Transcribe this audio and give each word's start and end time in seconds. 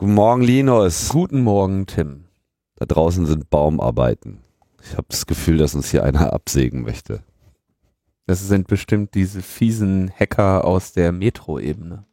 Guten 0.00 0.14
Morgen, 0.14 0.42
Linus. 0.42 1.08
Guten 1.08 1.42
Morgen, 1.42 1.86
Tim. 1.86 2.26
Da 2.76 2.86
draußen 2.86 3.26
sind 3.26 3.50
Baumarbeiten. 3.50 4.38
Ich 4.80 4.92
habe 4.92 5.08
das 5.08 5.26
Gefühl, 5.26 5.56
dass 5.56 5.74
uns 5.74 5.90
hier 5.90 6.04
einer 6.04 6.32
absägen 6.32 6.82
möchte. 6.82 7.24
Das 8.24 8.46
sind 8.46 8.68
bestimmt 8.68 9.16
diese 9.16 9.42
fiesen 9.42 10.08
Hacker 10.08 10.64
aus 10.64 10.92
der 10.92 11.10
Metro-Ebene. 11.10 12.04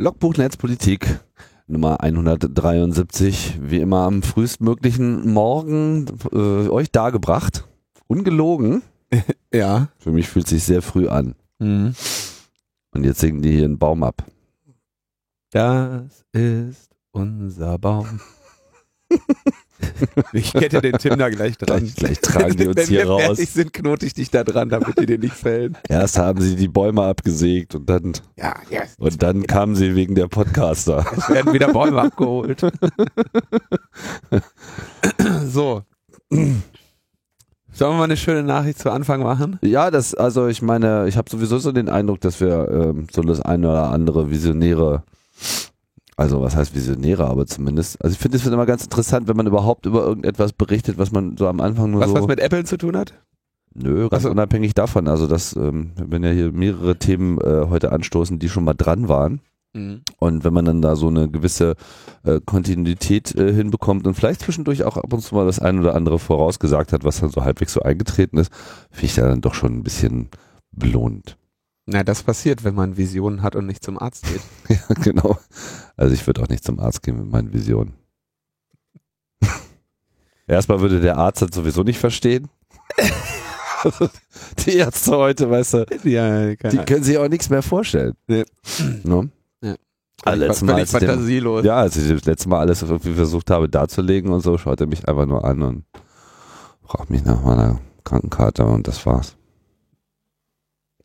Logbuch 0.00 0.38
Netzpolitik 0.38 1.20
Nummer 1.66 2.00
173, 2.00 3.58
wie 3.60 3.80
immer 3.80 4.06
am 4.06 4.22
frühestmöglichen 4.22 5.30
Morgen 5.30 6.06
äh, 6.32 6.70
euch 6.70 6.90
dargebracht. 6.90 7.68
Ungelogen. 8.06 8.82
Ja. 9.52 9.88
Für 9.98 10.10
mich 10.10 10.28
fühlt 10.28 10.46
sich 10.46 10.62
sehr 10.62 10.80
früh 10.80 11.08
an. 11.08 11.34
Mhm. 11.58 11.94
Und 12.92 13.04
jetzt 13.04 13.20
sägen 13.20 13.42
die 13.42 13.50
hier 13.50 13.64
einen 13.66 13.78
Baum 13.78 14.02
ab. 14.02 14.24
Das 15.50 16.24
ist 16.32 16.96
unser 17.10 17.76
Baum. 17.76 18.20
ich 20.32 20.54
hätte 20.54 20.80
den 20.80 20.92
Tim 20.98 21.18
da 21.18 21.28
gleich 21.28 21.56
dran. 21.58 21.80
Gleich, 21.80 21.94
gleich 21.94 22.20
tragen 22.20 22.56
die 22.56 22.66
uns 22.68 22.76
Wenn 22.76 22.86
hier 22.86 22.98
wir 23.00 23.10
raus. 23.10 23.22
fertig 23.22 23.50
sind, 23.50 23.72
knote 23.72 24.06
ich 24.06 24.14
dich 24.14 24.30
da 24.30 24.44
dran, 24.44 24.68
damit 24.68 24.98
die 25.00 25.06
dir 25.06 25.18
nichts 25.18 25.40
fällen. 25.40 25.76
Erst 25.88 26.18
haben 26.18 26.40
sie 26.40 26.56
die 26.56 26.68
Bäume 26.68 27.02
abgesägt 27.04 27.74
und 27.74 27.88
dann, 27.88 28.12
Ja, 28.36 28.54
ja. 28.70 28.82
und 28.98 29.22
dann 29.22 29.46
kamen 29.46 29.74
sie 29.76 29.94
wegen 29.94 30.14
der 30.14 30.28
Podcaster. 30.28 31.04
Es 31.16 31.28
werden 31.28 31.52
wieder 31.52 31.72
Bäume 31.72 32.00
abgeholt. 32.02 32.60
so. 35.46 35.82
Sollen 37.72 37.92
wir 37.92 37.98
mal 37.98 38.04
eine 38.04 38.16
schöne 38.16 38.42
Nachricht 38.42 38.78
zu 38.78 38.90
Anfang 38.90 39.22
machen? 39.22 39.58
Ja, 39.62 39.90
das, 39.90 40.14
also 40.14 40.48
ich 40.48 40.60
meine, 40.62 41.06
ich 41.08 41.16
habe 41.16 41.30
sowieso 41.30 41.58
so 41.58 41.72
den 41.72 41.88
Eindruck, 41.88 42.20
dass 42.20 42.40
wir 42.40 42.68
ähm, 42.70 43.06
so 43.12 43.22
das 43.22 43.40
eine 43.40 43.68
oder 43.70 43.90
andere 43.90 44.30
Visionäre, 44.30 45.02
also 46.20 46.42
was 46.42 46.54
heißt 46.54 46.74
Visionäre, 46.74 47.26
aber 47.26 47.46
zumindest, 47.46 48.02
also 48.04 48.12
ich 48.12 48.18
finde 48.18 48.36
es 48.36 48.44
wird 48.44 48.52
immer 48.54 48.66
ganz 48.66 48.84
interessant, 48.84 49.26
wenn 49.26 49.36
man 49.36 49.46
überhaupt 49.46 49.86
über 49.86 50.04
irgendetwas 50.04 50.52
berichtet, 50.52 50.98
was 50.98 51.12
man 51.12 51.36
so 51.38 51.48
am 51.48 51.60
Anfang 51.60 51.90
nur 51.90 52.00
Was 52.02 52.08
so, 52.10 52.14
was 52.14 52.26
mit 52.26 52.40
Apple 52.40 52.64
zu 52.64 52.76
tun 52.76 52.96
hat? 52.96 53.14
nö, 53.74 54.02
ganz 54.02 54.24
Also- 54.24 54.30
unabhängig 54.30 54.74
davon, 54.74 55.08
also 55.08 55.26
das, 55.26 55.56
ähm, 55.56 55.92
wenn 55.96 56.22
ja 56.22 56.30
hier 56.30 56.52
mehrere 56.52 56.96
Themen 56.96 57.38
äh, 57.38 57.66
heute 57.68 57.92
anstoßen, 57.92 58.38
die 58.38 58.48
schon 58.48 58.64
mal 58.64 58.74
dran 58.74 59.08
waren 59.08 59.40
und 60.18 60.42
wenn 60.42 60.52
man 60.52 60.64
dann 60.64 60.82
da 60.82 60.96
so 60.96 61.06
eine 61.06 61.30
gewisse 61.30 61.76
äh, 62.24 62.40
Kontinuität 62.44 63.32
äh, 63.36 63.52
hinbekommt 63.52 64.04
und 64.06 64.14
vielleicht 64.14 64.40
zwischendurch 64.42 64.82
auch 64.82 64.96
ab 64.96 65.12
und 65.12 65.20
zu 65.22 65.34
mal 65.36 65.46
das 65.46 65.60
ein 65.60 65.78
oder 65.78 65.94
andere 65.94 66.18
vorausgesagt 66.18 66.92
hat, 66.92 67.04
was 67.04 67.20
dann 67.20 67.30
so 67.30 67.44
halbwegs 67.44 67.72
so 67.74 67.80
eingetreten 67.80 68.36
ist, 68.38 68.52
finde 68.90 69.06
ich 69.06 69.14
da 69.14 69.28
dann 69.28 69.40
doch 69.42 69.54
schon 69.54 69.72
ein 69.74 69.84
bisschen 69.84 70.28
belohnt. 70.72 71.36
Na, 71.92 72.04
das 72.04 72.22
passiert, 72.22 72.62
wenn 72.62 72.74
man 72.76 72.96
Visionen 72.96 73.42
hat 73.42 73.56
und 73.56 73.66
nicht 73.66 73.82
zum 73.84 73.98
Arzt 73.98 74.24
geht. 74.26 74.40
Ja, 74.88 74.94
genau. 75.02 75.38
Also 75.96 76.14
ich 76.14 76.24
würde 76.26 76.42
auch 76.42 76.48
nicht 76.48 76.64
zum 76.64 76.78
Arzt 76.78 77.02
gehen 77.02 77.16
mit 77.16 77.26
meinen 77.30 77.52
Visionen. 77.52 77.94
Erstmal 80.46 80.80
würde 80.80 81.00
der 81.00 81.16
Arzt 81.16 81.42
das 81.42 81.50
sowieso 81.52 81.82
nicht 81.82 81.98
verstehen. 81.98 82.48
Die 84.66 84.76
Ärzte 84.76 85.16
heute, 85.16 85.50
weißt 85.50 85.74
du, 85.74 85.86
ja, 86.04 86.54
die 86.54 86.76
können 86.84 87.02
sich 87.02 87.16
auch 87.16 87.28
nichts 87.28 87.48
mehr 87.48 87.62
vorstellen. 87.62 88.12
Nee. 88.26 88.44
Ne? 89.04 89.30
Ja. 89.62 89.74
Also 90.22 90.38
letztes 90.44 90.62
Mal, 90.62 90.74
als 90.74 90.92
ich 90.92 90.98
dem- 90.98 91.08
fantasielos. 91.08 91.64
Ja, 91.64 91.76
als 91.76 91.96
ich 91.96 92.06
das 92.12 92.26
letzte 92.26 92.50
Mal 92.50 92.60
alles 92.60 92.82
irgendwie 92.82 93.14
versucht 93.14 93.50
habe 93.50 93.70
darzulegen 93.70 94.32
und 94.32 94.42
so, 94.42 94.58
schaut 94.58 94.82
er 94.82 94.86
mich 94.86 95.08
einfach 95.08 95.24
nur 95.24 95.44
an 95.46 95.62
und 95.62 95.84
fragt 96.84 97.08
mich 97.08 97.24
nach 97.24 97.42
meiner 97.42 97.80
Krankenkarte 98.04 98.66
und 98.66 98.86
das 98.86 99.06
war's. 99.06 99.34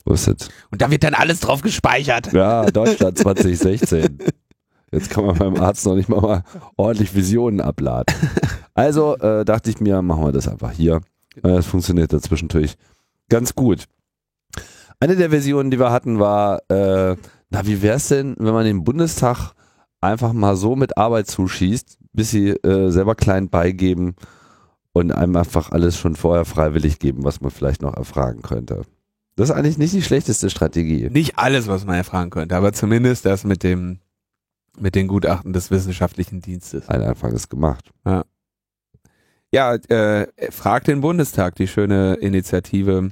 So 0.05 0.13
ist 0.13 0.27
es. 0.27 0.49
Und 0.71 0.81
da 0.81 0.91
wird 0.91 1.03
dann 1.03 1.13
alles 1.15 1.39
drauf 1.39 1.61
gespeichert. 1.61 2.31
Ja, 2.31 2.65
Deutschland 2.65 3.17
2016. 3.17 4.19
Jetzt 4.91 5.09
kann 5.09 5.25
man 5.25 5.37
beim 5.37 5.55
Arzt 5.57 5.85
noch 5.85 5.95
nicht 5.95 6.09
mal, 6.09 6.21
mal 6.21 6.43
ordentlich 6.77 7.15
Visionen 7.15 7.59
abladen. 7.59 8.15
Also 8.75 9.17
äh, 9.17 9.43
dachte 9.43 9.69
ich 9.69 9.79
mir, 9.79 10.01
machen 10.01 10.23
wir 10.23 10.31
das 10.31 10.47
einfach 10.47 10.71
hier. 10.71 11.01
Äh, 11.37 11.41
Das 11.55 11.65
funktioniert 11.65 12.13
dazwischen 12.13 12.45
natürlich 12.45 12.77
ganz 13.29 13.55
gut. 13.55 13.85
Eine 14.99 15.15
der 15.15 15.31
Versionen, 15.31 15.71
die 15.71 15.79
wir 15.79 15.91
hatten, 15.91 16.19
war, 16.19 16.59
äh, 16.69 17.15
na, 17.49 17.65
wie 17.65 17.81
wär's 17.81 18.07
denn, 18.09 18.35
wenn 18.37 18.53
man 18.53 18.65
den 18.65 18.83
Bundestag 18.83 19.53
einfach 20.01 20.33
mal 20.33 20.55
so 20.55 20.75
mit 20.75 20.97
Arbeit 20.97 21.27
zuschießt, 21.27 21.97
bis 22.13 22.31
sie 22.31 22.49
äh, 22.49 22.91
selber 22.91 23.15
klein 23.15 23.49
beigeben 23.49 24.15
und 24.93 25.11
einem 25.11 25.35
einfach 25.35 25.71
alles 25.71 25.97
schon 25.97 26.15
vorher 26.15 26.45
freiwillig 26.45 26.99
geben, 26.99 27.23
was 27.23 27.41
man 27.41 27.51
vielleicht 27.51 27.81
noch 27.81 27.95
erfragen 27.95 28.41
könnte. 28.41 28.83
Das 29.35 29.49
ist 29.49 29.55
eigentlich 29.55 29.77
nicht 29.77 29.93
die 29.93 30.01
schlechteste 30.01 30.49
Strategie. 30.49 31.09
Nicht 31.09 31.37
alles, 31.37 31.67
was 31.67 31.85
man 31.85 31.95
erfragen 31.95 32.29
könnte, 32.29 32.55
aber 32.55 32.71
zumindest 32.73 33.25
das 33.25 33.43
mit 33.43 33.63
dem 33.63 33.99
mit 34.77 34.95
den 34.95 35.07
Gutachten 35.07 35.53
des 35.53 35.71
wissenschaftlichen 35.71 36.41
Dienstes. 36.41 36.89
Ein 36.89 37.01
Anfang 37.01 37.31
ist 37.33 37.49
gemacht. 37.49 37.91
Ja, 39.51 39.75
äh, 39.75 40.27
frag 40.51 40.83
den 40.83 40.99
Bundestag, 40.99 41.55
die 41.55 41.67
schöne 41.67 42.15
Initiative 42.15 43.11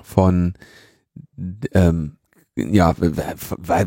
von 0.00 0.54
ähm, 1.72 2.16
ja, 2.56 2.94
wer, 2.98 3.34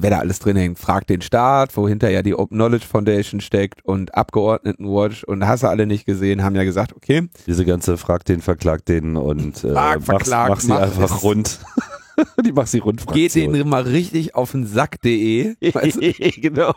wer 0.01 0.09
da 0.09 0.19
alles 0.19 0.39
drin 0.39 0.55
hängt, 0.57 0.79
frag 0.79 1.05
den 1.07 1.21
Staat, 1.21 1.75
wohinter 1.77 2.09
ja 2.09 2.23
die 2.23 2.33
Open 2.35 2.57
Knowledge 2.57 2.85
Foundation 2.87 3.39
steckt 3.39 3.85
und 3.85 4.15
Abgeordnetenwatch 4.15 5.23
und 5.23 5.45
hast 5.47 5.63
du 5.63 5.67
alle 5.67 5.85
nicht 5.85 6.05
gesehen, 6.05 6.43
haben 6.43 6.55
ja 6.55 6.63
gesagt, 6.63 6.95
okay, 6.95 7.29
Diese 7.45 7.63
ganze 7.65 7.97
Frag 7.97 8.25
den, 8.25 8.41
verklag 8.41 8.83
den 8.85 9.17
und 9.17 9.63
äh, 9.63 9.71
Frag, 9.71 9.97
mach's- 9.99 10.05
verklag, 10.05 10.49
mach 10.49 10.59
sie 10.61 10.67
mach 10.69 10.81
einfach 10.81 11.15
es. 11.17 11.23
rund. 11.23 11.59
die 12.45 12.51
mach 12.53 12.65
sie 12.65 12.79
rund. 12.79 13.05
geht 13.07 13.35
denen 13.35 13.67
mal 13.69 13.83
richtig 13.83 14.33
auf 14.35 14.51
den 14.51 14.65
Sack.de. 14.65 15.55
Genau. 16.41 16.73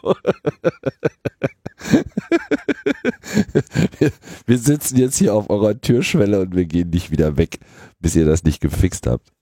wir, 3.99 4.11
wir 4.47 4.59
sitzen 4.59 4.97
jetzt 4.99 5.17
hier 5.17 5.35
auf 5.35 5.49
eurer 5.49 5.81
Türschwelle 5.81 6.41
und 6.41 6.55
wir 6.55 6.65
gehen 6.67 6.91
nicht 6.91 7.11
wieder 7.11 7.37
weg, 7.37 7.59
bis 8.01 8.17
ihr 8.17 8.25
das 8.27 8.45
nicht 8.45 8.61
gefixt 8.61 9.07
habt. 9.07 9.33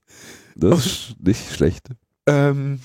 Das 0.55 0.85
ist 0.85 1.15
nicht 1.19 1.51
schlecht. 1.53 1.89
Ähm, 2.27 2.79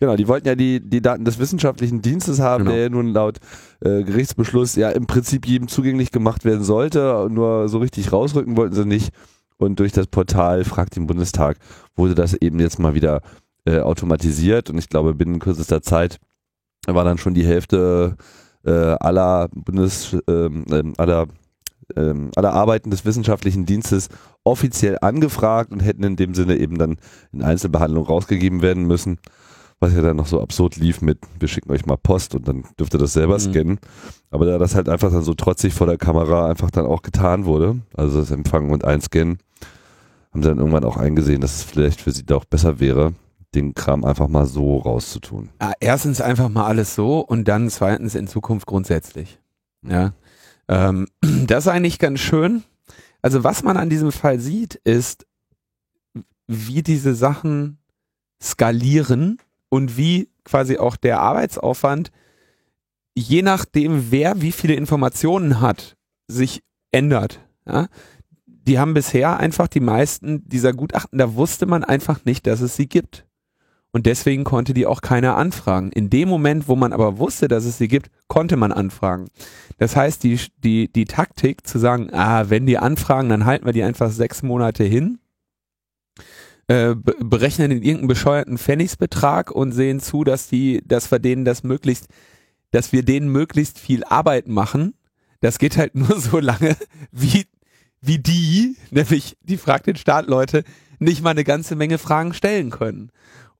Genau, 0.00 0.14
die 0.14 0.28
wollten 0.28 0.46
ja 0.46 0.54
die, 0.54 0.78
die 0.80 1.02
Daten 1.02 1.24
des 1.24 1.40
wissenschaftlichen 1.40 2.02
Dienstes 2.02 2.38
haben, 2.38 2.64
Genau. 2.64 2.74
der 2.74 2.82
ja 2.84 2.88
nun 2.88 3.08
laut 3.12 3.38
äh, 3.80 4.04
Gerichtsbeschluss 4.04 4.76
ja 4.76 4.90
im 4.90 5.08
Prinzip 5.08 5.44
jedem 5.44 5.66
zugänglich 5.66 6.12
gemacht 6.12 6.44
werden 6.44 6.62
sollte. 6.62 7.26
Nur 7.30 7.68
so 7.68 7.78
richtig 7.78 8.12
rausrücken 8.12 8.56
wollten 8.56 8.76
sie 8.76 8.84
nicht. 8.84 9.12
Und 9.56 9.80
durch 9.80 9.90
das 9.90 10.06
Portal 10.06 10.62
Fragt 10.64 10.94
den 10.94 11.08
Bundestag 11.08 11.58
wurde 11.96 12.14
das 12.14 12.34
eben 12.34 12.60
jetzt 12.60 12.78
mal 12.78 12.94
wieder 12.94 13.22
äh, 13.64 13.80
automatisiert. 13.80 14.70
Und 14.70 14.78
ich 14.78 14.88
glaube, 14.88 15.14
binnen 15.14 15.40
kürzester 15.40 15.82
Zeit 15.82 16.18
war 16.86 17.02
dann 17.04 17.18
schon 17.18 17.34
die 17.34 17.44
Hälfte 17.44 18.16
äh, 18.64 18.70
aller 18.70 19.48
Bundes, 19.52 20.16
ähm, 20.28 20.64
aller, 20.96 21.26
ähm, 21.96 22.30
aller 22.36 22.52
Arbeiten 22.52 22.90
des 22.90 23.04
wissenschaftlichen 23.04 23.66
Dienstes 23.66 24.08
offiziell 24.44 24.98
angefragt 25.00 25.72
und 25.72 25.80
hätten 25.80 26.02
in 26.04 26.16
dem 26.16 26.34
Sinne 26.34 26.56
eben 26.56 26.78
dann 26.78 26.96
in 27.32 27.42
Einzelbehandlung 27.42 28.04
rausgegeben 28.04 28.62
werden 28.62 28.84
müssen 28.86 29.18
was 29.80 29.94
ja 29.94 30.02
dann 30.02 30.16
noch 30.16 30.26
so 30.26 30.40
absurd 30.40 30.74
lief 30.74 31.02
mit, 31.02 31.18
wir 31.38 31.46
schicken 31.46 31.70
euch 31.70 31.86
mal 31.86 31.96
Post 31.96 32.34
und 32.34 32.48
dann 32.48 32.64
dürft 32.80 32.94
ihr 32.94 32.98
das 32.98 33.12
selber 33.12 33.34
Mhm. 33.34 33.38
scannen. 33.40 33.78
Aber 34.30 34.44
da 34.44 34.58
das 34.58 34.74
halt 34.74 34.88
einfach 34.88 35.12
dann 35.12 35.22
so 35.22 35.34
trotzig 35.34 35.72
vor 35.72 35.86
der 35.86 35.96
Kamera 35.98 36.48
einfach 36.50 36.70
dann 36.72 36.84
auch 36.84 37.00
getan 37.02 37.44
wurde, 37.44 37.78
also 37.96 38.18
das 38.18 38.32
Empfangen 38.32 38.72
und 38.72 38.84
Einscannen, 38.84 39.38
haben 40.32 40.42
sie 40.42 40.48
dann 40.48 40.58
irgendwann 40.58 40.82
auch 40.82 40.96
eingesehen, 40.96 41.40
dass 41.40 41.54
es 41.54 41.62
vielleicht 41.62 42.00
für 42.00 42.10
sie 42.10 42.26
doch 42.26 42.44
besser 42.44 42.80
wäre, 42.80 43.12
den 43.54 43.72
Kram 43.72 44.04
einfach 44.04 44.26
mal 44.26 44.46
so 44.46 44.78
rauszutun. 44.78 45.50
ah, 45.60 45.70
erstens 45.78 46.20
einfach 46.20 46.48
mal 46.48 46.66
alles 46.66 46.96
so 46.96 47.20
und 47.20 47.46
dann 47.46 47.70
zweitens 47.70 48.16
in 48.16 48.26
Zukunft 48.26 48.66
grundsätzlich. 48.66 49.38
Ja. 49.88 50.12
Ähm, 50.68 51.08
das 51.20 51.64
ist 51.64 51.68
eigentlich 51.68 51.98
ganz 51.98 52.20
schön. 52.20 52.64
Also 53.22 53.44
was 53.44 53.62
man 53.62 53.76
an 53.76 53.90
diesem 53.90 54.12
Fall 54.12 54.38
sieht, 54.38 54.76
ist, 54.76 55.26
wie 56.46 56.82
diese 56.82 57.14
Sachen 57.14 57.78
skalieren 58.42 59.38
und 59.68 59.96
wie 59.96 60.30
quasi 60.44 60.78
auch 60.78 60.96
der 60.96 61.20
Arbeitsaufwand, 61.20 62.10
je 63.14 63.42
nachdem, 63.42 64.10
wer 64.10 64.40
wie 64.40 64.52
viele 64.52 64.74
Informationen 64.74 65.60
hat, 65.60 65.96
sich 66.28 66.62
ändert. 66.92 67.40
Ja? 67.66 67.88
Die 68.46 68.78
haben 68.78 68.94
bisher 68.94 69.38
einfach 69.38 69.68
die 69.68 69.80
meisten 69.80 70.48
dieser 70.48 70.72
Gutachten, 70.72 71.18
da 71.18 71.34
wusste 71.34 71.66
man 71.66 71.84
einfach 71.84 72.24
nicht, 72.24 72.46
dass 72.46 72.60
es 72.60 72.76
sie 72.76 72.88
gibt. 72.88 73.26
Und 73.90 74.06
deswegen 74.06 74.44
konnte 74.44 74.74
die 74.74 74.86
auch 74.86 75.00
keiner 75.00 75.36
anfragen. 75.36 75.90
In 75.92 76.10
dem 76.10 76.28
Moment, 76.28 76.68
wo 76.68 76.76
man 76.76 76.92
aber 76.92 77.18
wusste, 77.18 77.48
dass 77.48 77.64
es 77.64 77.78
sie 77.78 77.88
gibt, 77.88 78.10
konnte 78.26 78.56
man 78.56 78.70
anfragen. 78.70 79.28
Das 79.78 79.96
heißt, 79.96 80.22
die, 80.24 80.38
die, 80.62 80.92
die 80.92 81.06
Taktik 81.06 81.66
zu 81.66 81.78
sagen, 81.78 82.10
ah, 82.12 82.50
wenn 82.50 82.66
die 82.66 82.78
anfragen, 82.78 83.30
dann 83.30 83.46
halten 83.46 83.64
wir 83.64 83.72
die 83.72 83.82
einfach 83.82 84.10
sechs 84.10 84.42
Monate 84.42 84.84
hin, 84.84 85.18
äh, 86.66 86.94
berechnen 86.94 87.70
in 87.70 87.82
irgendeinen 87.82 88.08
bescheuerten 88.08 88.58
Pfennigsbetrag 88.58 89.50
und 89.50 89.72
sehen 89.72 90.00
zu, 90.00 90.22
dass 90.22 90.48
die, 90.48 90.82
dass 90.84 91.10
wir 91.10 91.18
denen 91.18 91.46
das 91.46 91.62
möglichst, 91.62 92.08
dass 92.72 92.92
wir 92.92 93.02
denen 93.02 93.32
möglichst 93.32 93.78
viel 93.78 94.04
Arbeit 94.04 94.48
machen. 94.48 94.94
Das 95.40 95.58
geht 95.58 95.78
halt 95.78 95.94
nur 95.96 96.20
so 96.20 96.40
lange, 96.40 96.76
wie, 97.10 97.46
wie 98.02 98.18
die, 98.18 98.76
nämlich 98.90 99.38
die 99.40 99.56
fragt 99.56 99.86
den 99.86 99.96
Staat 99.96 100.26
Leute, 100.26 100.62
nicht 100.98 101.22
mal 101.22 101.30
eine 101.30 101.44
ganze 101.44 101.74
Menge 101.74 101.96
Fragen 101.96 102.34
stellen 102.34 102.70
können. 102.70 103.10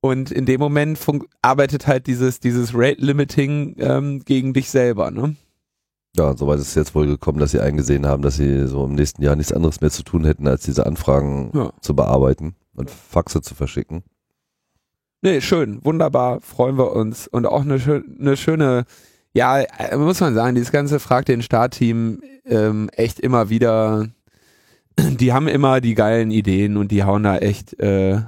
Und 0.01 0.31
in 0.31 0.47
dem 0.47 0.61
Moment 0.61 0.99
arbeitet 1.43 1.87
halt 1.87 2.07
dieses, 2.07 2.41
dieses 2.41 2.73
Rate 2.73 3.01
Limiting 3.01 3.75
ähm, 3.79 4.21
gegen 4.25 4.53
dich 4.53 4.71
selber, 4.71 5.11
ne? 5.11 5.35
Ja, 6.17 6.37
soweit 6.37 6.59
ist 6.59 6.69
es 6.69 6.75
jetzt 6.75 6.95
wohl 6.95 7.07
gekommen, 7.07 7.39
dass 7.39 7.53
sie 7.53 7.61
eingesehen 7.61 8.07
haben, 8.07 8.23
dass 8.23 8.37
sie 8.37 8.67
so 8.67 8.85
im 8.85 8.95
nächsten 8.95 9.23
Jahr 9.23 9.37
nichts 9.37 9.53
anderes 9.53 9.81
mehr 9.81 9.91
zu 9.91 10.03
tun 10.03 10.25
hätten, 10.25 10.49
als 10.49 10.63
diese 10.63 10.87
Anfragen 10.87 11.51
ja. 11.55 11.73
zu 11.81 11.95
bearbeiten 11.95 12.55
und 12.75 12.91
Faxe 12.91 13.41
zu 13.41 13.55
verschicken. 13.55 14.03
Nee, 15.21 15.41
schön, 15.41 15.85
wunderbar, 15.85 16.41
freuen 16.41 16.79
wir 16.79 16.93
uns. 16.93 17.27
Und 17.27 17.47
auch 17.47 17.63
eine, 17.63 17.81
eine 18.21 18.37
schöne, 18.37 18.85
ja, 19.33 19.65
muss 19.97 20.21
man 20.21 20.35
sagen, 20.35 20.55
dieses 20.55 20.73
ganze 20.73 21.01
Frag 21.01 21.27
den 21.27 21.43
Startteam 21.43 22.21
ähm, 22.45 22.89
echt 22.93 23.21
immer 23.21 23.51
wieder, 23.51 24.09
die 24.99 25.33
haben 25.33 25.49
immer 25.49 25.81
die 25.81 25.95
geilen 25.95 26.31
Ideen 26.31 26.77
und 26.77 26.91
die 26.93 27.05
hauen 27.05 27.25
da 27.25 27.39
echt 27.39 27.79
äh, 27.81 28.23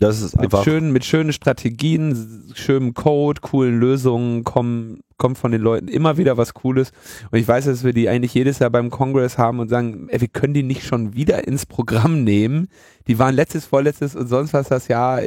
das 0.00 0.22
ist 0.22 0.40
mit 0.40 0.50
schönen, 0.64 0.92
mit 0.92 1.04
schönen 1.04 1.32
Strategien, 1.32 2.50
schönem 2.54 2.94
Code, 2.94 3.42
coolen 3.42 3.78
Lösungen 3.78 4.44
kommen, 4.44 5.00
kommt 5.18 5.36
von 5.36 5.52
den 5.52 5.60
Leuten 5.60 5.88
immer 5.88 6.16
wieder 6.16 6.38
was 6.38 6.54
Cooles. 6.54 6.92
Und 7.30 7.38
ich 7.38 7.46
weiß, 7.46 7.66
dass 7.66 7.84
wir 7.84 7.92
die 7.92 8.08
eigentlich 8.08 8.32
jedes 8.32 8.60
Jahr 8.60 8.70
beim 8.70 8.88
Kongress 8.88 9.36
haben 9.36 9.58
und 9.60 9.68
sagen, 9.68 10.08
ey, 10.08 10.20
wir 10.22 10.28
können 10.28 10.54
die 10.54 10.62
nicht 10.62 10.84
schon 10.84 11.14
wieder 11.14 11.46
ins 11.46 11.66
Programm 11.66 12.24
nehmen. 12.24 12.68
Die 13.08 13.18
waren 13.18 13.34
letztes, 13.34 13.66
vorletztes 13.66 14.16
und 14.16 14.26
sonst 14.26 14.54
was 14.54 14.68
das 14.68 14.88
Jahr 14.88 15.20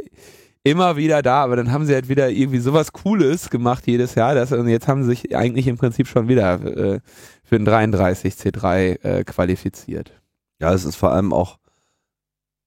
immer 0.64 0.96
wieder 0.96 1.22
da, 1.22 1.44
aber 1.44 1.54
dann 1.56 1.70
haben 1.70 1.86
sie 1.86 1.94
halt 1.94 2.08
wieder 2.08 2.30
irgendwie 2.30 2.58
sowas 2.58 2.92
Cooles 2.92 3.50
gemacht 3.50 3.86
jedes 3.86 4.16
Jahr. 4.16 4.34
Das, 4.34 4.50
und 4.50 4.66
jetzt 4.66 4.88
haben 4.88 5.02
sie 5.04 5.10
sich 5.10 5.36
eigentlich 5.36 5.68
im 5.68 5.76
Prinzip 5.76 6.08
schon 6.08 6.26
wieder 6.26 6.54
äh, 6.64 7.00
für 7.44 7.58
den 7.58 7.64
33 7.64 8.34
C3 8.34 9.04
äh, 9.04 9.24
qualifiziert. 9.24 10.12
Ja, 10.60 10.72
es 10.72 10.84
ist 10.84 10.96
vor 10.96 11.12
allem 11.12 11.32
auch 11.32 11.58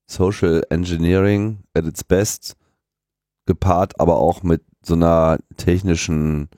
Social 0.07 0.63
Engineering 0.69 1.59
at 1.73 1.85
its 1.85 2.03
best, 2.03 2.55
gepaart 3.45 3.99
aber 3.99 4.17
auch 4.17 4.43
mit 4.43 4.63
so 4.81 4.93
einer 4.93 5.37
technischen 5.57 6.49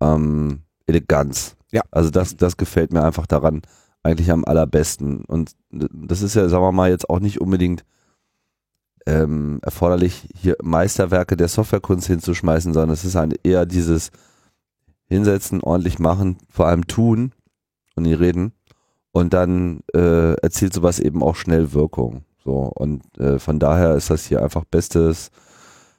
ähm, 0.00 0.62
Eleganz. 0.86 1.56
Ja. 1.70 1.82
Also 1.90 2.10
das, 2.10 2.36
das 2.36 2.56
gefällt 2.56 2.92
mir 2.92 3.04
einfach 3.04 3.26
daran 3.26 3.62
eigentlich 4.02 4.30
am 4.30 4.44
allerbesten. 4.44 5.24
Und 5.24 5.52
das 5.70 6.22
ist 6.22 6.34
ja, 6.34 6.48
sagen 6.48 6.64
wir 6.64 6.72
mal, 6.72 6.90
jetzt 6.90 7.10
auch 7.10 7.20
nicht 7.20 7.40
unbedingt 7.40 7.84
ähm, 9.06 9.58
erforderlich, 9.62 10.28
hier 10.34 10.56
Meisterwerke 10.62 11.36
der 11.36 11.48
Softwarekunst 11.48 12.06
hinzuschmeißen, 12.06 12.72
sondern 12.72 12.90
es 12.90 13.04
ist 13.04 13.14
halt 13.14 13.38
eher 13.42 13.66
dieses 13.66 14.10
Hinsetzen, 15.06 15.62
ordentlich 15.62 15.98
machen, 15.98 16.38
vor 16.50 16.66
allem 16.66 16.86
tun 16.86 17.32
und 17.96 18.02
nie 18.04 18.14
reden. 18.14 18.52
Und 19.12 19.32
dann 19.32 19.80
äh, 19.94 20.34
erzielt 20.34 20.74
sowas 20.74 21.00
eben 21.00 21.22
auch 21.22 21.36
schnell 21.36 21.72
Wirkung. 21.72 22.24
So, 22.48 22.72
und 22.74 23.02
äh, 23.18 23.38
von 23.38 23.58
daher 23.58 23.94
ist 23.94 24.08
das 24.08 24.24
hier 24.24 24.42
einfach 24.42 24.64
bestes 24.64 25.30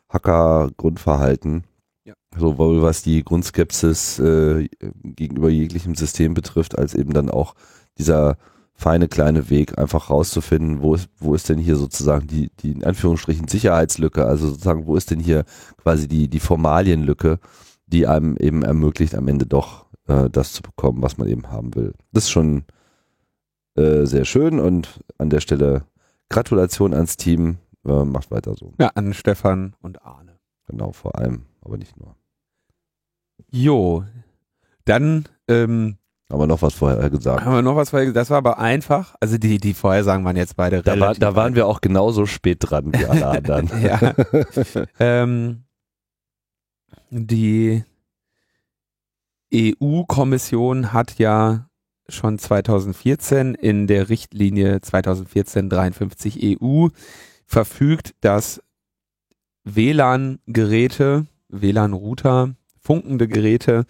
Hacker-Grundverhalten. 0.10 1.64
Ja. 2.06 2.16
Sowohl 2.36 2.82
was 2.82 3.04
die 3.04 3.24
Grundskepsis 3.24 4.18
äh, 4.18 4.68
gegenüber 5.04 5.52
jeglichem 5.52 5.94
System 5.94 6.34
betrifft, 6.34 6.76
als 6.76 6.96
eben 6.96 7.14
dann 7.14 7.30
auch 7.30 7.54
dieser 8.00 8.38
feine 8.74 9.08
kleine 9.08 9.52
Weg, 9.52 9.78
einfach 9.78 10.10
rauszufinden, 10.10 10.82
wo 10.82 10.96
ist, 10.96 11.08
wo 11.20 11.36
ist 11.36 11.50
denn 11.50 11.60
hier 11.60 11.76
sozusagen 11.76 12.26
die, 12.26 12.50
die 12.62 12.72
in 12.72 12.84
Anführungsstrichen 12.84 13.48
Sicherheitslücke, 13.48 14.26
also 14.26 14.48
sozusagen, 14.48 14.88
wo 14.88 14.96
ist 14.96 15.12
denn 15.12 15.20
hier 15.20 15.44
quasi 15.78 16.08
die, 16.08 16.30
die 16.30 16.40
Formalienlücke, 16.40 17.38
die 17.86 18.08
einem 18.08 18.38
eben 18.38 18.64
ermöglicht, 18.64 19.14
am 19.14 19.28
Ende 19.28 19.46
doch 19.46 19.86
äh, 20.08 20.32
das 20.32 20.54
zu 20.54 20.64
bekommen, 20.64 21.04
was 21.04 21.20
man 21.20 21.28
eben 21.28 21.52
haben 21.52 21.76
will. 21.76 21.94
Das 22.12 22.24
ist 22.24 22.32
schon 22.32 22.64
äh, 23.76 24.06
sehr 24.06 24.26
schön 24.26 24.60
und 24.60 25.00
an 25.20 25.30
der 25.30 25.42
Stelle 25.42 25.84
Gratulation 26.30 26.94
ans 26.94 27.18
Team. 27.18 27.58
Äh, 27.86 28.04
macht 28.06 28.32
weiter 28.32 28.56
so. 28.56 28.74
Ja, 28.80 28.92
an 28.96 29.14
Stefan 29.14 29.76
und 29.82 30.06
Arne. 30.06 30.40
Genau, 30.68 30.92
vor 30.92 31.18
allem, 31.18 31.46
aber 31.62 31.78
nicht 31.78 31.98
nur. 31.98 32.16
Jo, 33.50 34.04
dann 34.86 35.26
ähm, 35.48 35.98
haben 36.32 36.40
wir 36.40 36.48
noch 36.48 36.62
was 36.62 36.76
vorher 36.76 37.10
gesagt. 37.10 37.44
Haben 37.44 37.56
wir 37.56 37.62
noch 37.64 37.76
was 37.76 37.90
vorher 37.90 38.06
gesagt. 38.06 38.22
Das 38.22 38.30
war 38.30 38.38
aber 38.38 38.60
einfach. 38.60 39.16
Also 39.20 39.38
die, 39.38 39.58
die 39.58 39.74
Vorhersagen 39.74 40.24
waren 40.26 40.36
jetzt 40.36 40.56
beide 40.56 40.84
da 40.84 40.94
relativ. 40.94 41.22
War, 41.22 41.32
da 41.32 41.36
waren 41.36 41.56
wir 41.56 41.66
auch 41.66 41.82
genauso 41.82 42.28
spät 42.28 42.58
dran 42.62 42.94
wie 42.94 43.06
alle 43.06 43.28
anderen. 43.38 43.70
ja. 43.82 44.14
ähm, 45.00 45.64
die 47.10 47.84
EU-Kommission 49.54 50.94
hat 50.94 51.18
ja 51.18 51.69
schon 52.12 52.40
2014 52.40 53.56
in 53.56 53.88
der 53.88 54.10
Richtlinie 54.10 54.78
2014-53 54.78 56.60
EU 56.62 56.90
verfügt, 57.46 58.14
dass 58.22 58.62
WLAN-Geräte, 59.64 61.26
WLAN-Router, 61.50 62.56
funkende 62.80 63.28
Geräte 63.28 63.86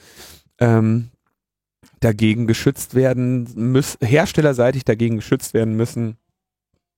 ähm, 0.59 1.09
dagegen 1.99 2.47
geschützt 2.47 2.95
werden 2.95 3.49
müssen, 3.55 4.05
herstellerseitig 4.05 4.85
dagegen 4.85 5.17
geschützt 5.17 5.53
werden 5.53 5.75
müssen, 5.75 6.17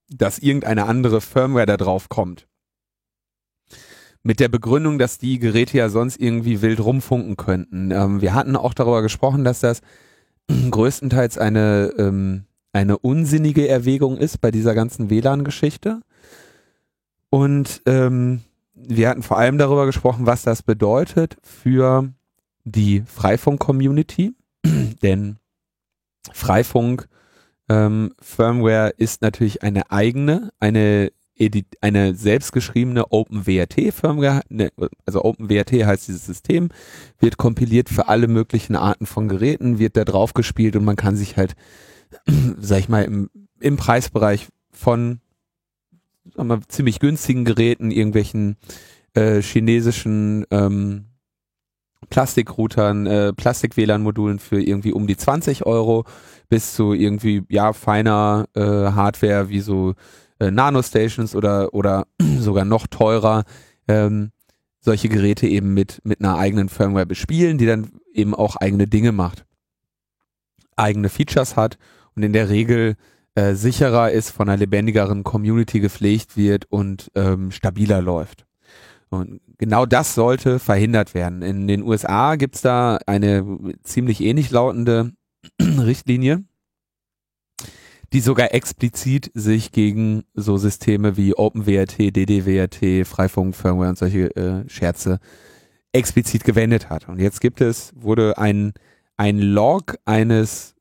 dass 0.10 0.40
irgendeine 0.40 0.86
andere 0.86 1.22
Firmware 1.22 1.66
da 1.66 1.78
drauf 1.78 2.10
kommt. 2.10 2.48
Mit 4.24 4.40
der 4.40 4.50
Begründung, 4.50 5.00
dass 5.00 5.18
die 5.18 5.40
Geräte 5.40 5.78
ja 5.78 5.90
sonst 5.90 6.18
irgendwie 6.18 6.62
wild 6.62 6.80
rumfunken 6.80 7.38
könnten. 7.38 7.90
Ähm, 7.92 8.22
wir 8.22 8.36
hatten 8.36 8.56
auch 8.56 8.76
darüber 8.76 9.02
gesprochen, 9.02 9.44
dass 9.44 9.62
das 9.62 9.82
größtenteils 10.48 11.38
eine, 11.38 11.94
ähm, 11.98 12.46
eine 12.74 12.98
unsinnige 12.98 13.68
Erwägung 13.68 14.18
ist 14.18 14.42
bei 14.42 14.52
dieser 14.52 14.74
ganzen 14.74 15.10
WLAN-Geschichte. 15.10 16.02
Und 17.30 17.82
ähm, 17.86 18.42
wir 18.74 19.10
hatten 19.10 19.24
vor 19.24 19.38
allem 19.38 19.58
darüber 19.58 19.86
gesprochen, 19.86 20.26
was 20.26 20.44
das 20.44 20.64
bedeutet 20.64 21.38
für 21.44 22.10
die 22.64 23.04
Freifunk-Community, 23.06 24.34
denn 25.02 25.38
Freifunk 26.32 27.08
ähm, 27.70 28.14
ist 28.98 29.22
natürlich 29.22 29.64
eine 29.64 29.92
eigene, 29.92 30.52
eine 30.60 31.12
eine 31.82 32.14
selbstgeschriebene 32.14 33.12
OpenWRT-Firmware, 33.12 34.42
ne, 34.50 34.72
also 35.06 35.24
OpenWRT 35.24 35.72
heißt 35.86 36.08
dieses 36.08 36.26
System, 36.26 36.70
wird 37.20 37.38
kompiliert 37.38 37.90
für 37.90 38.08
alle 38.08 38.28
möglichen 38.28 38.76
Arten 38.76 39.06
von 39.06 39.28
Geräten, 39.28 39.80
wird 39.80 39.98
da 39.98 40.06
drauf 40.06 40.34
gespielt 40.34 40.76
und 40.76 40.86
man 40.86 40.96
kann 40.96 41.16
sich 41.16 41.38
halt, 41.38 41.56
sag 42.60 42.80
ich 42.80 42.90
mal, 42.90 43.04
im, 43.04 43.30
im 43.60 43.78
Preisbereich 43.78 44.48
von 44.72 45.22
sagen 46.36 46.50
wir, 46.50 46.62
ziemlich 46.68 47.00
günstigen 47.00 47.46
Geräten, 47.46 47.92
irgendwelchen 47.92 48.58
äh, 49.14 49.42
chinesischen 49.42 50.46
ähm, 50.52 51.06
Plastikroutern, 52.10 53.06
äh, 53.06 53.34
Plastik-WLAN-Modulen 53.34 54.40
für 54.40 54.62
irgendwie 54.62 54.92
um 54.92 55.08
die 55.08 55.18
20 55.18 55.66
Euro 55.66 56.06
bis 56.50 56.74
zu 56.74 56.94
irgendwie, 56.94 57.44
ja, 57.50 57.74
feiner 57.74 58.46
äh, 58.56 58.62
Hardware 58.62 59.50
wie 59.50 59.62
so 59.62 59.94
äh, 60.42 60.52
Nano-Stations 60.52 61.36
oder, 61.36 61.74
oder 61.74 62.08
sogar 62.40 62.66
noch 62.66 62.88
teurer 62.88 63.44
ähm, 63.88 64.32
solche 64.80 65.10
Geräte 65.10 65.48
eben 65.48 65.74
mit, 65.74 66.02
mit 66.04 66.20
einer 66.20 66.38
eigenen 66.38 66.68
Firmware 66.68 67.06
bespielen, 67.06 67.60
die 67.60 67.68
dann 67.68 67.92
eben 68.12 68.34
auch 68.34 68.56
eigene 68.56 68.88
Dinge 68.88 69.12
macht, 69.12 69.46
eigene 70.76 71.10
Features 71.10 71.56
hat 71.56 71.78
und 72.16 72.24
in 72.24 72.34
der 72.34 72.50
Regel 72.50 72.96
äh, 73.36 73.54
sicherer 73.54 74.12
ist, 74.12 74.32
von 74.32 74.50
einer 74.50 74.58
lebendigeren 74.58 75.24
Community 75.24 75.80
gepflegt 75.80 76.36
wird 76.36 76.66
und 76.66 77.12
ähm, 77.14 77.52
stabiler 77.52 78.02
läuft. 78.02 78.46
Und 79.10 79.42
genau 79.60 79.86
das 79.86 80.16
sollte 80.16 80.58
verhindert 80.58 81.14
werden. 81.14 81.44
In 81.44 81.68
den 81.68 81.84
USA 81.84 82.36
gibt's 82.36 82.62
da 82.62 82.98
eine 83.06 83.46
ziemlich 83.84 84.22
ähnlich 84.22 84.50
lautende 84.50 85.12
Richtlinie, 85.62 86.44
die 88.14 88.20
sogar 88.20 88.54
explizit 88.54 89.32
sich 89.34 89.72
gegen 89.72 90.24
so 90.34 90.58
Systeme 90.58 91.16
wie 91.16 91.34
OpenWRT, 91.34 92.16
DDWRT, 92.16 93.08
Freifunk, 93.08 93.56
Firmware 93.56 93.90
und 93.90 93.98
solche 93.98 94.36
äh, 94.36 94.70
Scherze 94.70 95.20
explizit 95.94 96.44
gewendet 96.44 96.90
hat. 96.90 97.08
Und 97.08 97.20
jetzt 97.20 97.40
gibt 97.42 97.62
es, 97.62 97.94
wurde 97.96 98.38
ein, 98.38 98.74
ein 99.18 99.40
Log 99.40 99.98
eines 100.06 100.76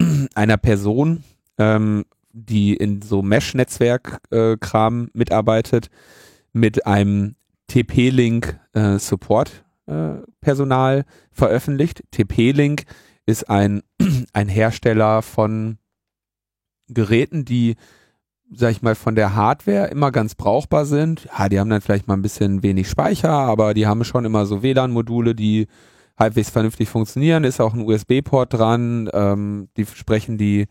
einer 0.34 0.56
Person, 0.56 1.24
ähm, 1.58 2.04
die 2.32 2.74
in 2.74 3.02
so 3.02 3.22
Mesh-Netzwerk-Kram 3.22 5.04
äh, 5.06 5.10
mitarbeitet, 5.12 5.88
mit 6.52 6.86
einem 6.86 7.36
TP-Link 7.68 8.58
äh, 8.72 8.98
Support 8.98 9.64
äh, 9.86 10.14
Personal 10.40 11.04
veröffentlicht. 11.32 12.02
TP-Link 12.10 12.84
ist 13.26 13.48
ein, 13.50 13.82
ein 14.32 14.48
Hersteller 14.48 15.22
von 15.22 15.78
Geräten, 16.88 17.44
die 17.44 17.76
sag 18.56 18.70
ich 18.72 18.82
mal, 18.82 18.94
von 18.94 19.14
der 19.14 19.34
Hardware 19.34 19.88
immer 19.88 20.12
ganz 20.12 20.34
brauchbar 20.34 20.86
sind. 20.86 21.26
Ja, 21.36 21.48
die 21.48 21.58
haben 21.58 21.70
dann 21.70 21.80
vielleicht 21.80 22.06
mal 22.06 22.14
ein 22.14 22.22
bisschen 22.22 22.62
wenig 22.62 22.88
Speicher, 22.88 23.30
aber 23.30 23.74
die 23.74 23.86
haben 23.86 24.04
schon 24.04 24.24
immer 24.24 24.46
so 24.46 24.62
WLAN-Module, 24.62 25.34
die 25.34 25.66
halbwegs 26.16 26.50
vernünftig 26.50 26.88
funktionieren. 26.88 27.44
Ist 27.44 27.60
auch 27.60 27.74
ein 27.74 27.80
USB-Port 27.80 28.54
dran. 28.54 29.08
Ähm, 29.12 29.68
die 29.76 29.86
sprechen 29.86 30.38
die, 30.38 30.66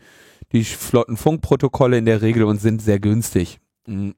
die 0.52 0.64
flotten 0.64 1.18
Funkprotokolle 1.18 1.98
in 1.98 2.06
der 2.06 2.22
Regel 2.22 2.44
und 2.44 2.62
sind 2.62 2.82
sehr 2.82 3.00
günstig. 3.00 3.60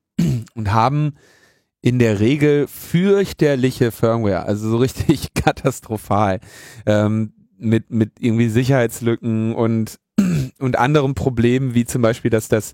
Und 0.55 0.71
haben 0.71 1.15
in 1.81 1.99
der 1.99 2.21
Regel 2.21 2.67
fürchterliche 2.67 3.91
Firmware, 3.91 4.43
also 4.43 4.69
so 4.69 4.77
richtig 4.77 5.33
katastrophal. 5.33 6.39
Ähm, 6.85 7.33
mit, 7.57 7.91
mit 7.91 8.13
irgendwie 8.19 8.47
Sicherheitslücken 8.47 9.53
und, 9.53 9.99
und 10.59 10.77
anderen 10.77 11.15
Problemen, 11.15 11.73
wie 11.73 11.85
zum 11.85 12.01
Beispiel, 12.01 12.31
dass 12.31 12.47
das 12.47 12.73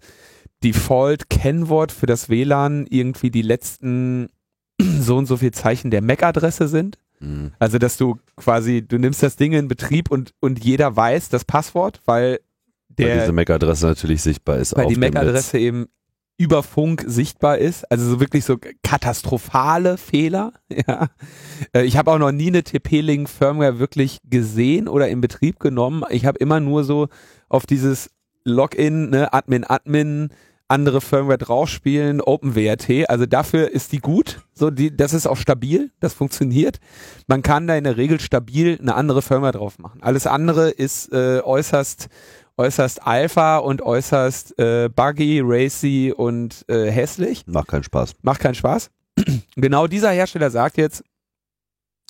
Default-Kennwort 0.64 1.92
für 1.92 2.06
das 2.06 2.30
WLAN 2.30 2.86
irgendwie 2.90 3.32
die 3.32 3.42
letzten 3.42 4.30
so 5.00 5.18
und 5.18 5.26
so 5.26 5.38
viel 5.38 5.52
Zeichen 5.52 5.92
der 5.92 6.02
MAC-Adresse 6.02 6.68
sind. 6.68 6.98
Mhm. 7.20 7.52
Also, 7.60 7.78
dass 7.78 7.98
du 7.98 8.20
quasi, 8.36 8.82
du 8.82 8.98
nimmst 8.98 9.24
das 9.24 9.36
Ding 9.36 9.54
in 9.54 9.68
Betrieb 9.68 10.12
und, 10.12 10.34
und 10.40 10.64
jeder 10.64 10.96
weiß 10.96 11.30
das 11.30 11.46
Passwort, 11.46 12.02
weil 12.06 12.40
der. 12.90 13.10
Weil 13.10 13.20
diese 13.22 13.32
MAC-Adresse 13.32 13.88
natürlich 13.88 14.22
sichtbar 14.22 14.58
ist. 14.58 14.76
Weil 14.76 14.88
die 14.88 14.98
MAC-Adresse 14.98 15.58
eben 15.58 15.88
über 16.41 16.63
Funk 16.63 17.03
sichtbar 17.05 17.60
ist. 17.60 17.89
Also 17.91 18.10
so 18.10 18.19
wirklich 18.19 18.45
so 18.45 18.57
katastrophale 18.83 19.98
Fehler. 19.98 20.53
Ja. 20.88 21.10
Äh, 21.74 21.83
ich 21.83 21.98
habe 21.98 22.12
auch 22.12 22.17
noch 22.17 22.31
nie 22.31 22.48
eine 22.48 22.63
TP-Link-Firmware 22.63 23.77
wirklich 23.77 24.19
gesehen 24.24 24.88
oder 24.88 25.10
in 25.10 25.21
Betrieb 25.21 25.60
genommen. 25.60 26.03
Ich 26.10 26.25
habe 26.25 26.39
immer 26.39 26.60
nur 26.60 26.83
so 26.86 27.07
auf 27.50 27.65
dieses 27.65 28.10
Login, 28.45 29.10
ne, 29.10 29.31
Admin, 29.31 29.63
Admin, 29.65 30.29
andere 30.69 31.01
Firmware 31.01 31.38
draufspielen, 31.38 32.21
OpenWRT. 32.21 33.10
Also 33.10 33.25
dafür 33.25 33.69
ist 33.69 33.91
die 33.91 34.00
gut. 34.00 34.39
So, 34.53 34.71
die, 34.71 34.95
das 34.95 35.13
ist 35.13 35.27
auch 35.27 35.38
stabil, 35.38 35.91
das 36.00 36.13
funktioniert. 36.13 36.79
Man 37.27 37.43
kann 37.43 37.67
da 37.67 37.75
in 37.75 37.83
der 37.83 37.98
Regel 37.98 38.19
stabil 38.19 38.79
eine 38.81 38.95
andere 38.95 39.21
Firmware 39.21 39.51
drauf 39.51 39.77
machen. 39.77 40.01
Alles 40.01 40.25
andere 40.25 40.69
ist 40.69 41.12
äh, 41.12 41.41
äußerst 41.43 42.07
äußerst 42.58 43.05
alpha 43.05 43.58
und 43.58 43.81
äußerst 43.81 44.60
äh, 44.60 44.89
buggy, 44.89 45.41
racy 45.43 46.13
und 46.15 46.65
äh, 46.67 46.89
hässlich. 46.91 47.46
Macht 47.48 47.70
keinen 47.70 47.84
Spaß. 47.84 48.13
Macht 48.22 48.41
keinen 48.41 48.55
Spaß. 48.55 48.89
genau 49.55 49.88
dieser 49.88 50.12
Hersteller 50.12 50.51
sagt 50.51 50.77
jetzt, 50.77 51.03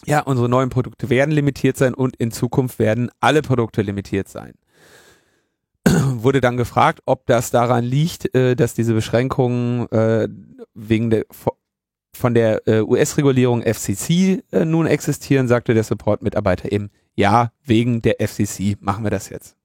ja, 0.06 0.22
unsere 0.22 0.50
neuen 0.50 0.70
Produkte 0.70 1.10
werden 1.10 1.32
limitiert 1.32 1.78
sein 1.78 1.94
und 1.94 2.16
in 2.16 2.32
Zukunft 2.32 2.80
werden 2.80 3.12
alle 3.20 3.42
Produkte 3.42 3.82
limitiert 3.82 4.28
sein. 4.28 4.54
Wurde 5.88 6.42
dann 6.42 6.58
gefragt, 6.58 7.02
ob 7.06 7.26
das 7.28 7.52
daran 7.52 7.84
liegt, 7.84 8.34
äh, 8.36 8.56
dass 8.56 8.74
diese 8.74 8.94
Beschränkungen 8.94 9.88
äh, 9.92 10.28
wegen 10.74 11.10
der 11.10 11.26
von 12.14 12.34
der 12.34 12.68
äh, 12.68 12.82
US-Regulierung 12.82 13.64
FCC 13.64 14.44
äh, 14.52 14.66
nun 14.66 14.86
existieren, 14.86 15.48
sagte 15.48 15.74
der 15.74 15.84
Support-Mitarbeiter 15.84 16.72
eben, 16.72 16.92
ja, 17.16 17.52
wegen 17.64 18.02
der 18.02 18.16
FCC 18.20 18.78
machen 18.80 19.04
wir 19.04 19.12
das 19.12 19.30
jetzt. 19.30 19.56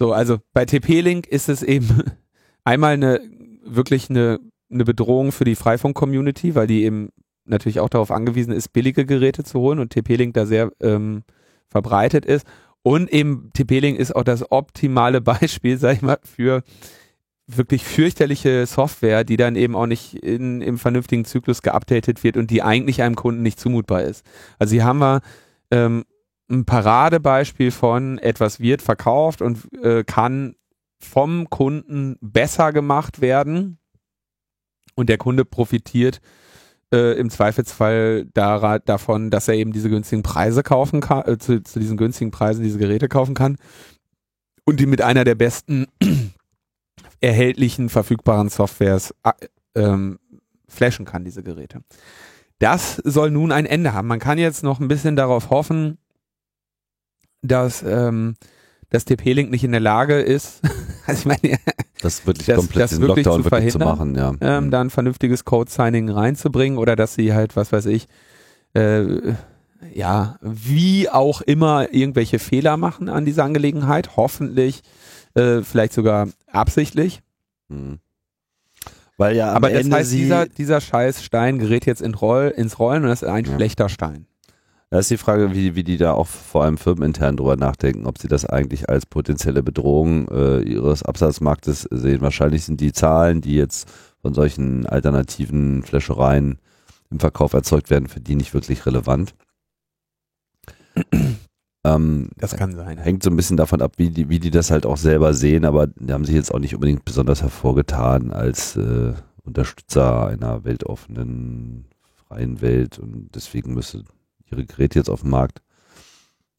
So, 0.00 0.14
also 0.14 0.38
bei 0.54 0.64
TP-Link 0.64 1.26
ist 1.26 1.50
es 1.50 1.62
eben 1.62 2.02
einmal 2.64 2.94
eine 2.94 3.20
wirklich 3.62 4.08
eine, 4.08 4.40
eine 4.70 4.86
Bedrohung 4.86 5.30
für 5.30 5.44
die 5.44 5.54
Freifunk-Community, 5.54 6.54
weil 6.54 6.66
die 6.66 6.84
eben 6.84 7.10
natürlich 7.44 7.80
auch 7.80 7.90
darauf 7.90 8.10
angewiesen 8.10 8.54
ist, 8.54 8.72
billige 8.72 9.04
Geräte 9.04 9.44
zu 9.44 9.60
holen 9.60 9.78
und 9.78 9.92
TP-Link 9.92 10.32
da 10.32 10.46
sehr 10.46 10.72
ähm, 10.80 11.22
verbreitet 11.68 12.24
ist. 12.24 12.46
Und 12.82 13.12
eben 13.12 13.50
TP-Link 13.52 13.98
ist 13.98 14.16
auch 14.16 14.24
das 14.24 14.50
optimale 14.50 15.20
Beispiel, 15.20 15.76
sag 15.76 15.96
ich 15.96 16.02
mal, 16.02 16.18
für 16.24 16.62
wirklich 17.46 17.84
fürchterliche 17.84 18.64
Software, 18.64 19.24
die 19.24 19.36
dann 19.36 19.54
eben 19.54 19.76
auch 19.76 19.84
nicht 19.84 20.14
in, 20.14 20.62
im 20.62 20.78
vernünftigen 20.78 21.26
Zyklus 21.26 21.60
geupdatet 21.60 22.24
wird 22.24 22.38
und 22.38 22.50
die 22.50 22.62
eigentlich 22.62 23.02
einem 23.02 23.16
Kunden 23.16 23.42
nicht 23.42 23.60
zumutbar 23.60 24.04
ist. 24.04 24.24
Also 24.58 24.72
hier 24.72 24.84
haben 24.84 25.00
wir 25.00 25.20
ähm, 25.70 26.04
ein 26.50 26.64
Paradebeispiel 26.64 27.70
von 27.70 28.18
etwas 28.18 28.60
wird 28.60 28.82
verkauft 28.82 29.40
und 29.40 29.72
äh, 29.82 30.04
kann 30.04 30.56
vom 30.98 31.48
Kunden 31.48 32.16
besser 32.20 32.72
gemacht 32.72 33.20
werden 33.20 33.78
und 34.94 35.08
der 35.08 35.18
Kunde 35.18 35.44
profitiert 35.44 36.20
äh, 36.92 37.18
im 37.18 37.30
Zweifelsfall 37.30 38.26
da, 38.34 38.78
davon, 38.78 39.30
dass 39.30 39.48
er 39.48 39.54
eben 39.54 39.72
diese 39.72 39.88
günstigen 39.88 40.22
Preise 40.22 40.62
kaufen 40.62 41.00
kann, 41.00 41.26
äh, 41.26 41.38
zu, 41.38 41.62
zu, 41.62 41.78
diesen 41.78 41.96
günstigen 41.96 42.30
Preisen 42.30 42.62
diese 42.62 42.78
Geräte 42.78 43.08
kaufen 43.08 43.34
kann 43.34 43.56
und 44.64 44.80
die 44.80 44.86
mit 44.86 45.00
einer 45.00 45.24
der 45.24 45.36
besten 45.36 45.86
erhältlichen 47.20 47.88
verfügbaren 47.88 48.48
Softwares 48.48 49.14
äh, 49.22 49.32
ähm, 49.74 50.18
flashen 50.68 51.06
kann, 51.06 51.24
diese 51.24 51.42
Geräte. 51.42 51.80
Das 52.58 52.96
soll 52.96 53.30
nun 53.30 53.52
ein 53.52 53.66
Ende 53.66 53.94
haben. 53.94 54.08
Man 54.08 54.18
kann 54.18 54.36
jetzt 54.36 54.62
noch 54.62 54.80
ein 54.80 54.88
bisschen 54.88 55.16
darauf 55.16 55.48
hoffen, 55.50 55.96
dass 57.42 57.82
ähm, 57.82 58.34
das 58.90 59.04
TP-Link 59.04 59.50
nicht 59.50 59.64
in 59.64 59.72
der 59.72 59.80
Lage 59.80 60.20
ist, 60.20 60.60
also 61.06 61.20
ich 61.20 61.26
meine, 61.26 61.58
das 62.02 62.26
wirklich 62.26 62.46
das, 62.46 62.56
komplett 62.56 62.92
das 62.92 63.00
wirklich 63.00 63.26
Lockdown 63.26 63.44
zu 63.44 63.50
wirklich 63.50 63.72
zu 63.72 63.78
machen, 63.78 64.14
ja. 64.14 64.34
Ähm, 64.40 64.66
mhm. 64.66 64.70
da 64.70 64.80
ein 64.80 64.90
vernünftiges 64.90 65.44
Code-Signing 65.44 66.10
reinzubringen 66.10 66.78
oder 66.78 66.96
dass 66.96 67.14
sie 67.14 67.34
halt, 67.34 67.56
was 67.56 67.72
weiß 67.72 67.86
ich, 67.86 68.08
äh, 68.74 69.34
ja, 69.94 70.38
wie 70.42 71.08
auch 71.08 71.40
immer 71.40 71.92
irgendwelche 71.92 72.38
Fehler 72.38 72.76
machen 72.76 73.08
an 73.08 73.24
dieser 73.24 73.44
Angelegenheit, 73.44 74.16
hoffentlich 74.16 74.82
äh, 75.34 75.62
vielleicht 75.62 75.92
sogar 75.92 76.28
absichtlich. 76.46 77.22
Mhm. 77.68 77.98
Weil 79.16 79.36
ja 79.36 79.52
Aber 79.52 79.68
das 79.68 79.82
Ende 79.82 79.96
heißt, 79.96 80.12
dieser, 80.12 80.46
dieser 80.46 80.80
scheiß 80.80 81.22
Stein 81.22 81.58
gerät 81.58 81.84
jetzt 81.84 82.00
in 82.00 82.14
Roll, 82.14 82.52
ins 82.56 82.78
Rollen 82.78 83.02
und 83.02 83.10
das 83.10 83.22
ist 83.22 83.28
ein 83.28 83.44
ja. 83.44 83.54
schlechter 83.54 83.88
Stein. 83.88 84.26
Da 84.92 84.98
ist 84.98 85.10
die 85.10 85.18
Frage, 85.18 85.54
wie, 85.54 85.76
wie 85.76 85.84
die 85.84 85.98
da 85.98 86.14
auch 86.14 86.26
vor 86.26 86.64
allem 86.64 86.76
firmenintern 86.76 87.36
drüber 87.36 87.56
nachdenken, 87.56 88.06
ob 88.06 88.18
sie 88.18 88.26
das 88.26 88.44
eigentlich 88.44 88.88
als 88.88 89.06
potenzielle 89.06 89.62
Bedrohung 89.62 90.26
äh, 90.28 90.62
ihres 90.62 91.04
Absatzmarktes 91.04 91.82
sehen. 91.92 92.22
Wahrscheinlich 92.22 92.64
sind 92.64 92.80
die 92.80 92.92
Zahlen, 92.92 93.40
die 93.40 93.54
jetzt 93.54 93.88
von 94.20 94.34
solchen 94.34 94.86
alternativen 94.86 95.84
Fläschereien 95.84 96.58
im 97.08 97.20
Verkauf 97.20 97.52
erzeugt 97.52 97.88
werden, 97.88 98.08
für 98.08 98.20
die 98.20 98.34
nicht 98.34 98.52
wirklich 98.52 98.84
relevant. 98.84 99.36
ähm, 101.86 102.30
das 102.36 102.56
kann 102.56 102.74
sein. 102.74 102.98
Hängt 102.98 103.22
so 103.22 103.30
ein 103.30 103.36
bisschen 103.36 103.56
davon 103.56 103.82
ab, 103.82 103.92
wie 103.96 104.10
die, 104.10 104.28
wie 104.28 104.40
die 104.40 104.50
das 104.50 104.72
halt 104.72 104.86
auch 104.86 104.96
selber 104.96 105.34
sehen, 105.34 105.64
aber 105.64 105.86
die 105.86 106.12
haben 106.12 106.24
sich 106.24 106.34
jetzt 106.34 106.52
auch 106.52 106.58
nicht 106.58 106.74
unbedingt 106.74 107.04
besonders 107.04 107.42
hervorgetan 107.42 108.32
als 108.32 108.74
äh, 108.74 109.12
Unterstützer 109.44 110.26
einer 110.26 110.64
weltoffenen, 110.64 111.84
freien 112.26 112.60
Welt 112.60 112.98
und 112.98 113.28
deswegen 113.36 113.74
müsste 113.74 114.02
ihre 114.50 114.64
Geräte 114.64 114.98
jetzt 114.98 115.10
auf 115.10 115.22
dem 115.22 115.30
Markt. 115.30 115.62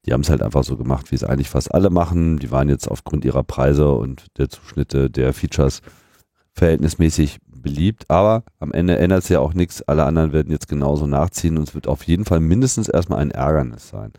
Die 0.05 0.13
haben 0.13 0.21
es 0.21 0.29
halt 0.29 0.41
einfach 0.41 0.63
so 0.63 0.77
gemacht, 0.77 1.11
wie 1.11 1.15
es 1.15 1.23
eigentlich 1.23 1.49
fast 1.49 1.73
alle 1.73 1.89
machen. 1.89 2.39
Die 2.39 2.51
waren 2.51 2.69
jetzt 2.69 2.89
aufgrund 2.89 3.23
ihrer 3.23 3.43
Preise 3.43 3.91
und 3.91 4.25
der 4.37 4.49
Zuschnitte 4.49 5.09
der 5.09 5.33
Features 5.33 5.81
verhältnismäßig 6.53 7.39
beliebt, 7.61 8.05
aber 8.09 8.43
am 8.59 8.71
Ende 8.71 8.97
ändert 8.97 9.23
es 9.23 9.29
ja 9.29 9.39
auch 9.39 9.53
nichts. 9.53 9.81
Alle 9.83 10.05
anderen 10.05 10.33
werden 10.33 10.51
jetzt 10.51 10.67
genauso 10.67 11.07
nachziehen 11.07 11.57
und 11.57 11.69
es 11.69 11.75
wird 11.75 11.87
auf 11.87 12.03
jeden 12.03 12.25
Fall 12.25 12.39
mindestens 12.39 12.89
erstmal 12.89 13.19
ein 13.19 13.31
Ärgernis 13.31 13.89
sein. 13.89 14.11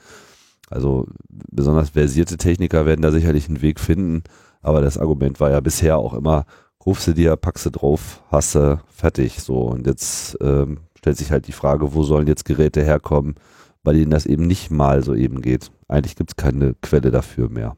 Also 0.71 1.07
besonders 1.29 1.91
versierte 1.91 2.37
Techniker 2.37 2.87
werden 2.87 3.02
da 3.02 3.11
sicherlich 3.11 3.49
einen 3.49 3.61
Weg 3.61 3.81
finden, 3.81 4.23
aber 4.62 4.81
das 4.81 4.97
Argument 4.97 5.41
war 5.41 5.50
ja 5.50 5.61
bisher 5.61 5.99
auch 5.99 6.14
immer, 6.14 6.47
rufst 6.87 7.09
du 7.09 7.12
dir, 7.12 7.37
packst 7.37 7.67
du 7.67 7.71
drauf, 7.71 8.23
hast 8.31 8.55
du, 8.55 8.81
fertig. 8.88 9.43
So, 9.43 9.62
und 9.64 9.87
jetzt 9.87 10.38
ähm, 10.41 10.79
stellt 10.97 11.19
sich 11.19 11.31
halt 11.31 11.47
die 11.47 11.52
Frage, 11.52 11.95
wo 11.95 12.05
sollen 12.05 12.26
jetzt 12.26 12.45
Geräte 12.45 12.83
herkommen, 12.83 13.35
bei 13.83 13.93
denen 13.93 14.11
das 14.11 14.27
eben 14.27 14.47
nicht 14.47 14.71
mal 14.71 15.03
so 15.03 15.15
eben 15.15 15.43
geht. 15.43 15.71
Eigentlich 15.89 16.17
gibt 16.17 16.31
es 16.31 16.37
keine 16.37 16.75
Quelle 16.81 17.11
dafür 17.11 17.49
mehr, 17.49 17.77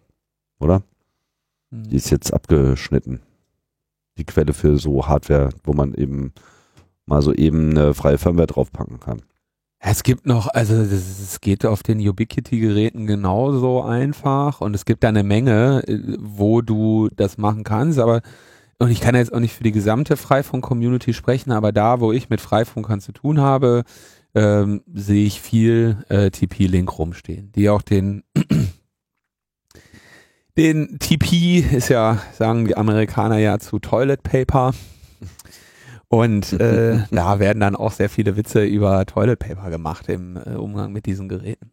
oder? 0.61 0.83
Mhm. 1.71 1.89
Die 1.89 1.97
ist 1.97 2.11
jetzt 2.11 2.33
abgeschnitten. 2.33 3.21
Die 4.19 4.25
Quelle 4.25 4.53
für 4.53 4.79
so 4.79 5.07
Hardware, 5.09 5.51
wo 5.65 5.73
man 5.73 5.95
eben 5.95 6.33
mal 7.07 7.23
so 7.23 7.33
eben 7.33 7.71
eine 7.71 7.95
freie 7.95 8.19
Firmware 8.19 8.47
draufpacken 8.47 9.01
kann. 9.01 9.23
Es 9.87 10.03
gibt 10.03 10.25
noch, 10.25 10.49
also 10.49 10.75
es 10.77 11.41
geht 11.43 11.67
auf 11.67 11.83
den 11.83 12.01
Ubiquiti-Geräten 12.01 13.07
genauso 13.07 13.83
einfach 13.83 14.63
und 14.63 14.75
es 14.75 14.87
gibt 14.87 15.05
da 15.05 15.09
eine 15.09 15.23
Menge, 15.23 15.83
äh, 15.87 16.17
wo 16.19 16.63
du 16.63 17.11
das 17.15 17.37
machen 17.37 17.65
kannst, 17.65 17.99
aber 17.99 18.23
und 18.79 18.91
ich 18.91 19.01
kann 19.01 19.15
jetzt 19.15 19.33
auch 19.33 19.41
nicht 19.41 19.55
für 19.55 19.63
die 19.63 19.73
gesamte 19.73 20.17
Freifunk-Community 20.17 21.13
sprechen, 21.13 21.53
aber 21.53 21.71
da, 21.71 22.01
wo 22.01 22.13
ich 22.13 22.29
mit 22.29 22.41
Freifunkern 22.41 23.01
zu 23.01 23.13
tun 23.13 23.41
habe, 23.41 23.85
ähm, 24.35 24.83
sehe 24.93 25.27
ich 25.27 25.41
viel 25.41 26.05
äh, 26.09 26.31
TP-Link 26.31 26.99
rumstehen, 26.99 27.53
die 27.53 27.69
auch 27.69 27.83
den 27.83 28.25
den 30.57 30.99
TP 30.99 31.59
ist 31.59 31.89
ja, 31.89 32.19
sagen 32.33 32.67
die 32.67 32.77
Amerikaner 32.77 33.39
ja 33.39 33.59
zu 33.59 33.79
Toilet 33.79 34.23
Paper. 34.23 34.73
Und 36.09 36.53
äh, 36.55 37.01
da 37.11 37.39
werden 37.39 37.61
dann 37.61 37.77
auch 37.77 37.93
sehr 37.93 38.09
viele 38.09 38.37
Witze 38.37 38.65
über 38.65 39.05
Toilet 39.07 39.39
Paper 39.39 39.71
gemacht 39.71 40.09
im 40.09 40.37
äh, 40.37 40.55
Umgang 40.55 40.93
mit 40.93 41.07
diesen 41.07 41.29
Geräten. 41.29 41.71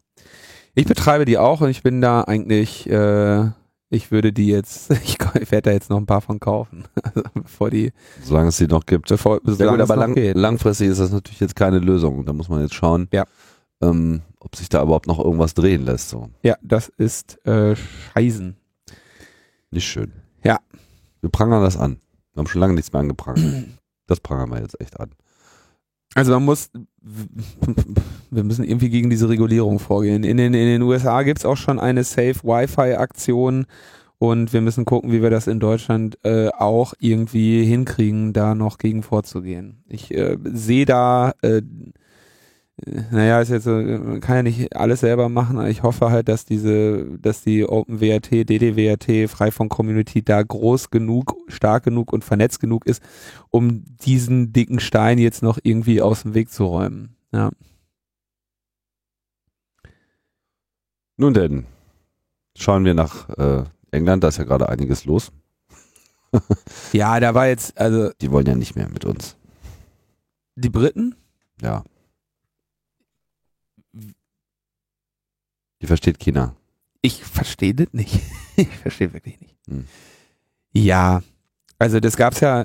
Ich 0.74 0.86
betreibe 0.86 1.24
die 1.24 1.38
auch 1.38 1.60
und 1.60 1.68
ich 1.68 1.82
bin 1.82 2.00
da 2.00 2.22
eigentlich 2.22 2.88
äh, 2.88 3.50
ich 3.92 4.10
würde 4.10 4.32
die 4.32 4.46
jetzt, 4.46 4.90
ich, 5.04 5.18
werde 5.20 5.62
da 5.62 5.70
jetzt 5.70 5.90
noch 5.90 5.98
ein 5.98 6.06
paar 6.06 6.22
von 6.22 6.40
kaufen, 6.40 6.84
also 7.02 7.22
bevor 7.34 7.70
die. 7.70 7.92
Solange 8.22 8.48
es 8.48 8.56
die 8.56 8.66
noch 8.66 8.86
gibt. 8.86 9.08
Bevor, 9.08 9.40
ja 9.44 9.70
gut, 9.70 9.80
aber 9.80 9.96
lang, 9.96 10.16
langfristig 10.34 10.88
ist 10.88 10.98
das 10.98 11.12
natürlich 11.12 11.40
jetzt 11.40 11.54
keine 11.54 11.78
Lösung. 11.78 12.24
Da 12.24 12.32
muss 12.32 12.48
man 12.48 12.62
jetzt 12.62 12.74
schauen, 12.74 13.08
ja. 13.12 13.24
ähm, 13.82 14.22
ob 14.40 14.56
sich 14.56 14.70
da 14.70 14.82
überhaupt 14.82 15.06
noch 15.06 15.18
irgendwas 15.18 15.52
drehen 15.52 15.84
lässt. 15.84 16.08
So. 16.08 16.30
Ja, 16.42 16.56
das 16.62 16.88
ist 16.88 17.44
äh, 17.46 17.76
Scheißen. 17.76 18.56
Nicht 19.70 19.86
schön. 19.86 20.12
Ja. 20.42 20.58
Wir 21.20 21.30
prangern 21.30 21.62
das 21.62 21.76
an. 21.76 21.98
Wir 22.32 22.40
haben 22.40 22.46
schon 22.46 22.60
lange 22.60 22.74
nichts 22.74 22.92
mehr 22.92 23.00
angeprangert. 23.00 23.66
das 24.06 24.20
prangern 24.20 24.50
wir 24.50 24.60
jetzt 24.60 24.80
echt 24.80 24.98
an. 24.98 25.10
Also 26.14 26.32
man 26.32 26.44
muss, 26.44 26.70
wir 28.30 28.44
müssen 28.44 28.64
irgendwie 28.64 28.90
gegen 28.90 29.10
diese 29.10 29.28
Regulierung 29.28 29.78
vorgehen. 29.78 30.24
In 30.24 30.36
den, 30.36 30.52
in 30.54 30.66
den 30.66 30.82
USA 30.82 31.22
gibt 31.22 31.38
es 31.38 31.46
auch 31.46 31.56
schon 31.56 31.78
eine 31.78 32.04
Safe 32.04 32.36
Wi-Fi-Aktion 32.42 33.66
und 34.18 34.52
wir 34.52 34.60
müssen 34.60 34.84
gucken, 34.84 35.10
wie 35.10 35.22
wir 35.22 35.30
das 35.30 35.46
in 35.46 35.58
Deutschland 35.58 36.18
äh, 36.22 36.48
auch 36.50 36.94
irgendwie 37.00 37.64
hinkriegen, 37.64 38.32
da 38.32 38.54
noch 38.54 38.78
gegen 38.78 39.02
vorzugehen. 39.02 39.82
Ich 39.88 40.12
äh, 40.14 40.36
sehe 40.44 40.84
da 40.84 41.32
äh, 41.42 41.62
naja, 43.10 43.40
ist 43.40 43.50
jetzt 43.50 43.64
so, 43.64 43.72
man 43.72 44.20
kann 44.20 44.36
ja 44.36 44.42
nicht 44.42 44.74
alles 44.74 45.00
selber 45.00 45.28
machen, 45.28 45.58
aber 45.58 45.68
ich 45.68 45.82
hoffe 45.82 46.10
halt, 46.10 46.28
dass 46.28 46.46
diese, 46.46 47.04
dass 47.18 47.42
die 47.42 47.64
OpenWRT, 47.64 48.48
DDWRT, 48.48 49.30
Freifunk-Community 49.30 50.22
da 50.22 50.42
groß 50.42 50.90
genug, 50.90 51.36
stark 51.48 51.84
genug 51.84 52.12
und 52.12 52.24
vernetzt 52.24 52.60
genug 52.60 52.86
ist, 52.86 53.02
um 53.50 53.84
diesen 54.04 54.52
dicken 54.52 54.80
Stein 54.80 55.18
jetzt 55.18 55.42
noch 55.42 55.58
irgendwie 55.62 56.00
aus 56.00 56.22
dem 56.22 56.34
Weg 56.34 56.50
zu 56.50 56.64
räumen. 56.64 57.14
Ja. 57.32 57.50
Nun 61.18 61.34
denn, 61.34 61.66
schauen 62.56 62.84
wir 62.84 62.94
nach 62.94 63.28
äh, 63.38 63.64
England, 63.90 64.24
da 64.24 64.28
ist 64.28 64.38
ja 64.38 64.44
gerade 64.44 64.68
einiges 64.68 65.04
los. 65.04 65.30
ja, 66.92 67.20
da 67.20 67.34
war 67.34 67.46
jetzt, 67.46 67.78
also. 67.78 68.10
Die 68.20 68.32
wollen 68.32 68.46
ja 68.46 68.54
nicht 68.54 68.74
mehr 68.74 68.88
mit 68.88 69.04
uns. 69.04 69.36
Die 70.56 70.70
Briten? 70.70 71.14
Ja. 71.60 71.84
Die 75.82 75.86
versteht 75.86 76.20
China. 76.20 76.54
Ich 77.02 77.24
verstehe 77.24 77.74
das 77.74 77.88
nicht. 77.92 78.20
ich 78.56 78.68
verstehe 78.68 79.12
wirklich 79.12 79.40
nicht. 79.40 79.56
Hm. 79.68 79.84
Ja, 80.72 81.22
also 81.78 82.00
das 82.00 82.16
gab 82.16 82.34
es 82.34 82.40
ja, 82.40 82.64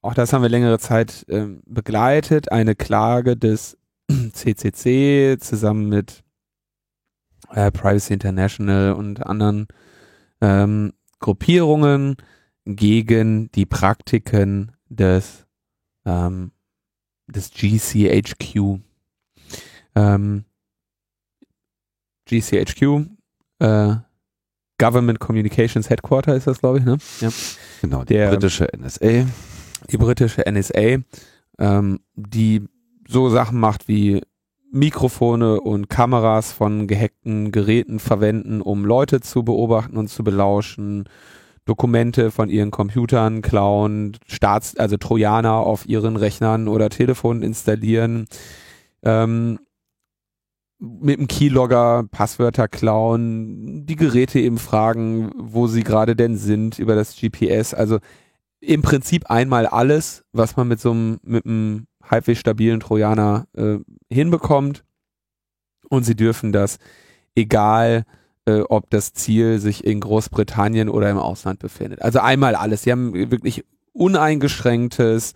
auch 0.00 0.14
das 0.14 0.32
haben 0.32 0.42
wir 0.42 0.48
längere 0.48 0.78
Zeit 0.78 1.26
ähm, 1.28 1.62
begleitet, 1.66 2.50
eine 2.50 2.74
Klage 2.74 3.36
des 3.36 3.76
CCC 4.32 5.36
zusammen 5.38 5.90
mit 5.90 6.24
äh, 7.50 7.70
Privacy 7.70 8.14
International 8.14 8.94
und 8.94 9.24
anderen 9.24 9.68
ähm, 10.40 10.94
Gruppierungen 11.20 12.16
gegen 12.64 13.52
die 13.52 13.66
Praktiken 13.66 14.72
des, 14.88 15.46
ähm, 16.06 16.52
des 17.26 17.50
GCHQ. 17.50 18.80
Ähm, 19.94 20.44
GCHQ, 22.26 23.06
äh, 23.60 23.96
Government 24.78 25.20
Communications 25.20 25.88
Headquarter 25.88 26.34
ist 26.34 26.46
das, 26.46 26.60
glaube 26.60 26.78
ich, 26.78 26.84
ne? 26.84 26.98
Ja. 27.20 27.28
Genau, 27.80 28.04
die 28.04 28.14
Der, 28.14 28.30
britische 28.30 28.68
NSA. 28.76 29.26
Die 29.90 29.96
britische 29.96 30.42
NSA, 30.50 30.98
ähm, 31.58 32.00
die 32.14 32.66
so 33.06 33.28
Sachen 33.28 33.60
macht 33.60 33.86
wie 33.88 34.22
Mikrofone 34.72 35.60
und 35.60 35.88
Kameras 35.88 36.52
von 36.52 36.88
gehackten 36.88 37.52
Geräten 37.52 38.00
verwenden, 38.00 38.60
um 38.60 38.84
Leute 38.84 39.20
zu 39.20 39.44
beobachten 39.44 39.96
und 39.96 40.08
zu 40.08 40.24
belauschen, 40.24 41.04
Dokumente 41.64 42.30
von 42.30 42.50
ihren 42.50 42.70
Computern 42.70 43.40
klauen, 43.40 44.16
Staats, 44.26 44.76
also 44.76 44.96
Trojaner 44.96 45.54
auf 45.54 45.86
ihren 45.86 46.16
Rechnern 46.16 46.66
oder 46.66 46.90
Telefonen 46.90 47.42
installieren, 47.42 48.26
ähm, 49.02 49.60
mit 50.78 51.18
dem 51.18 51.28
Keylogger 51.28 52.04
Passwörter 52.10 52.68
klauen, 52.68 53.86
die 53.86 53.96
Geräte 53.96 54.40
eben 54.40 54.58
fragen, 54.58 55.30
wo 55.36 55.66
sie 55.66 55.82
gerade 55.82 56.16
denn 56.16 56.36
sind 56.36 56.78
über 56.78 56.94
das 56.94 57.16
GPS. 57.16 57.74
Also 57.74 57.98
im 58.60 58.82
Prinzip 58.82 59.30
einmal 59.30 59.66
alles, 59.66 60.24
was 60.32 60.56
man 60.56 60.68
mit 60.68 60.80
so 60.80 60.90
einem, 60.90 61.20
mit 61.22 61.46
einem 61.46 61.86
halbwegs 62.02 62.40
stabilen 62.40 62.80
Trojaner 62.80 63.46
äh, 63.56 63.78
hinbekommt. 64.10 64.84
Und 65.88 66.04
sie 66.04 66.16
dürfen 66.16 66.52
das, 66.52 66.78
egal 67.34 68.04
äh, 68.46 68.60
ob 68.60 68.90
das 68.90 69.12
Ziel 69.12 69.58
sich 69.58 69.84
in 69.84 70.00
Großbritannien 70.00 70.88
oder 70.88 71.10
im 71.10 71.18
Ausland 71.18 71.58
befindet. 71.58 72.02
Also 72.02 72.20
einmal 72.20 72.54
alles. 72.54 72.82
Sie 72.82 72.92
haben 72.92 73.14
wirklich 73.30 73.64
uneingeschränktes 73.92 75.34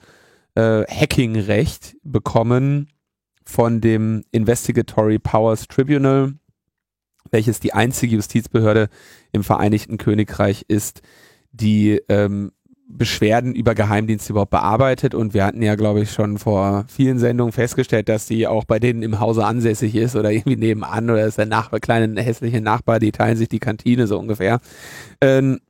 äh, 0.54 0.84
Hackingrecht 0.84 1.96
bekommen 2.02 2.88
von 3.48 3.80
dem 3.80 4.24
Investigatory 4.30 5.18
Powers 5.18 5.68
Tribunal, 5.68 6.34
welches 7.30 7.60
die 7.60 7.72
einzige 7.72 8.16
Justizbehörde 8.16 8.90
im 9.32 9.42
Vereinigten 9.42 9.96
Königreich 9.96 10.66
ist, 10.68 11.00
die 11.50 11.98
ähm, 12.10 12.52
Beschwerden 12.90 13.54
über 13.54 13.74
Geheimdienste 13.74 14.34
überhaupt 14.34 14.50
bearbeitet. 14.50 15.14
Und 15.14 15.32
wir 15.32 15.46
hatten 15.46 15.62
ja, 15.62 15.76
glaube 15.76 16.02
ich, 16.02 16.12
schon 16.12 16.36
vor 16.36 16.84
vielen 16.88 17.18
Sendungen 17.18 17.52
festgestellt, 17.52 18.10
dass 18.10 18.26
die 18.26 18.46
auch 18.46 18.64
bei 18.64 18.78
denen 18.78 19.02
im 19.02 19.18
Hause 19.18 19.46
ansässig 19.46 19.94
ist 19.94 20.14
oder 20.14 20.30
irgendwie 20.30 20.56
nebenan 20.56 21.08
oder 21.08 21.26
ist 21.26 21.38
der 21.38 21.46
Nachbar, 21.46 21.80
kleine 21.80 22.20
hässliche 22.20 22.60
Nachbar, 22.60 23.00
die 23.00 23.12
teilen 23.12 23.38
sich 23.38 23.48
die 23.48 23.60
Kantine 23.60 24.06
so 24.06 24.18
ungefähr. 24.18 24.60
Ähm, 25.22 25.60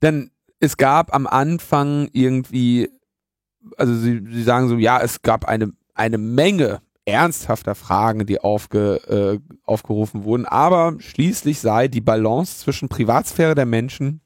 dann, 0.00 0.30
es 0.58 0.78
gab 0.78 1.14
am 1.14 1.26
Anfang 1.26 2.08
irgendwie, 2.12 2.88
also 3.76 3.94
sie, 3.94 4.22
sie 4.26 4.42
sagen 4.42 4.68
so, 4.68 4.76
ja, 4.78 5.00
es 5.02 5.20
gab 5.20 5.44
eine 5.44 5.72
eine 5.98 6.18
Menge 6.18 6.80
ernsthafter 7.04 7.74
Fragen, 7.74 8.26
die 8.26 8.40
aufge, 8.40 9.40
äh, 9.42 9.54
aufgerufen 9.64 10.24
wurden. 10.24 10.44
Aber 10.44 10.96
schließlich 10.98 11.60
sei 11.60 11.88
die 11.88 12.02
Balance 12.02 12.58
zwischen 12.58 12.88
Privatsphäre 12.88 13.54
der 13.54 13.66
Menschen 13.66 14.20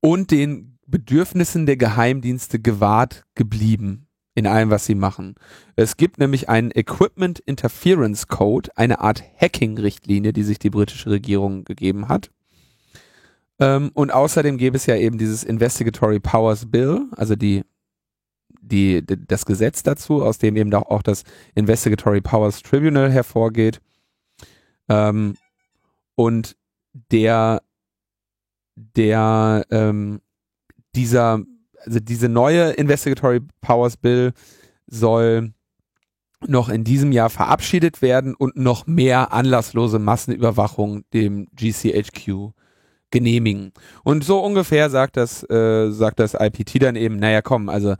und 0.00 0.30
den 0.30 0.78
Bedürfnissen 0.86 1.66
der 1.66 1.76
Geheimdienste 1.76 2.58
gewahrt 2.58 3.24
geblieben 3.34 4.06
in 4.34 4.46
allem, 4.46 4.70
was 4.70 4.84
sie 4.84 4.94
machen. 4.94 5.36
Es 5.76 5.96
gibt 5.96 6.18
nämlich 6.18 6.48
einen 6.48 6.70
Equipment 6.72 7.38
Interference 7.40 8.26
Code, 8.26 8.70
eine 8.74 9.00
Art 9.00 9.22
Hacking-Richtlinie, 9.40 10.32
die 10.32 10.42
sich 10.42 10.58
die 10.58 10.70
britische 10.70 11.10
Regierung 11.10 11.64
gegeben 11.64 12.08
hat. 12.08 12.30
Ähm, 13.60 13.90
und 13.94 14.12
außerdem 14.12 14.58
gäbe 14.58 14.76
es 14.76 14.86
ja 14.86 14.96
eben 14.96 15.18
dieses 15.18 15.44
Investigatory 15.44 16.18
Powers 16.18 16.70
Bill, 16.70 17.06
also 17.12 17.36
die 17.36 17.62
die, 18.60 19.04
das 19.04 19.46
Gesetz 19.46 19.82
dazu, 19.82 20.22
aus 20.22 20.38
dem 20.38 20.56
eben 20.56 20.72
auch 20.74 21.02
das 21.02 21.24
Investigatory 21.54 22.20
Powers 22.20 22.62
Tribunal 22.62 23.10
hervorgeht. 23.10 23.80
Ähm, 24.88 25.36
und 26.14 26.56
der, 27.10 27.62
der, 28.76 29.66
ähm, 29.70 30.20
dieser, 30.94 31.40
also 31.78 32.00
diese 32.00 32.28
neue 32.28 32.70
Investigatory 32.70 33.40
Powers 33.60 33.96
Bill 33.96 34.32
soll 34.86 35.52
noch 36.46 36.68
in 36.68 36.84
diesem 36.84 37.12
Jahr 37.12 37.30
verabschiedet 37.30 38.02
werden 38.02 38.34
und 38.34 38.56
noch 38.56 38.86
mehr 38.86 39.32
anlasslose 39.32 39.98
Massenüberwachung 39.98 41.04
dem 41.12 41.46
GCHQ 41.54 42.52
genehmigen. 43.10 43.72
Und 44.02 44.24
so 44.24 44.40
ungefähr 44.40 44.90
sagt 44.90 45.16
das, 45.16 45.48
äh, 45.48 45.90
sagt 45.90 46.18
das 46.18 46.34
IPT 46.34 46.82
dann 46.82 46.96
eben, 46.96 47.16
naja 47.16 47.42
komm, 47.42 47.68
also 47.68 47.94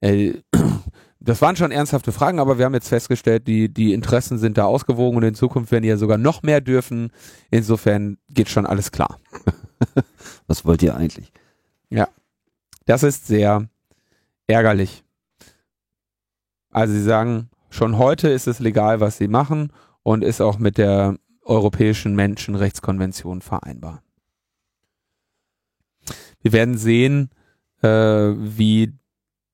äh, 0.00 0.34
das 1.20 1.42
waren 1.42 1.56
schon 1.56 1.70
ernsthafte 1.70 2.12
Fragen, 2.12 2.38
aber 2.38 2.58
wir 2.58 2.64
haben 2.64 2.74
jetzt 2.74 2.88
festgestellt, 2.88 3.46
die, 3.46 3.68
die 3.68 3.92
Interessen 3.92 4.38
sind 4.38 4.58
da 4.58 4.64
ausgewogen 4.64 5.16
und 5.18 5.22
in 5.22 5.34
Zukunft 5.34 5.70
werden 5.70 5.82
die 5.82 5.88
ja 5.88 5.96
sogar 5.96 6.18
noch 6.18 6.42
mehr 6.42 6.60
dürfen. 6.60 7.10
Insofern 7.50 8.18
geht 8.30 8.48
schon 8.48 8.66
alles 8.66 8.90
klar. 8.92 9.18
Was 10.46 10.64
wollt 10.64 10.82
ihr 10.82 10.96
eigentlich? 10.96 11.32
Ja, 11.90 12.08
das 12.86 13.02
ist 13.02 13.26
sehr 13.26 13.68
ärgerlich. 14.46 15.04
Also 16.70 16.94
sie 16.94 17.02
sagen, 17.02 17.50
schon 17.68 17.98
heute 17.98 18.28
ist 18.28 18.46
es 18.46 18.60
legal, 18.60 19.00
was 19.00 19.16
sie 19.16 19.26
machen 19.26 19.72
und 20.02 20.22
ist 20.22 20.40
auch 20.40 20.58
mit 20.58 20.78
der 20.78 21.16
Europäischen 21.42 22.14
Menschenrechtskonvention 22.14 23.42
vereinbar. 23.42 24.02
Wir 26.42 26.52
werden 26.52 26.78
sehen, 26.78 27.30
äh, 27.82 27.88
wie 27.88 28.99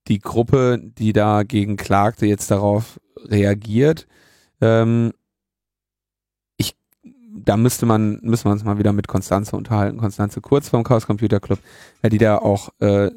die 0.07 0.19
Gruppe, 0.19 0.79
die 0.81 1.13
dagegen 1.13 1.77
klagte, 1.77 2.25
jetzt 2.25 2.51
darauf 2.51 2.99
reagiert. 3.25 4.07
Ähm, 4.61 5.13
ich, 6.57 6.75
da 7.03 7.57
müsste 7.57 7.85
man, 7.85 8.19
müssen 8.21 8.45
wir 8.45 8.51
uns 8.51 8.63
mal 8.63 8.79
wieder 8.79 8.93
mit 8.93 9.07
Konstanze 9.07 9.55
unterhalten. 9.55 9.97
Konstanze 9.97 10.41
Kurz 10.41 10.69
vom 10.69 10.83
Chaos 10.83 11.05
Computer 11.05 11.39
Club, 11.39 11.59
die 12.03 12.17
da 12.17 12.37
auch 12.37 12.69
äh, 12.79 13.11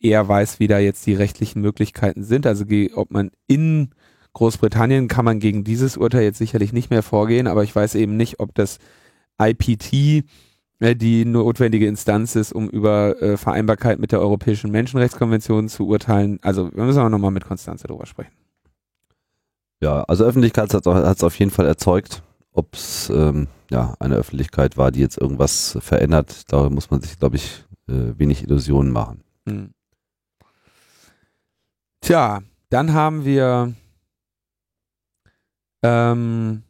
eher 0.00 0.28
weiß, 0.28 0.60
wie 0.60 0.66
da 0.66 0.78
jetzt 0.78 1.06
die 1.06 1.14
rechtlichen 1.14 1.62
Möglichkeiten 1.62 2.24
sind. 2.24 2.46
Also 2.46 2.64
ob 2.94 3.10
man 3.10 3.30
in 3.46 3.90
Großbritannien 4.34 5.08
kann 5.08 5.24
man 5.24 5.38
gegen 5.38 5.64
dieses 5.64 5.96
Urteil 5.96 6.22
jetzt 6.22 6.38
sicherlich 6.38 6.72
nicht 6.72 6.90
mehr 6.90 7.02
vorgehen, 7.02 7.46
aber 7.46 7.62
ich 7.62 7.74
weiß 7.74 7.94
eben 7.94 8.16
nicht, 8.16 8.40
ob 8.40 8.54
das 8.54 8.78
IPT 9.40 10.24
die 10.80 11.24
notwendige 11.24 11.86
Instanz 11.86 12.36
ist, 12.36 12.52
um 12.52 12.68
über 12.68 13.20
äh, 13.22 13.36
Vereinbarkeit 13.36 13.98
mit 13.98 14.12
der 14.12 14.20
Europäischen 14.20 14.70
Menschenrechtskonvention 14.70 15.68
zu 15.68 15.86
urteilen. 15.86 16.38
Also 16.42 16.74
wir 16.74 16.84
müssen 16.84 17.00
auch 17.00 17.08
nochmal 17.08 17.30
mit 17.30 17.44
Konstanze 17.44 17.86
drüber 17.86 18.06
sprechen. 18.06 18.32
Ja, 19.80 20.02
also 20.04 20.24
Öffentlichkeit 20.24 20.72
hat 20.74 20.86
es 20.86 21.22
auf 21.22 21.38
jeden 21.38 21.50
Fall 21.50 21.66
erzeugt. 21.66 22.22
Ob 22.52 22.74
es 22.74 23.10
ähm, 23.10 23.48
ja, 23.70 23.94
eine 23.98 24.14
Öffentlichkeit 24.14 24.76
war, 24.76 24.92
die 24.92 25.00
jetzt 25.00 25.18
irgendwas 25.18 25.76
verändert, 25.80 26.52
da 26.52 26.70
muss 26.70 26.90
man 26.90 27.00
sich, 27.00 27.18
glaube 27.18 27.36
ich, 27.36 27.64
äh, 27.88 28.16
wenig 28.16 28.44
Illusionen 28.44 28.92
machen. 28.92 29.24
Hm. 29.48 29.74
Tja, 32.00 32.42
dann 32.70 32.92
haben 32.92 33.24
wir 33.24 33.74
ähm, 35.82 36.62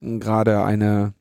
gerade 0.00 0.62
eine 0.64 1.14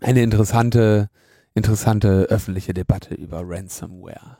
eine 0.00 0.22
interessante, 0.22 1.08
interessante 1.54 2.26
öffentliche 2.28 2.74
Debatte 2.74 3.14
über 3.14 3.42
Ransomware. 3.44 4.38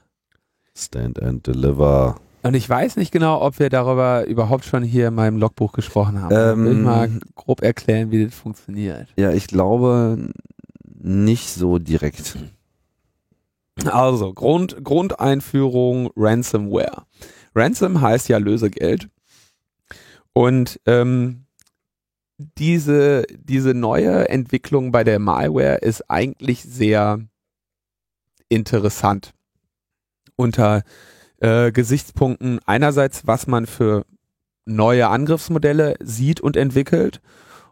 Stand 0.74 1.22
and 1.22 1.46
Deliver. 1.46 2.20
Und 2.42 2.54
ich 2.54 2.68
weiß 2.68 2.96
nicht 2.96 3.12
genau, 3.12 3.42
ob 3.42 3.58
wir 3.58 3.68
darüber 3.68 4.24
überhaupt 4.26 4.64
schon 4.64 4.82
hier 4.82 5.08
in 5.08 5.14
meinem 5.14 5.36
Logbuch 5.36 5.72
gesprochen 5.72 6.22
haben. 6.22 6.34
Ähm, 6.34 6.64
Will 6.64 6.72
ich 6.72 6.84
mal 6.84 7.10
grob 7.34 7.62
erklären, 7.62 8.10
wie 8.10 8.24
das 8.24 8.34
funktioniert? 8.34 9.08
Ja, 9.16 9.32
ich 9.32 9.46
glaube 9.46 10.30
nicht 11.02 11.50
so 11.50 11.78
direkt. 11.78 12.38
Also, 13.84 14.32
Grund, 14.32 14.82
Grundeinführung 14.82 16.10
Ransomware. 16.16 17.04
Ransom 17.54 18.00
heißt 18.00 18.28
ja 18.28 18.38
Lösegeld. 18.38 19.08
Und 20.32 20.80
ähm, 20.86 21.44
diese, 22.58 23.24
diese 23.38 23.74
neue 23.74 24.28
Entwicklung 24.28 24.92
bei 24.92 25.04
der 25.04 25.18
Malware 25.18 25.78
ist 25.78 26.10
eigentlich 26.10 26.62
sehr 26.62 27.20
interessant. 28.48 29.32
Unter 30.36 30.82
äh, 31.38 31.70
Gesichtspunkten 31.70 32.60
einerseits, 32.64 33.26
was 33.26 33.46
man 33.46 33.66
für 33.66 34.06
neue 34.64 35.08
Angriffsmodelle 35.08 35.96
sieht 36.00 36.40
und 36.40 36.56
entwickelt 36.56 37.20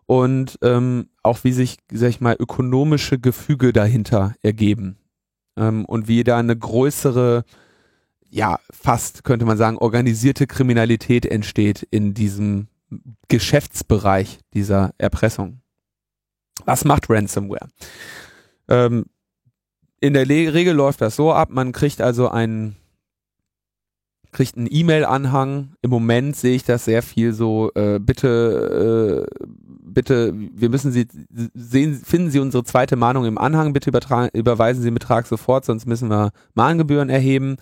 und 0.07 0.59
ähm, 0.62 1.09
auch 1.22 1.44
wie 1.44 1.52
sich, 1.52 1.78
sag 1.92 2.09
ich 2.11 2.20
mal, 2.20 2.37
ökonomische 2.38 3.18
Gefüge 3.18 3.72
dahinter 3.72 4.35
ergeben 4.42 4.98
ähm, 5.57 5.85
und 5.85 6.09
wie 6.09 6.24
da 6.24 6.38
eine 6.38 6.57
größere, 6.57 7.44
ja, 8.28 8.59
fast 8.70 9.24
könnte 9.24 9.44
man 9.46 9.59
sagen, 9.59 9.78
organisierte 9.78 10.46
Kriminalität 10.46 11.26
entsteht 11.26 11.87
in 11.90 12.14
diesem 12.14 12.68
Geschäftsbereich 13.29 14.40
dieser 14.55 14.92
Erpressung. 14.98 15.61
Was 16.64 16.85
macht 16.85 17.09
Ransomware? 17.09 17.68
Ähm, 18.68 19.07
in 20.01 20.14
der 20.14 20.29
Regel 20.29 20.74
läuft 20.74 21.01
das 21.01 21.16
so 21.16 21.33
ab, 21.33 21.48
man 21.51 21.72
kriegt 21.72 22.01
also 22.01 22.29
einen 22.29 22.77
kriegt 24.33 24.57
einen 24.57 24.68
E-Mail-Anhang. 24.70 25.74
Im 25.83 25.90
Moment 25.90 26.37
sehe 26.37 26.55
ich 26.55 26.64
das 26.64 26.85
sehr 26.85 27.03
viel 27.03 27.33
so, 27.33 27.70
äh, 27.74 27.98
bitte, 27.98 29.27
äh, 29.27 29.46
bitte, 29.83 30.35
wir 30.35 30.68
müssen 30.68 30.92
Sie 30.92 31.07
sehen, 31.55 31.94
finden 31.94 32.31
Sie 32.31 32.38
unsere 32.38 32.64
zweite 32.64 32.96
Mahnung 32.96 33.24
im 33.24 33.38
Anhang, 33.38 33.72
bitte 33.72 33.90
überweisen 33.90 34.83
Sie 34.83 34.88
den 34.88 34.94
Betrag 34.94 35.27
sofort, 35.27 35.64
sonst 35.64 35.87
müssen 35.87 36.11
wir 36.11 36.31
Mahngebühren 36.55 37.09
erheben. 37.09 37.57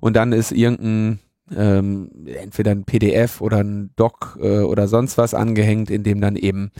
Und 0.00 0.14
dann 0.14 0.32
ist 0.32 0.52
irgendein 0.52 1.20
ähm, 1.56 2.10
entweder 2.26 2.70
ein 2.70 2.84
PDF 2.84 3.40
oder 3.40 3.58
ein 3.58 3.90
Doc 3.96 4.38
äh, 4.40 4.60
oder 4.60 4.88
sonst 4.88 5.18
was 5.18 5.34
angehängt, 5.34 5.90
in 5.90 6.02
dem 6.02 6.20
dann 6.20 6.36
eben 6.36 6.70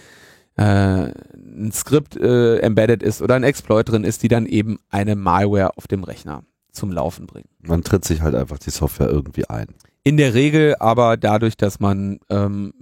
äh, 0.56 0.62
ein 0.62 1.72
Skript 1.72 2.16
äh, 2.16 2.58
embedded 2.58 3.02
ist 3.02 3.22
oder 3.22 3.34
ein 3.34 3.44
Exploit 3.44 3.88
drin 3.88 4.04
ist, 4.04 4.22
die 4.22 4.28
dann 4.28 4.46
eben 4.46 4.78
eine 4.90 5.16
Malware 5.16 5.76
auf 5.76 5.86
dem 5.86 6.04
Rechner 6.04 6.44
zum 6.72 6.92
Laufen 6.92 7.26
bringen. 7.26 7.48
Man 7.60 7.82
tritt 7.82 8.04
sich 8.04 8.20
halt 8.20 8.34
einfach 8.34 8.58
die 8.58 8.70
Software 8.70 9.08
irgendwie 9.08 9.48
ein. 9.48 9.68
In 10.02 10.16
der 10.16 10.34
Regel 10.34 10.76
aber 10.78 11.16
dadurch, 11.16 11.56
dass 11.56 11.80
man 11.80 12.20
ähm, 12.30 12.72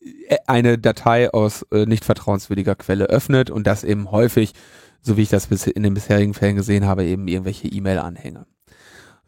e-, 0.00 0.36
eine 0.46 0.78
Datei 0.78 1.32
aus 1.32 1.62
äh, 1.70 1.86
nicht 1.86 2.04
vertrauenswürdiger 2.04 2.74
Quelle 2.74 3.06
öffnet 3.06 3.50
und 3.50 3.66
das 3.66 3.84
eben 3.84 4.10
häufig, 4.10 4.52
so 5.00 5.16
wie 5.16 5.22
ich 5.22 5.30
das 5.30 5.46
in 5.46 5.82
den 5.82 5.94
bisherigen 5.94 6.34
Fällen 6.34 6.56
gesehen 6.56 6.86
habe, 6.86 7.04
eben 7.04 7.28
irgendwelche 7.28 7.68
E-Mail-Anhänge. 7.68 8.46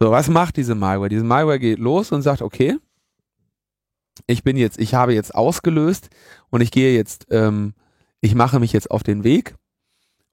So, 0.00 0.10
was 0.10 0.28
macht 0.28 0.56
diese 0.56 0.74
Malware? 0.74 1.08
Diese 1.08 1.24
Malware 1.24 1.58
geht 1.58 1.78
los 1.78 2.12
und 2.12 2.22
sagt, 2.22 2.42
okay, 2.42 2.78
ich 4.26 4.42
bin 4.42 4.56
jetzt, 4.56 4.78
ich 4.78 4.94
habe 4.94 5.14
jetzt 5.14 5.34
ausgelöst 5.34 6.08
und 6.50 6.60
ich 6.60 6.70
gehe 6.70 6.94
jetzt, 6.94 7.26
ähm, 7.30 7.74
ich 8.20 8.34
mache 8.34 8.60
mich 8.60 8.72
jetzt 8.72 8.90
auf 8.90 9.02
den 9.02 9.24
Weg 9.24 9.54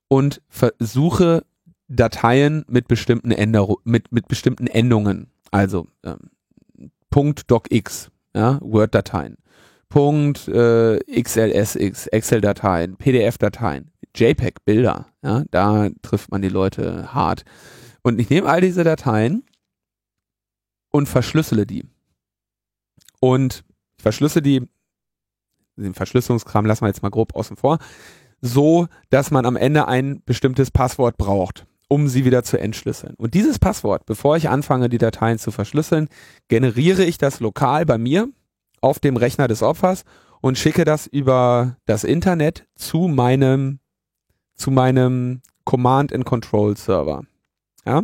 und 0.08 0.42
versuche 0.48 1.44
Dateien 1.88 2.64
mit 2.68 2.88
bestimmten 2.88 3.30
Änderungen, 3.30 3.82
mit, 3.84 4.12
mit 4.12 4.28
bestimmten 4.28 4.66
Endungen, 4.66 5.30
also 5.50 5.86
ähm, 6.04 6.30
Punkt 7.10 7.50
.docx, 7.50 8.10
ja, 8.34 8.58
Word-Dateien, 8.62 9.36
Punkt 9.88 10.48
äh, 10.48 10.98
XLSX, 11.22 12.06
Excel-Dateien, 12.06 12.96
PDF-Dateien, 12.96 13.92
JPEG-Bilder, 14.14 15.06
ja, 15.22 15.44
da 15.50 15.90
trifft 16.00 16.30
man 16.30 16.40
die 16.40 16.48
Leute 16.48 17.12
hart. 17.12 17.44
Und 18.02 18.20
ich 18.20 18.30
nehme 18.30 18.48
all 18.48 18.60
diese 18.60 18.84
Dateien 18.84 19.44
und 20.92 21.08
verschlüssele 21.08 21.66
die. 21.66 21.84
Und 23.18 23.64
ich 23.96 24.02
verschlüssele 24.02 24.42
die, 24.42 24.68
den 25.76 25.94
Verschlüsselungskram 25.94 26.66
lassen 26.66 26.82
wir 26.82 26.88
jetzt 26.88 27.02
mal 27.02 27.10
grob 27.10 27.34
außen 27.34 27.56
vor, 27.56 27.78
so, 28.40 28.86
dass 29.10 29.30
man 29.30 29.46
am 29.46 29.56
Ende 29.56 29.88
ein 29.88 30.22
bestimmtes 30.24 30.70
Passwort 30.70 31.16
braucht, 31.16 31.66
um 31.88 32.08
sie 32.08 32.24
wieder 32.24 32.42
zu 32.42 32.58
entschlüsseln. 32.58 33.14
Und 33.16 33.34
dieses 33.34 33.58
Passwort, 33.58 34.04
bevor 34.06 34.36
ich 34.36 34.48
anfange, 34.48 34.88
die 34.88 34.98
Dateien 34.98 35.38
zu 35.38 35.50
verschlüsseln, 35.50 36.08
generiere 36.48 37.04
ich 37.04 37.18
das 37.18 37.40
lokal 37.40 37.86
bei 37.86 37.98
mir 37.98 38.28
auf 38.80 38.98
dem 38.98 39.16
Rechner 39.16 39.48
des 39.48 39.62
Opfers 39.62 40.04
und 40.40 40.58
schicke 40.58 40.84
das 40.84 41.06
über 41.06 41.76
das 41.86 42.04
Internet 42.04 42.66
zu 42.74 43.08
meinem, 43.08 43.78
zu 44.56 44.70
meinem 44.70 45.40
Command 45.64 46.12
and 46.12 46.24
Control 46.24 46.76
Server. 46.76 47.22
Ja, 47.86 48.02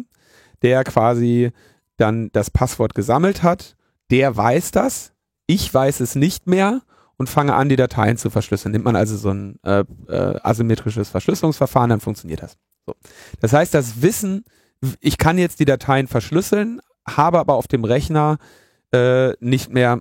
der 0.63 0.85
quasi 0.85 1.51
dann 1.99 2.31
das 2.33 2.51
Passwort 2.51 2.95
gesammelt 2.95 3.43
hat, 3.43 3.77
der 4.11 4.35
weiß 4.35 4.71
das, 4.71 5.13
ich 5.47 5.73
weiß 5.73 6.01
es 6.01 6.15
nicht 6.15 6.47
mehr 6.47 6.83
und 7.17 7.29
fange 7.29 7.55
an, 7.55 7.69
die 7.69 7.77
Dateien 7.77 8.17
zu 8.17 8.31
verschlüsseln. 8.31 8.73
Nimmt 8.73 8.85
man 8.85 8.97
also 8.97 9.17
so 9.17 9.31
ein 9.31 9.59
äh, 9.65 9.85
äh, 10.09 10.41
asymmetrisches 10.43 11.11
Verschlüsselungsverfahren, 11.11 11.91
dann 11.91 12.01
funktioniert 12.01 12.43
das. 12.43 12.57
So. 12.87 12.95
Das 13.41 13.53
heißt, 13.53 13.75
das 13.75 14.01
Wissen, 14.01 14.45
ich 15.01 15.19
kann 15.19 15.37
jetzt 15.37 15.61
die 15.61 15.65
Dateien 15.65 16.07
verschlüsseln, 16.07 16.81
habe 17.07 17.39
aber 17.39 17.55
auf 17.55 17.67
dem 17.67 17.85
Rechner 17.85 18.39
äh, 18.93 19.33
nicht 19.41 19.71
mehr 19.71 20.01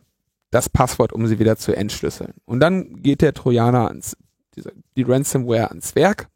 das 0.51 0.69
Passwort, 0.69 1.11
um 1.11 1.27
sie 1.27 1.39
wieder 1.39 1.57
zu 1.57 1.75
entschlüsseln. 1.75 2.33
Und 2.45 2.59
dann 2.59 3.01
geht 3.01 3.21
der 3.21 3.33
Trojaner 3.33 3.87
ans, 3.87 4.15
die 4.95 5.03
Ransomware 5.03 5.69
ans 5.69 5.95
Werk 5.95 6.29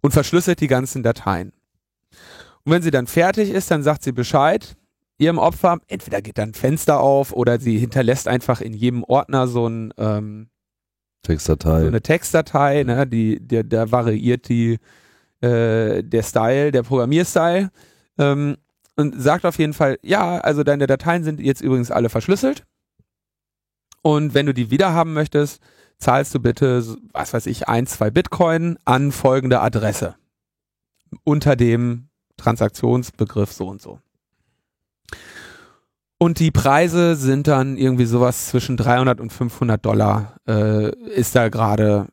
und 0.00 0.12
verschlüsselt 0.12 0.60
die 0.60 0.66
ganzen 0.66 1.02
Dateien. 1.02 1.52
Und 2.64 2.72
wenn 2.72 2.82
sie 2.82 2.90
dann 2.90 3.06
fertig 3.06 3.50
ist, 3.50 3.70
dann 3.70 3.82
sagt 3.82 4.02
sie 4.02 4.12
Bescheid 4.12 4.76
ihrem 5.18 5.38
Opfer. 5.38 5.78
Entweder 5.86 6.22
geht 6.22 6.38
dann 6.38 6.50
ein 6.50 6.54
Fenster 6.54 7.00
auf 7.00 7.32
oder 7.32 7.60
sie 7.60 7.78
hinterlässt 7.78 8.26
einfach 8.26 8.60
in 8.60 8.72
jedem 8.72 9.04
Ordner 9.04 9.46
so 9.46 9.68
ein 9.68 9.92
ähm, 9.98 10.48
Textdatei. 11.22 11.82
So 11.82 11.86
eine 11.86 12.00
Textdatei, 12.00 12.82
ne, 12.84 13.06
die, 13.06 13.38
der, 13.40 13.64
da 13.64 13.90
variiert 13.90 14.48
die 14.48 14.78
äh, 15.40 16.02
der 16.02 16.22
Style, 16.22 16.72
der 16.72 16.82
Programmierstyle. 16.82 17.70
Ähm, 18.18 18.56
und 18.96 19.20
sagt 19.20 19.46
auf 19.46 19.58
jeden 19.58 19.72
Fall, 19.72 19.98
ja, 20.02 20.38
also 20.38 20.62
deine 20.62 20.86
Dateien 20.86 21.24
sind 21.24 21.40
jetzt 21.40 21.62
übrigens 21.62 21.90
alle 21.90 22.10
verschlüsselt. 22.10 22.64
Und 24.02 24.34
wenn 24.34 24.46
du 24.46 24.52
die 24.52 24.70
wiederhaben 24.70 25.14
möchtest, 25.14 25.60
zahlst 25.98 26.34
du 26.34 26.40
bitte, 26.40 26.84
was 27.12 27.32
weiß 27.32 27.46
ich, 27.46 27.68
ein, 27.68 27.86
zwei 27.86 28.10
Bitcoin 28.10 28.78
an 28.84 29.12
folgende 29.12 29.60
Adresse. 29.60 30.16
Unter 31.24 31.56
dem 31.56 32.09
Transaktionsbegriff 32.40 33.52
so 33.52 33.68
und 33.68 33.80
so. 33.80 33.98
Und 36.18 36.38
die 36.38 36.50
Preise 36.50 37.16
sind 37.16 37.46
dann 37.46 37.78
irgendwie 37.78 38.04
sowas 38.04 38.48
zwischen 38.48 38.76
300 38.76 39.20
und 39.20 39.32
500 39.32 39.84
Dollar, 39.84 40.36
äh, 40.46 40.94
ist 41.14 41.34
da 41.34 41.48
gerade 41.48 42.08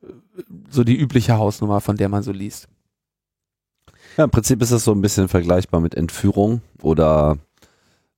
so 0.69 0.83
die 0.83 0.95
übliche 0.95 1.37
Hausnummer, 1.37 1.81
von 1.81 1.97
der 1.97 2.07
man 2.07 2.23
so 2.23 2.31
liest. 2.31 2.67
Ja, 4.15 4.23
im 4.23 4.31
Prinzip 4.31 4.61
ist 4.61 4.71
das 4.71 4.83
so 4.83 4.93
ein 4.93 5.01
bisschen 5.01 5.27
vergleichbar 5.27 5.81
mit 5.81 5.93
Entführung 5.93 6.61
oder 6.81 7.37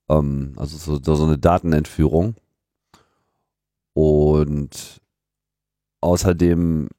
ähm, 0.10 0.54
also 0.58 0.78
so, 0.78 1.16
so 1.16 1.26
eine 1.26 1.38
Datenentführung. 1.38 2.36
Und 3.94 5.02
außerdem 6.02 6.90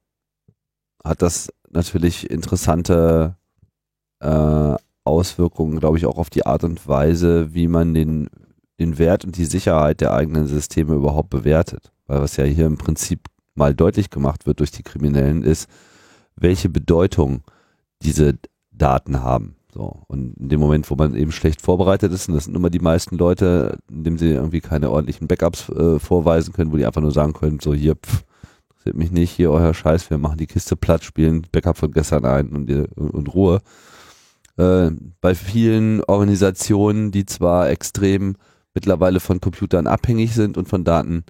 hat 1.05 1.23
das 1.23 1.53
natürlich 1.71 2.29
interessante 2.29 3.37
äh, 4.21 4.75
Auswirkungen, 5.21 5.79
glaube 5.79 5.99
ich, 5.99 6.07
auch 6.07 6.17
auf 6.17 6.31
die 6.31 6.47
Art 6.47 6.65
und 6.65 6.89
Weise, 6.89 7.55
wie 7.55 7.69
man 7.69 7.93
den, 7.93 8.29
den 8.79 8.99
Wert 8.99 9.25
und 9.25 9.37
die 9.37 9.45
Sicherheit 9.45 10.01
der 10.01 10.15
eigenen 10.15 10.47
Systeme 10.47 10.95
überhaupt 10.95 11.29
bewertet. 11.31 11.93
Weil 12.07 12.21
was 12.23 12.37
ja 12.37 12.45
hier 12.45 12.67
im 12.67 12.79
Prinzip 12.79 13.21
mal 13.55 13.75
deutlich 13.75 14.09
gemacht 14.09 14.47
wird 14.47 14.61
durch 14.61 14.71
die 14.71 14.83
Kriminellen, 14.83 15.43
ist, 15.43 15.69
welche 16.37 16.71
Bedeutung 16.71 17.43
diese 18.03 18.39
Daten 18.73 19.23
haben. 19.23 19.57
So. 19.73 20.03
Und 20.09 20.37
in 20.39 20.49
dem 20.49 20.61
Moment, 20.61 20.91
wo 20.91 20.95
man 20.97 21.15
eben 21.15 21.33
schlecht 21.33 21.61
vorbereitet 21.61 22.13
ist, 22.13 22.29
und 22.29 22.35
das 22.35 22.45
sind 22.47 22.57
immer 22.57 22.71
die 22.71 22.81
meisten 22.81 23.17
Leute, 23.17 23.79
indem 23.91 24.17
sie 24.19 24.31
irgendwie 24.31 24.61
keine 24.61 24.91
ordentlichen 24.91 25.29
Backups 25.29 25.69
äh, 25.69 25.99
vorweisen 25.99 26.53
können, 26.55 26.73
wo 26.73 26.77
die 26.77 26.87
einfach 26.87 27.03
nur 27.03 27.13
sagen 27.13 27.35
können, 27.35 27.61
so 27.61 27.75
hier, 27.75 27.95
pff, 27.95 28.25
interessiert 28.71 28.97
mich 28.97 29.11
nicht, 29.11 29.31
hier 29.31 29.51
euer 29.51 29.75
Scheiß, 29.75 30.09
wir 30.09 30.19
machen 30.19 30.39
die 30.39 30.47
Kiste 30.47 30.77
platt, 30.77 31.05
spielen 31.05 31.47
Backup 31.53 31.77
von 31.77 31.93
gestern 31.93 32.25
ein 32.25 32.49
und, 32.49 32.71
und, 32.71 33.11
und 33.11 33.35
Ruhe. 33.35 33.61
Äh, 34.61 34.91
bei 35.23 35.35
vielen 35.35 36.05
Organisationen, 36.05 37.13
die 37.13 37.25
zwar 37.25 37.71
extrem 37.71 38.37
mittlerweile 38.75 39.19
von 39.19 39.41
Computern 39.41 39.87
abhängig 39.87 40.35
sind 40.35 40.59
und 40.59 40.69
von 40.69 40.85
Daten, 40.85 41.25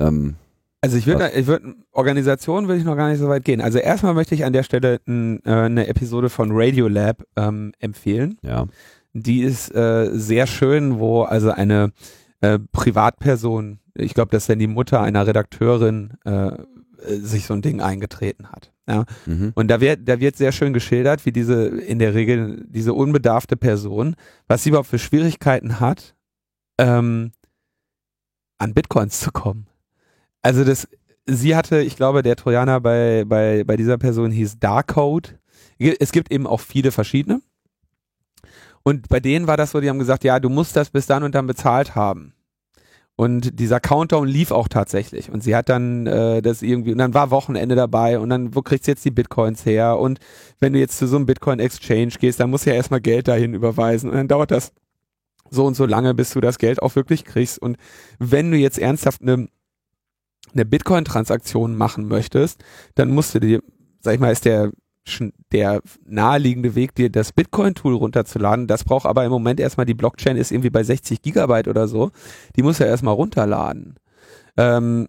ähm, 0.00 0.34
also 0.80 0.98
ich 0.98 1.06
würde, 1.06 1.30
ich 1.34 1.46
würde, 1.46 1.74
Organisation 1.92 2.66
würde 2.66 2.78
ich 2.78 2.84
noch 2.84 2.96
gar 2.96 3.10
nicht 3.10 3.18
so 3.18 3.28
weit 3.28 3.44
gehen. 3.44 3.60
Also 3.60 3.78
erstmal 3.78 4.14
möchte 4.14 4.34
ich 4.34 4.44
an 4.44 4.52
der 4.52 4.62
Stelle 4.62 5.00
n, 5.06 5.40
äh, 5.44 5.50
eine 5.50 5.86
Episode 5.86 6.28
von 6.28 6.50
Radiolab 6.52 7.22
ähm, 7.36 7.72
empfehlen. 7.78 8.38
Ja. 8.42 8.66
Die 9.12 9.42
ist 9.42 9.74
äh, 9.74 10.10
sehr 10.12 10.46
schön, 10.46 10.98
wo 10.98 11.22
also 11.22 11.50
eine 11.50 11.92
äh, 12.40 12.58
Privatperson, 12.72 13.78
ich 13.94 14.14
glaube, 14.14 14.30
das 14.30 14.44
ist 14.44 14.48
dann 14.48 14.58
die 14.58 14.66
Mutter 14.66 15.00
einer 15.00 15.26
Redakteurin, 15.26 16.14
äh, 16.24 16.52
sich 17.06 17.46
so 17.46 17.54
ein 17.54 17.62
Ding 17.62 17.80
eingetreten 17.80 18.48
hat. 18.48 18.72
Ja. 18.88 19.04
Mhm. 19.26 19.52
Und 19.54 19.68
da 19.68 19.80
wird, 19.80 20.08
da 20.08 20.20
wird 20.20 20.36
sehr 20.36 20.52
schön 20.52 20.72
geschildert, 20.72 21.26
wie 21.26 21.32
diese 21.32 21.66
in 21.66 21.98
der 21.98 22.14
Regel 22.14 22.64
diese 22.68 22.94
unbedarfte 22.94 23.56
Person, 23.56 24.14
was 24.46 24.62
sie 24.62 24.68
überhaupt 24.70 24.88
für 24.88 24.98
Schwierigkeiten 24.98 25.80
hat, 25.80 26.14
ähm, 26.78 27.32
an 28.58 28.74
Bitcoins 28.74 29.20
zu 29.20 29.32
kommen. 29.32 29.66
Also 30.42 30.64
das, 30.64 30.88
sie 31.26 31.56
hatte, 31.56 31.80
ich 31.80 31.96
glaube, 31.96 32.22
der 32.22 32.36
Trojaner 32.36 32.80
bei, 32.80 33.24
bei, 33.26 33.64
bei 33.64 33.76
dieser 33.76 33.98
Person 33.98 34.30
hieß 34.30 34.60
Darkcode. 34.60 35.38
Es 35.78 36.12
gibt 36.12 36.30
eben 36.30 36.46
auch 36.46 36.60
viele 36.60 36.92
verschiedene. 36.92 37.42
Und 38.84 39.08
bei 39.08 39.18
denen 39.18 39.48
war 39.48 39.56
das 39.56 39.72
so, 39.72 39.80
die 39.80 39.88
haben 39.88 39.98
gesagt, 39.98 40.22
ja, 40.22 40.38
du 40.38 40.48
musst 40.48 40.76
das 40.76 40.90
bis 40.90 41.06
dann 41.06 41.24
und 41.24 41.34
dann 41.34 41.48
bezahlt 41.48 41.96
haben. 41.96 42.35
Und 43.16 43.58
dieser 43.58 43.80
Countdown 43.80 44.28
lief 44.28 44.50
auch 44.50 44.68
tatsächlich. 44.68 45.30
Und 45.30 45.42
sie 45.42 45.56
hat 45.56 45.70
dann 45.70 46.06
äh, 46.06 46.42
das 46.42 46.60
irgendwie, 46.60 46.92
und 46.92 46.98
dann 46.98 47.14
war 47.14 47.30
Wochenende 47.30 47.74
dabei 47.74 48.18
und 48.18 48.28
dann, 48.28 48.54
wo 48.54 48.60
kriegst 48.60 48.86
du 48.86 48.90
jetzt 48.90 49.04
die 49.06 49.10
Bitcoins 49.10 49.64
her? 49.64 49.98
Und 49.98 50.20
wenn 50.60 50.74
du 50.74 50.78
jetzt 50.78 50.98
zu 50.98 51.06
so 51.08 51.16
einem 51.16 51.24
Bitcoin-Exchange 51.24 52.12
gehst, 52.20 52.40
dann 52.40 52.50
musst 52.50 52.66
du 52.66 52.70
ja 52.70 52.76
erstmal 52.76 53.00
Geld 53.00 53.26
dahin 53.28 53.54
überweisen. 53.54 54.10
Und 54.10 54.16
dann 54.16 54.28
dauert 54.28 54.50
das 54.50 54.72
so 55.48 55.64
und 55.64 55.74
so 55.74 55.86
lange, 55.86 56.12
bis 56.12 56.30
du 56.30 56.40
das 56.40 56.58
Geld 56.58 56.82
auch 56.82 56.94
wirklich 56.94 57.24
kriegst. 57.24 57.58
Und 57.58 57.78
wenn 58.18 58.50
du 58.50 58.58
jetzt 58.58 58.78
ernsthaft 58.78 59.22
eine 59.22 59.48
eine 60.56 60.64
Bitcoin-Transaktion 60.64 61.76
machen 61.76 62.08
möchtest, 62.08 62.64
dann 62.94 63.10
musst 63.10 63.34
du 63.34 63.40
dir, 63.40 63.62
sag 64.00 64.14
ich 64.14 64.20
mal, 64.20 64.32
ist 64.32 64.44
der 64.44 64.72
der 65.52 65.82
naheliegende 66.04 66.74
Weg, 66.74 66.94
dir 66.94 67.10
das 67.10 67.32
Bitcoin-Tool 67.32 67.94
runterzuladen. 67.94 68.66
Das 68.66 68.84
braucht 68.84 69.06
aber 69.06 69.24
im 69.24 69.30
Moment 69.30 69.60
erstmal 69.60 69.86
die 69.86 69.94
Blockchain 69.94 70.36
ist 70.36 70.50
irgendwie 70.50 70.70
bei 70.70 70.82
60 70.82 71.22
Gigabyte 71.22 71.68
oder 71.68 71.88
so. 71.88 72.10
Die 72.56 72.62
muss 72.62 72.78
ja 72.78 72.86
erstmal 72.86 73.14
runterladen. 73.14 73.96
Ähm, 74.56 75.08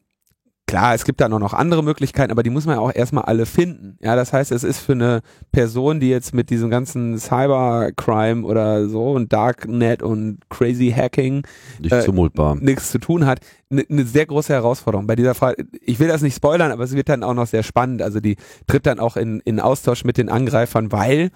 Klar, 0.68 0.94
es 0.94 1.06
gibt 1.06 1.22
da 1.22 1.30
noch 1.30 1.54
andere 1.54 1.82
Möglichkeiten, 1.82 2.30
aber 2.30 2.44
die 2.44 2.50
muss 2.50 2.66
man 2.66 2.76
ja 2.76 2.82
auch 2.82 2.94
erstmal 2.94 3.24
alle 3.24 3.46
finden. 3.46 3.98
Ja, 4.02 4.18
das 4.18 4.34
heißt, 4.34 4.52
es 4.52 4.66
ist 4.66 4.80
für 4.80 4.92
eine 4.92 5.22
Person, 5.54 6.02
die 6.02 6.10
jetzt 6.10 6.34
mit 6.34 6.50
diesem 6.50 6.70
ganzen 6.70 7.18
Cybercrime 7.18 8.46
oder 8.46 8.90
so 8.90 9.12
und 9.12 9.32
Darknet 9.32 10.04
und 10.04 10.40
Crazy 10.50 10.94
Hacking 10.94 11.44
nicht 11.80 11.94
äh, 11.94 12.02
zumutbar. 12.02 12.56
nichts 12.56 12.92
zu 12.92 13.00
tun 13.00 13.26
hat, 13.26 13.40
eine 13.72 13.86
ne 13.88 14.04
sehr 14.04 14.26
große 14.26 14.52
Herausforderung. 14.52 15.08
Bei 15.08 15.16
dieser 15.16 15.36
Frage, 15.36 15.66
ich 15.80 16.00
will 16.00 16.10
das 16.10 16.22
nicht 16.22 16.36
spoilern, 16.36 16.74
aber 16.74 16.84
es 16.84 16.94
wird 16.94 17.08
dann 17.08 17.24
auch 17.24 17.34
noch 17.34 17.48
sehr 17.48 17.64
spannend. 17.64 18.02
Also 18.02 18.20
die 18.20 18.36
tritt 18.68 18.86
dann 18.86 19.00
auch 19.00 19.16
in, 19.16 19.40
in 19.46 19.62
Austausch 19.62 20.04
mit 20.04 20.18
den 20.18 20.28
Angreifern, 20.28 20.92
weil 20.92 21.32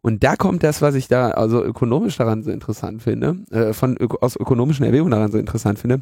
und 0.00 0.24
da 0.24 0.36
kommt 0.36 0.62
das, 0.62 0.80
was 0.80 0.94
ich 0.94 1.06
da 1.06 1.32
also 1.32 1.62
ökonomisch 1.62 2.16
daran 2.16 2.42
so 2.42 2.50
interessant 2.50 3.02
finde, 3.02 3.36
äh, 3.50 3.74
von 3.74 3.98
aus 4.22 4.36
ökonomischen 4.36 4.86
Erwägungen 4.86 5.10
daran 5.10 5.30
so 5.30 5.36
interessant 5.36 5.78
finde 5.78 6.00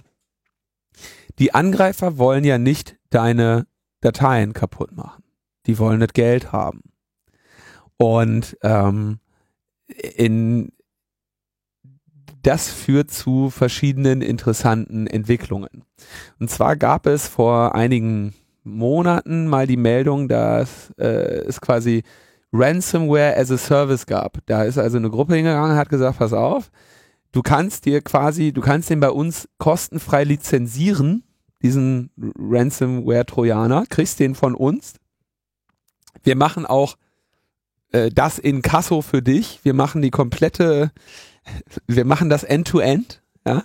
die 1.38 1.54
Angreifer 1.54 2.18
wollen 2.18 2.44
ja 2.44 2.58
nicht 2.58 2.96
deine 3.10 3.66
Dateien 4.00 4.52
kaputt 4.52 4.92
machen. 4.96 5.24
Die 5.66 5.78
wollen 5.78 6.00
das 6.00 6.12
Geld 6.12 6.52
haben. 6.52 6.82
Und 7.96 8.56
ähm, 8.62 9.18
in 9.86 10.72
das 12.42 12.68
führt 12.68 13.10
zu 13.10 13.50
verschiedenen 13.50 14.22
interessanten 14.22 15.06
Entwicklungen. 15.06 15.84
Und 16.38 16.50
zwar 16.50 16.76
gab 16.76 17.06
es 17.06 17.26
vor 17.26 17.74
einigen 17.74 18.34
Monaten 18.62 19.48
mal 19.48 19.66
die 19.66 19.76
Meldung, 19.76 20.28
dass 20.28 20.92
äh, 20.98 21.40
es 21.46 21.60
quasi 21.60 22.04
Ransomware 22.52 23.36
as 23.36 23.50
a 23.50 23.58
Service 23.58 24.06
gab. 24.06 24.38
Da 24.46 24.62
ist 24.62 24.78
also 24.78 24.96
eine 24.96 25.10
Gruppe 25.10 25.34
hingegangen, 25.34 25.76
hat 25.76 25.88
gesagt, 25.88 26.18
pass 26.18 26.32
auf, 26.32 26.70
du 27.32 27.42
kannst 27.42 27.84
dir 27.84 28.02
quasi, 28.02 28.52
du 28.52 28.60
kannst 28.60 28.90
den 28.90 29.00
bei 29.00 29.10
uns 29.10 29.48
kostenfrei 29.58 30.24
lizenzieren 30.24 31.24
diesen 31.62 32.10
Ransomware-Trojaner, 32.16 33.86
kriegst 33.88 34.20
den 34.20 34.34
von 34.34 34.54
uns. 34.54 34.94
Wir 36.22 36.36
machen 36.36 36.66
auch 36.66 36.96
äh, 37.92 38.10
das 38.10 38.38
in 38.38 38.62
Kasso 38.62 39.02
für 39.02 39.22
dich. 39.22 39.60
Wir 39.64 39.74
machen 39.74 40.02
die 40.02 40.10
komplette, 40.10 40.92
wir 41.86 42.04
machen 42.04 42.30
das 42.30 42.44
End-to-End, 42.44 43.22
-End, 43.44 43.50
ja, 43.50 43.64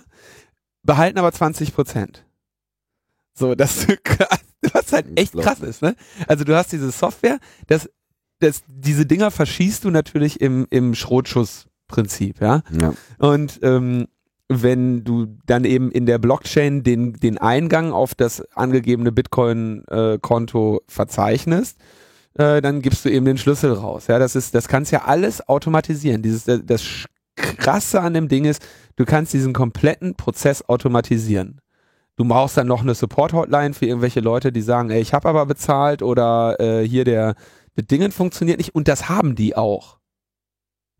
behalten 0.82 1.18
aber 1.18 1.32
20 1.32 1.74
Prozent. 1.74 2.24
So, 3.34 3.54
das, 3.54 3.86
was 4.72 4.92
halt 4.92 5.18
echt 5.18 5.34
krass 5.34 5.60
ist, 5.60 5.82
ne? 5.82 5.96
Also 6.26 6.44
du 6.44 6.56
hast 6.56 6.72
diese 6.72 6.90
Software, 6.90 7.38
das, 7.66 7.90
das, 8.38 8.62
diese 8.66 9.06
Dinger 9.06 9.30
verschießt 9.30 9.84
du 9.84 9.90
natürlich 9.90 10.40
im, 10.40 10.66
im 10.70 10.94
Schrotschuss-Prinzip, 11.94 12.40
ja? 12.40 12.62
ja. 12.80 12.92
Und 13.18 13.60
ähm, 13.62 14.06
wenn 14.48 15.04
du 15.04 15.26
dann 15.46 15.64
eben 15.64 15.90
in 15.90 16.06
der 16.06 16.18
Blockchain 16.18 16.82
den, 16.82 17.14
den 17.14 17.38
Eingang 17.38 17.92
auf 17.92 18.14
das 18.14 18.42
angegebene 18.54 19.12
Bitcoin-Konto 19.12 20.76
äh, 20.76 20.80
verzeichnest, 20.92 21.78
äh, 22.34 22.60
dann 22.60 22.82
gibst 22.82 23.04
du 23.04 23.10
eben 23.10 23.24
den 23.24 23.38
Schlüssel 23.38 23.72
raus. 23.72 24.06
Ja, 24.08 24.18
das 24.18 24.36
ist, 24.36 24.54
das 24.54 24.68
kannst 24.68 24.92
ja 24.92 25.04
alles 25.04 25.48
automatisieren. 25.48 26.22
Dieses, 26.22 26.44
das 26.44 27.06
Krasse 27.36 28.00
an 28.00 28.14
dem 28.14 28.28
Ding 28.28 28.44
ist, 28.44 28.62
du 28.96 29.04
kannst 29.04 29.32
diesen 29.32 29.52
kompletten 29.52 30.14
Prozess 30.14 30.68
automatisieren. 30.68 31.60
Du 32.16 32.24
brauchst 32.24 32.56
dann 32.56 32.68
noch 32.68 32.82
eine 32.82 32.94
Support-Hotline 32.94 33.74
für 33.74 33.86
irgendwelche 33.86 34.20
Leute, 34.20 34.52
die 34.52 34.62
sagen, 34.62 34.90
ey, 34.90 35.00
ich 35.00 35.14
habe 35.14 35.28
aber 35.28 35.46
bezahlt 35.46 36.00
oder 36.00 36.60
äh, 36.60 36.86
hier 36.86 37.04
der 37.04 37.34
mit 37.74 37.90
Dingen 37.90 38.12
funktioniert 38.12 38.58
nicht. 38.58 38.74
Und 38.74 38.86
das 38.86 39.08
haben 39.08 39.34
die 39.34 39.56
auch. 39.56 39.98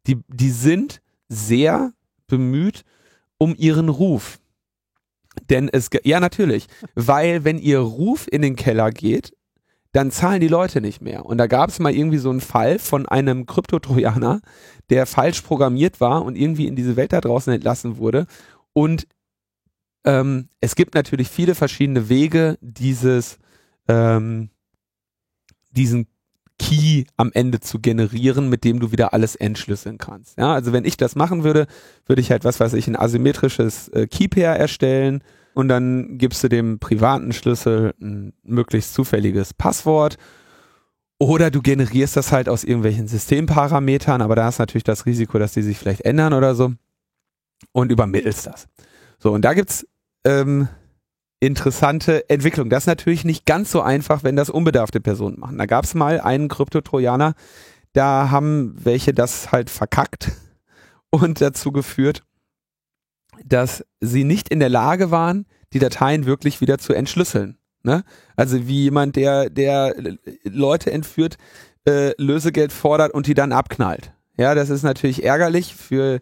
Die, 0.07 0.21
die 0.29 0.51
sind 0.51 1.01
sehr 1.29 1.93
bemüht, 2.27 2.85
um 3.39 3.55
ihren 3.57 3.89
Ruf. 3.89 4.39
Denn 5.51 5.69
es, 5.69 5.91
ja 6.05 6.21
natürlich, 6.21 6.67
weil 6.95 7.45
wenn 7.45 7.59
ihr 7.59 7.81
Ruf 7.81 8.27
in 8.31 8.43
den 8.43 8.57
Keller 8.57 8.91
geht, 8.91 9.33
dann 9.93 10.11
zahlen 10.11 10.41
die 10.41 10.49
Leute 10.49 10.81
nicht 10.81 11.01
mehr. 11.01 11.25
Und 11.25 11.39
da 11.39 11.47
gab 11.47 11.71
es 11.71 11.79
mal 11.79 11.95
irgendwie 11.95 12.19
so 12.19 12.31
einen 12.31 12.41
Fall 12.41 12.79
von 12.79 13.07
einem 13.07 13.47
Kryptotrojaner, 13.47 14.41
der 14.91 15.07
falsch 15.07 15.43
programmiert 15.43 16.01
war 16.01 16.25
und 16.25 16.37
irgendwie 16.37 16.67
in 16.67 16.77
diese 16.77 16.97
Welt 16.97 17.13
da 17.13 17.21
draußen 17.21 17.53
entlassen 17.53 17.97
wurde. 17.97 18.27
Und 18.73 19.07
ähm, 20.05 20.49
es 20.61 20.75
gibt 20.75 20.95
natürlich 20.95 21.29
viele 21.29 21.55
verschiedene 21.55 22.09
Wege, 22.09 22.59
dieses, 22.61 23.39
ähm, 23.87 24.51
diesen 25.71 26.09
Key 26.59 27.05
am 27.17 27.31
Ende 27.33 27.61
zu 27.61 27.81
generieren, 27.81 28.49
mit 28.49 28.65
dem 28.65 28.81
du 28.81 28.93
wieder 28.93 29.13
alles 29.13 29.35
entschlüsseln 29.35 29.99
kannst. 29.99 30.39
Ja, 30.39 30.55
also 30.55 30.73
wenn 30.73 30.85
ich 30.85 30.97
das 30.97 31.17
machen 31.17 31.45
würde, 31.45 31.67
würde 32.07 32.21
ich 32.21 32.31
halt 32.31 32.45
was 32.45 32.61
weiß 32.61 32.75
ich, 32.75 32.87
ein 32.87 32.97
asymmetrisches 32.97 33.89
äh, 33.89 34.07
Key-Pair 34.07 34.57
erstellen 34.57 35.23
und 35.55 35.69
dann 35.69 36.19
gibst 36.19 36.45
du 36.45 36.49
dem 36.49 36.79
privaten 36.79 37.33
Schlüssel 37.33 37.95
ein 38.01 38.33
möglichst 38.43 38.95
zufälliges 38.95 39.55
Passwort 39.55 40.17
oder 41.19 41.51
du 41.51 41.63
generierst 41.63 42.17
das 42.17 42.33
halt 42.33 42.49
aus 42.49 42.65
irgendwelchen 42.65 43.09
Systemparametern, 43.09 44.21
aber 44.21 44.37
da 44.37 44.49
ist 44.49 44.59
natürlich 44.59 44.85
das 44.85 45.07
Risiko, 45.07 45.39
dass 45.39 45.53
die 45.53 45.63
sich 45.63 45.79
vielleicht 45.79 46.03
ändern 46.03 46.33
oder 46.33 46.55
so 46.55 46.73
und 47.73 47.91
übermittelst 47.91 48.47
das. 48.47 48.69
So, 49.19 49.33
und 49.33 49.43
da 49.43 49.55
gibt's 49.55 49.87
ähm, 50.25 50.69
interessante 51.41 52.29
Entwicklung. 52.31 52.71
Das 52.71 52.85
ist 52.85 52.89
natürlich 52.89 53.25
nicht 53.25 53.47
ganz 53.47 53.71
so 53.71 53.81
einfach, 53.81 54.25
wenn 54.25 54.37
das 54.37 54.51
unbedarfte 54.51 55.01
Personen 55.01 55.39
machen. 55.39 55.59
Da 55.59 55.67
gab 55.67 55.85
es 55.85 55.95
mal 55.95 56.21
einen 56.21 56.49
Kryptotrojaner, 56.49 57.35
da 57.93 58.31
haben 58.31 58.75
welche 58.77 59.13
das 59.13 59.53
halt 59.53 59.71
verkackt 59.71 60.33
und 61.11 61.41
dazu 61.41 61.73
geführt, 61.73 62.23
dass 63.45 63.85
sie 64.01 64.25
nicht 64.25 64.49
in 64.49 64.61
der 64.61 64.69
Lage 64.69 65.11
waren, 65.11 65.47
die 65.73 65.79
Dateien 65.79 66.25
wirklich 66.25 66.61
wieder 66.61 66.79
zu 66.79 66.93
entschlüsseln. 66.93 67.59
Ne? 67.83 68.05
Also 68.37 68.67
wie 68.67 68.85
jemand, 68.85 69.17
der, 69.17 69.51
der 69.51 69.95
Leute 70.45 70.91
entführt, 70.91 71.37
äh, 71.87 72.13
Lösegeld 72.17 72.73
fordert 72.73 73.13
und 73.13 73.27
die 73.27 73.35
dann 73.35 73.53
abknallt. 73.53 74.13
Ja, 74.37 74.55
das 74.55 74.71
ist 74.71 74.83
natürlich 74.83 75.25
ärgerlich 75.25 75.75
für 75.75 76.21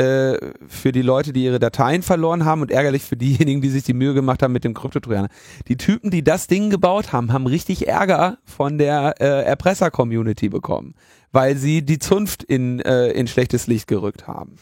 äh, 0.00 0.52
für 0.66 0.92
die 0.92 1.02
Leute, 1.02 1.34
die 1.34 1.44
ihre 1.44 1.58
Dateien 1.58 2.02
verloren 2.02 2.46
haben 2.46 2.62
und 2.62 2.70
ärgerlich 2.70 3.02
für 3.02 3.18
diejenigen, 3.18 3.60
die 3.60 3.68
sich 3.68 3.84
die 3.84 3.92
Mühe 3.92 4.14
gemacht 4.14 4.42
haben 4.42 4.52
mit 4.52 4.64
dem 4.64 4.72
Kryptotrojaner. 4.72 5.28
Die 5.68 5.76
Typen, 5.76 6.10
die 6.10 6.24
das 6.24 6.46
Ding 6.46 6.70
gebaut 6.70 7.12
haben, 7.12 7.32
haben 7.32 7.46
richtig 7.46 7.86
Ärger 7.86 8.38
von 8.44 8.78
der 8.78 9.16
äh, 9.20 9.44
Erpresser-Community 9.44 10.48
bekommen, 10.48 10.94
weil 11.32 11.56
sie 11.56 11.82
die 11.82 11.98
Zunft 11.98 12.42
in, 12.42 12.80
äh, 12.80 13.08
in 13.08 13.26
schlechtes 13.26 13.66
Licht 13.66 13.88
gerückt 13.88 14.26
haben. 14.26 14.56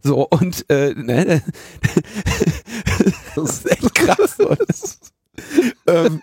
So, 0.00 0.26
und 0.26 0.64
äh, 0.70 0.94
ne, 0.94 1.42
das 3.34 3.64
ist 3.64 3.70
echt 3.70 3.94
krass. 3.94 4.38
ähm, 5.86 6.20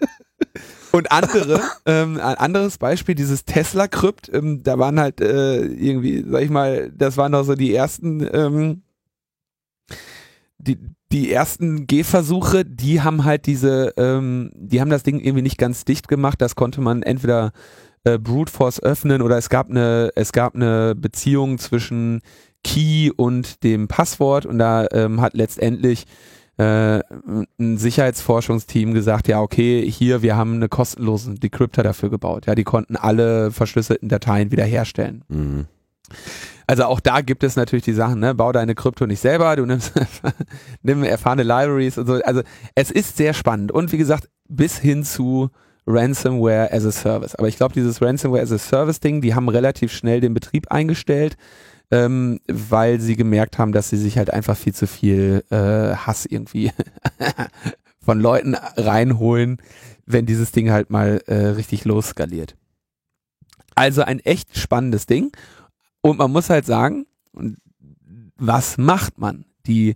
und 0.95 1.11
andere, 1.11 1.61
ähm, 1.85 2.19
ein 2.19 2.35
anderes 2.35 2.77
Beispiel, 2.77 3.15
dieses 3.15 3.45
Tesla-Krypt, 3.45 4.31
ähm, 4.33 4.63
da 4.63 4.79
waren 4.79 4.99
halt 4.99 5.21
äh, 5.21 5.63
irgendwie, 5.65 6.25
sag 6.27 6.41
ich 6.41 6.49
mal, 6.49 6.91
das 6.95 7.17
waren 7.17 7.31
doch 7.31 7.43
so 7.43 7.55
die 7.55 7.73
ersten, 7.73 8.27
ähm, 8.33 8.81
die, 10.57 10.77
die 11.11 11.31
ersten 11.31 11.87
Gehversuche, 11.87 12.65
die 12.65 13.01
haben 13.01 13.25
halt 13.25 13.45
diese, 13.45 13.93
ähm, 13.97 14.51
die 14.55 14.81
haben 14.81 14.89
das 14.89 15.03
Ding 15.03 15.19
irgendwie 15.19 15.43
nicht 15.43 15.57
ganz 15.57 15.85
dicht 15.85 16.07
gemacht. 16.07 16.41
Das 16.41 16.55
konnte 16.55 16.81
man 16.81 17.03
entweder 17.03 17.51
äh, 18.03 18.17
Brute 18.17 18.51
Force 18.51 18.81
öffnen 18.81 19.21
oder 19.21 19.37
es 19.37 19.49
gab 19.49 19.69
eine, 19.69 20.11
es 20.15 20.31
gab 20.31 20.55
eine 20.55 20.95
Beziehung 20.95 21.57
zwischen 21.57 22.21
Key 22.63 23.11
und 23.15 23.63
dem 23.63 23.87
Passwort 23.87 24.45
und 24.45 24.57
da 24.57 24.87
ähm, 24.91 25.21
hat 25.21 25.35
letztendlich 25.35 26.05
äh, 26.57 27.01
ein 27.59 27.77
Sicherheitsforschungsteam 27.77 28.93
gesagt, 28.93 29.27
ja, 29.27 29.41
okay, 29.41 29.89
hier, 29.89 30.21
wir 30.21 30.37
haben 30.37 30.55
eine 30.55 30.69
kostenlose 30.69 31.35
Decryptor 31.35 31.83
dafür 31.83 32.09
gebaut. 32.09 32.45
Ja, 32.45 32.55
die 32.55 32.63
konnten 32.63 32.95
alle 32.95 33.51
verschlüsselten 33.51 34.09
Dateien 34.09 34.51
wiederherstellen. 34.51 35.23
Mhm. 35.27 35.65
Also 36.67 36.85
auch 36.85 36.99
da 36.99 37.21
gibt 37.21 37.43
es 37.43 37.55
natürlich 37.55 37.85
die 37.85 37.93
Sachen, 37.93 38.19
ne, 38.19 38.33
bau 38.33 38.51
deine 38.51 38.73
Krypto 38.73 39.05
nicht 39.05 39.19
selber, 39.19 39.55
du 39.55 39.65
nimmst, 39.65 39.93
nimm 40.81 41.03
erfahrene 41.03 41.43
Libraries 41.43 41.97
und 41.97 42.07
so. 42.07 42.13
Also 42.23 42.41
es 42.73 42.89
ist 42.89 43.17
sehr 43.17 43.33
spannend 43.33 43.71
und 43.71 43.91
wie 43.91 43.97
gesagt, 43.97 44.29
bis 44.47 44.77
hin 44.79 45.03
zu 45.03 45.49
Ransomware 45.87 46.71
as 46.71 46.85
a 46.85 46.91
Service. 46.91 47.35
Aber 47.35 47.47
ich 47.47 47.57
glaube, 47.57 47.73
dieses 47.73 48.01
Ransomware 48.01 48.41
as 48.41 48.51
a 48.51 48.57
Service 48.57 48.99
Ding, 48.99 49.21
die 49.21 49.35
haben 49.35 49.49
relativ 49.49 49.91
schnell 49.91 50.21
den 50.21 50.33
Betrieb 50.33 50.71
eingestellt 50.71 51.37
ähm, 51.91 52.39
weil 52.47 52.99
sie 52.99 53.15
gemerkt 53.15 53.57
haben, 53.57 53.71
dass 53.71 53.89
sie 53.89 53.97
sich 53.97 54.17
halt 54.17 54.31
einfach 54.31 54.57
viel 54.57 54.73
zu 54.73 54.87
viel 54.87 55.43
äh, 55.49 55.95
Hass 55.95 56.25
irgendwie 56.25 56.71
von 57.99 58.19
Leuten 58.19 58.55
reinholen, 58.55 59.57
wenn 60.05 60.25
dieses 60.25 60.51
Ding 60.51 60.71
halt 60.71 60.89
mal 60.89 61.21
äh, 61.27 61.47
richtig 61.47 61.85
losskaliert. 61.85 62.55
Also 63.75 64.03
ein 64.03 64.19
echt 64.19 64.57
spannendes 64.57 65.05
Ding. 65.05 65.31
Und 66.01 66.19
man 66.19 66.31
muss 66.31 66.49
halt 66.49 66.65
sagen, 66.65 67.05
was 68.37 68.77
macht 68.77 69.17
man? 69.17 69.45
Die 69.65 69.95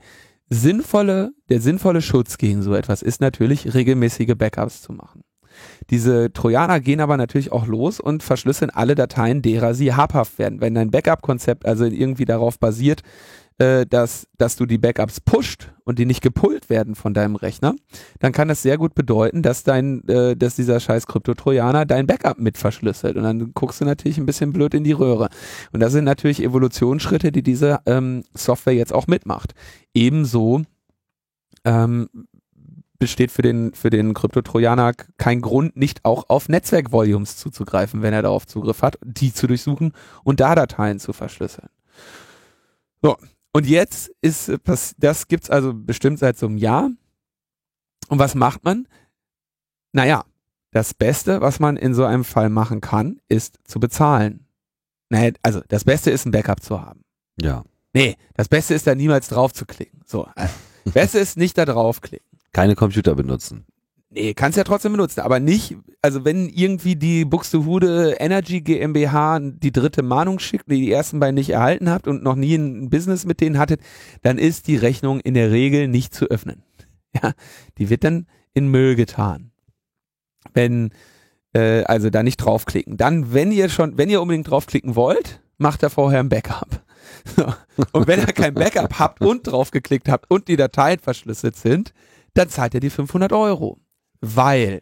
sinnvolle, 0.50 1.32
der 1.50 1.62
sinnvolle 1.62 2.02
Schutz 2.02 2.38
gegen 2.38 2.64
so 2.64 2.74
etwas 2.74 3.02
ist 3.02 3.22
natürlich 3.22 3.74
regelmäßige 3.74 4.36
Backups 4.36 4.82
zu 4.82 4.94
machen. 4.94 5.24
Diese 5.90 6.32
Trojaner 6.34 6.80
gehen 6.80 7.02
aber 7.02 7.18
natürlich 7.18 7.52
auch 7.52 7.68
los 7.68 8.00
und 8.00 8.24
verschlüsseln 8.24 8.72
alle 8.72 8.96
Dateien, 8.96 9.42
derer 9.42 9.74
sie 9.74 9.94
habhaft 9.94 10.40
werden. 10.40 10.62
Wenn 10.62 10.76
dein 10.76 10.92
Backup-Konzept 10.92 11.66
also 11.66 11.86
irgendwie 11.86 12.26
darauf 12.26 12.60
basiert, 12.60 13.02
äh, 13.60 13.86
dass, 13.86 14.26
dass 14.38 14.56
du 14.56 14.66
die 14.66 14.78
Backups 14.78 15.20
pusht 15.20 15.74
und 15.84 16.00
die 16.00 16.06
nicht 16.06 16.22
gepullt 16.22 16.70
werden 16.70 16.96
von 16.96 17.14
deinem 17.14 17.36
Rechner, 17.36 17.76
dann 18.20 18.32
kann 18.32 18.48
das 18.48 18.62
sehr 18.62 18.78
gut 18.78 18.96
bedeuten, 18.96 19.42
dass 19.42 19.64
dein, 19.64 20.08
äh, 20.08 20.38
dass 20.38 20.56
dieser 20.56 20.80
scheiß 20.80 21.08
Krypto-Trojaner 21.08 21.86
dein 21.86 22.08
Backup 22.08 22.40
mit 22.40 22.58
verschlüsselt. 22.58 23.18
Und 23.18 23.24
dann 23.24 23.54
guckst 23.54 23.82
du 23.82 23.86
natürlich 23.86 24.18
ein 24.18 24.26
bisschen 24.26 24.54
blöd 24.54 24.74
in 24.74 24.86
die 24.86 24.94
Röhre. 24.94 25.28
Und 25.74 25.82
das 25.82 25.92
sind 25.92 26.06
natürlich 26.06 26.42
Evolutionsschritte, 26.42 27.34
die 27.34 27.44
diese 27.44 27.80
ähm, 27.86 28.24
Software 28.34 28.76
jetzt 28.76 28.94
auch 28.94 29.08
mitmacht. 29.08 29.54
Ebenso 29.94 30.62
ähm, 31.66 32.08
besteht 33.00 33.32
für 33.32 33.42
den, 33.42 33.74
für 33.74 33.90
den 33.90 34.14
Krypto-Trojaner 34.14 34.94
kein 35.18 35.42
Grund, 35.42 35.76
nicht 35.78 36.04
auch 36.04 36.30
auf 36.30 36.50
Netzwerk-Volumes 36.50 37.38
zuzugreifen, 37.38 38.02
wenn 38.02 38.14
er 38.14 38.22
darauf 38.22 38.46
Zugriff 38.46 38.82
hat, 38.82 39.00
die 39.04 39.34
zu 39.34 39.48
durchsuchen 39.48 39.94
und 40.24 40.42
da 40.42 40.54
Dateien 40.54 41.00
zu 41.00 41.14
verschlüsseln. 41.14 41.70
So. 43.02 43.18
Und 43.52 43.66
jetzt 43.66 44.12
ist, 44.22 44.52
das 44.98 45.28
gibt's 45.28 45.50
also 45.50 45.74
bestimmt 45.74 46.20
seit 46.20 46.38
so 46.38 46.46
einem 46.46 46.58
Jahr. 46.58 46.92
Und 48.10 48.20
was 48.20 48.36
macht 48.36 48.64
man? 48.64 48.88
Naja, 49.92 50.24
das 50.72 50.94
Beste, 50.94 51.42
was 51.42 51.60
man 51.60 51.76
in 51.76 51.96
so 51.96 52.06
einem 52.06 52.24
Fall 52.24 52.50
machen 52.50 52.80
kann, 52.80 53.20
ist 53.28 53.58
zu 53.64 53.80
bezahlen. 53.80 54.46
Naja, 55.10 55.32
also 55.42 55.62
das 55.68 55.84
Beste 55.84 56.12
ist 56.12 56.26
ein 56.26 56.32
Backup 56.32 56.62
zu 56.62 56.80
haben. 56.80 57.02
Ja. 57.42 57.64
Nee, 57.94 58.18
das 58.36 58.50
Beste 58.50 58.76
ist 58.76 58.86
da 58.86 58.94
niemals 58.94 59.30
drauf 59.30 59.52
zu 59.52 59.66
klicken. 59.66 60.02
So. 60.06 60.28
Also, 60.36 60.54
Beste 60.94 61.18
ist 61.18 61.38
nicht 61.38 61.58
da 61.58 61.66
draufklicken. 61.66 62.39
Keine 62.52 62.76
Computer 62.76 63.16
benutzen. 63.16 63.66
Nee, 64.12 64.34
kannst 64.34 64.58
ja 64.58 64.64
trotzdem 64.64 64.94
benutzen, 64.94 65.20
aber 65.20 65.40
nicht, 65.40 65.78
also 66.02 66.26
wenn 66.26 66.50
irgendwie 66.50 66.96
die 66.96 67.26
Buxtehude 67.26 68.16
Energy 68.20 68.62
GmbH 68.62 69.40
die 69.40 69.72
dritte 69.72 70.02
Mahnung 70.02 70.40
schickt, 70.40 70.70
die 70.72 70.82
die 70.82 70.92
ersten 70.92 71.20
beiden 71.20 71.36
nicht 71.36 71.52
erhalten 71.52 71.92
habt 71.92 72.08
und 72.08 72.24
noch 72.24 72.34
nie 72.34 72.56
ein 72.56 72.90
Business 72.90 73.26
mit 73.26 73.40
denen 73.40 73.60
hattet, 73.60 73.82
dann 74.24 74.40
ist 74.40 74.68
die 74.68 74.78
Rechnung 74.78 75.20
in 75.20 75.36
der 75.36 75.52
Regel 75.52 75.88
nicht 75.88 76.14
zu 76.14 76.26
öffnen. 76.26 76.64
Ja, 77.12 77.32
die 77.80 77.90
wird 77.90 78.04
dann 78.04 78.28
in 78.54 78.68
Müll 78.68 78.96
getan. 78.96 79.50
Wenn, 80.54 80.92
äh, 81.54 81.82
also 81.86 82.12
da 82.12 82.22
nicht 82.22 82.38
draufklicken. 82.38 82.98
Dann, 82.98 83.34
wenn 83.34 83.52
ihr 83.52 83.68
schon, 83.68 83.98
wenn 83.98 84.12
ihr 84.12 84.22
unbedingt 84.22 84.48
draufklicken 84.48 84.96
wollt, 84.96 85.42
macht 85.58 85.82
da 85.82 85.90
vorher 85.90 86.20
ein 86.20 86.30
Backup. 86.30 86.84
Und 87.94 88.08
wenn 88.08 88.20
ihr 88.20 88.28
kein 88.28 88.54
Backup 88.54 89.00
habt 89.00 89.22
und 89.22 89.48
draufgeklickt 89.48 90.08
habt 90.08 90.30
und 90.30 90.48
die 90.48 90.56
Dateien 90.56 91.00
verschlüsselt 91.00 91.56
sind, 91.56 91.94
dann 92.34 92.50
zahlt 92.50 92.74
ihr 92.74 92.80
die 92.80 92.90
500 92.90 93.34
Euro. 93.34 93.80
Weil 94.22 94.82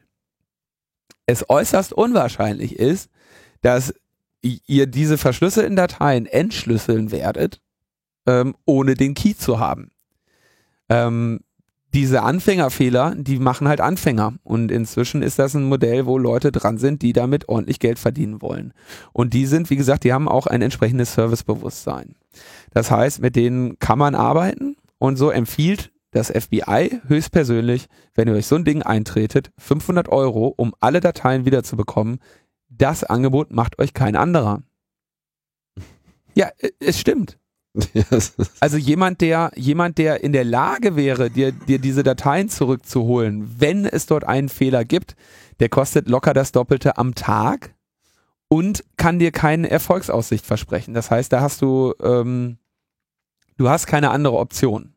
es 1.26 1.50
äußerst 1.50 1.94
unwahrscheinlich 1.94 2.78
ist, 2.78 3.10
dass 3.62 3.94
ihr 4.42 4.88
diese 4.88 5.18
verschlüsselten 5.18 5.76
Dateien 5.76 6.26
entschlüsseln 6.26 7.12
werdet, 7.12 7.62
ähm, 8.26 8.56
ohne 8.66 8.94
den 8.96 9.14
Key 9.14 9.36
zu 9.36 9.60
haben. 9.60 9.92
Ähm, 10.90 11.42
diese 11.94 12.22
Anfängerfehler, 12.22 13.16
die 13.16 13.40
machen 13.40 13.68
halt 13.68 13.82
Anfänger. 13.82 14.36
Und 14.44 14.72
inzwischen 14.72 15.22
ist 15.22 15.40
das 15.40 15.54
ein 15.54 15.64
Modell, 15.64 16.06
wo 16.06 16.18
Leute 16.18 16.52
dran 16.52 16.78
sind, 16.78 17.02
die 17.02 17.14
damit 17.14 17.50
ordentlich 17.50 17.80
Geld 17.80 17.98
verdienen 17.98 18.42
wollen. 18.42 18.74
Und 19.14 19.34
die 19.34 19.46
sind, 19.46 19.70
wie 19.70 19.78
gesagt, 19.78 20.04
die 20.04 20.14
haben 20.14 20.28
auch 20.28 20.48
ein 20.48 20.62
entsprechendes 20.62 21.14
Servicebewusstsein. 21.14 22.16
Das 22.72 22.92
heißt, 22.92 23.22
mit 23.22 23.36
denen 23.36 23.80
kann 23.80 23.98
man 23.98 24.16
arbeiten 24.16 24.76
und 25.00 25.18
so 25.18 25.30
empfiehlt 25.30 25.92
das 26.12 26.30
FBI 26.32 27.02
höchstpersönlich, 27.08 27.88
wenn 28.16 28.28
ihr 28.28 28.34
euch 28.34 28.48
so 28.48 28.56
ein 28.56 28.66
Ding 28.66 28.82
eintretet, 28.82 29.52
500 29.58 30.10
Euro, 30.10 30.54
um 30.56 30.74
alle 30.80 31.00
Dateien 31.00 31.46
wiederzubekommen. 31.46 32.20
Das 32.70 33.04
Angebot 33.04 33.52
macht 33.52 33.80
euch 33.80 33.94
kein 33.94 34.16
anderer. 34.16 34.64
Ja, 36.34 36.50
es 36.80 37.00
stimmt. 37.00 37.38
Also 38.60 38.78
jemand, 38.78 39.22
der, 39.22 39.52
jemand, 39.56 39.98
der 39.98 40.24
in 40.24 40.34
der 40.34 40.44
Lage 40.44 40.96
wäre, 40.96 41.30
dir, 41.30 41.52
dir 41.52 41.80
diese 41.80 42.04
Dateien 42.04 42.50
zurückzuholen, 42.50 43.60
wenn 43.60 43.86
es 43.86 44.08
dort 44.08 44.24
einen 44.24 44.50
Fehler 44.50 44.84
gibt, 44.84 45.16
der 45.60 45.70
kostet 45.70 46.10
locker 46.10 46.34
das 46.34 46.52
Doppelte 46.52 46.98
am 46.98 47.14
Tag 47.14 47.76
und 48.50 48.84
kann 48.98 49.20
dir 49.20 49.32
keine 49.32 49.70
Erfolgsaussicht 49.70 50.46
versprechen. 50.46 50.94
Das 50.94 51.12
heißt, 51.12 51.32
da 51.32 51.42
hast 51.42 51.62
du, 51.62 51.94
ähm, 52.02 52.58
du 53.58 53.70
hast 53.70 53.86
keine 53.86 54.12
andere 54.12 54.38
Option. 54.38 54.94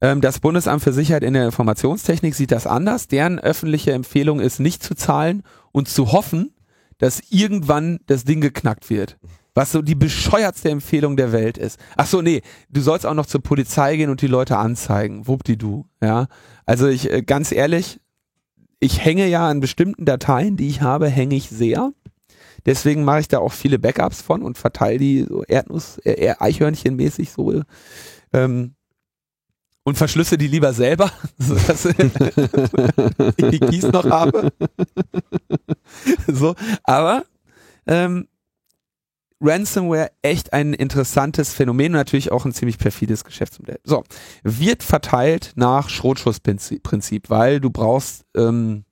Ähm, 0.00 0.20
das 0.20 0.40
Bundesamt 0.40 0.82
für 0.82 0.92
Sicherheit 0.92 1.24
in 1.24 1.34
der 1.34 1.44
Informationstechnik 1.44 2.34
sieht 2.34 2.52
das 2.52 2.66
anders. 2.66 3.08
Deren 3.08 3.38
öffentliche 3.38 3.92
Empfehlung 3.92 4.40
ist, 4.40 4.60
nicht 4.60 4.82
zu 4.82 4.94
zahlen 4.94 5.42
und 5.72 5.88
zu 5.88 6.12
hoffen, 6.12 6.54
dass 6.98 7.22
irgendwann 7.30 8.00
das 8.06 8.24
Ding 8.24 8.40
geknackt 8.40 8.90
wird. 8.90 9.18
Was 9.54 9.72
so 9.72 9.82
die 9.82 9.94
bescheuertste 9.94 10.70
Empfehlung 10.70 11.16
der 11.16 11.32
Welt 11.32 11.58
ist. 11.58 11.78
Ach 11.96 12.06
so, 12.06 12.22
nee, 12.22 12.42
du 12.68 12.80
sollst 12.80 13.04
auch 13.04 13.14
noch 13.14 13.26
zur 13.26 13.42
Polizei 13.42 13.96
gehen 13.96 14.10
und 14.10 14.22
die 14.22 14.28
Leute 14.28 14.56
anzeigen. 14.56 15.26
Wuppdidu, 15.26 15.86
ja. 16.00 16.28
Also 16.66 16.86
ich, 16.86 17.10
äh, 17.10 17.22
ganz 17.22 17.50
ehrlich, 17.50 18.00
ich 18.78 19.04
hänge 19.04 19.26
ja 19.26 19.48
an 19.48 19.60
bestimmten 19.60 20.04
Dateien, 20.04 20.56
die 20.56 20.68
ich 20.68 20.82
habe, 20.82 21.08
hänge 21.08 21.34
ich 21.34 21.50
sehr. 21.50 21.92
Deswegen 22.64 23.04
mache 23.04 23.20
ich 23.20 23.28
da 23.28 23.38
auch 23.38 23.52
viele 23.52 23.78
Backups 23.78 24.22
von 24.22 24.42
und 24.42 24.56
verteile 24.58 24.98
die 24.98 25.26
so 25.28 25.42
Erdnuss, 25.44 25.98
äh, 26.04 26.34
Eichhörnchenmäßig 26.38 27.32
so 27.32 27.62
ähm, 28.32 28.74
und 29.84 29.96
verschlüsse 29.96 30.38
die 30.38 30.46
lieber 30.46 30.72
selber, 30.72 31.10
sodass 31.38 31.86
ich 31.86 33.50
die 33.50 33.60
Keys 33.60 33.84
noch 33.84 34.08
habe. 34.08 34.52
so, 36.26 36.54
aber 36.84 37.24
ähm, 37.86 38.28
Ransomware 39.40 40.10
echt 40.22 40.52
ein 40.52 40.74
interessantes 40.74 41.54
Phänomen 41.54 41.92
und 41.92 41.98
natürlich 41.98 42.30
auch 42.30 42.44
ein 42.44 42.52
ziemlich 42.52 42.78
perfides 42.78 43.24
Geschäftsmodell. 43.24 43.80
So, 43.84 44.04
wird 44.42 44.82
verteilt 44.82 45.52
nach 45.54 45.88
Schrotschussprinzip, 45.88 47.30
weil 47.30 47.60
du 47.60 47.70
brauchst 47.70 48.26
ähm, 48.36 48.84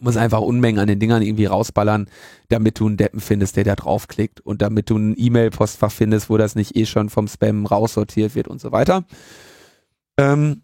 muss 0.00 0.16
einfach 0.16 0.40
Unmengen 0.40 0.80
an 0.80 0.88
den 0.88 0.98
Dingern 0.98 1.22
irgendwie 1.22 1.46
rausballern, 1.46 2.06
damit 2.48 2.80
du 2.80 2.86
einen 2.86 2.96
Deppen 2.96 3.20
findest, 3.20 3.56
der 3.56 3.64
da 3.64 3.74
draufklickt 3.74 4.40
und 4.40 4.62
damit 4.62 4.88
du 4.88 4.96
ein 4.96 5.14
E-Mail-Postfach 5.18 5.92
findest, 5.92 6.30
wo 6.30 6.38
das 6.38 6.54
nicht 6.54 6.76
eh 6.76 6.86
schon 6.86 7.10
vom 7.10 7.28
Spam 7.28 7.66
raussortiert 7.66 8.34
wird 8.34 8.48
und 8.48 8.60
so 8.60 8.72
weiter. 8.72 9.04
Ähm 10.16 10.62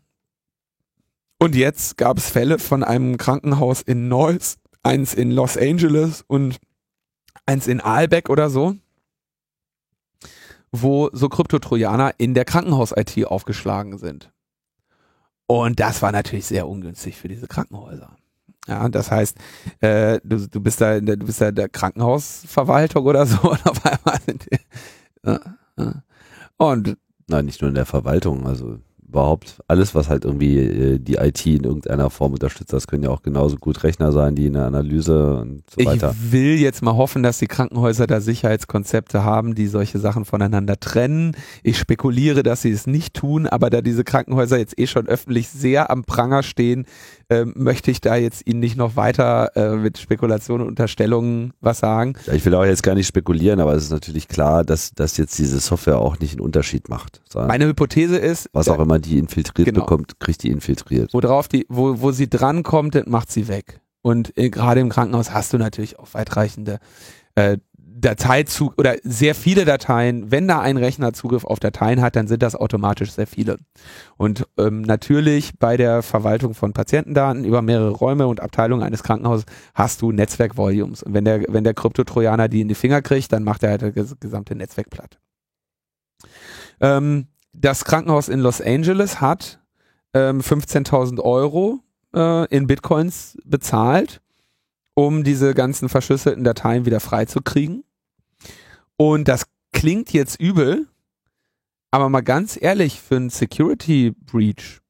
und 1.41 1.55
jetzt 1.55 1.97
gab 1.97 2.19
es 2.19 2.31
Fälle 2.31 2.59
von 2.59 2.83
einem 2.83 3.17
Krankenhaus 3.17 3.81
in 3.81 4.09
Neuss, 4.09 4.59
eins 4.83 5.15
in 5.15 5.31
Los 5.31 5.57
Angeles 5.57 6.25
und 6.27 6.59
eins 7.47 7.69
in 7.69 7.81
Aalbeck 7.81 8.29
oder 8.29 8.51
so, 8.51 8.75
wo 10.73 11.11
so 11.13 11.29
Kryptotrojaner 11.29 12.15
in 12.19 12.35
der 12.35 12.45
Krankenhaus-IT 12.45 13.27
aufgeschlagen 13.27 13.99
sind. 13.99 14.33
Und 15.47 15.81
das 15.81 16.03
war 16.03 16.13
natürlich 16.13 16.47
sehr 16.47 16.69
ungünstig 16.69 17.17
für 17.17 17.29
diese 17.29 17.47
Krankenhäuser. 17.47 18.17
Ja, 18.67 18.89
das 18.89 19.11
heißt, 19.11 19.37
äh, 19.81 20.21
du, 20.23 20.47
du 20.47 20.61
bist 20.61 20.81
da, 20.81 21.01
du 21.01 21.17
bist 21.17 21.41
da 21.41 21.53
der 21.53 21.71
Krankenhausverwaltung 21.71 23.07
oder 23.07 23.25
so 23.25 23.39
und 23.51 23.65
auf 23.67 23.87
einmal 23.87 24.21
sind 24.27 24.45
die, 24.45 24.59
äh, 25.23 25.39
äh. 25.77 25.93
und 26.59 26.99
Nein, 27.31 27.45
nicht 27.45 27.61
nur 27.61 27.69
in 27.69 27.75
der 27.75 27.85
Verwaltung, 27.85 28.47
also 28.47 28.79
überhaupt 29.09 29.61
alles, 29.69 29.95
was 29.95 30.09
halt 30.09 30.25
irgendwie 30.25 30.59
äh, 30.59 30.99
die 30.99 31.15
IT 31.15 31.45
in 31.47 31.65
irgendeiner 31.65 32.11
Form 32.11 32.33
unterstützt, 32.33 32.73
das 32.73 32.87
können 32.87 33.03
ja 33.03 33.11
auch 33.11 33.23
genauso 33.23 33.57
gut 33.57 33.83
Rechner 33.83 34.13
sein, 34.13 34.35
die 34.35 34.47
in 34.47 34.53
der 34.53 34.67
Analyse 34.67 35.41
und 35.41 35.63
so 35.71 35.85
weiter. 35.85 36.15
Ich 36.15 36.33
will 36.33 36.59
jetzt 36.59 36.83
mal 36.83 36.97
hoffen, 36.97 37.23
dass 37.23 37.39
die 37.39 37.47
Krankenhäuser 37.47 38.07
da 38.07 38.21
Sicherheitskonzepte 38.21 39.25
haben, 39.25 39.55
die 39.55 39.67
solche 39.67 39.99
Sachen 39.99 40.25
voneinander 40.25 40.79
trennen. 40.79 41.37
Ich 41.63 41.79
spekuliere, 41.79 42.43
dass 42.43 42.63
sie 42.63 42.71
es 42.71 42.87
nicht 42.87 43.15
tun, 43.15 43.47
aber 43.47 43.71
da 43.71 43.81
diese 43.81 44.05
Krankenhäuser 44.05 44.59
jetzt 44.59 44.79
eh 44.79 44.87
schon 44.87 45.07
öffentlich 45.07 45.49
sehr 45.49 45.91
am 45.91 46.05
Pranger 46.05 46.43
stehen, 46.43 46.87
äh, 47.31 47.45
möchte 47.45 47.91
ich 47.91 48.01
da 48.01 48.17
jetzt 48.17 48.47
Ihnen 48.47 48.61
nicht 48.61 48.77
noch 48.77 48.97
weiter 48.97 49.57
äh, 49.57 49.77
mit 49.77 49.99
Spekulationen 49.99 50.63
und 50.63 50.69
Unterstellungen 50.69 51.53
was 51.61 51.79
sagen. 51.79 52.15
Ja, 52.27 52.33
ich 52.33 52.45
will 52.45 52.55
auch 52.55 52.65
jetzt 52.65 52.83
gar 52.83 52.95
nicht 52.95 53.07
spekulieren, 53.07 53.61
aber 53.61 53.75
es 53.75 53.85
ist 53.85 53.91
natürlich 53.91 54.29
klar, 54.29 54.65
dass, 54.65 54.93
dass 54.95 55.17
jetzt 55.17 55.39
diese 55.39 55.61
Software 55.61 55.99
auch 55.99 56.19
nicht 56.21 56.33
einen 56.33 56.41
Unterschied 56.41 56.89
macht. 56.89 57.21
Meine 57.35 57.67
Hypothese 57.67 58.17
ist, 58.17 58.49
was 58.53 58.69
auch 58.69 58.79
immer 58.79 58.98
die 59.01 59.19
infiltriert 59.19 59.67
genau. 59.67 59.81
bekommt, 59.81 60.21
kriegt 60.21 60.43
die 60.43 60.51
infiltriert. 60.51 61.13
Worauf 61.13 61.49
die, 61.49 61.67
wo, 61.69 62.01
wo 62.01 62.13
sie 62.13 62.29
drankommt, 62.29 63.07
macht 63.07 63.31
sie 63.31 63.49
weg. 63.49 63.81
Und 64.03 64.37
äh, 64.39 64.51
gerade 64.51 64.81
im 64.81 64.89
Krankenhaus 64.89 65.33
hast 65.33 65.53
du 65.53 65.59
natürlich 65.59 65.99
auch 65.99 66.15
weitreichende 66.15 66.79
äh, 67.35 67.59
Dateizug 68.01 68.79
oder 68.79 68.97
sehr 69.03 69.35
viele 69.35 69.65
Dateien, 69.65 70.31
wenn 70.31 70.47
da 70.47 70.61
ein 70.61 70.77
Rechner 70.77 71.13
Zugriff 71.13 71.45
auf 71.45 71.59
Dateien 71.59 72.01
hat, 72.01 72.17
dann 72.17 72.29
sind 72.29 72.43
das 72.43 72.55
automatisch 72.55 73.13
sehr 73.13 73.27
viele. 73.27 73.57
Und 74.17 74.47
ähm, 74.57 74.83
natürlich 74.83 75.59
bei 75.59 75.77
der 75.77 76.03
Verwaltung 76.03 76.55
von 76.55 76.73
Patientendaten 76.73 77.45
über 77.45 77.61
mehrere 77.61 77.91
Räume 77.91 78.27
und 78.27 78.41
Abteilungen 78.41 78.83
eines 78.83 79.03
Krankenhauses 79.03 79.47
hast 79.75 80.03
du 80.03 80.13
Netzwerkvolumes. 80.13 81.03
Und 81.03 81.15
wenn 81.15 81.25
der, 81.25 81.45
wenn 81.49 81.65
der 81.65 81.75
Kryptotrojaner 81.75 82.49
die 82.49 82.61
in 82.61 82.69
die 82.69 82.75
Finger 82.75 83.03
kriegt, 83.03 83.33
dann 83.33 83.43
macht 83.43 83.63
er 83.63 83.71
halt 83.71 83.97
das 83.97 84.15
gesamte 84.21 84.55
Netzwerk 84.55 84.91
platt. 84.91 85.19
Ähm, 86.81 87.27
das 87.53 87.85
Krankenhaus 87.85 88.29
in 88.29 88.41
Los 88.41 88.61
Angeles 88.61 89.21
hat 89.21 89.61
ähm, 90.15 90.41
15.000 90.41 91.21
Euro 91.21 91.81
äh, 92.15 92.47
in 92.55 92.67
Bitcoins 92.67 93.37
bezahlt 93.45 94.21
um 94.99 95.23
diese 95.23 95.55
ganzen 95.55 95.89
verschlüsselten 95.89 96.43
Dateien 96.43 96.85
wieder 96.85 96.99
freizukriegen. 96.99 97.85
Und 98.97 99.29
das 99.29 99.47
klingt 99.73 100.13
jetzt 100.13 100.41
übel, 100.41 100.89
aber 101.93 102.09
mal 102.09 102.23
ganz 102.23 102.61
ehrlich, 102.61 103.01
für 103.01 103.15
einen 103.15 103.31
Security 103.31 104.11
Breach 104.11 104.81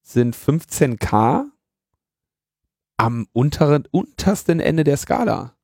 sind 0.00 0.34
15k 0.34 1.44
am 2.96 3.26
unteren, 3.34 3.84
untersten 3.90 4.60
Ende 4.60 4.82
der 4.82 4.96
Skala. 4.96 5.54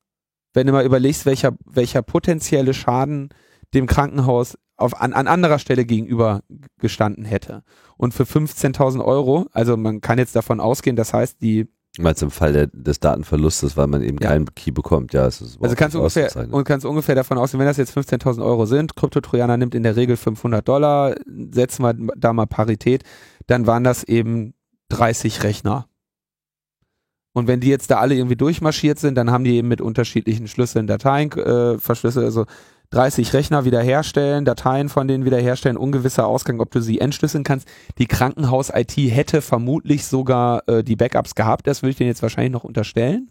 Wenn 0.52 0.66
du 0.66 0.74
mal 0.74 0.84
überlegst, 0.84 1.24
welcher, 1.24 1.56
welcher 1.64 2.02
potenzielle 2.02 2.74
Schaden 2.74 3.30
dem 3.72 3.86
Krankenhaus 3.86 4.58
auf, 4.76 5.00
an, 5.00 5.12
an 5.12 5.26
anderer 5.26 5.58
Stelle 5.58 5.84
gegenüber 5.84 6.42
gestanden 6.78 7.24
hätte. 7.24 7.62
Und 7.96 8.14
für 8.14 8.24
15.000 8.24 9.04
Euro, 9.04 9.46
also 9.52 9.76
man 9.76 10.00
kann 10.00 10.18
jetzt 10.18 10.34
davon 10.36 10.60
ausgehen, 10.60 10.96
das 10.96 11.12
heißt, 11.12 11.40
die 11.42 11.68
Meinst 11.96 12.24
im 12.24 12.32
Fall 12.32 12.52
der, 12.52 12.66
des 12.66 12.98
Datenverlustes, 12.98 13.76
weil 13.76 13.86
man 13.86 14.02
eben 14.02 14.18
ja. 14.20 14.30
keinen 14.30 14.52
Key 14.56 14.72
bekommt, 14.72 15.12
ja, 15.12 15.26
es 15.26 15.40
ist 15.40 15.62
Also 15.62 15.76
kannst 15.76 15.94
du 15.94 16.00
ungefähr, 16.00 16.28
und 16.50 16.64
kannst 16.64 16.84
ungefähr 16.84 17.14
davon 17.14 17.38
ausgehen, 17.38 17.60
wenn 17.60 17.68
das 17.68 17.76
jetzt 17.76 17.96
15.000 17.96 18.44
Euro 18.44 18.66
sind, 18.66 18.96
Kryptotrojaner 18.96 19.56
nimmt 19.56 19.76
in 19.76 19.84
der 19.84 19.94
Regel 19.94 20.16
500 20.16 20.66
Dollar, 20.66 21.14
setzen 21.52 21.84
wir 21.84 21.94
da 22.16 22.32
mal 22.32 22.46
Parität, 22.46 23.04
dann 23.46 23.68
waren 23.68 23.84
das 23.84 24.02
eben 24.02 24.54
30 24.88 25.44
Rechner. 25.44 25.86
Und 27.32 27.46
wenn 27.46 27.60
die 27.60 27.68
jetzt 27.68 27.92
da 27.92 27.98
alle 27.98 28.16
irgendwie 28.16 28.36
durchmarschiert 28.36 28.98
sind, 28.98 29.14
dann 29.14 29.30
haben 29.30 29.44
die 29.44 29.54
eben 29.54 29.68
mit 29.68 29.80
unterschiedlichen 29.80 30.48
Schlüsseln 30.48 30.88
Dateien 30.88 31.30
äh, 31.32 31.78
verschlüsselt, 31.78 32.24
also 32.24 32.46
30 32.94 33.32
Rechner 33.32 33.64
wiederherstellen, 33.64 34.44
Dateien 34.44 34.88
von 34.88 35.08
denen 35.08 35.24
wiederherstellen, 35.24 35.76
ungewisser 35.76 36.26
Ausgang, 36.26 36.60
ob 36.60 36.70
du 36.70 36.80
sie 36.80 37.00
entschlüsseln 37.00 37.42
kannst. 37.42 37.66
Die 37.98 38.06
Krankenhaus-IT 38.06 38.96
hätte 38.96 39.42
vermutlich 39.42 40.06
sogar 40.06 40.62
äh, 40.68 40.84
die 40.84 40.94
Backups 40.94 41.34
gehabt, 41.34 41.66
das 41.66 41.82
würde 41.82 41.90
ich 41.90 41.96
denen 41.96 42.10
jetzt 42.10 42.22
wahrscheinlich 42.22 42.52
noch 42.52 42.64
unterstellen. 42.64 43.30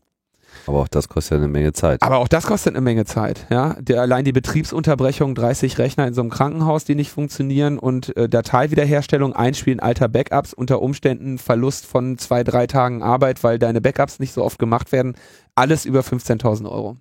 Aber 0.68 0.80
auch 0.80 0.88
das 0.88 1.10
kostet 1.10 1.32
ja 1.32 1.38
eine 1.38 1.48
Menge 1.48 1.74
Zeit. 1.74 2.02
Aber 2.02 2.18
auch 2.18 2.28
das 2.28 2.46
kostet 2.46 2.74
eine 2.74 2.82
Menge 2.82 3.06
Zeit, 3.06 3.48
ja. 3.50 3.76
Der, 3.80 4.02
allein 4.02 4.26
die 4.26 4.34
Betriebsunterbrechung, 4.34 5.34
30 5.34 5.78
Rechner 5.78 6.08
in 6.08 6.14
so 6.14 6.22
einem 6.22 6.30
Krankenhaus, 6.30 6.84
die 6.84 6.96
nicht 6.96 7.10
funktionieren 7.10 7.80
und 7.80 8.16
äh, 8.18 8.30
Dateiwiederherstellung, 8.30 9.34
Einspielen 9.34 9.80
alter 9.80 10.10
Backups, 10.10 10.54
unter 10.54 10.82
Umständen 10.82 11.38
Verlust 11.38 11.86
von 11.86 12.18
zwei, 12.18 12.44
drei 12.44 12.68
Tagen 12.68 13.02
Arbeit, 13.02 13.44
weil 13.44 13.60
deine 13.60 13.82
Backups 13.82 14.20
nicht 14.20 14.34
so 14.34 14.44
oft 14.44 14.60
gemacht 14.60 14.92
werden, 14.92 15.16
alles 15.56 15.86
über 15.86 16.02
15.000 16.02 16.70
Euro. 16.70 16.98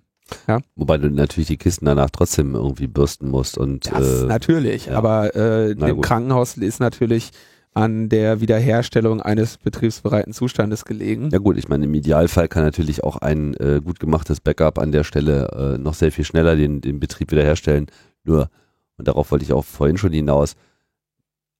Ja. 0.47 0.61
Wobei 0.75 0.97
du 0.97 1.09
natürlich 1.09 1.47
die 1.47 1.57
Kisten 1.57 1.85
danach 1.85 2.09
trotzdem 2.09 2.55
irgendwie 2.55 2.87
bürsten 2.87 3.29
musst 3.29 3.57
und 3.57 3.91
das 3.91 4.23
äh, 4.23 4.25
natürlich, 4.25 4.87
ja. 4.87 4.97
aber 4.97 5.35
äh, 5.35 5.71
im 5.71 6.01
Krankenhaus 6.01 6.57
ist 6.57 6.79
natürlich 6.79 7.31
an 7.73 8.09
der 8.09 8.39
Wiederherstellung 8.39 9.21
eines 9.21 9.57
betriebsbereiten 9.57 10.33
Zustandes 10.33 10.85
gelegen. 10.85 11.29
Ja 11.31 11.39
gut, 11.39 11.57
ich 11.57 11.69
meine, 11.69 11.85
im 11.85 11.93
Idealfall 11.93 12.47
kann 12.47 12.63
natürlich 12.63 13.03
auch 13.03 13.17
ein 13.17 13.55
äh, 13.55 13.81
gut 13.83 13.99
gemachtes 13.99 14.39
Backup 14.39 14.77
an 14.77 14.91
der 14.91 15.03
Stelle 15.03 15.75
äh, 15.75 15.77
noch 15.77 15.95
sehr 15.95 16.11
viel 16.11 16.25
schneller 16.25 16.55
den, 16.55 16.81
den 16.81 16.99
Betrieb 16.99 17.31
wiederherstellen. 17.31 17.87
Nur, 18.23 18.49
und 18.97 19.07
darauf 19.07 19.31
wollte 19.31 19.43
ich 19.43 19.53
auch 19.53 19.65
vorhin 19.65 19.97
schon 19.97 20.13
hinaus, 20.13 20.55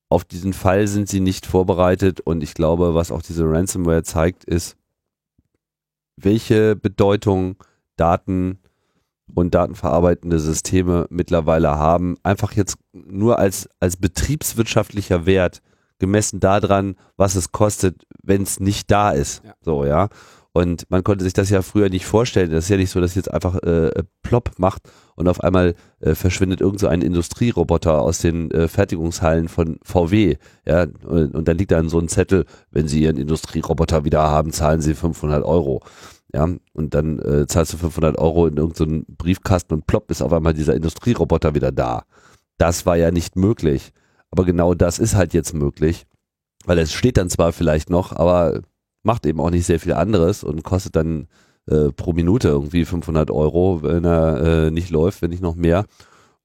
auf 0.10 0.24
diesen 0.24 0.54
Fall 0.54 0.88
sind 0.88 1.10
sie 1.10 1.20
nicht 1.20 1.48
vorbereitet 1.48 2.22
und 2.22 2.44
ich 2.44 2.54
glaube, 2.54 2.94
was 2.94 3.12
auch 3.12 3.24
diese 3.24 3.50
Ransomware 3.50 4.04
zeigt, 4.04 4.44
ist, 4.44 4.78
welche 6.18 6.76
Bedeutung 6.76 7.56
Daten 7.96 8.60
und 9.36 9.56
datenverarbeitende 9.56 10.40
Systeme 10.40 11.08
mittlerweile 11.10 11.78
haben, 11.78 12.18
einfach 12.24 12.54
jetzt 12.54 12.78
nur 12.94 13.40
als, 13.40 13.70
als 13.80 13.98
betriebswirtschaftlicher 13.98 15.26
Wert 15.26 15.62
gemessen 16.00 16.40
daran, 16.40 16.96
was 17.18 17.36
es 17.36 17.52
kostet, 17.52 18.06
wenn 18.22 18.44
es 18.44 18.60
nicht 18.60 18.92
da 18.92 19.12
ist. 19.12 19.44
Ja. 19.44 19.54
So, 19.62 19.86
ja. 19.86 20.10
Und 20.56 20.86
man 20.90 21.04
konnte 21.04 21.24
sich 21.24 21.34
das 21.34 21.50
ja 21.50 21.64
früher 21.64 21.90
nicht 21.90 22.06
vorstellen. 22.06 22.52
Das 22.52 22.66
ist 22.66 22.70
ja 22.70 22.78
nicht 22.78 22.92
so, 22.92 23.02
dass 23.02 23.16
jetzt 23.16 23.32
einfach 23.34 23.56
äh, 23.64 24.04
plopp 24.22 24.52
macht 24.58 24.84
und 25.16 25.28
auf 25.28 25.44
einmal 25.44 25.74
äh, 26.00 26.14
verschwindet 26.14 26.62
irgend 26.62 26.80
so 26.80 26.88
ein 26.88 27.02
Industrieroboter 27.02 28.00
aus 28.00 28.20
den 28.20 28.52
äh, 28.52 28.68
Fertigungshallen 28.68 29.48
von 29.48 29.80
VW. 29.84 30.38
Ja, 30.68 30.86
und, 31.06 31.34
und 31.34 31.48
dann 31.48 31.58
liegt 31.58 31.72
da 31.72 31.84
so 31.86 32.00
ein 32.00 32.08
Zettel, 32.08 32.46
wenn 32.70 32.88
Sie 32.88 33.02
Ihren 33.02 33.18
Industrieroboter 33.18 34.06
wieder 34.06 34.22
haben, 34.22 34.52
zahlen 34.52 34.82
Sie 34.82 34.94
500 34.94 35.44
Euro 35.44 35.82
ja, 36.34 36.48
und 36.74 36.94
dann 36.94 37.20
äh, 37.20 37.46
zahlst 37.48 37.74
du 37.74 37.78
500 37.78 38.18
Euro 38.18 38.48
in 38.48 38.58
irgendeinen 38.58 39.06
so 39.08 39.16
Briefkasten 39.18 39.74
und 39.74 39.88
plopp 39.88 40.10
ist 40.10 40.22
auf 40.22 40.34
einmal 40.34 40.54
dieser 40.54 40.76
Industrieroboter 40.76 41.54
wieder 41.54 41.72
da. 41.72 42.04
Das 42.58 42.86
war 42.86 42.98
ja 42.98 43.12
nicht 43.12 43.36
möglich. 43.36 43.92
Aber 44.32 44.46
genau 44.46 44.74
das 44.74 44.98
ist 44.98 45.16
halt 45.16 45.34
jetzt 45.34 45.54
möglich, 45.54 46.08
weil 46.66 46.80
es 46.80 46.92
steht 46.92 47.18
dann 47.18 47.30
zwar 47.30 47.54
vielleicht 47.54 47.92
noch, 47.92 48.14
aber 48.14 48.62
macht 49.04 49.28
eben 49.28 49.40
auch 49.40 49.52
nicht 49.52 49.68
sehr 49.68 49.80
viel 49.80 49.94
anderes 49.94 50.44
und 50.44 50.64
kostet 50.64 50.96
dann 50.96 51.28
äh, 51.68 51.92
pro 51.92 52.14
Minute 52.14 52.48
irgendwie 52.48 52.86
500 52.86 53.30
Euro, 53.30 53.84
wenn 53.84 54.04
er 54.06 54.42
äh, 54.42 54.72
nicht 54.72 54.90
läuft, 54.90 55.22
wenn 55.22 55.30
nicht 55.30 55.44
noch 55.44 55.56
mehr. 55.56 55.86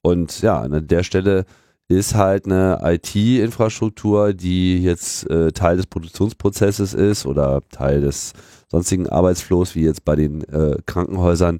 Und 0.02 0.42
ja, 0.42 0.60
an 0.60 0.86
der 0.86 1.02
Stelle 1.02 1.46
ist 1.88 2.14
halt 2.14 2.44
eine 2.44 2.80
IT-Infrastruktur, 2.82 4.34
die 4.34 4.82
jetzt 4.82 5.28
äh, 5.30 5.52
Teil 5.52 5.78
des 5.78 5.86
Produktionsprozesses 5.86 6.92
ist 6.92 7.24
oder 7.24 7.62
Teil 7.70 8.02
des 8.02 8.34
sonstigen 8.70 9.08
Arbeitsflows, 9.08 9.74
wie 9.74 9.82
jetzt 9.82 10.04
bei 10.04 10.16
den 10.16 10.42
äh, 10.44 10.76
Krankenhäusern, 10.86 11.58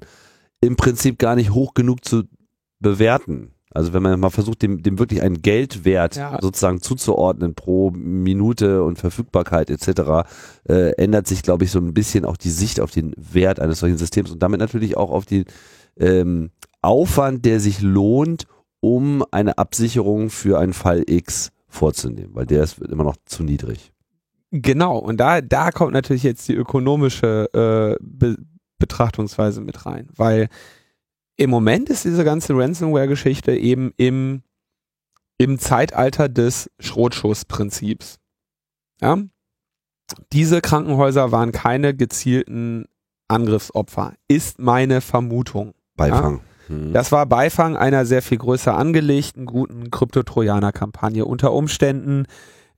im 0.61 0.75
Prinzip 0.75 1.17
gar 1.19 1.35
nicht 1.35 1.51
hoch 1.51 1.73
genug 1.73 2.05
zu 2.05 2.23
bewerten. 2.79 3.53
Also 3.71 3.93
wenn 3.93 4.01
man 4.01 4.19
mal 4.19 4.31
versucht, 4.31 4.63
dem, 4.63 4.81
dem 4.81 4.97
wirklich 4.97 5.21
einen 5.21 5.41
Geldwert 5.41 6.15
ja. 6.15 6.39
sozusagen 6.41 6.81
zuzuordnen 6.81 7.53
pro 7.53 7.91
Minute 7.91 8.83
und 8.83 8.97
Verfügbarkeit 8.97 9.69
etc., 9.69 10.27
äh, 10.67 10.91
ändert 10.97 11.27
sich, 11.27 11.43
glaube 11.43 11.65
ich, 11.65 11.71
so 11.71 11.79
ein 11.79 11.93
bisschen 11.93 12.25
auch 12.25 12.37
die 12.37 12.49
Sicht 12.49 12.79
auf 12.79 12.89
den 12.89 13.13
Wert 13.15 13.59
eines 13.59 13.79
solchen 13.79 13.97
Systems 13.97 14.31
und 14.31 14.41
damit 14.41 14.59
natürlich 14.59 14.97
auch 14.97 15.11
auf 15.11 15.25
den 15.25 15.45
ähm, 15.99 16.49
Aufwand, 16.81 17.45
der 17.45 17.59
sich 17.59 17.81
lohnt, 17.81 18.47
um 18.79 19.23
eine 19.31 19.57
Absicherung 19.57 20.29
für 20.29 20.57
einen 20.57 20.73
Fall 20.73 21.03
X 21.05 21.51
vorzunehmen, 21.67 22.33
weil 22.33 22.45
der 22.47 22.63
ist 22.63 22.79
immer 22.79 23.03
noch 23.03 23.17
zu 23.25 23.43
niedrig. 23.43 23.91
Genau, 24.51 24.97
und 24.97 25.17
da, 25.17 25.41
da 25.41 25.71
kommt 25.71 25.93
natürlich 25.93 26.23
jetzt 26.23 26.47
die 26.47 26.55
ökonomische 26.55 27.49
äh, 27.53 27.97
Be 28.01 28.37
Betrachtungsweise 28.79 29.59
mit 29.59 29.85
rein, 29.85 30.07
weil 30.15 30.47
im 31.35 31.49
Moment 31.49 31.89
ist 31.89 32.05
diese 32.05 32.23
ganze 32.23 32.53
Ransomware-Geschichte 32.53 33.53
eben 33.55 33.93
im, 33.97 34.41
im 35.37 35.59
Zeitalter 35.59 36.29
des 36.29 36.71
Schrotschussprinzips. 36.79 38.19
Ja? 39.01 39.17
Diese 40.31 40.61
Krankenhäuser 40.61 41.31
waren 41.31 41.51
keine 41.51 41.93
gezielten 41.93 42.85
Angriffsopfer, 43.27 44.13
ist 44.27 44.59
meine 44.59 45.01
Vermutung. 45.01 45.73
Beifang. 45.95 46.37
Ja? 46.37 46.75
Hm. 46.75 46.93
Das 46.93 47.11
war 47.11 47.25
Beifang 47.25 47.77
einer 47.77 48.05
sehr 48.05 48.21
viel 48.21 48.37
größer 48.37 48.75
angelegten, 48.77 49.45
guten 49.45 49.91
Kryptotrojaner-Kampagne. 49.91 51.25
Unter 51.25 51.53
Umständen 51.53 52.25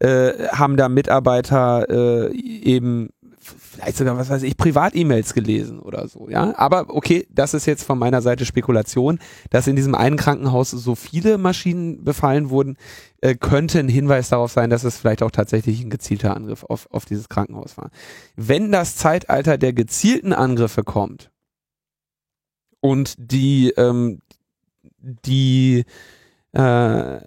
äh, 0.01 0.47
haben 0.47 0.77
da 0.77 0.89
Mitarbeiter 0.89 1.87
äh, 1.89 2.35
eben 2.35 3.09
vielleicht 3.39 3.97
sogar, 3.97 4.17
was 4.17 4.29
weiß 4.29 4.43
ich, 4.43 4.57
Privat-E-Mails 4.57 5.33
gelesen 5.33 5.79
oder 5.79 6.07
so, 6.07 6.27
ja. 6.29 6.55
Aber 6.57 6.85
okay, 6.89 7.27
das 7.29 7.53
ist 7.53 7.65
jetzt 7.65 7.83
von 7.83 7.97
meiner 7.97 8.21
Seite 8.21 8.45
Spekulation, 8.45 9.19
dass 9.49 9.67
in 9.67 9.75
diesem 9.75 9.95
einen 9.95 10.17
Krankenhaus 10.17 10.71
so 10.71 10.95
viele 10.95 11.37
Maschinen 11.37 12.03
befallen 12.03 12.49
wurden, 12.49 12.77
äh, 13.21 13.35
könnte 13.35 13.79
ein 13.79 13.87
Hinweis 13.87 14.29
darauf 14.29 14.51
sein, 14.51 14.69
dass 14.69 14.83
es 14.83 14.97
vielleicht 14.97 15.23
auch 15.23 15.31
tatsächlich 15.31 15.83
ein 15.83 15.89
gezielter 15.89 16.35
Angriff 16.35 16.63
auf, 16.63 16.87
auf 16.91 17.05
dieses 17.05 17.29
Krankenhaus 17.29 17.77
war. 17.77 17.89
Wenn 18.35 18.71
das 18.71 18.95
Zeitalter 18.95 19.57
der 19.57 19.73
gezielten 19.73 20.33
Angriffe 20.33 20.83
kommt 20.83 21.31
und 22.79 23.15
die, 23.17 23.69
ähm, 23.77 24.19
die, 24.99 25.85
äh, 26.53 27.19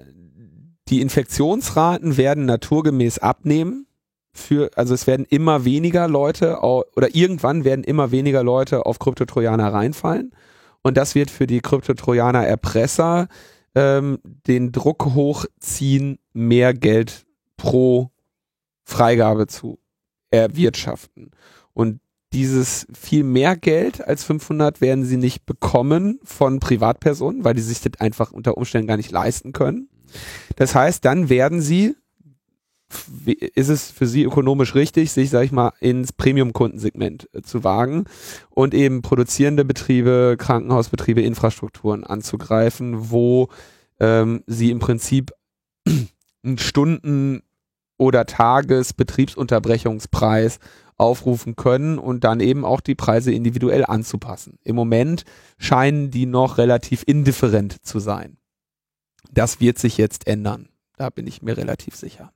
die 0.89 1.01
Infektionsraten 1.01 2.17
werden 2.17 2.45
naturgemäß 2.45 3.19
abnehmen, 3.19 3.87
für, 4.33 4.71
also 4.75 4.95
es 4.95 5.07
werden 5.07 5.27
immer 5.29 5.65
weniger 5.65 6.09
Leute 6.09 6.59
oder 6.61 7.15
irgendwann 7.15 7.65
werden 7.65 7.85
immer 7.85 8.11
weniger 8.11 8.43
Leute 8.43 8.85
auf 8.85 8.99
Kryptotrojaner 8.99 9.73
reinfallen. 9.73 10.33
Und 10.83 10.97
das 10.97 11.15
wird 11.15 11.31
für 11.31 11.47
die 11.47 11.61
Kryptotrojaner 11.61 12.45
Erpresser 12.45 13.29
ähm, 13.77 14.19
den 14.25 14.73
Druck 14.73 15.15
hochziehen, 15.15 16.19
mehr 16.33 16.75
Geld 16.75 17.27
pro 17.57 18.11
Freigabe 18.85 19.47
zu 19.47 19.79
erwirtschaften. 20.31 21.31
Und 21.73 22.01
dieses 22.33 22.89
viel 22.93 23.23
mehr 23.23 23.57
Geld 23.57 24.07
als 24.07 24.25
500 24.25 24.81
werden 24.81 25.05
sie 25.05 25.17
nicht 25.17 25.47
bekommen 25.47 26.19
von 26.25 26.59
Privatpersonen, 26.59 27.45
weil 27.45 27.55
die 27.55 27.63
sich 27.63 27.81
das 27.81 28.01
einfach 28.01 28.33
unter 28.33 28.57
Umständen 28.57 28.89
gar 28.89 28.97
nicht 28.97 29.13
leisten 29.13 29.53
können. 29.53 29.89
Das 30.57 30.75
heißt, 30.75 31.05
dann 31.05 31.29
werden 31.29 31.61
sie 31.61 31.95
ist 33.55 33.69
es 33.69 33.91
für 33.91 34.07
sie 34.07 34.23
ökonomisch 34.25 34.75
richtig, 34.75 35.13
sich, 35.13 35.31
sag 35.31 35.45
ich 35.45 35.53
mal, 35.53 35.73
ins 35.81 36.13
Premium-Kundensegment 36.13 37.31
äh, 37.33 37.41
zu 37.43 37.63
wagen 37.65 38.05
und 38.51 38.75
eben 38.75 39.03
produzierende 39.03 39.65
Betriebe, 39.65 40.37
Krankenhausbetriebe, 40.39 41.23
Infrastrukturen 41.23 42.05
anzugreifen, 42.05 43.11
wo 43.11 43.49
ähm, 44.01 44.43
sie 44.47 44.71
im 44.71 44.79
Prinzip 44.79 45.33
einen 46.45 46.59
Stunden- 46.59 47.43
oder 47.97 48.27
Tagesbetriebsunterbrechungspreis 48.27 50.59
aufrufen 50.97 51.57
können 51.57 51.99
und 51.99 52.23
dann 52.25 52.41
eben 52.41 52.65
auch 52.65 52.81
die 52.81 52.95
Preise 52.95 53.33
individuell 53.33 53.85
anzupassen. 53.85 54.59
Im 54.63 54.77
Moment 54.77 55.25
scheinen 55.59 56.11
die 56.11 56.25
noch 56.27 56.57
relativ 56.59 57.03
indifferent 57.07 57.85
zu 57.85 57.99
sein. 57.99 58.37
Das 59.35 59.61
wird 59.61 59.79
sich 59.79 59.99
jetzt 59.99 60.27
ändern. 60.27 60.69
Da 60.97 61.11
bin 61.11 61.27
ich 61.27 61.43
mir 61.43 61.57
relativ 61.57 61.97
sicher. 61.97 62.33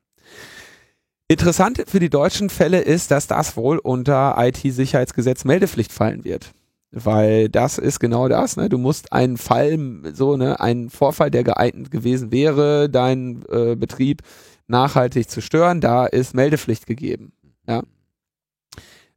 Interessant 1.28 1.84
für 1.86 2.00
die 2.00 2.10
deutschen 2.10 2.48
Fälle 2.50 2.80
ist, 2.80 3.10
dass 3.10 3.26
das 3.26 3.56
wohl 3.56 3.78
unter 3.78 4.34
IT-Sicherheitsgesetz 4.38 5.44
Meldepflicht 5.44 5.92
fallen 5.92 6.24
wird. 6.24 6.52
Weil 6.90 7.50
das 7.50 7.76
ist 7.76 8.00
genau 8.00 8.28
das, 8.28 8.56
ne? 8.56 8.70
Du 8.70 8.78
musst 8.78 9.12
einen 9.12 9.36
Fall, 9.36 9.78
so, 10.14 10.38
ne, 10.38 10.58
einen 10.58 10.88
Vorfall, 10.88 11.30
der 11.30 11.44
geeignet 11.44 11.90
gewesen 11.90 12.32
wäre, 12.32 12.88
deinen 12.88 13.44
äh, 13.50 13.76
Betrieb 13.76 14.22
nachhaltig 14.68 15.28
zu 15.28 15.42
stören, 15.42 15.82
da 15.82 16.06
ist 16.06 16.34
Meldepflicht 16.34 16.86
gegeben. 16.86 17.32
Ja. 17.66 17.82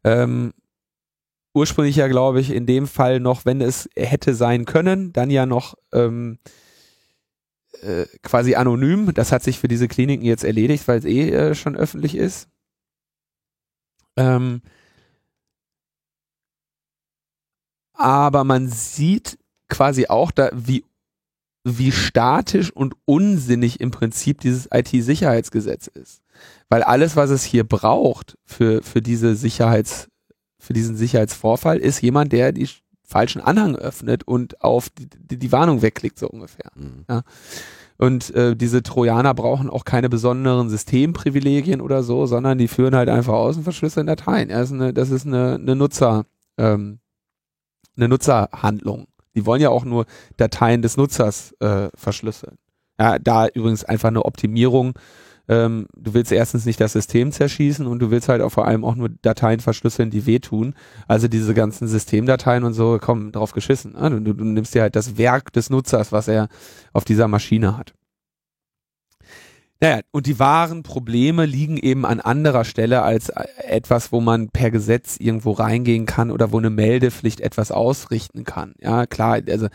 Ähm, 0.03 0.51
ursprünglich 1.53 1.95
ja, 1.95 2.07
glaube 2.07 2.41
ich, 2.41 2.51
in 2.51 2.65
dem 2.65 2.88
Fall 2.88 3.21
noch, 3.21 3.45
wenn 3.45 3.61
es 3.61 3.89
hätte 3.95 4.34
sein 4.34 4.65
können, 4.65 5.13
dann 5.13 5.29
ja 5.29 5.45
noch 5.45 5.75
ähm, 5.93 6.39
äh, 7.82 8.05
quasi 8.23 8.55
anonym. 8.55 9.13
Das 9.13 9.32
hat 9.32 9.43
sich 9.43 9.59
für 9.59 9.67
diese 9.67 9.88
Kliniken 9.88 10.25
jetzt 10.25 10.43
erledigt, 10.43 10.88
weil 10.88 10.99
es 10.99 11.05
eh 11.05 11.29
äh, 11.29 11.55
schon 11.55 11.75
öffentlich 11.75 12.15
ist. 12.15 12.47
Ähm, 14.17 14.61
aber 17.93 18.43
man 18.43 18.67
sieht 18.67 19.38
quasi 19.69 20.07
auch 20.07 20.32
da, 20.32 20.49
wie, 20.53 20.84
wie 21.63 21.91
statisch 21.91 22.71
und 22.71 22.95
unsinnig 23.05 23.79
im 23.79 23.91
Prinzip 23.91 24.41
dieses 24.41 24.67
IT-Sicherheitsgesetz 24.73 25.88
ist. 25.88 26.21
Weil 26.69 26.84
alles, 26.84 27.15
was 27.15 27.29
es 27.29 27.43
hier 27.43 27.63
braucht 27.63 28.38
für, 28.45 28.82
für 28.82 29.01
diese 29.01 29.36
Sicherheits, 29.36 30.09
für 30.59 30.73
diesen 30.73 30.95
Sicherheitsvorfall, 30.97 31.77
ist 31.77 32.01
jemand, 32.01 32.34
der 32.34 32.51
die 32.51 32.67
falschen 33.12 33.41
Anhang 33.41 33.76
öffnet 33.76 34.24
und 34.24 34.62
auf 34.62 34.89
die, 34.89 35.38
die, 35.38 35.51
Warnung 35.51 35.82
wegklickt, 35.82 36.18
so 36.18 36.28
ungefähr. 36.28 36.72
Mhm. 36.76 37.05
Ja. 37.09 37.22
Und 37.97 38.34
äh, 38.34 38.55
diese 38.55 38.82
Trojaner 38.82 39.34
brauchen 39.34 39.70
auch 39.70 39.86
keine 39.86 40.09
besonderen 40.09 40.70
Systemprivilegien 40.70 41.82
oder 41.82 42.01
so, 42.01 42.26
sondern 42.26 42.57
die 42.57 42.68
führen 42.68 42.95
halt 42.95 43.09
einfach 43.09 43.34
aus 43.34 43.57
und 43.57 43.64
verschlüsseln 43.64 44.07
Dateien. 44.07 44.49
Das 44.49 44.72
ist 44.72 44.74
eine, 44.74 44.93
das 44.93 45.12
ist 45.12 45.28
eine, 45.28 45.59
eine 45.62 45.76
Nutzer, 45.76 46.26
ähm, 46.57 46.99
eine 47.95 48.07
Nutzerhandlung. 48.07 49.07
Die 49.36 49.45
wollen 49.45 49.62
ja 49.62 49.70
auch 49.70 49.86
nur 49.86 50.05
Dateien 50.38 50.82
des 50.82 50.97
Nutzers 50.97 51.53
äh, 51.59 51.89
verschlüsseln. 51.93 52.57
Ja, 52.99 53.20
da 53.20 53.47
übrigens 53.47 53.84
einfach 53.84 54.09
eine 54.09 54.26
Optimierung 54.26 54.93
ähm, 55.51 55.87
du 55.97 56.13
willst 56.13 56.31
erstens 56.31 56.65
nicht 56.65 56.79
das 56.79 56.93
System 56.93 57.33
zerschießen 57.33 57.85
und 57.85 57.99
du 57.99 58.09
willst 58.09 58.29
halt 58.29 58.41
auch 58.41 58.53
vor 58.53 58.67
allem 58.67 58.85
auch 58.85 58.95
nur 58.95 59.09
Dateien 59.09 59.59
verschlüsseln, 59.59 60.09
die 60.09 60.25
wehtun. 60.25 60.75
Also 61.09 61.27
diese 61.27 61.53
ganzen 61.53 61.89
Systemdateien 61.89 62.63
und 62.63 62.73
so 62.73 62.97
kommen 62.99 63.33
drauf 63.33 63.51
geschissen. 63.51 63.91
Ne? 63.91 64.21
Du, 64.21 64.33
du 64.33 64.45
nimmst 64.45 64.73
dir 64.73 64.83
halt 64.83 64.95
das 64.95 65.17
Werk 65.17 65.51
des 65.51 65.69
Nutzers, 65.69 66.13
was 66.13 66.29
er 66.29 66.47
auf 66.93 67.03
dieser 67.03 67.27
Maschine 67.27 67.77
hat. 67.77 67.93
Naja, 69.84 70.01
und 70.11 70.27
die 70.27 70.38
wahren 70.38 70.84
Probleme 70.84 71.47
liegen 71.47 71.75
eben 71.75 72.05
an 72.05 72.19
anderer 72.19 72.65
Stelle 72.65 73.01
als 73.01 73.29
äh, 73.29 73.45
etwas, 73.65 74.11
wo 74.11 74.21
man 74.21 74.49
per 74.49 74.69
Gesetz 74.69 75.17
irgendwo 75.17 75.53
reingehen 75.53 76.05
kann 76.05 76.29
oder 76.29 76.51
wo 76.51 76.59
eine 76.59 76.69
Meldepflicht 76.69 77.41
etwas 77.41 77.71
ausrichten 77.71 78.43
kann. 78.43 78.75
Ja, 78.79 79.07
klar, 79.07 79.41
also 79.49 79.69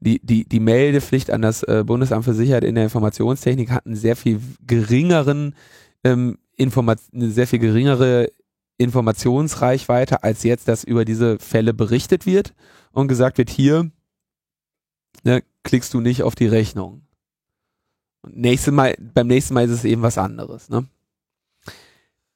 die, 0.00 0.18
die, 0.24 0.48
die 0.48 0.58
Meldepflicht 0.58 1.30
an 1.30 1.42
das 1.42 1.62
äh, 1.62 1.84
Bundesamt 1.86 2.24
für 2.24 2.34
Sicherheit 2.34 2.64
in 2.64 2.74
der 2.74 2.84
Informationstechnik 2.84 3.70
hat 3.70 3.86
einen 3.86 3.94
sehr 3.94 4.16
viel 4.16 4.40
geringeren 4.66 5.54
ähm, 6.02 6.38
Informat 6.56 6.98
eine 7.14 7.30
sehr 7.30 7.46
viel 7.46 7.60
geringere 7.60 8.32
Informationsreichweite, 8.78 10.24
als 10.24 10.42
jetzt, 10.42 10.66
dass 10.66 10.82
über 10.82 11.04
diese 11.04 11.38
Fälle 11.38 11.72
berichtet 11.72 12.26
wird 12.26 12.52
und 12.90 13.06
gesagt 13.06 13.38
wird, 13.38 13.48
hier 13.48 13.92
ne, 15.22 15.44
klickst 15.62 15.94
du 15.94 16.00
nicht 16.00 16.24
auf 16.24 16.34
die 16.34 16.48
Rechnung 16.48 17.02
und 18.22 18.36
nächstes 18.36 18.72
Mal, 18.72 18.94
beim 19.14 19.26
nächsten 19.26 19.54
Mal 19.54 19.64
ist 19.64 19.70
es 19.72 19.84
eben 19.84 20.02
was 20.02 20.18
anderes, 20.18 20.68
ne? 20.68 20.86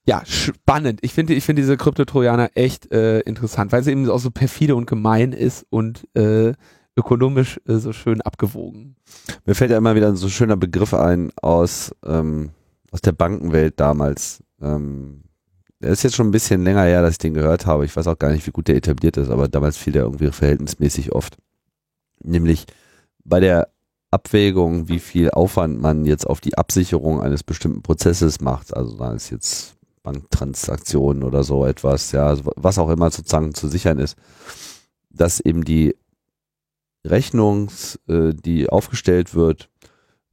Ja, 0.09 0.23
spannend. 0.25 1.01
Ich 1.03 1.13
finde, 1.13 1.35
ich 1.35 1.45
finde 1.45 1.63
diese 1.63 1.77
Kryptotrojaner 1.77 2.51
echt 2.55 2.93
äh, 2.93 3.21
interessant, 3.21 3.73
weil 3.73 3.83
sie 3.83 3.91
eben 3.91 4.09
auch 4.09 4.21
so 4.21 4.31
perfide 4.31 4.77
und 4.77 4.87
gemein 4.87 5.33
ist 5.33 5.67
und 5.69 6.07
äh, 6.15 6.53
ökonomisch 6.97 7.61
äh, 7.67 7.75
so 7.75 7.93
schön 7.93 8.21
abgewogen. 8.21 8.95
Mir 9.45 9.57
fällt 9.57 9.73
ja 9.73 9.79
immer 9.79 9.97
wieder 9.97 10.09
ein 10.09 10.17
so 10.17 10.29
schöner 10.29 10.57
Begriff 10.57 10.95
ein 10.95 11.33
aus, 11.43 11.93
ähm, 12.05 12.51
aus 12.93 13.01
der 13.01 13.13
Bankenwelt 13.13 13.81
damals. 13.81 14.45
Ähm, 14.63 15.25
der 15.81 15.91
ist 15.91 16.05
jetzt 16.05 16.15
schon 16.15 16.29
ein 16.29 16.33
bisschen 16.33 16.63
länger 16.63 16.85
her, 16.85 17.03
dass 17.03 17.13
ich 17.13 17.19
den 17.19 17.35
gehört 17.35 17.67
habe. 17.67 17.85
Ich 17.85 17.95
weiß 17.95 18.07
auch 18.07 18.19
gar 18.19 18.31
nicht, 18.31 18.47
wie 18.47 18.53
gut 18.53 18.69
der 18.69 18.77
etabliert 18.77 19.17
ist, 19.17 19.29
aber 19.29 19.49
damals 19.49 19.77
fiel 19.77 19.93
der 19.93 20.05
irgendwie 20.05 20.31
verhältnismäßig 20.31 21.13
oft. 21.13 21.37
Nämlich 22.23 22.67
bei 23.25 23.41
der 23.41 23.69
Abwägung, 24.11 24.89
wie 24.89 24.99
viel 24.99 25.31
Aufwand 25.31 25.81
man 25.81 26.05
jetzt 26.05 26.27
auf 26.27 26.41
die 26.41 26.57
Absicherung 26.57 27.21
eines 27.21 27.43
bestimmten 27.43 27.83
Prozesses 27.83 28.41
macht. 28.41 28.75
Also 28.75 28.97
da 28.97 29.13
ist 29.13 29.31
jetzt 29.31 29.77
Banktransaktionen 30.03 31.25
oder 31.25 31.43
so 31.43 31.67
etwas, 31.67 32.13
ja, 32.13 32.27
also 32.29 32.53
was 32.57 32.79
auch 32.79 32.89
immer 32.91 33.11
sozusagen 33.11 33.55
zu 33.55 33.69
sichern 33.69 33.99
ist, 33.99 34.17
dass 35.11 35.41
eben 35.41 35.65
die 35.65 35.97
Rechnung, 37.05 37.71
äh, 38.09 38.33
die 38.33 38.69
aufgestellt 38.69 39.35
wird, 39.35 39.69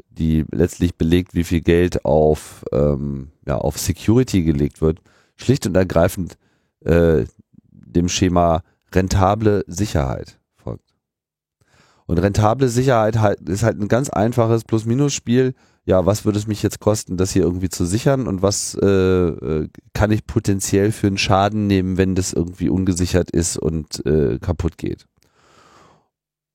die 0.10 0.46
letztlich 0.52 0.96
belegt, 0.96 1.34
wie 1.34 1.44
viel 1.44 1.62
Geld 1.62 2.06
auf, 2.06 2.64
ähm, 2.72 3.32
ja, 3.48 3.58
auf 3.58 3.80
Security 3.80 4.44
gelegt 4.44 4.82
wird, 4.82 5.00
schlicht 5.36 5.66
und 5.66 5.76
ergreifend 5.76 6.38
äh, 6.82 7.26
dem 7.72 8.10
Schema 8.10 8.64
rentable 8.92 9.64
Sicherheit. 9.68 10.40
Und 12.14 12.20
rentable 12.20 12.70
Sicherheit 12.70 13.18
halt, 13.18 13.50
ist 13.50 13.64
halt 13.64 13.82
ein 13.82 13.88
ganz 13.88 14.12
einfaches 14.12 14.66
Plus-Minus-Spiel. 14.66 15.56
Ja, 15.84 16.06
was 16.06 16.26
würde 16.26 16.38
es 16.38 16.46
mich 16.46 16.62
jetzt 16.62 16.80
kosten, 16.80 17.18
das 17.18 17.32
hier 17.32 17.42
irgendwie 17.42 17.70
zu 17.70 17.86
sichern 17.86 18.28
und 18.28 18.44
was 18.44 18.78
äh, 18.80 18.86
äh, 18.86 19.68
kann 19.96 20.12
ich 20.12 20.28
potenziell 20.28 20.92
für 20.92 21.08
einen 21.08 21.18
Schaden 21.18 21.66
nehmen, 21.66 21.98
wenn 21.98 22.14
das 22.14 22.32
irgendwie 22.32 22.70
ungesichert 22.70 23.32
ist 23.32 23.58
und 23.58 24.06
äh, 24.06 24.38
kaputt 24.38 24.78
geht? 24.78 25.08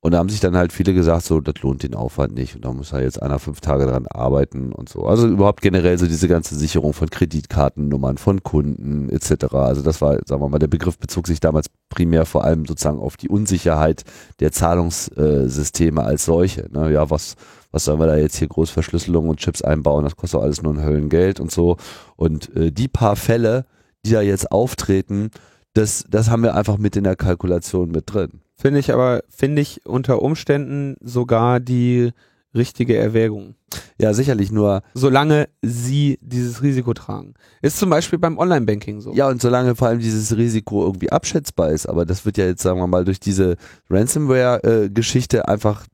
Und 0.09 0.13
da 0.13 0.21
haben 0.21 0.31
sich 0.31 0.41
dann 0.41 0.57
halt 0.57 0.73
viele 0.73 0.95
gesagt, 0.95 1.27
so, 1.27 1.39
das 1.39 1.61
lohnt 1.61 1.83
den 1.83 1.95
Aufwand 1.95 2.35
nicht. 2.35 2.55
Und 2.55 2.65
da 2.65 2.73
muss 2.73 2.95
halt 2.95 3.05
jetzt 3.05 3.21
einer 3.21 3.39
fünf 3.39 3.61
Tage 3.61 3.85
dran 3.85 4.07
arbeiten 4.07 4.73
und 4.73 4.89
so. 4.89 5.05
Also 5.05 5.29
überhaupt 5.29 5.61
generell 5.61 5.99
so 5.99 6.07
diese 6.07 6.29
ganze 6.29 6.55
Sicherung 6.55 6.95
von 6.95 7.11
Kreditkartennummern, 7.11 8.17
von 8.17 8.43
Kunden 8.43 9.11
etc. 9.11 9.53
Also 9.53 9.83
das 9.83 10.01
war, 10.01 10.19
sagen 10.25 10.41
wir 10.41 10.49
mal, 10.49 10.59
der 10.59 10.67
Begriff 10.67 10.97
bezog 10.97 11.27
sich 11.27 11.41
damals 11.41 11.67
primär 11.91 12.25
vor 12.25 12.43
allem 12.43 12.65
sozusagen 12.65 13.01
auf 13.01 13.19
die 13.19 13.29
Unsicherheit 13.29 14.05
der 14.41 14.51
Zahlungssysteme 14.51 16.03
als 16.03 16.25
solche. 16.25 16.71
Ne? 16.73 16.91
Ja, 16.91 17.11
was, 17.11 17.35
was 17.71 17.85
sollen 17.85 18.01
wir 18.01 18.07
da 18.07 18.17
jetzt 18.17 18.37
hier 18.37 18.49
Großverschlüsselung 18.49 19.29
und 19.29 19.41
Chips 19.41 19.61
einbauen? 19.61 20.05
Das 20.05 20.17
kostet 20.17 20.41
alles 20.41 20.63
nur 20.63 20.73
ein 20.73 20.83
Höllengeld 20.83 21.39
und 21.39 21.51
so. 21.51 21.77
Und 22.17 22.57
äh, 22.57 22.73
die 22.73 22.89
paar 22.89 23.17
Fälle, 23.17 23.67
die 24.07 24.13
da 24.13 24.23
jetzt 24.23 24.51
auftreten, 24.53 25.33
das, 25.75 26.07
das 26.09 26.31
haben 26.31 26.45
wir 26.45 26.55
einfach 26.55 26.79
mit 26.79 26.97
in 26.97 27.05
der 27.05 27.15
Kalkulation 27.15 27.91
mit 27.91 28.05
drin. 28.07 28.41
Finde 28.61 28.81
ich 28.81 28.93
aber, 28.93 29.23
finde 29.29 29.63
ich 29.63 29.87
unter 29.87 30.21
Umständen 30.21 30.97
sogar 31.01 31.61
die 31.61 32.11
richtige 32.55 32.97
Erwägung. 32.97 33.55
Ja, 34.01 34.13
sicherlich 34.15 34.51
nur. 34.51 34.83
Solange 34.95 35.49
sie 35.63 36.19
dieses 36.23 36.63
Risiko 36.63 36.93
tragen. 36.93 37.35
Ist 37.63 37.79
zum 37.79 37.91
Beispiel 37.91 38.19
beim 38.19 38.37
Online-Banking 38.39 39.01
so. 39.01 39.13
Ja, 39.13 39.29
und 39.29 39.41
solange 39.41 39.77
vor 39.77 39.89
allem 39.89 40.01
dieses 40.01 40.37
Risiko 40.37 40.85
irgendwie 40.85 41.13
abschätzbar 41.13 41.71
ist. 41.71 41.87
Aber 41.87 42.05
das 42.05 42.25
wird 42.25 42.37
ja 42.37 42.47
jetzt, 42.47 42.63
sagen 42.63 42.81
wir 42.81 42.87
mal, 42.87 43.05
durch 43.05 43.21
diese 43.21 43.57
Ransomware-Geschichte 43.91 45.47
einfach 45.47 45.87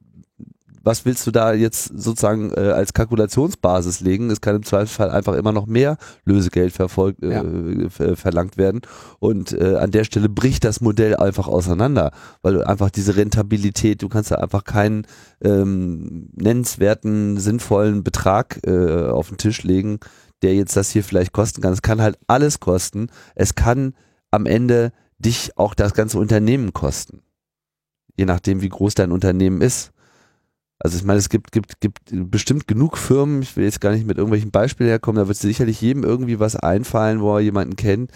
was 0.85 1.05
willst 1.05 1.27
du 1.27 1.31
da 1.31 1.55
jetzt 1.55 1.87
sozusagen 1.87 2.53
äh, 2.53 2.71
als 2.71 2.93
Kalkulationsbasis 2.93 4.01
legen? 4.01 4.31
Es 4.31 4.41
kann 4.41 4.57
im 4.57 4.63
Zweifelsfall 4.63 5.11
einfach 5.11 5.35
immer 5.35 5.53
noch 5.53 5.67
mehr 5.67 5.97
Lösegeld 6.25 6.73
verfolgt, 6.73 7.23
äh, 7.23 7.85
ja. 7.85 8.17
verlangt 8.17 8.59
werden. 8.59 8.83
Und 9.19 9.53
äh, 9.53 9.77
an 9.77 9.91
der 9.91 10.05
Stelle 10.05 10.29
bricht 10.29 10.65
das 10.65 10.81
Modell 10.81 11.17
einfach 11.17 11.49
auseinander, 11.49 12.13
weil 12.43 12.55
du 12.55 12.67
einfach 12.67 12.91
diese 12.91 13.17
Rentabilität, 13.17 14.03
du 14.03 14.09
kannst 14.09 14.31
da 14.31 14.37
einfach 14.37 14.65
keinen 14.65 15.07
ähm, 15.43 16.29
nennenswerten, 16.35 17.39
sinnvollen 17.39 18.05
Betrag 18.05 18.61
äh, 18.67 19.09
auf 19.09 19.29
den 19.29 19.39
Tisch 19.39 19.63
legen, 19.63 20.01
der 20.43 20.55
jetzt 20.55 20.77
das 20.77 20.91
hier 20.91 21.03
vielleicht 21.03 21.33
kosten 21.33 21.63
kann. 21.63 21.73
Es 21.73 21.83
kann 21.83 22.03
halt 22.03 22.19
alles 22.27 22.61
kosten. 22.61 23.09
Es 23.35 23.55
kann 23.55 23.95
am 24.31 24.45
Ende 24.45 24.93
dich 25.19 25.57
auch 25.57 25.75
das 25.75 25.95
ganze 25.95 26.19
Unternehmen 26.19 26.75
kosten. 26.75 27.23
Je 28.17 28.27
nachdem, 28.27 28.61
wie 28.61 28.69
groß 28.69 28.95
dein 28.95 29.13
Unternehmen 29.13 29.63
ist. 29.63 29.94
Also 30.85 30.99
ich 30.99 31.05
meine, 31.05 31.19
es 31.19 31.31
gibt, 31.31 31.51
gibt, 31.51 31.81
gibt 31.81 31.99
bestimmt 32.13 32.69
genug 32.69 32.99
Firmen, 32.99 33.41
ich 33.41 33.57
will 33.57 33.65
jetzt 33.65 33.81
gar 33.81 33.93
nicht 33.93 34.07
mit 34.07 34.19
irgendwelchen 34.19 34.51
Beispielen 34.51 34.91
herkommen, 34.91 35.19
da 35.19 35.27
wird 35.27 35.39
sicherlich 35.39 35.81
jedem 35.81 36.05
irgendwie 36.05 36.41
was 36.41 36.57
einfallen, 36.57 37.23
wo 37.23 37.35
er 37.35 37.41
jemanden 37.41 37.75
kennt, 37.77 38.11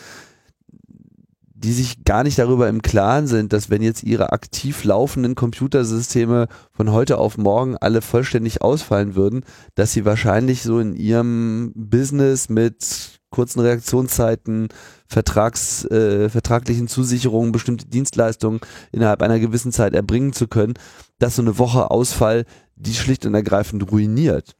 die 1.54 1.72
sich 1.72 2.04
gar 2.04 2.24
nicht 2.24 2.38
darüber 2.38 2.68
im 2.68 2.82
Klaren 2.82 3.26
sind, 3.26 3.54
dass 3.54 3.70
wenn 3.70 3.80
jetzt 3.80 4.02
ihre 4.02 4.32
aktiv 4.32 4.84
laufenden 4.84 5.34
Computersysteme 5.34 6.46
von 6.72 6.92
heute 6.92 7.16
auf 7.16 7.38
morgen 7.38 7.78
alle 7.78 8.02
vollständig 8.02 8.60
ausfallen 8.60 9.14
würden, 9.14 9.46
dass 9.74 9.94
sie 9.94 10.04
wahrscheinlich 10.04 10.62
so 10.62 10.78
in 10.78 10.94
ihrem 10.94 11.72
Business 11.74 12.50
mit 12.50 13.18
kurzen 13.30 13.60
Reaktionszeiten, 13.60 14.68
Vertrags, 15.06 15.86
äh, 15.86 16.28
vertraglichen 16.28 16.86
Zusicherungen, 16.86 17.50
bestimmte 17.50 17.86
Dienstleistungen 17.86 18.60
innerhalb 18.92 19.22
einer 19.22 19.38
gewissen 19.38 19.72
Zeit 19.72 19.94
erbringen 19.94 20.34
zu 20.34 20.48
können, 20.48 20.74
dass 21.18 21.36
so 21.36 21.42
eine 21.42 21.58
Woche 21.58 21.90
Ausfall 21.90 22.44
die 22.76 22.94
schlicht 22.94 23.26
und 23.26 23.34
ergreifend 23.34 23.90
ruiniert 23.90 24.54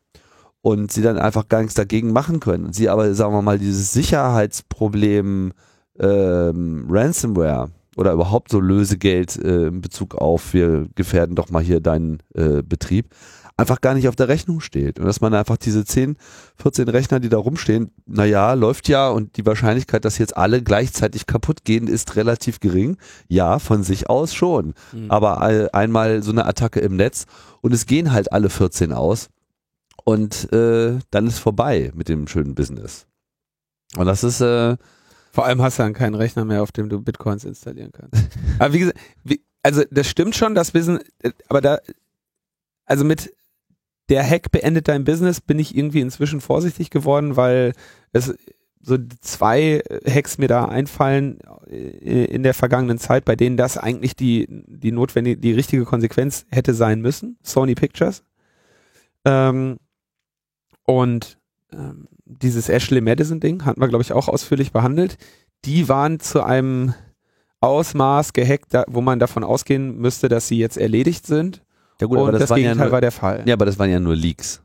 und 0.61 0.93
sie 0.93 1.03
dann 1.03 1.19
einfach 1.19 1.49
gar 1.49 1.61
nichts 1.61 1.75
dagegen 1.75 2.13
machen 2.13 2.41
können. 2.41 2.73
Sie 2.73 2.89
aber, 2.89 3.15
sagen 3.15 3.33
wir 3.33 3.43
mal, 3.43 3.59
dieses 3.59 3.93
Sicherheitsproblem 3.93 5.53
ähm, 5.99 6.87
Ransomware 6.91 7.71
oder 7.97 8.13
überhaupt 8.13 8.51
so 8.51 8.61
Lösegeld 8.61 9.37
äh, 9.37 9.69
in 9.69 9.81
Bezug 9.81 10.15
auf, 10.15 10.55
wir 10.55 10.89
gefährden 10.95 11.37
doch 11.37 11.51
mal 11.51 11.63
hier 11.63 11.81
deinen 11.81 12.19
äh, 12.35 12.63
Betrieb, 12.63 13.15
einfach 13.59 13.81
gar 13.81 13.95
nicht 13.95 14.09
auf 14.09 14.17
der 14.17 14.29
Rechnung 14.29 14.61
steht. 14.61 14.99
Und 14.99 15.07
dass 15.07 15.21
man 15.21 15.35
einfach 15.35 15.57
diese 15.59 15.85
10, 15.85 16.17
14 16.57 16.89
Rechner, 16.89 17.21
die 17.21 17.29
da 17.29 17.37
rumstehen, 17.37 17.91
naja, 18.07 18.55
läuft 18.55 18.89
ja 18.89 19.11
und 19.11 19.37
die 19.37 19.45
Wahrscheinlichkeit, 19.45 20.05
dass 20.05 20.17
jetzt 20.17 20.37
alle 20.37 20.63
gleichzeitig 20.63 21.27
kaputt 21.27 21.65
gehen, 21.65 21.89
ist 21.89 22.17
relativ 22.17 22.61
gering. 22.61 22.97
Ja, 23.27 23.59
von 23.59 23.83
sich 23.83 24.09
aus 24.09 24.33
schon. 24.33 24.75
Mhm. 24.93 25.11
Aber 25.11 25.43
einmal 25.75 26.23
so 26.23 26.31
eine 26.31 26.47
Attacke 26.47 26.81
im 26.81 26.97
Netz 26.97 27.27
und 27.61 27.75
es 27.75 27.87
gehen 27.87 28.13
halt 28.13 28.33
alle 28.33 28.49
14 28.49 28.93
aus 28.93 29.29
und 30.05 30.51
äh, 30.53 30.99
dann 31.11 31.27
ist 31.27 31.39
vorbei 31.39 31.91
mit 31.95 32.09
dem 32.09 32.29
schönen 32.29 32.55
Business. 32.55 33.07
Und 33.97 34.07
das 34.07 34.23
ist 34.23 34.41
äh, 34.41 34.77
vor 35.33 35.47
allem 35.47 35.61
hast 35.63 35.79
du 35.79 35.83
dann 35.83 35.95
keinen 35.95 36.15
Rechner 36.15 36.45
mehr, 36.45 36.63
auf 36.63 36.73
dem 36.73 36.89
du 36.89 37.01
Bitcoins 37.03 37.45
installieren 37.45 37.91
kannst. 37.93 38.29
aber 38.59 38.73
wie 38.73 38.79
gesagt, 38.79 38.99
wie, 39.25 39.43
also 39.63 39.83
das 39.91 40.09
stimmt 40.09 40.37
schon, 40.37 40.55
das 40.55 40.71
Business, 40.71 41.03
aber 41.49 41.61
da, 41.61 41.79
also 42.87 43.05
mit 43.05 43.33
der 44.09 44.29
Hack 44.29 44.51
beendet 44.51 44.89
dein 44.89 45.05
Business, 45.05 45.41
bin 45.41 45.59
ich 45.59 45.77
irgendwie 45.77 46.01
inzwischen 46.01 46.41
vorsichtig 46.41 46.91
geworden, 46.91 47.37
weil 47.37 47.73
es 48.13 48.35
so 48.81 48.97
zwei 49.21 49.83
Hacks 50.07 50.39
mir 50.39 50.49
da 50.49 50.65
einfallen 50.67 51.39
äh, 51.69 52.25
in 52.25 52.43
der 52.43 52.55
vergangenen 52.55 52.99
Zeit, 52.99 53.25
bei 53.25 53.37
denen 53.37 53.57
das 53.57 53.77
eigentlich 53.77 54.17
die, 54.17 54.47
die 54.49 54.93
notwendige, 54.93 55.37
die 55.37 55.53
richtige 55.53 55.85
Konsequenz 55.85 56.47
hätte 56.51 56.75
sein 56.75 57.01
müssen. 57.01 57.39
Sony 57.43 57.75
Pictures. 57.75 58.25
Ähm, 59.25 59.79
und 60.85 61.39
ähm, 61.73 62.09
dieses 62.25 62.69
Ashley 62.69 63.01
Madison 63.01 63.41
Ding 63.41 63.65
hatten 63.65 63.81
wir, 63.81 63.89
glaube 63.89 64.03
ich, 64.03 64.13
auch 64.13 64.29
ausführlich 64.29 64.73
behandelt. 64.73 65.19
Die 65.65 65.89
waren 65.89 66.21
zu 66.21 66.43
einem 66.43 66.95
Ausmaß 67.61 68.33
gehackt, 68.33 68.73
wo 68.87 69.01
man 69.01 69.19
davon 69.19 69.45
ausgehen 69.45 69.99
müsste, 69.99 70.29
dass 70.29 70.49
sie 70.49 70.59
jetzt 70.59 70.79
erledigt 70.79 71.27
sind. 71.27 71.63
Ja 72.01 72.07
gut, 72.07 72.19
aber 72.19 72.33
das, 72.33 72.41
das 72.41 72.55
Gegenteil 72.55 72.77
ja 72.79 72.85
nur, 72.85 72.93
war 72.93 73.01
der 73.01 73.13
Fall. 73.13 73.43
Ja, 73.47 73.55
aber 73.55 73.67
das 73.67 73.79
waren 73.79 73.91
ja 73.91 74.01
nur 74.01 74.17
Leaks. 74.17 74.63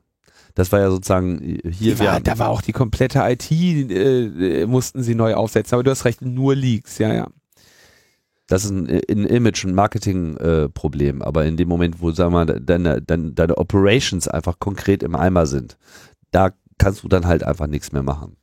Das 0.55 0.71
war 0.71 0.79
ja 0.79 0.89
sozusagen 0.91 1.59
hier. 1.67 1.97
War, 1.99 2.19
da 2.19 2.37
war 2.37 2.49
auch 2.49 2.61
die 2.61 2.73
komplette 2.73 3.19
IT, 3.23 3.51
äh, 3.51 4.65
mussten 4.67 5.01
sie 5.01 5.15
neu 5.15 5.33
aufsetzen. 5.33 5.75
Aber 5.75 5.83
du 5.83 5.91
hast 5.91 6.05
recht, 6.05 6.21
nur 6.21 6.55
Leaks, 6.55 6.99
ja, 6.99 7.11
ja. 7.13 7.27
Das 8.47 8.65
ist 8.65 8.71
ein, 8.71 8.87
ein 8.87 9.25
Image- 9.25 9.65
und 9.65 9.73
Marketing-Problem. 9.73 11.21
Äh, 11.21 11.23
aber 11.23 11.45
in 11.45 11.57
dem 11.57 11.69
Moment, 11.69 12.01
wo, 12.01 12.11
sagen 12.11 12.33
wir 12.33 12.45
mal, 12.45 12.59
deine, 12.59 13.01
deine, 13.01 13.31
deine 13.31 13.57
Operations 13.57 14.27
einfach 14.27 14.59
konkret 14.59 15.01
im 15.01 15.15
Eimer 15.15 15.47
sind, 15.47 15.77
da 16.31 16.51
kannst 16.77 17.03
du 17.03 17.07
dann 17.07 17.25
halt 17.25 17.43
einfach 17.43 17.67
nichts 17.67 17.91
mehr 17.91 18.03
machen. 18.03 18.35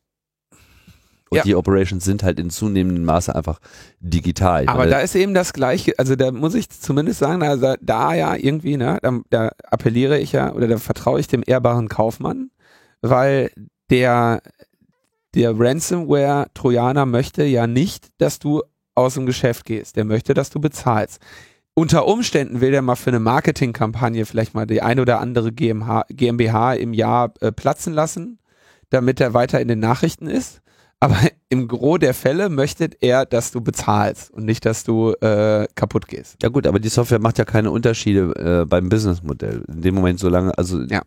Und 1.31 1.39
ja. 1.39 1.43
die 1.45 1.55
Operations 1.55 2.05
sind 2.05 2.25
halt 2.25 2.41
in 2.41 2.51
zunehmendem 2.51 3.05
Maße 3.05 3.33
einfach 3.35 3.61
digital. 4.01 4.67
Aber 4.67 4.87
da 4.87 4.99
ist 4.99 5.15
eben 5.15 5.33
das 5.33 5.53
Gleiche, 5.53 5.97
also 5.97 6.17
da 6.17 6.33
muss 6.33 6.57
ich 6.57 6.69
zumindest 6.71 7.21
sagen, 7.21 7.43
also 7.45 7.75
da 7.81 8.15
ja 8.15 8.35
irgendwie, 8.35 8.77
ne, 8.77 8.99
da, 9.01 9.21
da 9.31 9.53
appelliere 9.71 10.19
ich 10.19 10.33
ja 10.33 10.53
oder 10.53 10.67
da 10.67 10.79
vertraue 10.79 11.21
ich 11.21 11.29
dem 11.29 11.45
ehrbaren 11.47 11.89
Kaufmann, 11.89 12.51
weil 13.01 13.53
der, 13.91 14.43
der 15.37 15.57
Ransomware-Trojaner 15.57 17.07
möchte 17.07 17.45
ja 17.45 17.69
nicht, 17.69 18.09
dass 18.19 18.41
du 18.41 18.63
aus 18.97 19.15
dem 19.15 19.25
Geschäft 19.25 19.67
gehst. 19.67 19.95
Der 19.97 20.05
möchte, 20.05 20.35
dass 20.35 20.51
du 20.51 20.61
bezahlst. 20.61 21.21
Unter 21.75 22.07
Umständen 22.07 22.61
will 22.61 22.73
der 22.73 22.83
mal 22.83 22.97
für 22.97 23.11
eine 23.11 23.21
Marketingkampagne 23.21 24.27
vielleicht 24.27 24.55
mal 24.55 24.67
die 24.67 24.83
eine 24.83 25.03
oder 25.03 25.21
andere 25.21 25.53
GmbH, 25.53 26.07
GmbH 26.11 26.75
im 26.75 26.93
Jahr 26.93 27.33
äh, 27.41 27.53
platzen 27.53 27.93
lassen, 27.93 28.41
damit 28.91 29.21
er 29.21 29.33
weiter 29.33 29.61
in 29.61 29.69
den 29.69 29.79
Nachrichten 29.79 30.27
ist. 30.27 30.61
Aber 31.01 31.17
im 31.49 31.67
Gros 31.67 31.99
der 31.99 32.15
Fälle 32.15 32.49
möchte 32.49 32.91
er, 33.01 33.27
dass 33.27 33.51
du 33.51 33.61
bezahlst 33.61 34.31
und 34.31 34.45
nicht, 34.45 34.65
dass 34.65 34.85
du 34.85 35.13
äh, 35.21 35.67
kaputt 35.75 36.07
gehst. 36.07 36.37
Ja 36.43 36.49
gut, 36.49 36.67
aber 36.67 36.79
die 36.79 36.89
Software 36.89 37.19
macht 37.19 37.39
ja 37.39 37.45
keine 37.45 37.71
Unterschiede 37.71 38.63
äh, 38.63 38.67
beim 38.67 38.89
Businessmodell. 38.89 39.65
In 39.69 39.83
dem 39.83 39.95
Moment, 39.95 40.21
solange, 40.21 40.57
also 40.57 40.81
ja. 40.83 41.03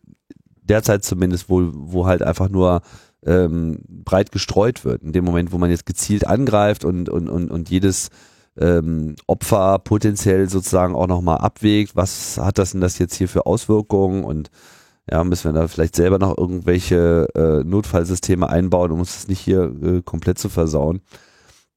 derzeit 0.63 1.03
zumindest, 1.05 1.49
wo, 1.49 1.69
wo 1.73 2.05
halt 2.05 2.23
einfach 2.23 2.49
nur 2.49 2.81
ähm, 3.25 3.79
breit 3.87 4.31
gestreut 4.31 4.83
wird. 4.83 5.03
In 5.03 5.13
dem 5.13 5.23
Moment, 5.23 5.51
wo 5.53 5.57
man 5.57 5.69
jetzt 5.69 5.85
gezielt 5.85 6.27
angreift 6.27 6.83
und, 6.83 7.07
und, 7.07 7.29
und, 7.29 7.49
und 7.51 7.69
jedes 7.69 8.09
ähm, 8.57 9.15
Opfer 9.27 9.79
potenziell 9.79 10.49
sozusagen 10.49 10.95
auch 10.95 11.07
nochmal 11.07 11.37
abwägt, 11.37 11.95
was 11.95 12.37
hat 12.37 12.57
das 12.57 12.71
denn 12.71 12.81
das 12.81 12.99
jetzt 12.99 13.15
hier 13.15 13.29
für 13.29 13.45
Auswirkungen 13.45 14.23
und 14.23 14.49
ja, 15.09 15.23
müssen 15.23 15.53
wir 15.53 15.59
da 15.59 15.67
vielleicht 15.67 15.95
selber 15.95 16.17
noch 16.19 16.37
irgendwelche 16.37 17.27
äh, 17.35 17.63
Notfallsysteme 17.63 18.49
einbauen, 18.49 18.91
um 18.91 18.99
uns 18.99 19.13
das 19.13 19.27
nicht 19.27 19.39
hier 19.39 19.73
äh, 19.83 20.01
komplett 20.01 20.39
zu 20.39 20.49
versauen. 20.49 21.01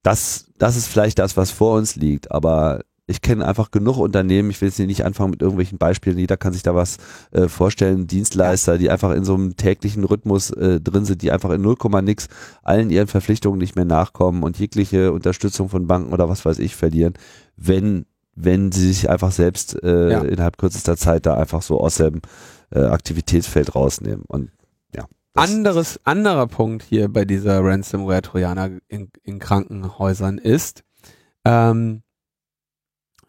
Das, 0.03 0.47
das 0.59 0.77
ist 0.77 0.87
vielleicht 0.87 1.19
das, 1.19 1.37
was 1.37 1.51
vor 1.51 1.77
uns 1.77 1.97
liegt, 1.97 2.31
aber 2.31 2.81
ich 3.09 3.23
kenne 3.23 3.47
einfach 3.47 3.71
genug 3.71 3.99
Unternehmen, 3.99 4.51
ich 4.51 4.61
will 4.61 4.69
jetzt 4.69 4.77
hier 4.77 4.87
nicht 4.87 5.05
anfangen 5.05 5.31
mit 5.31 5.41
irgendwelchen 5.41 5.79
Beispielen, 5.79 6.19
jeder 6.19 6.37
kann 6.37 6.53
sich 6.53 6.63
da 6.63 6.75
was 6.75 6.99
äh, 7.31 7.49
vorstellen, 7.49 8.07
Dienstleister, 8.07 8.79
die 8.79 8.91
einfach 8.91 9.13
in 9.13 9.25
so 9.25 9.35
einem 9.35 9.57
täglichen 9.57 10.05
Rhythmus 10.05 10.51
äh, 10.51 10.81
drin 10.81 11.05
sind, 11.05 11.23
die 11.23 11.31
einfach 11.31 11.51
in 11.51 11.63
0, 11.63 11.77
nix 12.03 12.29
allen 12.63 12.91
ihren 12.91 13.07
Verpflichtungen 13.07 13.59
nicht 13.59 13.77
mehr 13.77 13.85
nachkommen 13.85 14.43
und 14.43 14.59
jegliche 14.59 15.13
Unterstützung 15.13 15.69
von 15.69 15.87
Banken 15.87 16.13
oder 16.13 16.29
was 16.29 16.45
weiß 16.45 16.59
ich 16.59 16.75
verlieren, 16.75 17.15
wenn 17.57 18.07
wenn 18.37 18.71
sie 18.71 18.89
sich 18.93 19.11
einfach 19.11 19.33
selbst 19.33 19.83
äh, 19.83 20.11
Ja. 20.13 20.21
innerhalb 20.23 20.59
kürzester 20.59 20.97
Zeit 20.97 21.27
da 21.27 21.35
einfach 21.35 21.63
so 21.63 21.81
aus 21.81 21.97
dem 21.97 22.21
äh, 22.71 22.81
Aktivitätsfeld 22.81 23.75
rausnehmen. 23.75 24.25
Und 24.29 24.51
ja. 24.95 25.07
Anderes, 25.35 25.99
anderer 26.05 26.47
Punkt 26.47 26.83
hier 26.83 27.09
bei 27.09 27.25
dieser 27.25 27.65
Ransomware-Trojaner 27.65 28.79
in, 28.89 29.11
in 29.23 29.39
Krankenhäusern 29.39 30.39
ist, 30.39 30.85
ähm, 31.45 32.03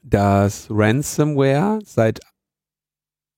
dass 0.04 0.68
Ransomware 0.70 1.80
seit 1.86 2.20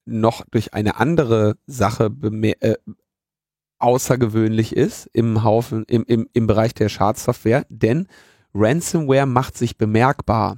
noch 0.05 0.43
durch 0.49 0.73
eine 0.73 0.97
andere 0.97 1.55
Sache 1.67 2.09
äh, 2.59 2.75
außergewöhnlich 3.77 4.75
ist 4.75 5.07
im 5.13 5.43
Haufen, 5.43 5.83
im, 5.87 6.03
im, 6.05 6.27
im 6.33 6.47
Bereich 6.47 6.73
der 6.73 6.89
Schadsoftware, 6.89 7.65
denn 7.69 8.07
Ransomware 8.53 9.25
macht 9.27 9.57
sich 9.57 9.77
bemerkbar. 9.77 10.57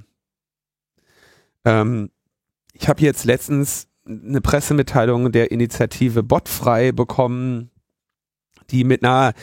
Ähm, 1.64 2.10
ich 2.72 2.88
habe 2.88 3.02
jetzt 3.02 3.24
letztens 3.24 3.88
eine 4.04 4.40
Pressemitteilung 4.40 5.30
der 5.32 5.50
Initiative 5.50 6.22
Botfrei 6.22 6.92
bekommen, 6.92 7.70
die 8.70 8.84
mit 8.84 9.04
einer 9.04 9.34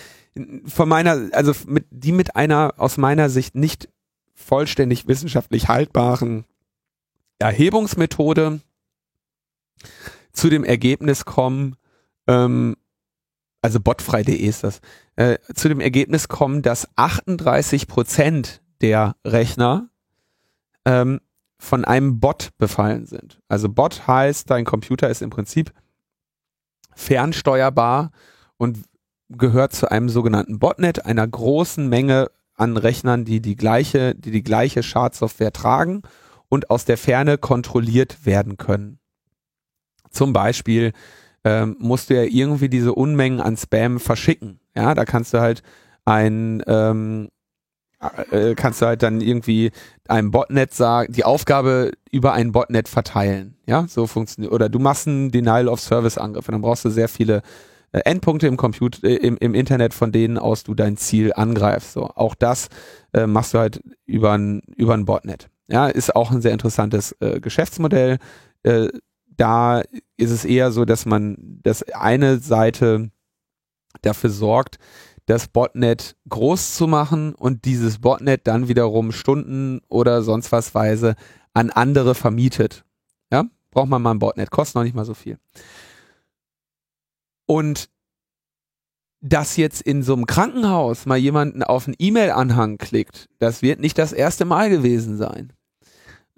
von 0.65 0.87
meiner, 0.87 1.29
also 1.33 1.53
mit, 1.67 1.85
die 1.89 2.11
mit 2.11 2.35
einer 2.35 2.73
aus 2.77 2.97
meiner 2.97 3.29
Sicht 3.29 3.55
nicht 3.55 3.89
vollständig 4.33 5.07
wissenschaftlich 5.07 5.67
haltbaren 5.67 6.45
Erhebungsmethode 7.39 8.61
zu 10.31 10.49
dem 10.49 10.63
Ergebnis 10.63 11.25
kommen, 11.25 11.75
ähm, 12.27 12.75
also 13.61 13.79
botfrei.de 13.79 14.35
ist 14.35 14.63
das, 14.63 14.79
äh, 15.15 15.37
zu 15.53 15.67
dem 15.67 15.81
Ergebnis 15.81 16.27
kommen, 16.27 16.61
dass 16.61 16.87
38 16.95 17.87
Prozent 17.87 18.61
der 18.81 19.15
Rechner 19.25 19.89
ähm, 20.85 21.19
von 21.59 21.85
einem 21.85 22.19
Bot 22.19 22.49
befallen 22.57 23.05
sind. 23.05 23.41
Also 23.47 23.69
Bot 23.69 24.07
heißt, 24.07 24.49
dein 24.49 24.65
Computer 24.65 25.09
ist 25.09 25.21
im 25.21 25.29
Prinzip 25.29 25.73
fernsteuerbar 26.95 28.11
und 28.57 28.79
gehört 29.29 29.73
zu 29.73 29.91
einem 29.91 30.09
sogenannten 30.09 30.59
Botnet, 30.59 31.05
einer 31.05 31.27
großen 31.27 31.87
Menge 31.87 32.31
an 32.55 32.77
Rechnern, 32.77 33.25
die 33.25 33.41
die 33.41 33.55
gleiche, 33.55 34.15
die 34.15 34.31
die 34.31 34.43
gleiche 34.43 34.83
Schadsoftware 34.83 35.53
tragen 35.53 36.01
und 36.49 36.69
aus 36.69 36.85
der 36.85 36.97
Ferne 36.97 37.37
kontrolliert 37.37 38.25
werden 38.25 38.57
können. 38.57 38.99
Zum 40.09 40.33
Beispiel 40.33 40.93
ähm, 41.43 41.75
musst 41.79 42.09
du 42.09 42.15
ja 42.15 42.23
irgendwie 42.23 42.69
diese 42.69 42.93
Unmengen 42.93 43.39
an 43.39 43.55
Spam 43.55 43.99
verschicken. 43.99 44.59
Ja, 44.75 44.93
da 44.95 45.05
kannst 45.05 45.33
du 45.33 45.39
halt 45.39 45.61
ein 46.05 46.63
ähm, 46.67 47.29
äh, 48.31 48.55
kannst 48.55 48.81
du 48.81 48.85
halt 48.85 49.03
dann 49.03 49.21
irgendwie 49.21 49.71
einem 50.07 50.31
Botnet 50.31 50.73
sagen, 50.73 51.11
die 51.11 51.25
Aufgabe 51.25 51.91
über 52.11 52.33
ein 52.33 52.51
Botnet 52.51 52.87
verteilen. 52.87 53.55
Ja, 53.65 53.85
so 53.87 54.07
funktioniert. 54.07 54.53
Oder 54.53 54.69
du 54.69 54.79
machst 54.79 55.07
einen 55.07 55.31
Denial 55.31 55.67
of 55.67 55.79
Service 55.79 56.17
Angriff 56.17 56.47
und 56.47 56.53
dann 56.53 56.61
brauchst 56.61 56.85
du 56.85 56.89
sehr 56.89 57.09
viele 57.09 57.41
äh, 57.91 57.99
Endpunkte 58.05 58.47
im 58.47 58.57
Computer, 58.57 59.03
äh, 59.03 59.15
im, 59.15 59.37
im 59.37 59.53
Internet, 59.53 59.93
von 59.93 60.11
denen 60.11 60.37
aus 60.37 60.63
du 60.63 60.75
dein 60.75 60.97
Ziel 60.97 61.33
angreifst. 61.33 61.93
So, 61.93 62.05
auch 62.15 62.35
das 62.35 62.69
äh, 63.13 63.27
machst 63.27 63.53
du 63.53 63.59
halt 63.59 63.81
über 64.05 64.31
ein 64.33 64.61
über 64.75 64.93
ein 64.93 65.05
Botnet. 65.05 65.49
Ja, 65.67 65.87
ist 65.87 66.15
auch 66.15 66.31
ein 66.31 66.41
sehr 66.41 66.53
interessantes 66.53 67.15
äh, 67.19 67.39
Geschäftsmodell. 67.39 68.17
Äh, 68.63 68.87
da 69.27 69.81
ist 70.17 70.31
es 70.31 70.45
eher 70.45 70.71
so, 70.71 70.83
dass 70.83 71.05
man, 71.05 71.37
dass 71.63 71.83
eine 71.83 72.39
Seite 72.39 73.09
dafür 74.01 74.29
sorgt, 74.29 74.79
das 75.29 75.47
Botnet 75.47 76.15
groß 76.27 76.75
zu 76.75 76.87
machen 76.87 77.35
und 77.35 77.65
dieses 77.65 77.99
Botnet 77.99 78.47
dann 78.47 78.67
wiederum 78.67 79.11
Stunden 79.11 79.79
oder 79.87 80.23
sonst 80.23 80.51
was 80.51 80.73
weise 80.73 81.15
an 81.53 81.69
andere 81.69 82.15
vermietet. 82.15 82.83
Ja, 83.31 83.45
braucht 83.69 83.89
man 83.89 84.01
mal 84.01 84.11
ein 84.11 84.19
Botnet, 84.19 84.49
kostet 84.49 84.75
noch 84.75 84.83
nicht 84.83 84.95
mal 84.95 85.05
so 85.05 85.13
viel. 85.13 85.37
Und 87.45 87.89
dass 89.21 89.55
jetzt 89.55 89.81
in 89.83 90.01
so 90.01 90.13
einem 90.13 90.25
Krankenhaus 90.25 91.05
mal 91.05 91.17
jemanden 91.17 91.61
auf 91.61 91.85
einen 91.85 91.95
E-Mail-Anhang 91.99 92.79
klickt, 92.79 93.29
das 93.37 93.61
wird 93.61 93.79
nicht 93.79 93.99
das 93.99 94.13
erste 94.13 94.45
Mal 94.45 94.71
gewesen 94.71 95.15
sein. 95.17 95.53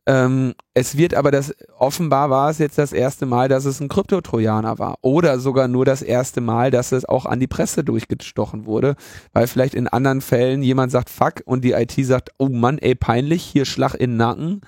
Ähm, 0.08 0.56
es 0.74 0.98
wird 0.98 1.14
aber 1.14 1.30
das, 1.30 1.54
offenbar 1.78 2.30
war 2.32 2.50
es 2.50 2.58
jetzt 2.58 2.78
das 2.78 2.92
erste 2.92 3.26
Mal, 3.26 3.50
dass 3.50 3.66
es 3.66 3.80
ein 3.80 3.88
Kryptotrojaner 3.88 4.80
war. 4.80 4.98
Oder 5.02 5.40
sogar 5.40 5.68
nur 5.68 5.86
das 5.86 6.02
erste 6.02 6.42
Mal, 6.42 6.72
dass 6.72 6.92
es 6.92 7.06
auch 7.06 7.26
an 7.26 7.40
die 7.40 7.48
Presse 7.48 7.84
durchgestochen 7.84 8.66
wurde. 8.66 8.96
Weil 9.34 9.48
vielleicht 9.48 9.76
in 9.76 9.88
anderen 9.88 10.22
Fällen 10.22 10.64
jemand 10.64 10.92
sagt, 10.92 11.10
fuck, 11.10 11.42
und 11.46 11.64
die 11.64 11.74
IT 11.74 11.94
sagt, 11.94 12.32
oh 12.40 12.50
Mann, 12.50 12.80
ey, 12.80 12.96
peinlich, 12.96 13.44
hier 13.44 13.66
Schlag 13.66 13.94
in 13.94 14.12
den 14.12 14.18
Nacken. 14.18 14.62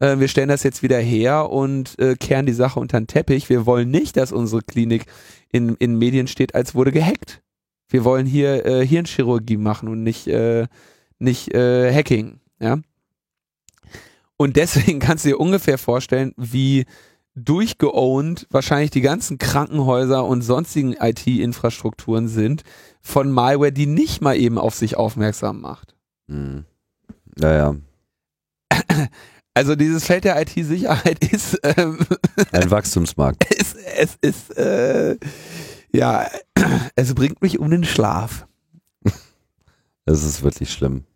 Äh, 0.00 0.18
wir 0.18 0.28
stellen 0.28 0.48
das 0.48 0.62
jetzt 0.62 0.82
wieder 0.82 0.98
her 0.98 1.50
und 1.50 1.98
äh, 1.98 2.16
kehren 2.16 2.46
die 2.46 2.52
Sache 2.52 2.80
unter 2.80 2.98
den 2.98 3.06
Teppich. 3.06 3.48
Wir 3.50 3.66
wollen 3.66 3.90
nicht, 3.90 4.16
dass 4.16 4.32
unsere 4.32 4.62
Klinik 4.62 5.06
in, 5.52 5.74
in 5.76 5.98
Medien 5.98 6.28
steht, 6.28 6.54
als 6.54 6.74
wurde 6.74 6.92
gehackt. 6.92 7.42
Wir 7.90 8.04
wollen 8.04 8.26
hier 8.26 8.66
äh, 8.66 8.86
Hirnchirurgie 8.86 9.56
machen 9.56 9.88
und 9.88 10.02
nicht, 10.02 10.26
äh, 10.28 10.66
nicht 11.18 11.54
äh, 11.54 11.92
Hacking. 11.92 12.40
Ja. 12.60 12.78
Und 14.38 14.56
deswegen 14.56 14.98
kannst 15.00 15.26
du 15.26 15.30
dir 15.30 15.40
ungefähr 15.40 15.76
vorstellen, 15.76 16.32
wie 16.38 16.86
durchgeowned 17.34 18.46
wahrscheinlich 18.50 18.90
die 18.90 19.02
ganzen 19.02 19.36
Krankenhäuser 19.38 20.24
und 20.24 20.40
sonstigen 20.40 20.94
IT-Infrastrukturen 20.94 22.26
sind 22.26 22.62
von 23.02 23.30
Malware, 23.30 23.72
die 23.72 23.86
nicht 23.86 24.22
mal 24.22 24.36
eben 24.36 24.56
auf 24.58 24.74
sich 24.74 24.96
aufmerksam 24.96 25.60
macht. 25.60 25.94
Hm. 26.28 26.64
Naja, 27.36 27.76
Also 29.58 29.74
dieses 29.74 30.04
Feld 30.04 30.22
der 30.22 30.40
IT-Sicherheit 30.40 31.24
ist, 31.32 31.58
ähm, 31.64 31.98
ein 32.52 32.70
Wachstumsmarkt. 32.70 33.44
es, 33.58 33.74
es 33.74 34.16
ist, 34.20 34.56
äh, 34.56 35.16
ja, 35.92 36.28
es 36.94 37.12
bringt 37.12 37.42
mich 37.42 37.58
um 37.58 37.68
den 37.68 37.82
Schlaf. 37.82 38.46
Es 40.04 40.22
ist 40.22 40.44
wirklich 40.44 40.72
schlimm. 40.72 41.06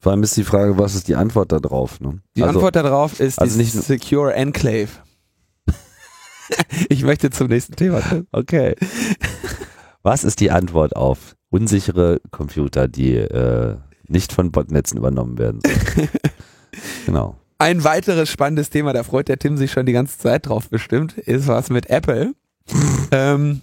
Vor 0.00 0.12
allem 0.12 0.22
ist 0.22 0.36
die 0.36 0.44
Frage, 0.44 0.78
was 0.78 0.94
ist 0.94 1.08
die 1.08 1.16
Antwort 1.16 1.50
darauf? 1.50 2.00
Ne? 2.00 2.20
Die 2.36 2.42
also, 2.42 2.58
Antwort 2.58 2.76
darauf 2.76 3.20
ist 3.20 3.40
also 3.40 3.58
nicht- 3.58 3.72
Secure 3.72 4.32
Enclave. 4.32 4.88
ich 6.88 7.02
möchte 7.02 7.30
zum 7.30 7.48
nächsten 7.48 7.74
Thema. 7.74 8.02
Okay. 8.30 8.76
Was 10.02 10.24
ist 10.24 10.40
die 10.40 10.50
Antwort 10.50 10.94
auf 10.94 11.34
unsichere 11.50 12.20
Computer, 12.30 12.86
die 12.86 13.16
äh, 13.16 13.76
nicht 14.06 14.32
von 14.32 14.52
Botnetzen 14.52 14.98
übernommen 14.98 15.36
werden? 15.38 15.60
sollen? 15.64 16.08
genau. 17.06 17.36
Ein 17.58 17.82
weiteres 17.82 18.30
spannendes 18.30 18.70
Thema, 18.70 18.92
da 18.92 19.02
freut 19.02 19.26
der 19.28 19.38
Tim 19.38 19.56
sich 19.56 19.72
schon 19.72 19.84
die 19.84 19.92
ganze 19.92 20.16
Zeit 20.16 20.46
drauf 20.46 20.70
bestimmt, 20.70 21.18
ist 21.18 21.48
was 21.48 21.70
mit 21.70 21.90
Apple. 21.90 22.34
ähm, 23.10 23.62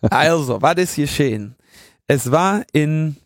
also, 0.00 0.62
was 0.62 0.76
ist 0.76 0.96
geschehen? 0.96 1.54
Es 2.08 2.30
war 2.30 2.64
in, 2.72 3.16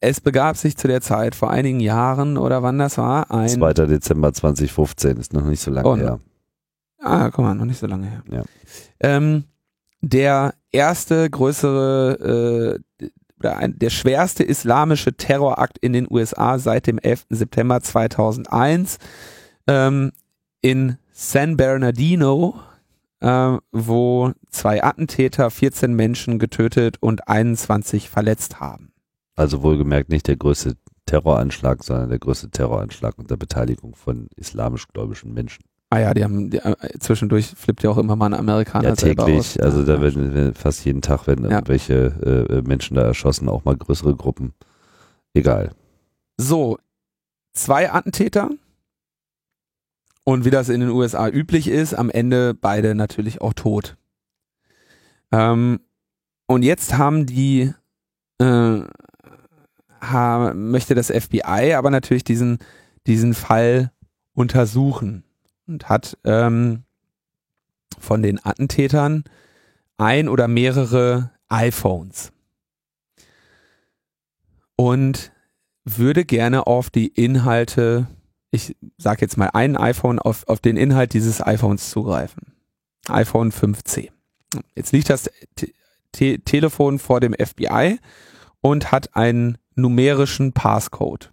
es 0.00 0.20
begab 0.20 0.56
sich 0.56 0.76
zu 0.76 0.88
der 0.88 1.00
Zeit 1.00 1.34
vor 1.34 1.50
einigen 1.50 1.80
Jahren 1.80 2.36
oder 2.36 2.62
wann 2.62 2.78
das 2.78 2.98
war, 2.98 3.30
ein, 3.30 3.48
2. 3.48 3.72
Dezember 3.86 4.32
2015 4.32 5.16
ist 5.16 5.32
noch 5.32 5.44
nicht 5.44 5.60
so 5.60 5.70
lange 5.70 5.88
Oh, 5.88 5.96
her. 5.96 6.20
ah, 7.00 7.30
guck 7.30 7.44
mal, 7.44 7.54
noch 7.54 7.64
nicht 7.64 7.78
so 7.78 7.86
lange 7.86 8.06
her. 8.08 8.22
Ja. 8.30 8.42
Ähm, 9.00 9.44
der 10.00 10.54
erste 10.72 11.28
größere, 11.28 12.78
äh, 13.00 13.08
oder 13.38 13.56
ein, 13.56 13.78
der 13.78 13.90
schwerste 13.90 14.44
islamische 14.44 15.14
Terrorakt 15.14 15.78
in 15.78 15.92
den 15.92 16.06
USA 16.10 16.58
seit 16.58 16.86
dem 16.86 16.98
11. 16.98 17.26
September 17.30 17.80
2001 17.80 18.98
ähm, 19.66 20.12
in 20.60 20.96
San 21.12 21.56
Bernardino, 21.56 22.54
äh, 23.20 23.56
wo 23.72 24.32
zwei 24.50 24.82
Attentäter 24.84 25.50
14 25.50 25.94
Menschen 25.94 26.38
getötet 26.38 26.96
und 27.00 27.28
21 27.28 28.08
verletzt 28.10 28.60
haben. 28.60 28.89
Also 29.40 29.62
wohlgemerkt 29.62 30.10
nicht 30.10 30.28
der 30.28 30.36
größte 30.36 30.76
Terroranschlag, 31.06 31.82
sondern 31.82 32.10
der 32.10 32.18
größte 32.18 32.50
Terroranschlag 32.50 33.18
unter 33.18 33.38
Beteiligung 33.38 33.94
von 33.94 34.28
islamisch-gläubischen 34.36 35.32
Menschen. 35.32 35.64
Ah 35.88 35.98
ja, 35.98 36.12
die 36.14 36.22
haben 36.22 36.50
die, 36.50 36.58
äh, 36.58 36.76
zwischendurch 37.00 37.46
flippt 37.56 37.82
ja 37.82 37.88
auch 37.90 37.96
immer 37.96 38.16
mal 38.16 38.26
ein 38.26 38.34
Amerikaner 38.34 38.90
Ja, 38.90 38.96
selber 38.96 39.22
aus. 39.24 39.28
täglich. 39.54 39.62
Also 39.62 39.80
Ja, 39.80 39.86
da 39.86 40.00
werden 40.02 40.34
werden 40.34 40.54
fast 40.54 40.84
jeden 40.84 41.00
Tag 41.00 41.26
werden 41.26 41.46
Ja. 41.46 41.52
irgendwelche 41.52 42.48
äh, 42.50 42.62
Menschen 42.68 42.96
da 42.96 43.02
erschossen, 43.02 43.48
auch 43.48 43.64
mal 43.64 43.76
größere 43.76 44.14
Gruppen. 44.14 44.52
Egal. 45.32 45.70
So, 46.36 46.78
zwei 47.54 47.90
Attentäter. 47.90 48.50
Und 50.24 50.44
wie 50.44 50.50
das 50.50 50.68
in 50.68 50.80
den 50.80 50.90
USA 50.90 51.28
üblich 51.28 51.66
ist, 51.66 51.94
am 51.94 52.10
Ende 52.10 52.52
beide 52.52 52.94
natürlich 52.94 53.40
auch 53.40 53.54
tot. 53.54 53.96
Ähm, 55.32 55.80
und 56.46 56.62
jetzt 56.62 56.98
haben 56.98 57.24
die, 57.26 57.72
äh, 58.38 58.80
möchte 60.54 60.94
das 60.94 61.08
FBI 61.08 61.74
aber 61.74 61.90
natürlich 61.90 62.24
diesen, 62.24 62.58
diesen 63.06 63.34
Fall 63.34 63.92
untersuchen 64.34 65.24
und 65.66 65.88
hat 65.88 66.16
ähm, 66.24 66.84
von 67.98 68.22
den 68.22 68.44
Attentätern 68.44 69.24
ein 69.98 70.28
oder 70.28 70.48
mehrere 70.48 71.30
iPhones. 71.48 72.32
Und 74.76 75.32
würde 75.84 76.24
gerne 76.24 76.66
auf 76.66 76.88
die 76.90 77.08
Inhalte 77.08 78.06
ich 78.50 78.76
sage 78.98 79.22
jetzt 79.22 79.36
mal 79.36 79.50
ein 79.52 79.76
iPhone, 79.76 80.18
auf, 80.18 80.46
auf 80.48 80.60
den 80.60 80.76
Inhalt 80.76 81.12
dieses 81.12 81.40
iPhones 81.40 81.90
zugreifen. 81.90 82.52
iPhone 83.08 83.52
5C. 83.52 84.10
Jetzt 84.74 84.92
liegt 84.92 85.10
das 85.10 85.30
Te 85.54 86.40
Telefon 86.40 86.98
vor 86.98 87.20
dem 87.20 87.34
FBI 87.34 88.00
und 88.60 88.92
hat 88.92 89.14
einen 89.16 89.58
numerischen 89.74 90.52
Passcode. 90.52 91.32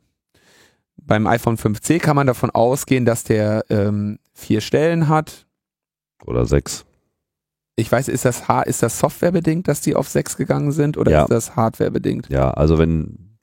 Beim 0.97 1.27
iPhone 1.27 1.57
5C 1.57 1.99
kann 1.99 2.15
man 2.15 2.27
davon 2.27 2.49
ausgehen, 2.49 3.05
dass 3.05 3.23
der 3.23 3.63
ähm, 3.69 4.19
vier 4.33 4.61
Stellen 4.61 5.07
hat. 5.07 5.45
Oder 6.25 6.45
sechs. 6.45 6.85
Ich 7.75 7.91
weiß, 7.91 8.07
ist 8.07 8.25
das, 8.25 8.43
ist 8.65 8.81
das 8.83 8.97
softwarebedingt, 8.99 9.67
dass 9.67 9.81
die 9.81 9.95
auf 9.95 10.09
sechs 10.09 10.35
gegangen 10.35 10.71
sind 10.71 10.97
oder 10.97 11.11
Ja. 11.11 11.21
ist 11.23 11.29
das 11.31 11.55
hardwarebedingt? 11.55 12.27
Ja, 12.29 12.49
also 12.51 12.77
wenn 12.79 13.37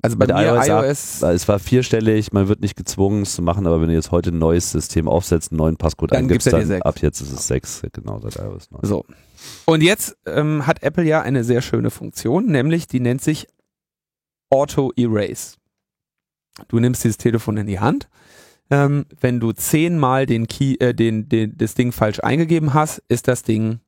Also 0.00 0.16
bei 0.16 0.26
mir 0.26 0.42
iOS 0.56 0.68
ab- 0.70 0.84
iOS, 0.84 1.22
es 1.22 1.46
war 1.48 1.58
vierstellig, 1.58 2.32
man 2.32 2.48
wird 2.48 2.60
nicht 2.60 2.74
gezwungen 2.74 3.22
es 3.22 3.34
zu 3.34 3.42
machen, 3.42 3.66
aber 3.66 3.80
wenn 3.80 3.88
du 3.88 3.94
jetzt 3.94 4.10
heute 4.10 4.30
ein 4.30 4.38
neues 4.38 4.70
System 4.72 5.08
aufsetzt, 5.08 5.52
einen 5.52 5.58
neuen 5.58 5.76
Passcode 5.76 6.12
Dann 6.12 6.20
eingibst, 6.20 6.50
dann 6.52 6.82
ab 6.82 6.98
jetzt 7.02 7.20
ist 7.20 7.32
es 7.32 7.46
sechs, 7.46 7.82
genau, 7.92 8.18
seit 8.20 8.36
iOS 8.36 8.70
9. 8.70 8.80
so. 8.84 9.04
Und 9.64 9.82
jetzt 9.82 10.16
ähm, 10.26 10.66
hat 10.66 10.82
Apple 10.82 11.04
ja 11.04 11.22
eine 11.22 11.44
sehr 11.44 11.62
schöne 11.62 11.90
Funktion, 11.90 12.46
nämlich 12.46 12.86
die 12.86 13.00
nennt 13.00 13.22
sich 13.22 13.46
Auto 14.50 14.92
Erase. 14.96 15.56
Du 16.68 16.78
nimmst 16.78 17.04
dieses 17.04 17.16
Telefon 17.16 17.56
in 17.56 17.66
die 17.66 17.80
Hand. 17.80 18.08
Ähm, 18.70 19.06
wenn 19.20 19.40
du 19.40 19.52
zehnmal 19.52 20.26
den 20.26 20.46
Key, 20.46 20.76
äh, 20.80 20.94
den, 20.94 21.28
den, 21.28 21.56
das 21.56 21.74
Ding 21.74 21.92
falsch 21.92 22.20
eingegeben 22.20 22.74
hast, 22.74 23.02
ist 23.08 23.28
das 23.28 23.42
Ding 23.42 23.80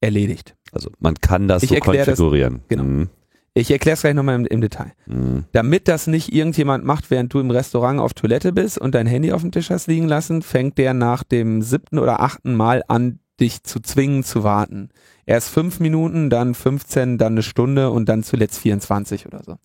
erledigt. 0.00 0.56
Also 0.72 0.90
man 0.98 1.14
kann 1.14 1.48
das 1.48 1.62
Ich 1.62 1.70
so 1.70 1.74
erklär 1.74 2.04
das- 2.06 2.18
konfigurieren. 2.18 2.60
genau. 2.68 2.84
Mhm. 2.84 3.08
Ich 3.52 3.68
erkläre 3.72 3.94
es 3.94 4.02
gleich 4.02 4.14
nochmal 4.14 4.36
im, 4.36 4.46
im 4.46 4.60
Detail. 4.60 4.92
Mhm. 5.06 5.44
Damit 5.50 5.88
das 5.88 6.06
nicht 6.06 6.32
irgendjemand 6.32 6.84
macht, 6.84 7.10
während 7.10 7.34
du 7.34 7.40
im 7.40 7.50
Restaurant 7.50 7.98
auf 7.98 8.14
Toilette 8.14 8.52
bist 8.52 8.78
und 8.78 8.94
dein 8.94 9.08
Handy 9.08 9.32
auf 9.32 9.42
dem 9.42 9.50
Tisch 9.50 9.70
hast 9.70 9.88
liegen 9.88 10.06
lassen, 10.06 10.42
fängt 10.42 10.78
der 10.78 10.94
nach 10.94 11.24
dem 11.24 11.60
siebten 11.60 11.98
oder 11.98 12.20
achten 12.20 12.54
Mal 12.54 12.84
an, 12.86 13.18
dich 13.40 13.62
zu 13.62 13.80
zwingen 13.80 14.24
zu 14.24 14.44
warten. 14.44 14.90
Erst 15.26 15.50
fünf 15.50 15.80
Minuten, 15.80 16.30
dann 16.30 16.54
15, 16.54 17.18
dann 17.18 17.34
eine 17.34 17.42
Stunde 17.42 17.90
und 17.90 18.08
dann 18.08 18.22
zuletzt 18.22 18.58
24 18.60 19.26
oder 19.26 19.42
so. 19.44 19.56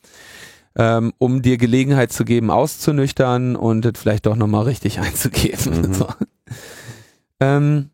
Ähm, 0.78 1.13
um 1.17 1.41
dir 1.41 1.57
Gelegenheit 1.57 2.11
zu 2.11 2.26
geben, 2.26 2.51
auszunüchtern 2.51 3.55
und 3.55 3.86
es 3.86 3.99
vielleicht 3.99 4.26
doch 4.26 4.36
nochmal 4.36 4.63
richtig 4.63 4.99
einzugeben. 5.01 5.82
Mhm. 5.82 5.93
So. 5.93 6.07
Ähm, 7.39 7.89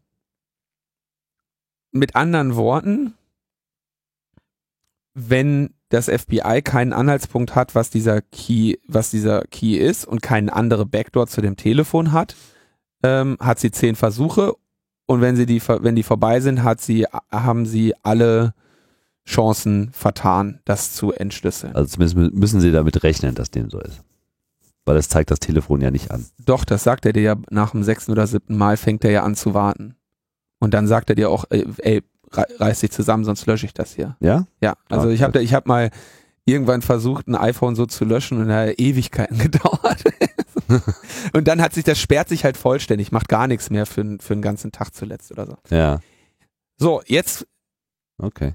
mit 1.91 2.15
anderen 2.15 2.55
Worten, 2.55 3.13
wenn 5.13 5.73
das 5.89 6.07
FBI 6.07 6.61
keinen 6.63 6.93
Anhaltspunkt 6.93 7.53
hat, 7.53 7.75
was 7.75 7.89
dieser 7.89 8.21
Key, 8.21 8.77
was 8.87 9.11
dieser 9.11 9.43
Key 9.51 9.75
ist 9.75 10.05
und 10.05 10.21
keine 10.21 10.53
andere 10.53 10.85
Backdoor 10.85 11.27
zu 11.27 11.41
dem 11.41 11.57
Telefon 11.57 12.13
hat, 12.13 12.35
ähm, 13.03 13.37
hat 13.39 13.59
sie 13.59 13.71
zehn 13.71 13.95
Versuche 13.95 14.53
und 15.11 15.21
wenn 15.21 15.35
sie 15.35 15.45
die, 15.45 15.61
wenn 15.67 15.95
die 15.95 16.03
vorbei 16.03 16.39
sind, 16.39 16.63
hat 16.63 16.81
sie, 16.81 17.05
haben 17.31 17.65
sie 17.65 17.93
alle 18.03 18.53
Chancen 19.27 19.91
vertan, 19.93 20.59
das 20.65 20.93
zu 20.93 21.11
entschlüsseln. 21.11 21.75
Also 21.75 21.89
zumindest 21.89 22.17
mü- 22.17 22.37
müssen 22.37 22.59
sie 22.59 22.71
damit 22.71 23.03
rechnen, 23.03 23.35
dass 23.35 23.51
dem 23.51 23.69
so 23.69 23.79
ist. 23.79 24.01
Weil 24.85 24.95
das 24.95 25.09
zeigt 25.09 25.29
das 25.29 25.39
Telefon 25.39 25.79
ja 25.81 25.91
nicht 25.91 26.09
an. 26.09 26.25
Doch, 26.43 26.65
das 26.65 26.83
sagt 26.83 27.05
er 27.05 27.13
dir 27.13 27.21
ja 27.21 27.35
nach 27.51 27.71
dem 27.71 27.83
sechsten 27.83 28.11
oder 28.11 28.25
siebten 28.25 28.57
Mal 28.57 28.77
fängt 28.77 29.03
er 29.05 29.11
ja 29.11 29.23
an 29.23 29.35
zu 29.35 29.53
warten. 29.53 29.95
Und 30.59 30.73
dann 30.73 30.87
sagt 30.87 31.09
er 31.09 31.15
dir 31.15 31.29
auch, 31.29 31.45
ey, 31.51 31.65
ey 31.77 32.03
rei- 32.31 32.47
reiß 32.59 32.79
dich 32.79 32.91
zusammen, 32.91 33.23
sonst 33.23 33.45
lösche 33.45 33.67
ich 33.67 33.73
das 33.75 33.93
hier. 33.93 34.17
Ja? 34.19 34.45
Ja, 34.59 34.73
also 34.89 35.07
Ah, 35.07 35.11
ich 35.11 35.21
habe 35.21 35.41
ich 35.41 35.53
hab 35.53 35.67
mal 35.67 35.91
irgendwann 36.45 36.81
versucht, 36.81 37.27
ein 37.27 37.35
iPhone 37.35 37.75
so 37.75 37.85
zu 37.85 38.05
löschen 38.05 38.39
und 38.41 38.47
da 38.47 38.65
hat 38.65 38.79
Ewigkeiten 38.79 39.37
gedauert. 39.51 40.03
und 41.33 41.47
dann 41.47 41.61
hat 41.61 41.73
sich, 41.73 41.83
das 41.83 41.99
sperrt 41.99 42.29
sich 42.29 42.43
halt 42.43 42.57
vollständig, 42.57 43.11
macht 43.11 43.27
gar 43.27 43.47
nichts 43.47 43.69
mehr 43.69 43.85
für, 43.85 44.17
für 44.19 44.33
einen 44.33 44.41
ganzen 44.41 44.71
Tag 44.71 44.93
zuletzt 44.93 45.31
oder 45.31 45.45
so. 45.45 45.57
Ja. 45.69 45.99
So, 46.77 47.01
jetzt 47.05 47.47
Okay. 48.17 48.53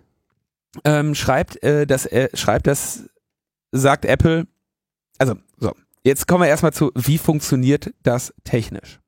ähm, 0.84 1.14
schreibt, 1.14 1.62
äh, 1.62 1.86
das, 1.86 2.06
äh, 2.06 2.28
schreibt 2.34 2.66
das, 2.66 3.04
sagt 3.72 4.04
Apple, 4.04 4.46
also 5.18 5.34
so, 5.58 5.72
jetzt 6.04 6.26
kommen 6.28 6.42
wir 6.44 6.48
erstmal 6.48 6.72
zu, 6.72 6.92
wie 6.94 7.18
funktioniert 7.18 7.92
das 8.02 8.32
technisch? 8.44 9.00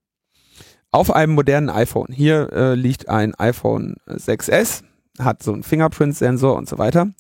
Auf 0.91 1.11
einem 1.15 1.35
modernen 1.35 1.69
iPhone, 1.69 2.13
hier 2.13 2.51
äh, 2.53 2.75
liegt 2.75 3.09
ein 3.09 3.35
iPhone 3.35 3.97
6S, 4.07 4.83
hat 5.19 5.43
so 5.43 5.53
einen 5.53 5.63
Fingerprint-Sensor 5.63 6.57
und 6.57 6.69
so 6.69 6.79
weiter. 6.79 7.13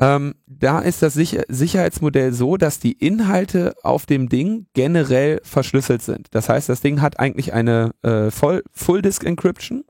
Ähm, 0.00 0.34
da 0.46 0.80
ist 0.80 1.02
das 1.02 1.12
Sicher 1.12 1.42
Sicherheitsmodell 1.48 2.32
so, 2.32 2.56
dass 2.56 2.78
die 2.78 2.92
Inhalte 2.92 3.74
auf 3.82 4.06
dem 4.06 4.30
Ding 4.30 4.66
generell 4.72 5.40
verschlüsselt 5.44 6.00
sind. 6.00 6.28
Das 6.30 6.48
heißt, 6.48 6.70
das 6.70 6.80
Ding 6.80 7.02
hat 7.02 7.20
eigentlich 7.20 7.52
eine 7.52 7.92
äh, 8.02 8.30
Voll 8.30 8.62
Full-Disk-Encryption 8.72 9.84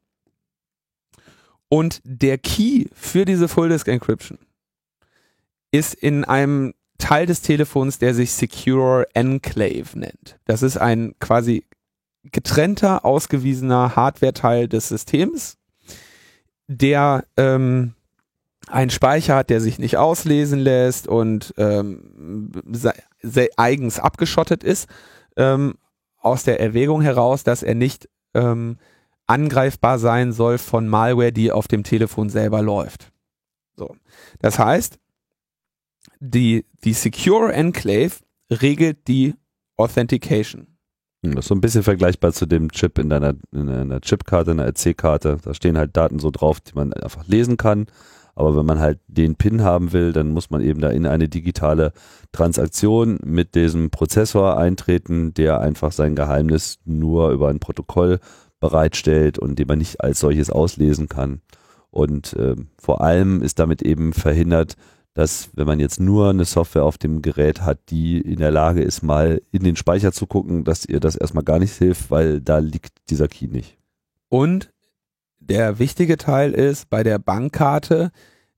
und 1.68 2.00
der 2.02 2.38
Key 2.38 2.86
für 2.92 3.24
diese 3.24 3.46
Full-Disk-Encryption 3.46 4.38
ist 5.70 5.94
in 5.94 6.24
einem 6.24 6.74
Teil 6.98 7.26
des 7.26 7.42
Telefons, 7.42 7.98
der 8.00 8.12
sich 8.12 8.32
Secure 8.32 9.06
Enclave 9.14 9.96
nennt. 9.96 10.40
Das 10.44 10.62
ist 10.62 10.76
ein 10.76 11.14
quasi 11.20 11.64
getrennter, 12.24 13.04
ausgewiesener 13.04 13.94
Hardware-Teil 13.94 14.66
des 14.66 14.88
Systems, 14.88 15.56
der 16.66 17.24
ähm, 17.36 17.94
einen 18.70 18.90
Speicher 18.90 19.36
hat, 19.36 19.50
der 19.50 19.60
sich 19.60 19.78
nicht 19.78 19.96
auslesen 19.96 20.60
lässt 20.60 21.08
und 21.08 21.54
ähm, 21.56 22.50
eigens 23.56 23.98
abgeschottet 23.98 24.64
ist, 24.64 24.88
ähm, 25.36 25.74
aus 26.18 26.44
der 26.44 26.60
Erwägung 26.60 27.00
heraus, 27.02 27.44
dass 27.44 27.62
er 27.62 27.74
nicht 27.74 28.08
ähm, 28.34 28.78
angreifbar 29.26 29.98
sein 29.98 30.32
soll 30.32 30.58
von 30.58 30.88
Malware, 30.88 31.32
die 31.32 31.52
auf 31.52 31.68
dem 31.68 31.84
Telefon 31.84 32.28
selber 32.28 32.62
läuft. 32.62 33.12
So. 33.76 33.96
Das 34.40 34.58
heißt, 34.58 34.98
die, 36.18 36.66
die 36.84 36.92
Secure 36.92 37.52
Enclave 37.52 38.12
regelt 38.50 39.08
die 39.08 39.34
Authentication. 39.76 40.66
Hm, 41.24 41.34
Das 41.34 41.44
ist 41.44 41.48
so 41.48 41.54
ein 41.54 41.60
bisschen 41.60 41.82
vergleichbar 41.82 42.32
zu 42.32 42.46
dem 42.46 42.70
Chip 42.72 42.98
in 42.98 43.08
deiner, 43.08 43.34
in 43.52 43.68
einer 43.68 44.00
Chipkarte, 44.00 44.50
einer 44.50 44.66
RC-Karte. 44.66 45.38
Da 45.42 45.54
stehen 45.54 45.78
halt 45.78 45.96
Daten 45.96 46.18
so 46.18 46.30
drauf, 46.30 46.60
die 46.60 46.74
man 46.74 46.92
einfach 46.92 47.26
lesen 47.26 47.56
kann. 47.56 47.86
Aber 48.34 48.56
wenn 48.56 48.66
man 48.66 48.78
halt 48.78 49.00
den 49.06 49.36
PIN 49.36 49.62
haben 49.62 49.92
will, 49.92 50.12
dann 50.12 50.30
muss 50.30 50.50
man 50.50 50.60
eben 50.60 50.80
da 50.80 50.88
in 50.88 51.06
eine 51.06 51.28
digitale 51.28 51.92
Transaktion 52.32 53.18
mit 53.24 53.54
diesem 53.54 53.90
Prozessor 53.90 54.56
eintreten, 54.56 55.34
der 55.34 55.60
einfach 55.60 55.92
sein 55.92 56.14
Geheimnis 56.14 56.78
nur 56.84 57.30
über 57.30 57.48
ein 57.48 57.60
Protokoll 57.60 58.20
bereitstellt 58.60 59.38
und 59.38 59.58
den 59.58 59.66
man 59.66 59.78
nicht 59.78 60.00
als 60.00 60.20
solches 60.20 60.50
auslesen 60.50 61.08
kann. 61.08 61.40
Und 61.90 62.36
ähm, 62.38 62.68
vor 62.78 63.00
allem 63.00 63.42
ist 63.42 63.58
damit 63.58 63.82
eben 63.82 64.12
verhindert, 64.12 64.76
dass 65.14 65.50
wenn 65.54 65.66
man 65.66 65.80
jetzt 65.80 65.98
nur 65.98 66.30
eine 66.30 66.44
Software 66.44 66.84
auf 66.84 66.98
dem 66.98 67.20
Gerät 67.20 67.62
hat, 67.62 67.90
die 67.90 68.20
in 68.20 68.38
der 68.38 68.52
Lage 68.52 68.82
ist, 68.82 69.02
mal 69.02 69.42
in 69.50 69.64
den 69.64 69.74
Speicher 69.74 70.12
zu 70.12 70.26
gucken, 70.26 70.62
dass 70.62 70.84
ihr 70.84 71.00
das 71.00 71.16
erstmal 71.16 71.42
gar 71.42 71.58
nicht 71.58 71.72
hilft, 71.72 72.10
weil 72.10 72.40
da 72.40 72.58
liegt 72.58 72.92
dieser 73.10 73.26
Key 73.26 73.48
nicht. 73.48 73.76
Und 74.28 74.70
der 75.40 75.78
wichtige 75.78 76.16
Teil 76.16 76.52
ist 76.52 76.88
bei 76.90 77.02
der 77.02 77.18
Bankkarte, 77.18 78.10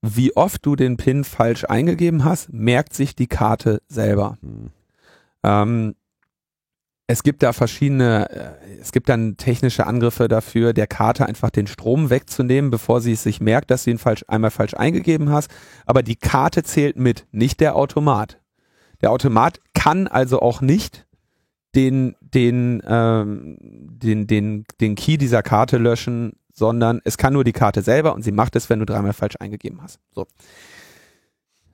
wie 0.02 0.36
oft 0.36 0.66
du 0.66 0.76
den 0.76 0.96
PIN 0.96 1.24
falsch 1.24 1.64
eingegeben 1.64 2.24
hast, 2.24 2.52
merkt 2.52 2.92
sich 2.92 3.14
die 3.14 3.28
Karte 3.28 3.80
selber. 3.88 4.36
Hm. 4.42 4.70
Ähm, 5.44 5.94
es 7.06 7.22
gibt 7.22 7.42
da 7.42 7.52
verschiedene, 7.52 8.30
äh, 8.30 8.80
es 8.80 8.92
gibt 8.92 9.08
dann 9.08 9.36
technische 9.36 9.86
Angriffe 9.86 10.28
dafür, 10.28 10.72
der 10.72 10.86
Karte 10.86 11.26
einfach 11.26 11.50
den 11.50 11.66
Strom 11.66 12.10
wegzunehmen, 12.10 12.70
bevor 12.70 13.00
sie 13.00 13.12
es 13.12 13.22
sich 13.22 13.40
merkt, 13.40 13.70
dass 13.70 13.84
du 13.84 13.90
ihn 13.90 13.98
falsch, 13.98 14.24
einmal 14.28 14.50
falsch 14.50 14.74
eingegeben 14.74 15.30
hast. 15.30 15.50
Aber 15.86 16.02
die 16.02 16.16
Karte 16.16 16.62
zählt 16.62 16.96
mit, 16.96 17.26
nicht 17.30 17.60
der 17.60 17.76
Automat. 17.76 18.40
Der 19.02 19.10
Automat 19.10 19.60
kann 19.74 20.06
also 20.06 20.40
auch 20.40 20.60
nicht 20.60 21.06
den, 21.74 22.14
den, 22.20 22.82
ähm, 22.86 23.56
den, 23.60 24.26
den, 24.26 24.64
den 24.80 24.94
Key 24.94 25.16
dieser 25.16 25.42
Karte 25.42 25.78
löschen, 25.78 26.32
sondern 26.52 27.00
es 27.04 27.18
kann 27.18 27.32
nur 27.32 27.44
die 27.44 27.52
Karte 27.52 27.82
selber 27.82 28.14
und 28.14 28.22
sie 28.22 28.32
macht 28.32 28.56
es, 28.56 28.70
wenn 28.70 28.78
du 28.78 28.86
dreimal 28.86 29.12
falsch 29.12 29.36
eingegeben 29.40 29.82
hast. 29.82 29.98
So. 30.14 30.26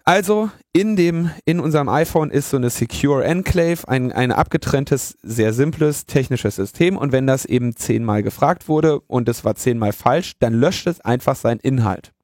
Also 0.08 0.50
in 0.72 0.96
dem, 0.96 1.30
in 1.44 1.60
unserem 1.60 1.90
iPhone 1.90 2.30
ist 2.30 2.48
so 2.48 2.56
eine 2.56 2.70
Secure 2.70 3.24
Enclave, 3.24 3.86
ein, 3.88 4.10
ein 4.10 4.32
abgetrenntes, 4.32 5.18
sehr 5.22 5.52
simples 5.52 6.06
technisches 6.06 6.56
System 6.56 6.96
und 6.96 7.12
wenn 7.12 7.26
das 7.26 7.44
eben 7.44 7.76
zehnmal 7.76 8.22
gefragt 8.22 8.68
wurde 8.68 9.00
und 9.00 9.28
es 9.28 9.44
war 9.44 9.54
zehnmal 9.54 9.92
falsch, 9.92 10.32
dann 10.38 10.54
löscht 10.54 10.86
es 10.86 11.02
einfach 11.02 11.36
seinen 11.36 11.60
Inhalt. 11.60 12.14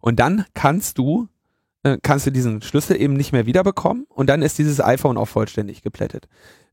Und 0.00 0.20
dann 0.20 0.46
kannst 0.54 0.96
du, 0.96 1.28
äh, 1.82 1.98
kannst 2.02 2.26
du 2.26 2.30
diesen 2.30 2.62
Schlüssel 2.62 2.98
eben 2.98 3.12
nicht 3.12 3.32
mehr 3.32 3.44
wiederbekommen 3.44 4.06
und 4.08 4.30
dann 4.30 4.40
ist 4.40 4.56
dieses 4.56 4.80
iPhone 4.80 5.18
auch 5.18 5.28
vollständig 5.28 5.82
geplättet. 5.82 6.28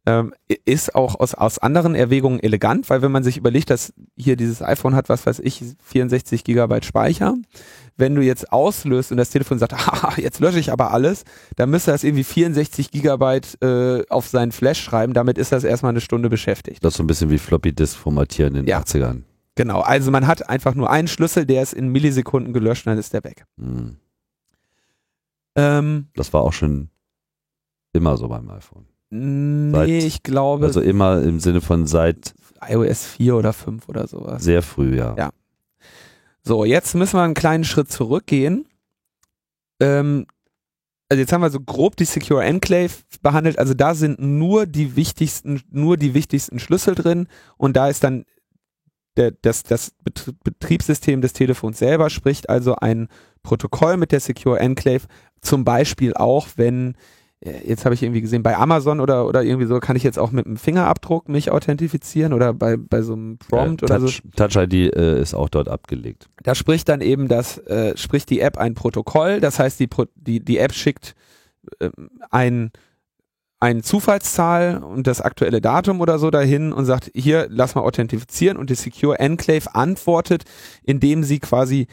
Ähm, 0.06 0.34
ist 0.66 0.94
auch 0.96 1.20
aus, 1.20 1.34
aus 1.34 1.58
anderen 1.60 1.96
Erwägungen 1.96 2.40
elegant, 2.40 2.90
weil 2.90 3.02
wenn 3.02 3.12
man 3.12 3.24
sich 3.24 3.38
überlegt, 3.38 3.70
dass 3.70 3.94
hier 4.16 4.36
dieses 4.36 4.62
iPhone 4.62 4.96
hat, 4.96 5.10
was 5.10 5.26
weiß 5.26 5.40
ich, 5.40 5.64
64 5.84 6.44
Gigabyte 6.44 6.86
Speicher, 6.86 7.36
wenn 7.98 8.14
du 8.16 8.22
jetzt 8.22 8.52
auslöst 8.52 9.12
und 9.12 9.18
das 9.18 9.30
Telefon 9.32 9.58
sagt, 9.58 9.74
haha, 9.88 10.20
jetzt 10.22 10.40
lösche 10.40 10.60
ich 10.60 10.72
aber 10.72 10.92
alles, 10.92 11.24
dann 11.56 11.70
müsste 11.70 11.92
das 11.92 12.04
irgendwie 12.04 12.24
64 12.24 12.92
Gigabyte 12.92 13.58
äh, 13.62 14.04
auf 14.10 14.28
seinen 14.28 14.52
Flash 14.52 14.82
schreiben, 14.82 15.14
damit 15.14 15.38
ist 15.38 15.52
das 15.52 15.64
erstmal 15.64 15.92
eine 15.92 16.02
Stunde 16.02 16.30
beschäftigt. 16.30 16.84
Das 16.84 16.94
ist 16.94 16.98
so 16.98 17.04
ein 17.04 17.08
bisschen 17.08 17.30
wie 17.30 17.38
Floppy 17.40 17.74
Disk 17.74 17.98
formatieren 17.98 18.56
in 18.56 18.66
den 18.66 18.70
Ja. 18.70 18.82
80ern. 18.82 19.24
Genau, 19.56 19.80
also 19.80 20.12
man 20.12 20.28
hat 20.28 20.50
einfach 20.50 20.76
nur 20.76 20.90
einen 20.92 21.08
Schlüssel, 21.08 21.46
der 21.46 21.64
ist 21.64 21.74
in 21.74 21.88
Millisekunden 21.88 22.52
gelöscht 22.54 22.86
und 22.86 22.92
dann 22.92 23.00
ist 23.00 23.14
der 23.14 23.24
weg. 23.24 23.46
Hm. 23.58 23.96
Ähm, 25.56 26.08
Das 26.16 26.34
war 26.34 26.42
auch 26.42 26.54
schon 26.54 26.90
immer 27.94 28.18
so 28.18 28.28
beim 28.28 28.50
iPhone. 28.50 28.86
Nee, 29.10 29.72
Seit- 29.72 29.90
ich 29.90 30.24
glaube 30.24 30.66
Also 30.66 30.82
immer 30.82 31.22
im 31.24 31.40
Sinne 31.40 31.62
von 31.62 31.88
seit 31.88 32.34
iOS 32.68 33.06
4 33.06 33.36
oder 33.36 33.54
5 33.54 33.88
oder 33.90 34.08
sowas. 34.08 34.44
sehr 34.44 34.62
früh, 34.62 34.98
ja. 34.98 35.16
Ja. 35.18 35.30
So, 36.44 36.64
jetzt 36.66 36.94
müssen 36.96 37.18
wir 37.18 37.24
einen 37.24 37.34
kleinen 37.34 37.64
Schritt 37.64 37.92
zurückgehen. 37.92 38.66
Ähm, 39.80 40.26
also 41.10 41.20
jetzt 41.20 41.32
haben 41.34 41.42
wir 41.42 41.50
so 41.50 41.60
grob 41.60 41.96
die 41.98 42.06
Secure 42.06 42.44
Enclave 42.44 42.92
behandelt. 43.22 43.60
Also 43.60 43.74
da 43.74 43.94
sind 43.96 44.20
nur 44.20 44.66
die 44.66 44.96
wichtigsten, 44.96 45.62
nur 45.72 45.98
die 45.98 46.14
wichtigsten 46.14 46.60
Schlüssel 46.60 46.96
drin 46.96 47.28
und 47.58 47.76
da 47.76 47.90
ist 47.90 48.04
dann 48.04 48.26
der, 49.18 49.32
das, 49.32 49.64
das 49.64 49.92
Bet- 50.04 50.34
Betriebssystem 50.44 51.22
des 51.22 51.34
Telefons 51.34 51.80
selber 51.80 52.10
spricht 52.10 52.50
also 52.50 52.76
ein 52.76 53.08
Protokoll 53.44 53.98
mit 53.98 54.12
der 54.12 54.20
Secure 54.20 54.60
Enclave. 54.60 55.04
Zum 55.42 55.64
Beispiel 55.64 56.14
auch, 56.16 56.48
wenn 56.56 56.96
jetzt 57.46 57.86
habe 57.86 57.94
ich 57.94 58.04
irgendwie 58.04 58.22
gesehen, 58.22 58.44
bei 58.44 58.58
Amazon 58.58 59.00
oder, 59.00 59.28
oder 59.28 59.44
irgendwie 59.44 59.68
so 59.68 59.80
kann 59.80 59.96
ich 59.96 60.04
jetzt 60.04 60.18
auch 60.18 60.32
mit 60.32 60.46
einem 60.46 60.58
Fingerabdruck 60.58 61.30
mich 61.30 61.52
authentifizieren 61.52 62.34
oder 62.34 62.54
bei, 62.54 62.78
bei 62.78 63.02
so 63.02 63.14
einem 63.14 63.38
Prompt 63.38 63.82
Äh, 63.82 63.86
oder 63.86 64.00
so. 64.00 64.08
Touch, 64.08 64.22
Touch 64.36 64.56
ID 64.56 64.96
äh, 64.96 65.22
ist 65.22 65.34
auch 65.34 65.50
dort 65.50 65.70
abgelegt. 65.70 66.28
Da 66.44 66.56
spricht 66.56 66.90
dann 66.90 67.02
eben 67.02 67.28
das, 67.28 67.58
äh, 67.60 67.96
spricht 67.98 68.30
die 68.30 68.40
App 68.40 68.58
ein 68.58 68.74
Protokoll, 68.74 69.40
das 69.40 69.60
heißt, 69.60 69.80
die, 69.80 69.88
Pro 69.88 70.06
die, 70.16 70.44
die 70.44 70.58
App 70.58 70.74
schickt 70.74 71.16
ähm, 71.80 71.92
ein, 72.32 72.72
ein 73.60 73.84
Zufallszahl 73.84 74.84
und 74.84 75.08
das 75.08 75.22
aktuelle 75.22 75.62
Datum 75.62 76.02
oder 76.02 76.20
so 76.20 76.32
dahin 76.32 76.74
und 76.74 76.86
sagt, 76.86 77.12
hier, 77.14 77.48
lass 77.50 77.76
mal 77.76 77.82
authentifizieren 77.82 78.58
und 78.58 78.70
die 78.70 78.76
Secure 78.76 79.20
Enclave 79.20 79.74
antwortet, 79.74 80.44
indem 80.84 81.24
sie 81.24 81.40
quasi 81.40 81.88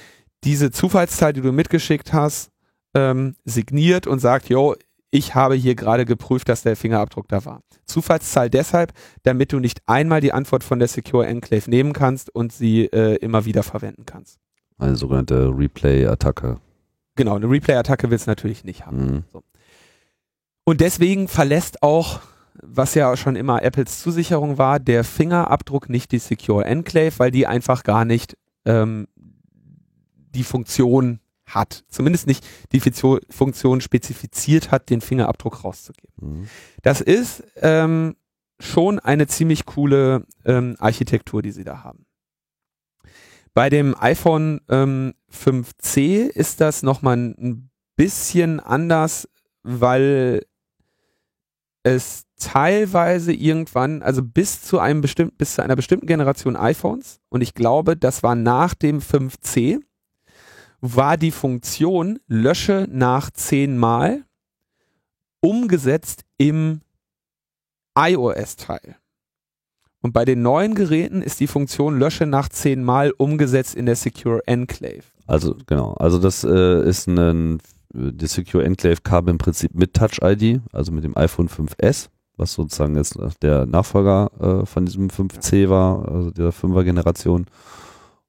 diese 0.44 0.70
Zufallszahl, 0.70 1.32
die 1.32 1.40
du 1.40 1.52
mitgeschickt 1.52 2.12
hast, 2.12 2.50
ähm, 2.94 3.36
signiert 3.44 4.06
und 4.06 4.18
sagt, 4.18 4.48
yo, 4.48 4.74
ich 5.12 5.34
habe 5.34 5.54
hier 5.54 5.74
gerade 5.74 6.06
geprüft, 6.06 6.48
dass 6.48 6.62
der 6.62 6.74
Fingerabdruck 6.74 7.28
da 7.28 7.44
war. 7.44 7.60
Zufallszahl 7.84 8.48
deshalb, 8.48 8.92
damit 9.22 9.52
du 9.52 9.60
nicht 9.60 9.82
einmal 9.86 10.22
die 10.22 10.32
Antwort 10.32 10.64
von 10.64 10.78
der 10.78 10.88
Secure 10.88 11.26
Enclave 11.26 11.68
nehmen 11.68 11.92
kannst 11.92 12.34
und 12.34 12.50
sie 12.50 12.86
äh, 12.86 13.16
immer 13.16 13.44
wieder 13.44 13.62
verwenden 13.62 14.06
kannst. 14.06 14.40
Eine 14.78 14.96
sogenannte 14.96 15.52
Replay-Attacke. 15.54 16.58
Genau, 17.14 17.36
eine 17.36 17.48
Replay-Attacke 17.48 18.10
willst 18.10 18.26
du 18.26 18.30
natürlich 18.30 18.64
nicht 18.64 18.86
haben. 18.86 18.96
Mhm. 18.96 19.24
Und 20.64 20.80
deswegen 20.80 21.28
verlässt 21.28 21.82
auch, 21.82 22.20
was 22.62 22.94
ja 22.94 23.14
schon 23.18 23.36
immer 23.36 23.62
Apples 23.62 24.00
Zusicherung 24.00 24.56
war, 24.56 24.80
der 24.80 25.04
Fingerabdruck 25.04 25.90
nicht 25.90 26.10
die 26.12 26.18
Secure 26.18 26.64
Enclave, 26.64 27.18
weil 27.18 27.30
die 27.30 27.46
einfach 27.46 27.82
gar 27.82 28.06
nicht 28.06 28.38
ähm, 28.64 29.08
die 30.34 30.44
Funktion 30.44 31.20
hat. 31.54 31.84
Zumindest 31.88 32.26
nicht 32.26 32.46
die 32.72 32.80
Funktion 32.80 33.80
spezifiziert 33.80 34.70
hat, 34.70 34.90
den 34.90 35.00
Fingerabdruck 35.00 35.64
rauszugeben. 35.64 36.12
Mhm. 36.20 36.48
Das 36.82 37.00
ist 37.00 37.44
ähm, 37.56 38.16
schon 38.60 38.98
eine 38.98 39.26
ziemlich 39.26 39.66
coole 39.66 40.26
ähm, 40.44 40.76
Architektur, 40.78 41.42
die 41.42 41.52
sie 41.52 41.64
da 41.64 41.82
haben. 41.82 42.06
Bei 43.54 43.68
dem 43.68 43.94
iPhone 43.98 44.60
ähm, 44.68 45.14
5C 45.30 46.28
ist 46.28 46.60
das 46.60 46.82
nochmal 46.82 47.16
ein 47.16 47.70
bisschen 47.96 48.60
anders, 48.60 49.28
weil 49.62 50.46
es 51.82 52.24
teilweise 52.38 53.32
irgendwann, 53.32 54.02
also 54.02 54.22
bis 54.22 54.62
zu 54.62 54.78
einem 54.78 55.00
bestimmten, 55.00 55.36
bis 55.36 55.54
zu 55.54 55.62
einer 55.62 55.76
bestimmten 55.76 56.06
Generation 56.06 56.56
iPhones, 56.56 57.20
und 57.28 57.40
ich 57.40 57.54
glaube, 57.54 57.96
das 57.96 58.22
war 58.22 58.34
nach 58.34 58.74
dem 58.74 59.00
5C, 59.00 59.80
war 60.82 61.16
die 61.16 61.30
Funktion 61.30 62.18
lösche 62.26 62.86
nach 62.90 63.30
zehnmal 63.30 64.24
umgesetzt 65.40 66.24
im 66.36 66.80
iOS-Teil. 67.96 68.96
Und 70.02 70.12
bei 70.12 70.24
den 70.24 70.42
neuen 70.42 70.74
Geräten 70.74 71.22
ist 71.22 71.38
die 71.38 71.46
Funktion 71.46 71.98
lösche 71.98 72.26
nach 72.26 72.48
zehnmal 72.48 73.12
umgesetzt 73.16 73.76
in 73.76 73.86
der 73.86 73.94
Secure 73.94 74.42
Enclave. 74.46 75.04
Also 75.26 75.56
genau, 75.66 75.94
also 75.94 76.18
das 76.18 76.42
äh, 76.42 76.88
ist 76.88 77.06
ein 77.06 77.60
die 77.94 78.26
Secure 78.26 78.64
Enclave 78.64 79.02
kam 79.02 79.28
im 79.28 79.38
Prinzip 79.38 79.74
mit 79.74 79.94
Touch 79.94 80.18
ID, 80.22 80.60
also 80.72 80.92
mit 80.92 81.04
dem 81.04 81.16
iPhone 81.16 81.48
5S, 81.48 82.08
was 82.36 82.54
sozusagen 82.54 82.96
jetzt 82.96 83.18
der 83.42 83.66
Nachfolger 83.66 84.30
äh, 84.40 84.66
von 84.66 84.86
diesem 84.86 85.08
5C 85.08 85.68
war, 85.68 86.08
also 86.08 86.30
der 86.30 86.52
5er 86.52 86.84
Generation. 86.84 87.46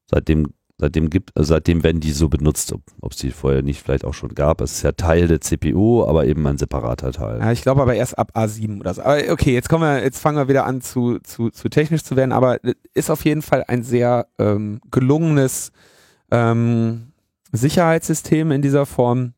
Seitdem 0.05 0.53
seitdem 0.83 1.09
gibt 1.09 1.31
also 1.35 1.53
seitdem 1.53 1.81
werden 1.81 2.01
die 2.01 2.11
so 2.11 2.27
benutzt, 2.27 2.73
ob 2.99 3.11
es 3.11 3.17
die 3.17 3.31
vorher 3.31 3.61
nicht 3.61 3.81
vielleicht 3.81 4.03
auch 4.03 4.13
schon 4.13 4.35
gab. 4.35 4.59
Es 4.59 4.73
ist 4.73 4.81
ja 4.83 4.91
Teil 4.91 5.29
der 5.29 5.39
CPU, 5.39 6.03
aber 6.03 6.25
eben 6.25 6.45
ein 6.45 6.57
separater 6.57 7.13
Teil. 7.13 7.39
Ja, 7.39 7.51
ich 7.53 7.61
glaube 7.61 7.81
aber 7.81 7.95
erst 7.95 8.17
ab 8.19 8.33
A7 8.35 8.81
oder 8.81 8.93
so. 8.93 9.01
Aber 9.01 9.17
okay, 9.31 9.53
jetzt 9.53 9.69
kommen 9.69 9.83
wir, 9.83 10.03
jetzt 10.03 10.19
fangen 10.19 10.37
wir 10.37 10.49
wieder 10.49 10.65
an 10.65 10.81
zu, 10.81 11.19
zu, 11.19 11.49
zu 11.51 11.69
technisch 11.69 12.03
zu 12.03 12.17
werden, 12.17 12.33
aber 12.33 12.59
ist 12.93 13.09
auf 13.09 13.23
jeden 13.23 13.41
Fall 13.41 13.63
ein 13.67 13.83
sehr 13.83 14.27
ähm, 14.37 14.81
gelungenes 14.91 15.71
ähm, 16.31 17.13
Sicherheitssystem 17.53 18.51
in 18.51 18.61
dieser 18.61 18.85
Form. 18.85 19.33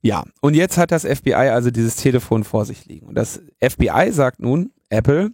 Ja, 0.00 0.24
und 0.40 0.54
jetzt 0.54 0.78
hat 0.78 0.92
das 0.92 1.04
FBI 1.04 1.34
also 1.34 1.70
dieses 1.70 1.96
Telefon 1.96 2.44
vor 2.44 2.64
sich 2.64 2.86
liegen. 2.86 3.06
Und 3.06 3.16
das 3.16 3.42
FBI 3.60 4.12
sagt 4.12 4.40
nun, 4.40 4.72
Apple, 4.88 5.32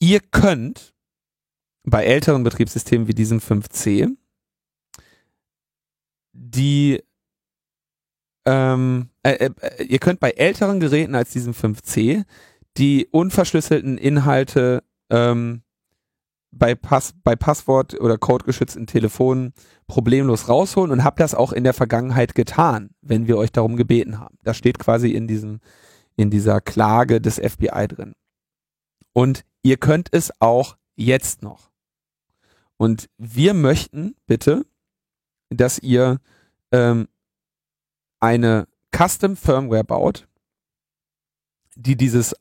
ihr 0.00 0.18
könnt 0.18 0.91
bei 1.84 2.04
älteren 2.04 2.44
Betriebssystemen 2.44 3.08
wie 3.08 3.14
diesem 3.14 3.38
5C 3.38 4.08
die 6.32 7.02
ähm, 8.44 9.10
äh, 9.22 9.50
äh, 9.60 9.84
ihr 9.84 9.98
könnt 9.98 10.20
bei 10.20 10.30
älteren 10.30 10.80
Geräten 10.80 11.14
als 11.14 11.30
diesem 11.30 11.52
5C 11.52 12.24
die 12.76 13.06
unverschlüsselten 13.10 13.98
Inhalte 13.98 14.82
ähm, 15.10 15.62
bei, 16.50 16.74
Pass 16.74 17.14
bei 17.22 17.36
Passwort- 17.36 17.98
oder 18.00 18.18
codegeschützten 18.18 18.86
Telefonen 18.86 19.52
problemlos 19.86 20.48
rausholen 20.48 20.90
und 20.90 21.04
habt 21.04 21.20
das 21.20 21.34
auch 21.34 21.52
in 21.52 21.64
der 21.64 21.74
Vergangenheit 21.74 22.34
getan, 22.34 22.90
wenn 23.00 23.26
wir 23.26 23.38
euch 23.38 23.52
darum 23.52 23.76
gebeten 23.76 24.18
haben. 24.18 24.38
Das 24.42 24.56
steht 24.56 24.78
quasi 24.78 25.10
in 25.10 25.26
diesem 25.26 25.60
in 26.16 26.30
dieser 26.30 26.60
Klage 26.60 27.20
des 27.22 27.36
FBI 27.36 27.88
drin. 27.88 28.14
Und 29.14 29.44
ihr 29.62 29.78
könnt 29.78 30.08
es 30.12 30.30
auch 30.40 30.76
jetzt 30.94 31.42
noch. 31.42 31.71
Und 32.82 33.08
wir 33.16 33.54
möchten 33.54 34.16
bitte, 34.26 34.66
dass 35.50 35.78
ihr 35.78 36.18
ähm, 36.72 37.06
eine 38.18 38.66
Custom 38.90 39.36
Firmware 39.36 39.84
baut, 39.84 40.26
die 41.76 41.94
dieses 41.96 42.34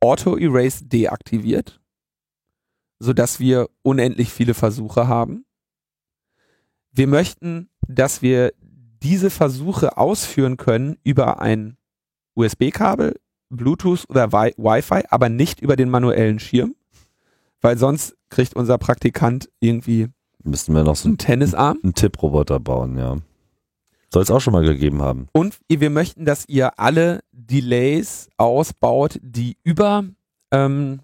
Auto 0.00 0.38
Erase 0.38 0.86
deaktiviert, 0.86 1.82
sodass 2.98 3.40
wir 3.40 3.68
unendlich 3.82 4.32
viele 4.32 4.54
Versuche 4.54 5.06
haben. 5.06 5.44
Wir 6.90 7.06
möchten, 7.06 7.68
dass 7.86 8.22
wir 8.22 8.54
diese 9.02 9.28
Versuche 9.28 9.98
ausführen 9.98 10.56
können 10.56 10.96
über 11.04 11.42
ein 11.42 11.76
USB-Kabel, 12.32 13.20
Bluetooth 13.50 14.08
oder 14.08 14.32
Wi- 14.32 14.54
Wi-Fi, 14.56 15.02
aber 15.10 15.28
nicht 15.28 15.60
über 15.60 15.76
den 15.76 15.90
manuellen 15.90 16.38
Schirm, 16.38 16.74
weil 17.60 17.76
sonst 17.76 18.16
kriegt 18.34 18.54
unser 18.54 18.78
Praktikant 18.78 19.48
irgendwie 19.60 20.08
Müssten 20.42 20.74
wir 20.74 20.82
noch 20.82 20.96
so 20.96 21.08
einen 21.08 21.18
Tennisarm. 21.18 21.78
einen 21.82 21.94
Tipproboter 21.94 22.58
bauen, 22.58 22.98
ja. 22.98 23.16
Soll 24.12 24.22
es 24.22 24.30
auch 24.30 24.40
schon 24.40 24.52
mal 24.52 24.64
gegeben 24.64 25.00
haben. 25.02 25.28
Und 25.32 25.58
wir 25.68 25.88
möchten, 25.88 26.24
dass 26.24 26.44
ihr 26.48 26.78
alle 26.78 27.20
Delays 27.32 28.28
ausbaut, 28.36 29.20
die 29.22 29.56
über 29.62 30.04
ähm, 30.50 31.00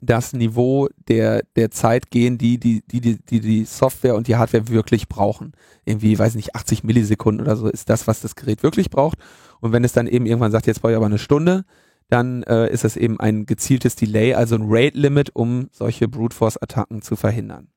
das 0.00 0.32
Niveau 0.32 0.88
der, 1.08 1.42
der 1.54 1.70
Zeit 1.70 2.10
gehen, 2.10 2.38
die 2.38 2.58
die, 2.58 2.82
die, 2.86 3.00
die, 3.00 3.18
die 3.18 3.40
die 3.40 3.64
Software 3.64 4.14
und 4.14 4.26
die 4.26 4.36
Hardware 4.36 4.68
wirklich 4.68 5.08
brauchen. 5.08 5.52
Irgendwie, 5.84 6.18
weiß 6.18 6.34
nicht, 6.34 6.54
80 6.56 6.82
Millisekunden 6.82 7.46
oder 7.46 7.56
so 7.56 7.68
ist 7.68 7.90
das, 7.90 8.06
was 8.06 8.20
das 8.20 8.34
Gerät 8.34 8.62
wirklich 8.62 8.88
braucht. 8.88 9.18
Und 9.60 9.72
wenn 9.72 9.84
es 9.84 9.92
dann 9.92 10.06
eben 10.06 10.26
irgendwann 10.26 10.52
sagt, 10.52 10.66
jetzt 10.66 10.80
brauche 10.80 10.92
ich 10.92 10.96
aber 10.96 11.06
eine 11.06 11.18
Stunde, 11.18 11.64
dann 12.08 12.42
äh, 12.44 12.70
ist 12.70 12.84
es 12.84 12.96
eben 12.96 13.18
ein 13.18 13.46
gezieltes 13.46 13.96
Delay, 13.96 14.34
also 14.34 14.54
ein 14.54 14.64
Rate-Limit, 14.66 15.34
um 15.34 15.68
solche 15.72 16.08
Brute 16.08 16.36
Force-Attacken 16.36 17.02
zu 17.02 17.16
verhindern. 17.16 17.68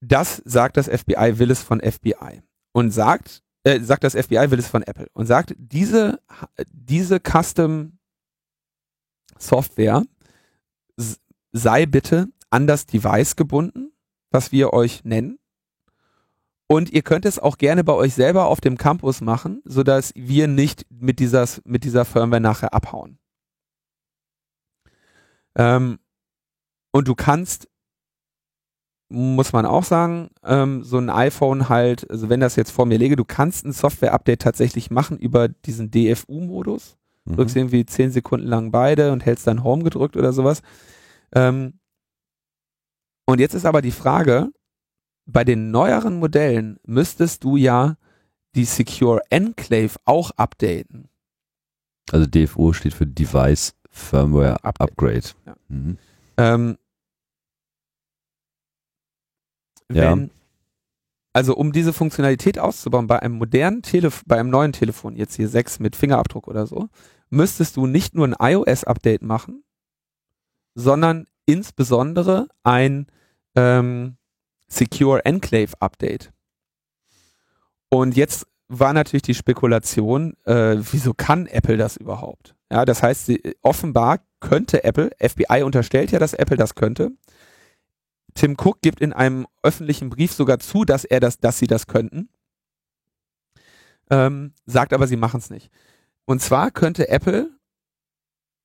Das 0.00 0.42
sagt 0.44 0.76
das 0.76 0.88
FBI, 0.88 1.38
will 1.38 1.50
es 1.50 1.62
von 1.62 1.80
FBI. 1.80 2.42
Und 2.72 2.90
sagt, 2.90 3.42
äh, 3.66 3.80
sagt 3.80 4.04
das 4.04 4.14
FBI 4.14 4.50
will 4.50 4.60
es 4.60 4.68
von 4.68 4.82
Apple 4.82 5.08
und 5.12 5.26
sagt, 5.26 5.54
diese, 5.58 6.20
diese 6.70 7.18
Custom 7.20 7.98
Software 9.38 10.04
sei 11.52 11.86
bitte 11.86 12.28
an 12.50 12.66
das 12.66 12.86
Device 12.86 13.34
gebunden, 13.34 13.92
was 14.30 14.52
wir 14.52 14.72
euch 14.72 15.04
nennen. 15.04 15.38
Und 16.68 16.90
ihr 16.90 17.02
könnt 17.02 17.24
es 17.24 17.38
auch 17.38 17.58
gerne 17.58 17.84
bei 17.84 17.92
euch 17.92 18.14
selber 18.14 18.46
auf 18.46 18.60
dem 18.60 18.76
Campus 18.76 19.20
machen, 19.20 19.62
sodass 19.64 20.12
wir 20.16 20.48
nicht 20.48 20.84
mit 20.90 21.20
dieser, 21.20 21.46
mit 21.64 21.84
dieser 21.84 22.04
Firmware 22.04 22.40
nachher 22.40 22.74
abhauen. 22.74 23.18
Ähm, 25.54 25.98
und 26.92 27.08
du 27.08 27.14
kannst, 27.14 27.68
muss 29.08 29.52
man 29.52 29.64
auch 29.64 29.84
sagen, 29.84 30.30
ähm, 30.42 30.82
so 30.82 30.98
ein 30.98 31.08
iPhone 31.08 31.68
halt, 31.68 32.10
also 32.10 32.28
wenn 32.28 32.40
das 32.40 32.56
jetzt 32.56 32.72
vor 32.72 32.86
mir 32.86 32.98
lege, 32.98 33.14
du 33.14 33.24
kannst 33.24 33.64
ein 33.64 33.72
Software-Update 33.72 34.42
tatsächlich 34.42 34.90
machen 34.90 35.18
über 35.18 35.48
diesen 35.48 35.92
DFU-Modus. 35.92 36.96
Mhm. 37.26 37.36
Drückst 37.36 37.56
irgendwie 37.56 37.86
zehn 37.86 38.10
Sekunden 38.10 38.46
lang 38.46 38.72
beide 38.72 39.12
und 39.12 39.24
hältst 39.24 39.46
dann 39.46 39.62
Home 39.62 39.84
gedrückt 39.84 40.16
oder 40.16 40.32
sowas. 40.32 40.62
Ähm, 41.32 41.78
und 43.24 43.40
jetzt 43.40 43.54
ist 43.54 43.66
aber 43.66 43.82
die 43.82 43.92
Frage, 43.92 44.50
bei 45.26 45.44
den 45.44 45.70
neueren 45.70 46.18
Modellen 46.18 46.78
müsstest 46.84 47.44
du 47.44 47.56
ja 47.56 47.96
die 48.54 48.64
Secure 48.64 49.20
Enclave 49.28 49.96
auch 50.04 50.30
updaten. 50.32 51.08
Also 52.10 52.26
DFO 52.26 52.72
steht 52.72 52.94
für 52.94 53.06
Device 53.06 53.74
Firmware 53.90 54.64
Upgrade. 54.64 54.92
Upgrade. 54.92 55.28
Ja. 55.44 55.56
Mhm. 55.68 55.98
Ähm, 56.36 56.78
wenn, 59.88 60.20
ja. 60.22 60.28
Also 61.32 61.54
um 61.54 61.72
diese 61.72 61.92
Funktionalität 61.92 62.58
auszubauen 62.58 63.06
bei 63.06 63.20
einem 63.20 63.36
modernen 63.36 63.82
Telefon, 63.82 64.24
bei 64.26 64.38
einem 64.38 64.50
neuen 64.50 64.72
Telefon, 64.72 65.16
jetzt 65.16 65.34
hier 65.34 65.48
6 65.48 65.80
mit 65.80 65.96
Fingerabdruck 65.96 66.48
oder 66.48 66.66
so, 66.66 66.88
müsstest 67.28 67.76
du 67.76 67.86
nicht 67.86 68.14
nur 68.14 68.26
ein 68.26 68.36
iOS-Update 68.38 69.22
machen, 69.22 69.62
sondern 70.74 71.26
insbesondere 71.44 72.48
ein 72.62 73.06
ähm, 73.54 74.16
Secure 74.68 75.24
Enclave 75.24 75.72
Update. 75.80 76.32
Und 77.88 78.16
jetzt 78.16 78.46
war 78.68 78.92
natürlich 78.92 79.22
die 79.22 79.34
Spekulation, 79.34 80.34
äh, 80.44 80.76
wieso 80.90 81.14
kann 81.14 81.46
Apple 81.46 81.76
das 81.76 81.96
überhaupt? 81.96 82.54
Ja, 82.70 82.84
das 82.84 83.02
heißt, 83.02 83.26
sie, 83.26 83.54
offenbar 83.62 84.20
könnte 84.40 84.82
Apple, 84.84 85.10
FBI 85.20 85.62
unterstellt 85.62 86.10
ja, 86.10 86.18
dass 86.18 86.34
Apple 86.34 86.56
das 86.56 86.74
könnte. 86.74 87.12
Tim 88.34 88.56
Cook 88.58 88.82
gibt 88.82 89.00
in 89.00 89.12
einem 89.12 89.46
öffentlichen 89.62 90.10
Brief 90.10 90.32
sogar 90.32 90.58
zu, 90.58 90.84
dass 90.84 91.04
er 91.04 91.20
das, 91.20 91.38
dass 91.38 91.58
sie 91.58 91.66
das 91.66 91.86
könnten. 91.86 92.28
Ähm, 94.10 94.52
sagt 94.66 94.92
aber, 94.92 95.06
sie 95.06 95.16
machen 95.16 95.38
es 95.38 95.50
nicht. 95.50 95.70
Und 96.26 96.42
zwar 96.42 96.70
könnte 96.70 97.08
Apple, 97.08 97.50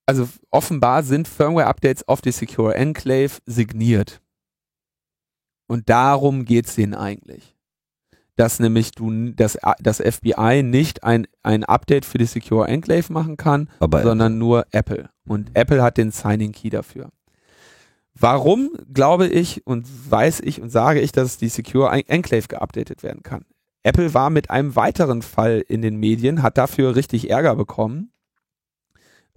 also 0.06 0.28
offenbar 0.50 1.04
sind 1.04 1.28
Firmware-Updates 1.28 2.08
auf 2.08 2.22
die 2.22 2.32
Secure 2.32 2.76
Enclave 2.76 3.32
signiert. 3.46 4.21
Und 5.72 5.88
darum 5.88 6.44
geht 6.44 6.68
es 6.68 6.76
denen 6.76 6.94
eigentlich. 6.94 7.56
Dass 8.36 8.60
nämlich 8.60 8.92
du 8.92 9.32
das, 9.32 9.58
das 9.80 10.02
FBI 10.02 10.64
nicht 10.64 11.06
ein, 11.06 11.28
ein 11.44 11.64
Update 11.64 12.04
für 12.04 12.18
die 12.18 12.26
Secure 12.26 12.68
Enclave 12.68 13.14
machen 13.14 13.38
kann, 13.38 13.70
Aber 13.80 14.04
sondern 14.04 14.34
Apple. 14.34 14.38
nur 14.38 14.66
Apple. 14.72 15.10
Und 15.26 15.48
mhm. 15.48 15.56
Apple 15.56 15.82
hat 15.82 15.96
den 15.96 16.12
Signing 16.12 16.52
Key 16.52 16.70
dafür. 16.72 17.10
Warum 18.14 18.72
glaube 18.94 19.28
ich 19.28 19.66
und 19.66 19.88
weiß 20.12 20.42
ich 20.42 20.62
und 20.62 20.72
sage 20.72 21.00
ich, 21.00 21.14
dass 21.14 21.38
die 21.38 21.48
Secure 21.48 21.90
Enclave 21.90 22.50
geupdatet 22.50 23.02
werden 23.02 23.24
kann? 23.24 23.46
Apple 23.84 24.14
war 24.14 24.30
mit 24.30 24.50
einem 24.50 24.76
weiteren 24.76 25.22
Fall 25.22 25.64
in 25.66 25.82
den 25.82 25.96
Medien, 25.96 26.44
hat 26.44 26.58
dafür 26.58 26.98
richtig 26.98 27.30
Ärger 27.30 27.56
bekommen 27.56 28.12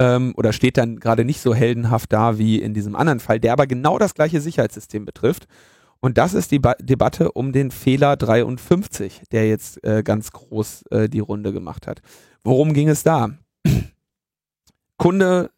ähm, 0.00 0.34
oder 0.36 0.52
steht 0.52 0.78
dann 0.78 0.98
gerade 0.98 1.24
nicht 1.24 1.40
so 1.40 1.54
heldenhaft 1.54 2.12
da 2.12 2.38
wie 2.38 2.60
in 2.60 2.74
diesem 2.74 2.96
anderen 2.96 3.20
Fall, 3.20 3.38
der 3.38 3.52
aber 3.52 3.68
genau 3.68 3.98
das 3.98 4.14
gleiche 4.14 4.40
Sicherheitssystem 4.40 5.04
betrifft. 5.04 5.46
Und 6.04 6.18
das 6.18 6.34
ist 6.34 6.50
die 6.50 6.58
ba 6.58 6.74
Debatte 6.74 7.32
um 7.32 7.52
den 7.52 7.70
Fehler 7.70 8.18
53, 8.18 9.22
der 9.32 9.48
jetzt 9.48 9.82
äh, 9.84 10.02
ganz 10.02 10.32
groß 10.32 10.82
äh, 10.90 11.08
die 11.08 11.20
Runde 11.20 11.54
gemacht 11.54 11.86
hat. 11.86 12.02
Worum 12.42 12.74
ging 12.74 12.90
es 12.90 13.04
da? 13.04 13.30
Kunde, 14.98 15.50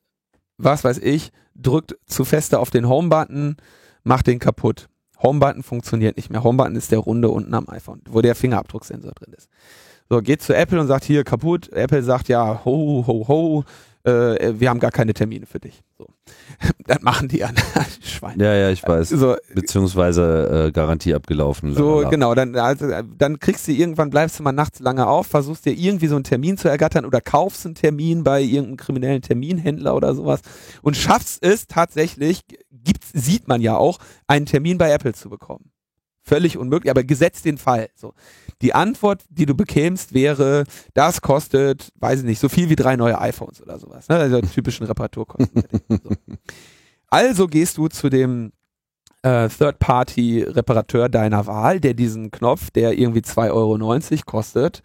was 0.57 0.85
weiß 0.85 0.99
ich, 0.99 1.33
drückt 1.57 1.97
zu 2.07 2.25
feste 2.25 2.61
auf 2.61 2.71
den 2.71 2.89
Home-Button, 2.89 3.57
macht 4.05 4.29
den 4.29 4.39
kaputt. 4.39 4.89
Home-Button 5.21 5.65
funktioniert 5.65 6.17
nicht 6.17 6.31
mehr. 6.31 6.45
Home-Button 6.45 6.77
ist 6.77 6.93
der 6.93 7.01
runde 7.01 7.29
unten 7.29 7.53
am 7.53 7.69
iPhone, 7.69 8.03
wo 8.09 8.21
der 8.21 8.37
Fingerabdrucksensor 8.37 9.15
drin 9.15 9.35
ist. 9.37 9.49
So, 10.09 10.23
geht 10.23 10.43
zu 10.43 10.55
Apple 10.55 10.81
und 10.81 10.87
sagt, 10.87 11.07
hier 11.07 11.25
kaputt. 11.25 11.73
Apple 11.73 12.05
sagt, 12.05 12.29
ja, 12.29 12.65
ho, 12.65 13.03
ho, 13.05 13.27
ho, 13.27 13.65
äh, 14.07 14.61
wir 14.61 14.71
haben 14.71 14.81
gar 14.81 14.91
keine 14.91 15.15
Termine 15.15 15.47
für 15.47 15.59
dich. 15.59 15.83
So. 15.99 16.07
Dann 16.87 16.99
machen 17.03 17.29
die 17.29 17.45
an 17.45 17.55
Schweine. 18.03 18.45
Ja, 18.45 18.55
ja, 18.55 18.71
ich 18.71 18.87
weiß. 18.87 19.11
So, 19.11 19.37
Beziehungsweise 19.55 20.67
äh, 20.69 20.73
Garantie 20.73 21.15
abgelaufen. 21.15 21.75
So, 21.75 21.97
lalala. 21.97 22.11
genau. 22.11 22.35
Dann, 22.35 22.57
also, 22.57 22.89
dann 23.19 23.39
kriegst 23.39 23.67
du 23.69 23.73
irgendwann, 23.73 24.11
bleibst 24.11 24.39
du 24.39 24.43
mal 24.43 24.53
nachts 24.53 24.81
lange 24.81 25.07
auf, 25.07 25.27
versuchst 25.27 25.67
dir 25.67 25.73
irgendwie 25.73 26.07
so 26.07 26.15
einen 26.15 26.25
Termin 26.25 26.57
zu 26.57 26.69
ergattern 26.69 27.05
oder 27.05 27.21
kaufst 27.21 27.67
einen 27.67 27.75
Termin 27.75 28.25
bei 28.25 28.43
irgendeinem 28.43 28.77
kriminellen 28.77 29.23
Terminhändler 29.23 29.95
oder 29.95 30.15
sowas 30.15 30.41
und 30.83 30.97
schaffst 30.97 31.43
es 31.43 31.67
tatsächlich, 31.67 32.43
gibt's, 32.71 33.11
sieht 33.13 33.49
man 33.49 33.61
ja 33.61 33.77
auch, 33.77 33.99
einen 34.27 34.47
Termin 34.47 34.79
bei 34.79 34.91
Apple 34.91 35.15
zu 35.15 35.29
bekommen. 35.29 35.71
Völlig 36.27 36.59
unmöglich, 36.59 36.91
aber 36.91 37.05
gesetzt 37.05 37.45
den 37.45 37.57
Fall. 37.57 37.89
So. 37.95 38.13
Die 38.61 38.75
Antwort, 38.75 39.23
die 39.31 39.47
du 39.47 39.55
bekämst, 39.55 40.13
wäre, 40.13 40.65
das 40.93 41.21
kostet, 41.21 41.93
weiß 42.01 42.21
ich 42.21 42.25
nicht, 42.25 42.41
so 42.41 42.49
viel 42.49 42.69
wie 42.69 42.75
drei 42.75 42.97
neue 42.97 43.21
iPhones 43.21 43.63
oder 43.63 43.79
sowas. 43.79 44.09
Ne? 44.09 44.17
Also 44.17 44.41
typischen 44.41 44.87
Reparaturkosten. 44.87 45.63
so. 45.89 46.11
Also 47.09 47.47
gehst 47.47 47.79
du 47.79 47.87
zu 47.87 48.09
dem 48.09 48.53
äh, 49.23 49.49
Third-Party-Reparateur 49.49 51.09
deiner 51.09 51.47
Wahl, 51.47 51.79
der 51.79 51.95
diesen 51.95 52.33
Knopf, 52.33 52.71
der 52.73 52.99
irgendwie 52.99 53.21
2,90 53.21 53.53
Euro 53.53 54.23
kostet, 54.27 54.83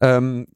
ähm, 0.00 0.46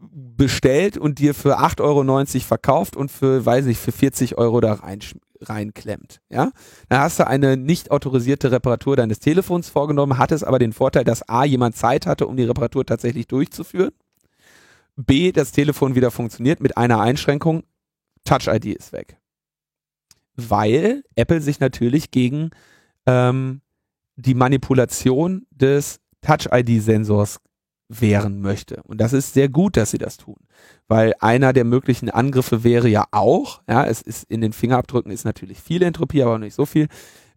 bestellt 0.00 0.98
und 0.98 1.18
dir 1.18 1.34
für 1.34 1.58
8,90 1.58 1.80
Euro 1.82 2.24
verkauft 2.44 2.96
und 2.96 3.10
für, 3.10 3.44
weiß 3.44 3.66
ich, 3.66 3.78
für 3.78 3.92
40 3.92 4.36
Euro 4.38 4.60
da 4.60 4.74
rein, 4.74 5.00
reinklemmt. 5.40 6.20
Ja? 6.28 6.52
Dann 6.88 7.00
hast 7.00 7.18
du 7.18 7.26
eine 7.26 7.56
nicht 7.56 7.90
autorisierte 7.90 8.50
Reparatur 8.50 8.96
deines 8.96 9.20
Telefons 9.20 9.68
vorgenommen, 9.68 10.18
hattest 10.18 10.44
aber 10.44 10.58
den 10.58 10.72
Vorteil, 10.72 11.04
dass 11.04 11.28
A, 11.28 11.44
jemand 11.44 11.76
Zeit 11.76 12.06
hatte, 12.06 12.26
um 12.26 12.36
die 12.36 12.44
Reparatur 12.44 12.84
tatsächlich 12.84 13.26
durchzuführen. 13.26 13.92
B, 14.96 15.32
das 15.32 15.52
Telefon 15.52 15.94
wieder 15.94 16.10
funktioniert 16.10 16.60
mit 16.60 16.76
einer 16.76 17.00
Einschränkung. 17.00 17.62
Touch 18.24 18.48
ID 18.48 18.66
ist 18.66 18.92
weg. 18.92 19.16
Weil 20.34 21.04
Apple 21.14 21.40
sich 21.40 21.60
natürlich 21.60 22.10
gegen 22.10 22.50
ähm, 23.06 23.60
die 24.16 24.34
Manipulation 24.34 25.46
des 25.50 26.00
Touch 26.20 26.48
ID-Sensors 26.52 27.40
wehren 27.88 28.40
möchte. 28.40 28.82
Und 28.84 29.00
das 29.00 29.12
ist 29.12 29.34
sehr 29.34 29.48
gut, 29.48 29.76
dass 29.76 29.90
sie 29.90 29.98
das 29.98 30.16
tun. 30.18 30.36
Weil 30.88 31.14
einer 31.20 31.52
der 31.52 31.64
möglichen 31.64 32.10
Angriffe 32.10 32.64
wäre 32.64 32.88
ja 32.88 33.06
auch, 33.10 33.62
ja, 33.68 33.84
es 33.84 34.02
ist 34.02 34.30
in 34.30 34.40
den 34.40 34.52
Fingerabdrücken 34.52 35.10
ist 35.10 35.24
natürlich 35.24 35.60
viel 35.60 35.82
Entropie, 35.82 36.22
aber 36.22 36.38
nicht 36.38 36.54
so 36.54 36.66
viel. 36.66 36.88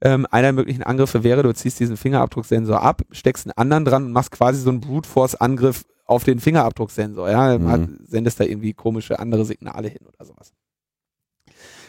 Ähm, 0.01 0.25
einer 0.29 0.47
der 0.47 0.53
möglichen 0.53 0.83
Angriffe 0.83 1.23
wäre, 1.23 1.43
du 1.43 1.53
ziehst 1.53 1.79
diesen 1.79 1.95
Fingerabdrucksensor 1.95 2.81
ab, 2.81 3.03
steckst 3.11 3.45
einen 3.45 3.53
anderen 3.57 3.85
dran 3.85 4.05
und 4.05 4.11
machst 4.11 4.31
quasi 4.31 4.59
so 4.59 4.69
einen 4.69 4.81
Brute 4.81 5.07
Force 5.07 5.35
Angriff 5.35 5.85
auf 6.05 6.23
den 6.23 6.39
Fingerabdrucksensor, 6.39 7.29
ja, 7.29 7.57
mhm. 7.57 7.99
sendest 8.05 8.39
da 8.39 8.43
irgendwie 8.43 8.73
komische 8.73 9.19
andere 9.19 9.45
Signale 9.45 9.87
hin 9.87 10.05
oder 10.05 10.25
sowas. 10.25 10.53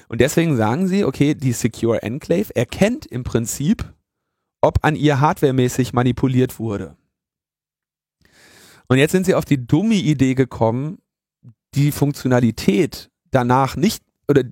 Und 0.08 0.20
deswegen 0.20 0.56
sagen 0.56 0.86
sie, 0.88 1.04
okay, 1.04 1.34
die 1.34 1.52
Secure 1.52 2.02
Enclave 2.02 2.54
erkennt 2.54 3.06
im 3.06 3.24
Prinzip, 3.24 3.92
ob 4.60 4.78
an 4.82 4.94
ihr 4.94 5.20
hardwaremäßig 5.20 5.92
manipuliert 5.94 6.58
wurde. 6.58 6.96
Und 8.92 8.98
jetzt 8.98 9.12
sind 9.12 9.24
sie 9.24 9.34
auf 9.34 9.46
die 9.46 9.66
dumme 9.66 9.94
Idee 9.94 10.34
gekommen, 10.34 10.98
die 11.74 11.92
Funktionalität 11.92 13.10
danach 13.30 13.74
nicht 13.74 14.04
oder 14.28 14.42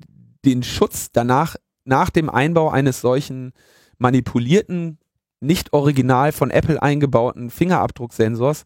den 0.46 0.62
Schutz 0.62 1.10
danach 1.12 1.56
nach 1.84 2.08
dem 2.08 2.30
Einbau 2.30 2.70
eines 2.70 3.02
solchen 3.02 3.52
manipulierten, 3.98 4.98
nicht 5.40 5.74
original 5.74 6.32
von 6.32 6.50
Apple 6.50 6.82
eingebauten 6.82 7.50
Fingerabdrucksensors 7.50 8.64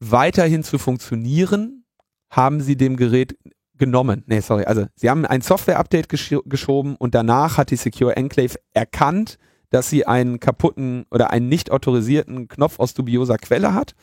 weiterhin 0.00 0.64
zu 0.64 0.76
funktionieren, 0.78 1.84
haben 2.28 2.60
sie 2.60 2.76
dem 2.76 2.96
Gerät 2.96 3.38
genommen. 3.78 4.24
Nee, 4.26 4.40
sorry, 4.40 4.64
also 4.64 4.86
sie 4.96 5.08
haben 5.08 5.24
ein 5.24 5.42
Software-Update 5.42 6.08
gesch 6.08 6.34
geschoben 6.46 6.96
und 6.96 7.14
danach 7.14 7.58
hat 7.58 7.70
die 7.70 7.76
Secure 7.76 8.16
Enclave 8.16 8.56
erkannt, 8.72 9.38
dass 9.72 9.88
sie 9.88 10.06
einen 10.06 10.38
kaputten 10.38 11.06
oder 11.10 11.30
einen 11.30 11.48
nicht 11.48 11.72
autorisierten 11.72 12.46
Knopf 12.46 12.78
aus 12.78 12.94
dubioser 12.94 13.38
Quelle 13.38 13.74
hat 13.74 13.94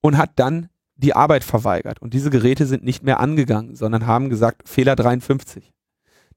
und 0.00 0.16
hat 0.16 0.30
dann 0.36 0.68
die 0.94 1.14
Arbeit 1.14 1.44
verweigert. 1.44 2.00
Und 2.00 2.14
diese 2.14 2.30
Geräte 2.30 2.64
sind 2.64 2.84
nicht 2.84 3.02
mehr 3.02 3.20
angegangen, 3.20 3.74
sondern 3.74 4.06
haben 4.06 4.30
gesagt, 4.30 4.68
Fehler 4.68 4.96
53. 4.96 5.72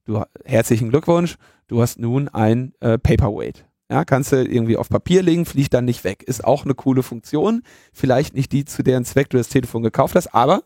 Du, 0.06 0.24
herzlichen 0.44 0.90
Glückwunsch, 0.90 1.38
du 1.68 1.82
hast 1.82 2.00
nun 2.00 2.30
ein 2.30 2.74
äh, 2.80 2.98
Paperweight. 2.98 3.66
Ja, 3.92 4.06
kannst 4.06 4.32
du 4.32 4.44
irgendwie 4.44 4.76
auf 4.78 4.90
Papier 4.90 5.22
legen, 5.22 5.46
fliegt 5.46 5.74
dann 5.74 5.86
nicht 5.86 6.04
weg. 6.04 6.24
Ist 6.24 6.44
auch 6.44 6.66
eine 6.66 6.74
coole 6.74 7.04
Funktion. 7.04 7.62
Vielleicht 7.94 8.34
nicht 8.34 8.52
die, 8.52 8.66
zu 8.66 8.84
deren 8.84 9.06
Zweck 9.06 9.30
du 9.30 9.38
das 9.38 9.50
Telefon 9.50 9.84
gekauft 9.84 10.16
hast, 10.16 10.34
aber 10.34 10.64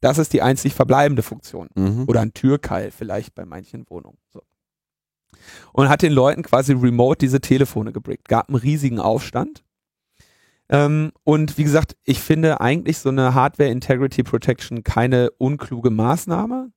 das 0.00 0.18
ist 0.18 0.32
die 0.32 0.42
einzig 0.42 0.74
verbleibende 0.74 1.22
Funktion. 1.22 1.68
Mhm. 1.74 2.04
Oder 2.06 2.20
ein 2.20 2.34
Türkeil 2.34 2.90
vielleicht 2.92 3.34
bei 3.34 3.44
manchen 3.44 3.84
Wohnungen. 3.88 4.18
So. 4.32 4.42
Und 5.72 5.88
hat 5.88 6.02
den 6.02 6.12
Leuten 6.12 6.42
quasi 6.42 6.72
remote 6.72 7.18
diese 7.18 7.40
Telefone 7.40 7.92
gebrickt. 7.92 8.28
Gab 8.28 8.48
einen 8.48 8.56
riesigen 8.56 8.98
Aufstand. 8.98 9.64
Ähm, 10.68 11.12
und 11.24 11.58
wie 11.58 11.64
gesagt, 11.64 11.96
ich 12.04 12.20
finde 12.20 12.60
eigentlich 12.60 12.98
so 12.98 13.10
eine 13.10 13.34
Hardware 13.34 13.70
Integrity 13.70 14.22
Protection 14.22 14.82
keine 14.82 15.30
unkluge 15.38 15.90
Maßnahme. 15.90 16.70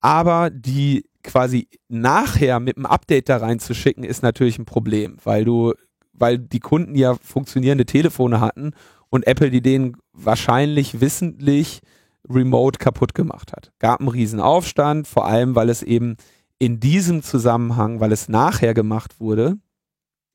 Aber 0.00 0.50
die 0.50 1.04
quasi 1.22 1.68
nachher 1.88 2.60
mit 2.60 2.76
einem 2.76 2.86
Update 2.86 3.28
da 3.28 3.38
reinzuschicken, 3.38 4.04
ist 4.04 4.22
natürlich 4.22 4.58
ein 4.58 4.64
Problem, 4.64 5.16
weil 5.22 5.44
du, 5.44 5.74
weil 6.12 6.38
die 6.38 6.60
Kunden 6.60 6.96
ja 6.96 7.14
funktionierende 7.14 7.86
Telefone 7.86 8.40
hatten 8.40 8.72
und 9.08 9.26
Apple 9.26 9.50
die 9.50 9.62
denen 9.62 9.96
wahrscheinlich 10.12 11.00
wissentlich 11.00 11.80
remote 12.28 12.78
kaputt 12.78 13.14
gemacht 13.14 13.52
hat. 13.52 13.72
Gab 13.78 14.00
einen 14.00 14.08
riesen 14.08 14.40
Aufstand, 14.40 15.06
vor 15.06 15.26
allem 15.26 15.54
weil 15.54 15.68
es 15.68 15.82
eben 15.82 16.16
in 16.62 16.78
diesem 16.78 17.24
Zusammenhang, 17.24 17.98
weil 17.98 18.12
es 18.12 18.28
nachher 18.28 18.72
gemacht 18.72 19.18
wurde, 19.18 19.56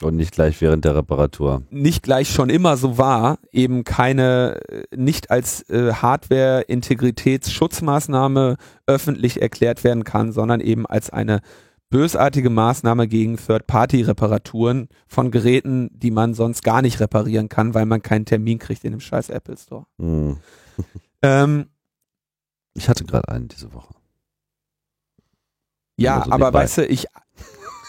Und 0.03 0.17
nicht 0.17 0.33
gleich 0.33 0.59
während 0.59 0.83
der 0.83 0.93
Reparatur. 0.95 1.63
nicht 1.69 2.03
gleich 2.03 2.29
schon 2.29 2.49
immer 2.49 2.75
so 2.75 2.97
war, 2.97 3.39
eben 3.53 3.85
keine, 3.85 4.59
äh, 4.67 4.83
nicht 4.95 5.31
als 5.31 5.61
äh, 5.69 5.93
Hardware-Integritätsschutzmaßnahme 7.27 8.57
öffentlich 8.85 9.41
erklärt 9.41 9.83
werden 9.83 10.03
kann, 10.03 10.31
sondern 10.31 10.59
eben 10.59 10.85
als 10.85 11.09
eine 11.09 11.39
bösartige 11.89 12.49
Maßnahme 12.49 13.07
gegen 13.07 13.37
Third-Party-Reparaturen 13.37 14.89
von 15.07 15.31
Geräten, 15.31 15.89
die 15.93 16.11
man 16.11 16.33
sonst 16.33 16.61
gar 16.63 16.81
nicht 16.81 16.99
reparieren 16.99 17.47
kann, 17.47 17.73
weil 17.73 17.85
man 17.85 18.01
keinen 18.01 18.25
Termin 18.25 18.59
kriegt 18.59 18.83
in 18.83 18.91
dem 18.91 18.99
scheiß 18.99 19.29
Apple 19.29 19.55
Store. 19.57 19.85
Hm. 19.97 20.37
Ähm, 21.21 21.67
Ich 22.73 22.89
hatte 22.89 23.05
gerade 23.05 23.29
einen 23.29 23.47
diese 23.47 23.73
Woche. 23.73 23.95
Ja, 25.97 26.23
so 26.23 26.31
aber 26.31 26.45
nebenbei. 26.45 26.59
weißt 26.63 26.77
du, 26.79 26.85
ich, 26.85 27.05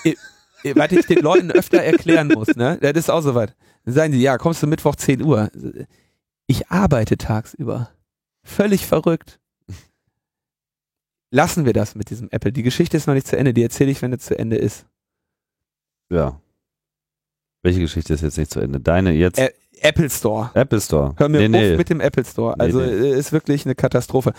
ich, 0.05 0.17
ich, 0.65 0.77
was 0.77 0.93
ich 0.93 1.07
den 1.07 1.19
Leuten 1.23 1.51
öfter 1.51 1.79
erklären 1.83 2.29
muss, 2.29 2.49
ne, 2.57 2.79
das 2.81 2.93
ist 2.95 3.11
auch 3.11 3.21
soweit. 3.21 3.55
Dann 3.85 3.95
sagen 3.95 4.13
die, 4.13 4.21
ja, 4.21 4.39
kommst 4.39 4.63
du 4.63 4.67
Mittwoch 4.67 4.97
10 4.97 5.23
Uhr? 5.23 5.51
Ich 6.47 6.69
arbeite 6.71 7.17
tagsüber. 7.19 7.91
Völlig 8.43 8.87
verrückt. 8.87 9.39
Lassen 11.31 11.67
wir 11.67 11.75
das 11.75 11.95
mit 11.95 12.09
diesem 12.11 12.29
Apple. 12.31 12.53
Die 12.53 12.63
Geschichte 12.63 12.97
ist 12.97 13.07
noch 13.07 13.15
nicht 13.15 13.27
zu 13.27 13.37
Ende. 13.37 13.53
Die 13.53 13.63
erzähle 13.63 13.91
ich, 13.91 14.01
wenn 14.01 14.13
es 14.15 14.25
zu 14.25 14.39
Ende 14.39 14.57
ist. 14.57 14.87
Ja. 16.11 16.41
Welche 17.63 17.81
Geschichte 17.81 18.15
ist 18.15 18.23
jetzt 18.23 18.39
nicht 18.39 18.51
zu 18.51 18.61
Ende? 18.61 18.81
Deine 18.81 19.13
jetzt? 19.13 19.39
Ä- 19.39 19.53
Apple 19.81 20.09
Store. 20.09 20.51
Apple 20.55 20.81
Store. 20.81 21.15
Hör 21.19 21.29
mir 21.29 21.47
nee, 21.49 21.57
auf 21.59 21.63
nee. 21.63 21.77
mit 21.77 21.91
dem 21.91 22.01
Apple 22.01 22.25
Store. 22.25 22.55
Nee, 22.57 22.65
Also 22.65 22.81
nee. 22.81 22.87
äh, 22.87 23.19
ist 23.19 23.33
wirklich 23.33 23.67
eine 23.67 23.75
Katastrophe. 23.75 24.33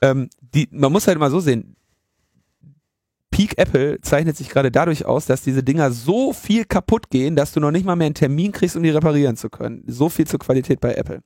Ähm, 0.00 0.30
die, 0.40 0.68
man 0.72 0.90
muss 0.90 1.06
halt 1.06 1.18
mal 1.18 1.30
so 1.30 1.40
sehen. 1.40 1.76
Peak 3.32 3.58
Apple 3.58 4.00
zeichnet 4.02 4.36
sich 4.36 4.50
gerade 4.50 4.70
dadurch 4.70 5.06
aus, 5.06 5.26
dass 5.26 5.42
diese 5.42 5.64
Dinger 5.64 5.90
so 5.90 6.32
viel 6.32 6.64
kaputt 6.64 7.10
gehen, 7.10 7.34
dass 7.34 7.52
du 7.52 7.60
noch 7.60 7.72
nicht 7.72 7.84
mal 7.84 7.96
mehr 7.96 8.06
einen 8.06 8.14
Termin 8.14 8.52
kriegst, 8.52 8.76
um 8.76 8.82
die 8.84 8.90
reparieren 8.90 9.36
zu 9.36 9.50
können. 9.50 9.82
So 9.86 10.08
viel 10.08 10.26
zur 10.26 10.38
Qualität 10.38 10.80
bei 10.80 10.94
Apple. 10.94 11.22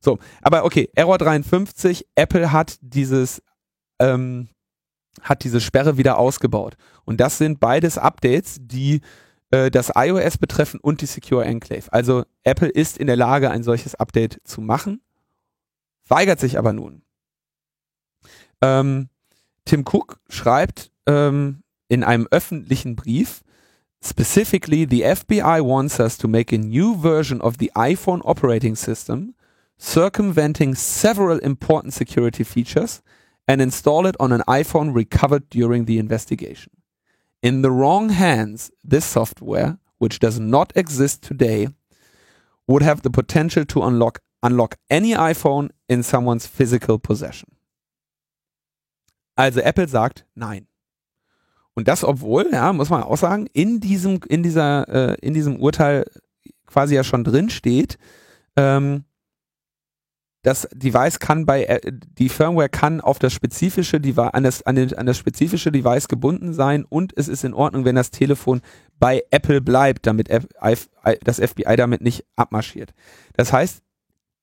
So, 0.00 0.18
aber 0.40 0.64
okay, 0.64 0.88
Error 0.94 1.18
53, 1.18 2.06
Apple 2.14 2.52
hat 2.52 2.78
dieses 2.80 3.42
ähm, 3.98 4.48
hat 5.22 5.44
diese 5.44 5.60
Sperre 5.60 5.98
wieder 5.98 6.18
ausgebaut. 6.18 6.76
Und 7.04 7.20
das 7.20 7.36
sind 7.36 7.60
beides 7.60 7.98
Updates, 7.98 8.58
die 8.60 9.00
äh, 9.50 9.70
das 9.70 9.90
iOS 9.94 10.38
betreffen 10.38 10.80
und 10.80 11.00
die 11.00 11.06
Secure 11.06 11.44
Enclave. 11.44 11.92
Also 11.92 12.24
Apple 12.44 12.68
ist 12.68 12.96
in 12.96 13.08
der 13.08 13.16
Lage, 13.16 13.50
ein 13.50 13.64
solches 13.64 13.96
Update 13.96 14.40
zu 14.44 14.60
machen, 14.60 15.02
weigert 16.06 16.38
sich 16.38 16.58
aber 16.58 16.72
nun. 16.72 17.02
Ähm, 18.62 19.08
Tim 19.64 19.84
Cook 19.84 20.20
schreibt 20.28 20.90
ähm, 21.10 21.62
in 21.88 22.04
einem 22.04 22.26
öffentlichen 22.30 22.96
Brief, 22.96 23.42
Specifically, 24.02 24.86
the 24.86 25.02
FBI 25.02 25.60
wants 25.60 26.00
us 26.00 26.16
to 26.16 26.26
make 26.26 26.52
a 26.52 26.58
new 26.58 26.96
version 26.96 27.40
of 27.42 27.58
the 27.58 27.70
iPhone 27.76 28.22
operating 28.24 28.74
system, 28.74 29.34
circumventing 29.76 30.74
several 30.74 31.38
important 31.40 31.92
security 31.92 32.42
features, 32.42 33.02
and 33.46 33.60
install 33.60 34.06
it 34.06 34.16
on 34.18 34.32
an 34.32 34.42
iPhone 34.48 34.94
recovered 34.94 35.50
during 35.50 35.84
the 35.84 35.98
investigation. 35.98 36.72
In 37.42 37.62
the 37.62 37.70
wrong 37.70 38.10
hands, 38.10 38.70
this 38.82 39.04
software, 39.04 39.78
which 39.98 40.18
does 40.18 40.40
not 40.40 40.72
exist 40.74 41.22
today, 41.22 41.68
would 42.66 42.82
have 42.82 43.02
the 43.02 43.10
potential 43.10 43.64
to 43.66 43.82
unlock 43.82 44.20
unlock 44.42 44.76
any 44.88 45.12
iPhone 45.12 45.68
in 45.86 46.02
someone's 46.02 46.46
physical 46.46 46.98
possession. 46.98 47.50
Also 49.36 49.60
Apple 49.60 49.86
sagt 49.86 50.24
nein. 50.34 50.66
Und 51.74 51.88
das, 51.88 52.04
obwohl, 52.04 52.48
ja, 52.52 52.72
muss 52.72 52.90
man 52.90 53.02
auch 53.02 53.16
sagen, 53.16 53.46
in 53.52 53.80
diesem, 53.80 54.20
in 54.28 54.42
dieser, 54.42 54.88
äh, 54.88 55.16
in 55.20 55.34
diesem 55.34 55.56
Urteil 55.56 56.04
quasi 56.66 56.94
ja 56.94 57.04
schon 57.04 57.24
drin 57.24 57.50
steht, 57.50 57.98
ähm, 58.56 59.04
das 60.42 60.66
Device 60.72 61.18
kann 61.18 61.44
bei, 61.44 61.64
äh, 61.64 61.92
die 61.92 62.30
Firmware 62.30 62.70
kann 62.70 63.00
auf 63.00 63.18
das 63.18 63.32
spezifische 63.32 64.00
Device, 64.00 64.32
an 64.32 64.42
das, 64.42 64.62
an, 64.62 64.74
den, 64.74 64.94
an 64.94 65.06
das 65.06 65.18
spezifische 65.18 65.70
Device 65.70 66.08
gebunden 66.08 66.54
sein 66.54 66.84
und 66.84 67.12
es 67.16 67.28
ist 67.28 67.44
in 67.44 67.52
Ordnung, 67.54 67.84
wenn 67.84 67.96
das 67.96 68.10
Telefon 68.10 68.62
bei 68.98 69.22
Apple 69.30 69.60
bleibt, 69.60 70.06
damit 70.06 70.30
F, 70.30 70.46
I, 70.64 70.76
das 71.22 71.38
FBI 71.38 71.76
damit 71.76 72.00
nicht 72.00 72.24
abmarschiert. 72.36 72.94
Das 73.34 73.52
heißt, 73.52 73.82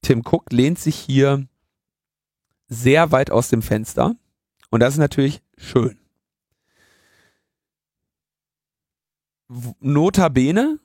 Tim 0.02 0.22
Cook 0.24 0.52
lehnt 0.52 0.78
sich 0.78 0.96
hier 0.96 1.48
sehr 2.68 3.12
weit 3.12 3.32
aus 3.32 3.50
dem 3.50 3.62
Fenster 3.62 4.16
und 4.70 4.82
das 4.82 4.94
ist 4.94 5.00
natürlich 5.00 5.42
schön. 5.58 5.98
Notabene, 9.80 10.80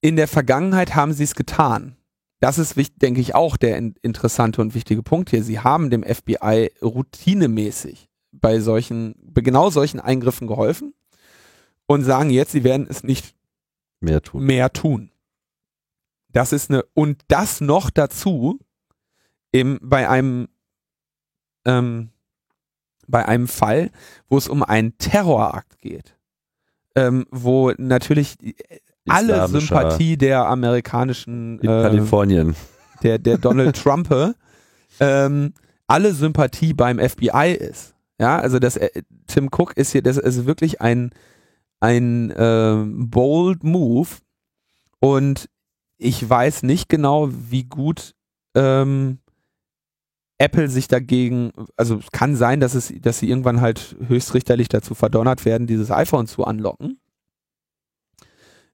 in 0.00 0.16
der 0.16 0.28
Vergangenheit 0.28 0.94
haben 0.94 1.12
sie 1.12 1.24
es 1.24 1.34
getan. 1.34 1.96
Das 2.40 2.58
ist, 2.58 2.76
denke 3.00 3.20
ich, 3.20 3.34
auch 3.34 3.56
der 3.56 3.78
in 3.78 3.94
interessante 4.02 4.60
und 4.60 4.74
wichtige 4.74 5.02
Punkt 5.02 5.30
hier. 5.30 5.44
Sie 5.44 5.60
haben 5.60 5.90
dem 5.90 6.02
FBI 6.02 6.72
routinemäßig 6.82 8.08
bei 8.32 8.58
solchen, 8.58 9.14
bei 9.22 9.42
genau 9.42 9.70
solchen 9.70 10.00
Eingriffen 10.00 10.48
geholfen 10.48 10.92
und 11.86 12.02
sagen 12.02 12.30
jetzt, 12.30 12.52
sie 12.52 12.64
werden 12.64 12.86
es 12.88 13.04
nicht 13.04 13.36
Mehr 14.00 14.20
tun. 14.20 14.44
mehr 14.44 14.72
tun. 14.72 15.12
Das 16.30 16.52
ist 16.52 16.70
eine, 16.70 16.82
und 16.94 17.22
das 17.28 17.60
noch 17.60 17.90
dazu 17.90 18.58
im, 19.52 19.78
bei 19.80 20.08
einem, 20.08 20.48
ähm, 21.64 22.10
bei 23.06 23.24
einem 23.26 23.46
Fall, 23.46 23.90
wo 24.28 24.38
es 24.38 24.48
um 24.48 24.62
einen 24.62 24.96
Terrorakt 24.98 25.78
geht, 25.78 26.16
ähm, 26.96 27.26
wo 27.30 27.72
natürlich 27.78 28.36
die- 28.38 28.56
alle 29.08 29.48
Sympathie 29.48 30.16
der 30.16 30.46
amerikanischen, 30.46 31.58
In 31.58 31.68
äh, 31.68 31.82
Kalifornien. 31.82 32.54
der, 33.02 33.18
der 33.18 33.38
Donald 33.38 33.76
Trump, 33.82 34.14
ähm, 35.00 35.52
alle 35.86 36.12
Sympathie 36.14 36.72
beim 36.74 36.98
FBI 36.98 37.52
ist. 37.58 37.94
Ja, 38.20 38.38
also 38.38 38.58
das 38.60 38.76
äh, 38.76 39.02
Tim 39.26 39.48
Cook 39.50 39.76
ist 39.76 39.92
hier, 39.92 40.02
das 40.02 40.16
ist 40.18 40.46
wirklich 40.46 40.80
ein 40.80 41.10
ein 41.80 42.32
ähm, 42.36 43.10
bold 43.10 43.64
Move 43.64 44.08
und 45.00 45.48
ich 45.98 46.28
weiß 46.28 46.62
nicht 46.62 46.88
genau, 46.88 47.28
wie 47.32 47.64
gut 47.64 48.14
ähm, 48.54 49.18
Apple 50.42 50.68
sich 50.68 50.88
dagegen, 50.88 51.52
also 51.76 51.98
es 51.98 52.10
kann 52.10 52.34
sein, 52.34 52.58
dass 52.58 52.74
es, 52.74 52.92
dass 53.00 53.20
sie 53.20 53.28
irgendwann 53.28 53.60
halt 53.60 53.96
höchstrichterlich 54.08 54.68
dazu 54.68 54.94
verdonnert 54.94 55.44
werden, 55.44 55.68
dieses 55.68 55.92
iPhone 55.92 56.26
zu 56.26 56.42
unlocken. 56.42 56.98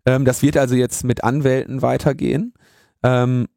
Ähm, 0.06 0.24
das 0.24 0.40
wird 0.42 0.56
also 0.56 0.74
jetzt 0.74 1.04
mit 1.04 1.24
Anwälten 1.24 1.82
weitergehen. 1.82 2.54
Ähm, 3.02 3.48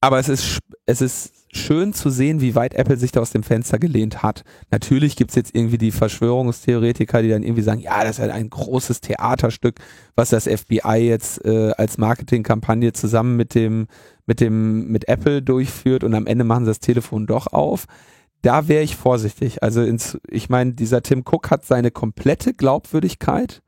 aber 0.00 0.20
es 0.20 0.30
ist, 0.30 0.58
es 0.86 1.02
ist 1.02 1.41
schön 1.54 1.92
zu 1.92 2.08
sehen, 2.08 2.40
wie 2.40 2.54
weit 2.54 2.74
Apple 2.74 2.96
sich 2.96 3.12
da 3.12 3.20
aus 3.20 3.30
dem 3.30 3.42
Fenster 3.42 3.78
gelehnt 3.78 4.22
hat. 4.22 4.42
Natürlich 4.70 5.16
gibt's 5.16 5.34
jetzt 5.34 5.54
irgendwie 5.54 5.76
die 5.76 5.90
Verschwörungstheoretiker, 5.92 7.20
die 7.20 7.28
dann 7.28 7.42
irgendwie 7.42 7.62
sagen, 7.62 7.80
ja, 7.80 8.02
das 8.02 8.16
ist 8.16 8.20
halt 8.20 8.32
ein 8.32 8.48
großes 8.48 9.02
Theaterstück, 9.02 9.78
was 10.16 10.30
das 10.30 10.44
FBI 10.44 10.96
jetzt 10.96 11.44
äh, 11.44 11.72
als 11.76 11.98
Marketingkampagne 11.98 12.94
zusammen 12.94 13.36
mit 13.36 13.54
dem, 13.54 13.86
mit 14.26 14.40
dem, 14.40 14.88
mit 14.88 15.08
Apple 15.08 15.42
durchführt 15.42 16.04
und 16.04 16.14
am 16.14 16.26
Ende 16.26 16.44
machen 16.44 16.64
sie 16.64 16.70
das 16.70 16.80
Telefon 16.80 17.26
doch 17.26 17.48
auf. 17.48 17.84
Da 18.40 18.66
wäre 18.66 18.82
ich 18.82 18.96
vorsichtig. 18.96 19.62
Also 19.62 19.82
ins, 19.82 20.18
ich 20.28 20.48
meine, 20.48 20.72
dieser 20.72 21.02
Tim 21.02 21.20
Cook 21.20 21.50
hat 21.50 21.66
seine 21.66 21.90
komplette 21.90 22.54
Glaubwürdigkeit 22.54 23.62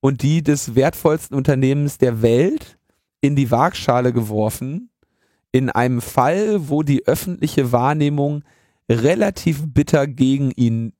und 0.00 0.22
die 0.22 0.42
des 0.42 0.76
wertvollsten 0.76 1.36
Unternehmens 1.36 1.98
der 1.98 2.22
Welt 2.22 2.78
in 3.20 3.34
die 3.36 3.50
Waagschale 3.50 4.12
geworfen, 4.12 4.90
in 5.54 5.70
einem 5.70 6.00
Fall, 6.00 6.68
wo 6.68 6.82
die 6.82 7.06
öffentliche 7.06 7.70
Wahrnehmung 7.70 8.42
relativ 8.90 9.62
bitter 9.72 10.08
gegen 10.08 10.50
ihn 10.50 10.94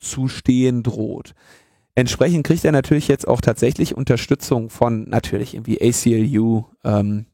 zu 0.00 0.26
stehen 0.26 0.82
droht. 0.82 1.34
entsprechend 1.94 2.44
kriegt 2.44 2.64
er 2.64 2.72
natürlich 2.72 3.06
jetzt 3.06 3.28
auch 3.28 3.40
tatsächlich 3.40 3.96
Unterstützung 3.96 4.70
von 4.70 5.08
natürlich 5.08 5.54
irgendwie 5.54 5.80
ACLU, 5.80 6.64
ähm, 6.82 7.26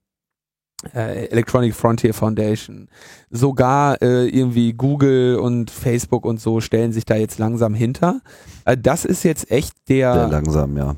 äh, 0.94 1.28
Electronic 1.28 1.74
Frontier 1.74 2.12
Foundation. 2.12 2.90
Sogar 3.30 4.02
äh, 4.02 4.28
irgendwie 4.28 4.74
Google 4.74 5.36
und 5.36 5.70
Facebook 5.70 6.26
und 6.26 6.38
so 6.38 6.60
stellen 6.60 6.92
sich 6.92 7.06
da 7.06 7.16
jetzt 7.16 7.38
langsam 7.38 7.72
hinter. 7.72 8.20
Äh, 8.66 8.76
das 8.76 9.06
ist 9.06 9.22
jetzt 9.22 9.50
echt 9.50 9.72
der. 9.88 10.12
Sehr 10.12 10.28
langsam, 10.28 10.76
ja. 10.76 10.96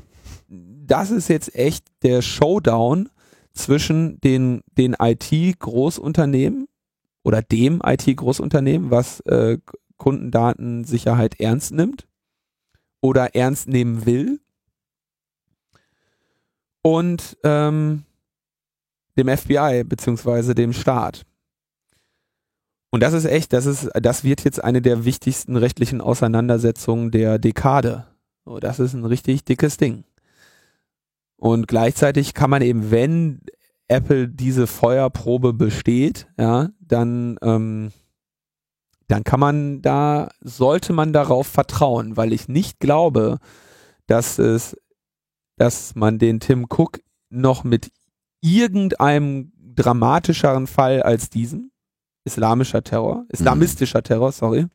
Das 0.49 1.11
ist 1.11 1.29
jetzt 1.29 1.55
echt 1.55 1.85
der 2.03 2.21
Showdown 2.21 3.09
zwischen 3.55 4.19
den, 4.21 4.61
den 4.77 4.95
IT-Großunternehmen 4.99 6.67
oder 7.23 7.41
dem 7.41 7.81
IT-Großunternehmen, 7.83 8.91
was 8.91 9.21
äh, 9.21 9.57
Kundendatensicherheit 9.97 11.39
ernst 11.39 11.71
nimmt 11.71 12.07
oder 13.01 13.33
ernst 13.33 13.67
nehmen 13.67 14.05
will. 14.05 14.39
Und 16.81 17.37
ähm, 17.43 18.03
dem 19.17 19.35
FBI 19.35 19.83
beziehungsweise 19.85 20.53
dem 20.53 20.73
Staat. 20.73 21.25
Und 22.91 23.01
das 23.01 23.13
ist 23.13 23.25
echt, 23.25 23.53
das 23.53 23.65
ist, 23.65 23.89
das 23.93 24.23
wird 24.23 24.43
jetzt 24.43 24.63
eine 24.63 24.81
der 24.81 25.03
wichtigsten 25.03 25.57
rechtlichen 25.57 25.99
Auseinandersetzungen 26.01 27.11
der 27.11 27.39
Dekade. 27.39 28.05
Das 28.59 28.79
ist 28.79 28.93
ein 28.93 29.05
richtig 29.05 29.43
dickes 29.43 29.77
Ding. 29.77 30.03
Und 31.45 31.67
gleichzeitig 31.67 32.33
kann 32.33 32.49
man 32.49 32.63
eben, 32.63 32.89
wenn 32.89 33.41
Apple 33.87 34.27
diese 34.27 34.65
Feuerprobe 34.65 35.53
besteht, 35.53 36.25
ja, 36.39 36.69
dann, 36.79 37.37
ähm, 37.43 37.91
dann 39.07 39.23
kann 39.23 39.39
man 39.39 39.83
da, 39.83 40.29
sollte 40.41 40.91
man 40.91 41.13
darauf 41.13 41.45
vertrauen, 41.45 42.17
weil 42.17 42.33
ich 42.33 42.47
nicht 42.47 42.79
glaube, 42.79 43.37
dass 44.07 44.39
es, 44.39 44.75
dass 45.55 45.93
man 45.93 46.17
den 46.17 46.39
Tim 46.39 46.65
Cook 46.67 47.01
noch 47.29 47.63
mit 47.63 47.91
irgendeinem 48.41 49.53
dramatischeren 49.55 50.65
Fall 50.65 51.03
als 51.03 51.29
diesem, 51.29 51.69
islamischer 52.23 52.83
Terror, 52.83 53.23
islamistischer 53.29 54.01
Terror, 54.01 54.31
sorry, 54.31 54.65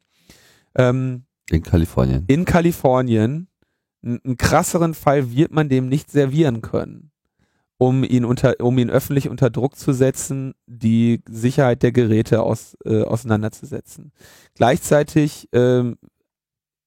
ähm, 0.77 1.25
in 1.51 1.65
Kalifornien. 1.65 2.27
In 2.29 2.45
Kalifornien, 2.45 3.49
einen 4.03 4.37
krasseren 4.37 4.95
Fall 4.95 5.33
wird 5.33 5.53
man 5.53 5.69
dem 5.69 5.89
nicht 5.89 6.11
servieren 6.11 6.63
können, 6.63 7.11
um 7.79 8.05
ihn 8.05 8.25
unter, 8.25 8.55
um 8.61 8.79
ihn 8.79 8.91
öffentlich 8.91 9.29
unter 9.29 9.51
Druck 9.51 9.77
zu 9.77 9.93
setzen, 9.93 10.55
die 10.67 11.23
Sicherheit 11.29 11.83
der 11.83 11.93
Geräte 11.93 12.43
aus, 12.43 12.77
äh, 12.85 13.03
auseinanderzusetzen. 13.03 14.13
Gleichzeitig 14.55 15.49
ähm, 15.53 15.99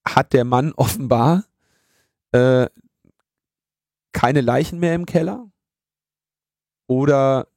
hat 0.06 0.34
der 0.34 0.46
Mann 0.46 0.74
offenbar 0.76 1.46
äh, 2.32 2.68
keine 4.12 4.42
Leichen 4.42 4.80
mehr 4.80 4.96
im 4.96 5.06
Keller 5.06 5.50
oder 6.88 7.48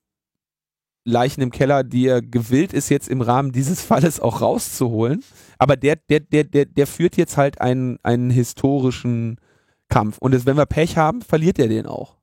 Leichen 1.05 1.41
im 1.41 1.53
Keller, 1.53 1.85
die 1.85 2.07
er 2.07 2.21
gewillt 2.21 2.73
ist, 2.73 2.89
jetzt 2.89 3.09
im 3.09 3.21
Rahmen 3.21 3.53
dieses 3.53 3.81
Falles 3.81 4.19
auch 4.19 4.41
rauszuholen. 4.41 5.23
Aber 5.57 5.77
der, 5.77 5.97
der, 5.97 6.21
der, 6.21 6.45
der, 6.45 6.65
der 6.67 6.87
führt 6.87 7.17
jetzt 7.17 7.37
halt 7.37 7.61
einen, 7.61 7.99
einen 8.03 8.31
historischen 8.31 9.39
Kampf. 9.89 10.19
Und 10.19 10.35
das, 10.35 10.47
wenn 10.47 10.57
wir 10.57 10.67
Pech 10.67 10.97
haben, 10.97 11.23
verliert 11.23 11.59
er 11.59 11.69
den 11.69 11.87
auch. 11.87 12.17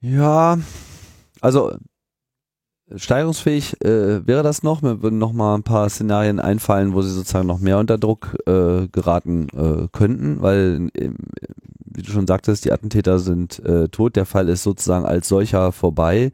Ja, 0.00 0.58
also 1.40 1.76
steigerungsfähig 2.94 3.80
äh, 3.82 4.26
wäre 4.26 4.42
das 4.42 4.62
noch. 4.62 4.82
Mir 4.82 5.02
würden 5.02 5.18
noch 5.18 5.32
mal 5.32 5.54
ein 5.56 5.62
paar 5.62 5.88
Szenarien 5.88 6.38
einfallen, 6.38 6.94
wo 6.94 7.02
sie 7.02 7.10
sozusagen 7.10 7.48
noch 7.48 7.58
mehr 7.58 7.78
unter 7.78 7.98
Druck 7.98 8.36
äh, 8.46 8.86
geraten 8.88 9.48
äh, 9.48 9.88
könnten, 9.90 10.42
weil 10.42 10.90
äh, 10.94 11.10
wie 11.96 12.02
du 12.02 12.12
schon 12.12 12.26
sagtest, 12.26 12.64
die 12.64 12.72
Attentäter 12.72 13.18
sind 13.18 13.58
äh, 13.64 13.88
tot. 13.88 14.16
Der 14.16 14.26
Fall 14.26 14.48
ist 14.48 14.62
sozusagen 14.62 15.06
als 15.06 15.28
solcher 15.28 15.72
vorbei. 15.72 16.32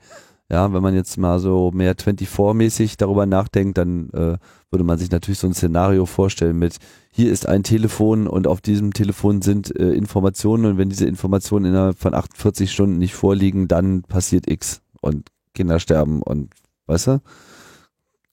Ja, 0.53 0.71
wenn 0.75 0.83
man 0.83 0.95
jetzt 0.95 1.17
mal 1.17 1.39
so 1.39 1.71
mehr 1.73 1.97
24-mäßig 1.97 2.99
darüber 2.99 3.25
nachdenkt, 3.25 3.79
dann 3.79 4.11
äh, 4.11 4.37
würde 4.71 4.85
man 4.85 4.99
sich 4.99 5.11
natürlich 5.11 5.39
so 5.39 5.47
ein 5.47 5.55
Szenario 5.55 6.05
vorstellen 6.05 6.59
mit, 6.59 6.77
hier 7.11 7.33
ist 7.33 7.49
ein 7.49 7.63
Telefon 7.63 8.27
und 8.27 8.47
auf 8.47 8.61
diesem 8.61 8.93
Telefon 8.93 9.41
sind 9.41 9.75
äh, 9.75 9.95
Informationen 9.95 10.67
und 10.67 10.77
wenn 10.77 10.91
diese 10.91 11.07
Informationen 11.07 11.65
innerhalb 11.65 11.99
von 11.99 12.13
48 12.13 12.71
Stunden 12.71 12.99
nicht 12.99 13.15
vorliegen, 13.15 13.67
dann 13.67 14.03
passiert 14.03 14.47
X 14.47 14.83
und 15.01 15.31
Kinder 15.55 15.81
sterben 15.81 16.21
und, 16.21 16.51
weißt 16.87 17.07
du? 17.07 17.23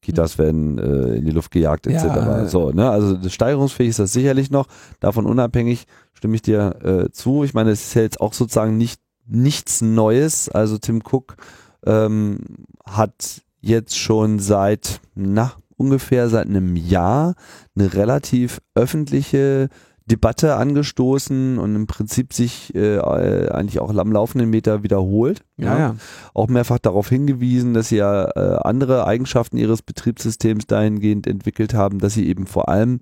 Kitas 0.02 0.38
werden 0.38 0.78
äh, 0.78 1.16
in 1.16 1.26
die 1.26 1.32
Luft 1.32 1.52
gejagt 1.52 1.88
etc. 1.88 2.04
Ja. 2.04 2.46
So, 2.48 2.72
ne? 2.72 2.90
Also 2.90 3.18
steigerungsfähig 3.30 3.92
ist 3.92 4.00
das 4.00 4.12
sicherlich 4.12 4.52
noch. 4.52 4.68
Davon 5.00 5.26
unabhängig 5.26 5.86
stimme 6.14 6.36
ich 6.36 6.42
dir 6.42 6.76
äh, 6.84 7.12
zu. 7.12 7.46
Ich 7.46 7.54
meine, 7.54 7.72
es 7.72 7.88
ist 7.88 7.94
ja 7.94 8.02
jetzt 8.02 8.20
auch 8.20 8.34
sozusagen 8.34 8.78
nicht 8.78 9.00
nichts 9.26 9.82
Neues. 9.82 10.50
Also 10.50 10.78
Tim 10.78 11.02
Cook 11.02 11.38
ähm, 11.86 12.40
hat 12.86 13.42
jetzt 13.62 13.98
schon 13.98 14.40
seit 14.40 15.02
na 15.16 15.54
ungefähr 15.78 16.30
seit 16.30 16.48
einem 16.48 16.76
Jahr 16.76 17.36
eine 17.76 17.94
relativ 17.94 18.60
öffentliche 18.76 19.70
Debatte 20.10 20.56
angestoßen 20.56 21.58
und 21.58 21.76
im 21.76 21.88
Prinzip 21.88 22.34
sich 22.34 22.74
äh, 22.76 23.00
eigentlich 23.00 23.80
auch 23.80 23.96
am 23.96 24.12
laufenden 24.12 24.50
Meter 24.50 24.84
wiederholt. 24.84 25.42
Ja, 25.58 25.78
ja. 25.78 25.96
Auch 26.34 26.48
mehrfach 26.48 26.80
darauf 26.80 27.10
hingewiesen, 27.10 27.74
dass 27.74 27.90
sie 27.90 27.98
ja 27.98 28.26
äh, 28.36 28.60
andere 28.64 29.06
Eigenschaften 29.06 29.58
ihres 29.58 29.82
Betriebssystems 29.82 30.66
dahingehend 30.66 31.28
entwickelt 31.28 31.74
haben, 31.74 32.00
dass 32.00 32.14
sie 32.16 32.28
eben 32.28 32.48
vor 32.48 32.70
allem 32.70 33.02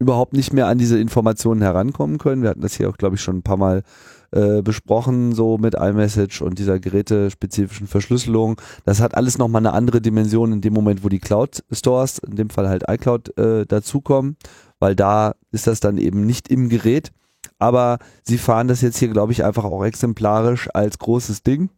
überhaupt 0.00 0.32
nicht 0.32 0.52
mehr 0.52 0.66
an 0.66 0.78
diese 0.78 0.98
Informationen 0.98 1.62
herankommen 1.62 2.18
können. 2.18 2.42
Wir 2.42 2.50
hatten 2.50 2.60
das 2.60 2.74
hier 2.74 2.88
auch, 2.88 2.96
glaube 2.96 3.16
ich, 3.16 3.22
schon 3.22 3.38
ein 3.38 3.42
paar 3.42 3.56
Mal 3.56 3.82
äh, 4.30 4.62
besprochen, 4.62 5.34
so 5.34 5.58
mit 5.58 5.74
iMessage 5.74 6.42
und 6.42 6.58
dieser 6.58 6.78
gerätespezifischen 6.78 7.86
Verschlüsselung. 7.86 8.60
Das 8.84 9.00
hat 9.00 9.16
alles 9.16 9.38
nochmal 9.38 9.60
eine 9.60 9.72
andere 9.72 10.00
Dimension 10.00 10.52
in 10.52 10.60
dem 10.60 10.74
Moment, 10.74 11.04
wo 11.04 11.08
die 11.08 11.20
Cloud-Stores, 11.20 12.18
in 12.18 12.36
dem 12.36 12.50
Fall 12.50 12.68
halt 12.68 12.84
iCloud, 12.88 13.36
äh, 13.38 13.66
dazukommen 13.66 14.36
weil 14.78 14.94
da 14.94 15.34
ist 15.50 15.66
das 15.66 15.80
dann 15.80 15.98
eben 15.98 16.26
nicht 16.26 16.48
im 16.48 16.68
Gerät. 16.68 17.12
Aber 17.58 17.98
sie 18.22 18.38
fahren 18.38 18.68
das 18.68 18.82
jetzt 18.82 18.98
hier, 18.98 19.08
glaube 19.08 19.32
ich, 19.32 19.44
einfach 19.44 19.64
auch 19.64 19.84
exemplarisch 19.84 20.68
als 20.74 20.98
großes 20.98 21.42
Ding, 21.42 21.70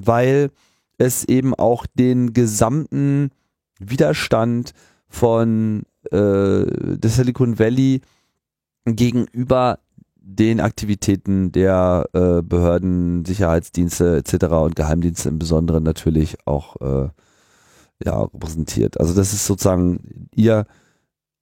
weil 0.00 0.50
es 0.98 1.24
eben 1.24 1.54
auch 1.54 1.86
den 1.86 2.32
gesamten 2.32 3.30
Widerstand 3.78 4.72
von 5.08 5.82
äh, 6.10 6.64
des 6.96 7.16
Silicon 7.16 7.58
Valley 7.58 8.00
gegenüber 8.84 9.78
den 10.24 10.60
Aktivitäten 10.60 11.52
der 11.52 12.08
äh, 12.12 12.42
Behörden, 12.42 13.24
Sicherheitsdienste 13.24 14.16
etc. 14.16 14.44
und 14.46 14.76
Geheimdienste 14.76 15.28
im 15.28 15.38
Besonderen 15.38 15.82
natürlich 15.82 16.36
auch 16.46 16.76
äh, 16.80 17.08
ja, 18.04 18.22
repräsentiert. 18.22 19.00
Also 19.00 19.14
das 19.14 19.32
ist 19.32 19.46
sozusagen 19.46 20.28
ihr 20.34 20.66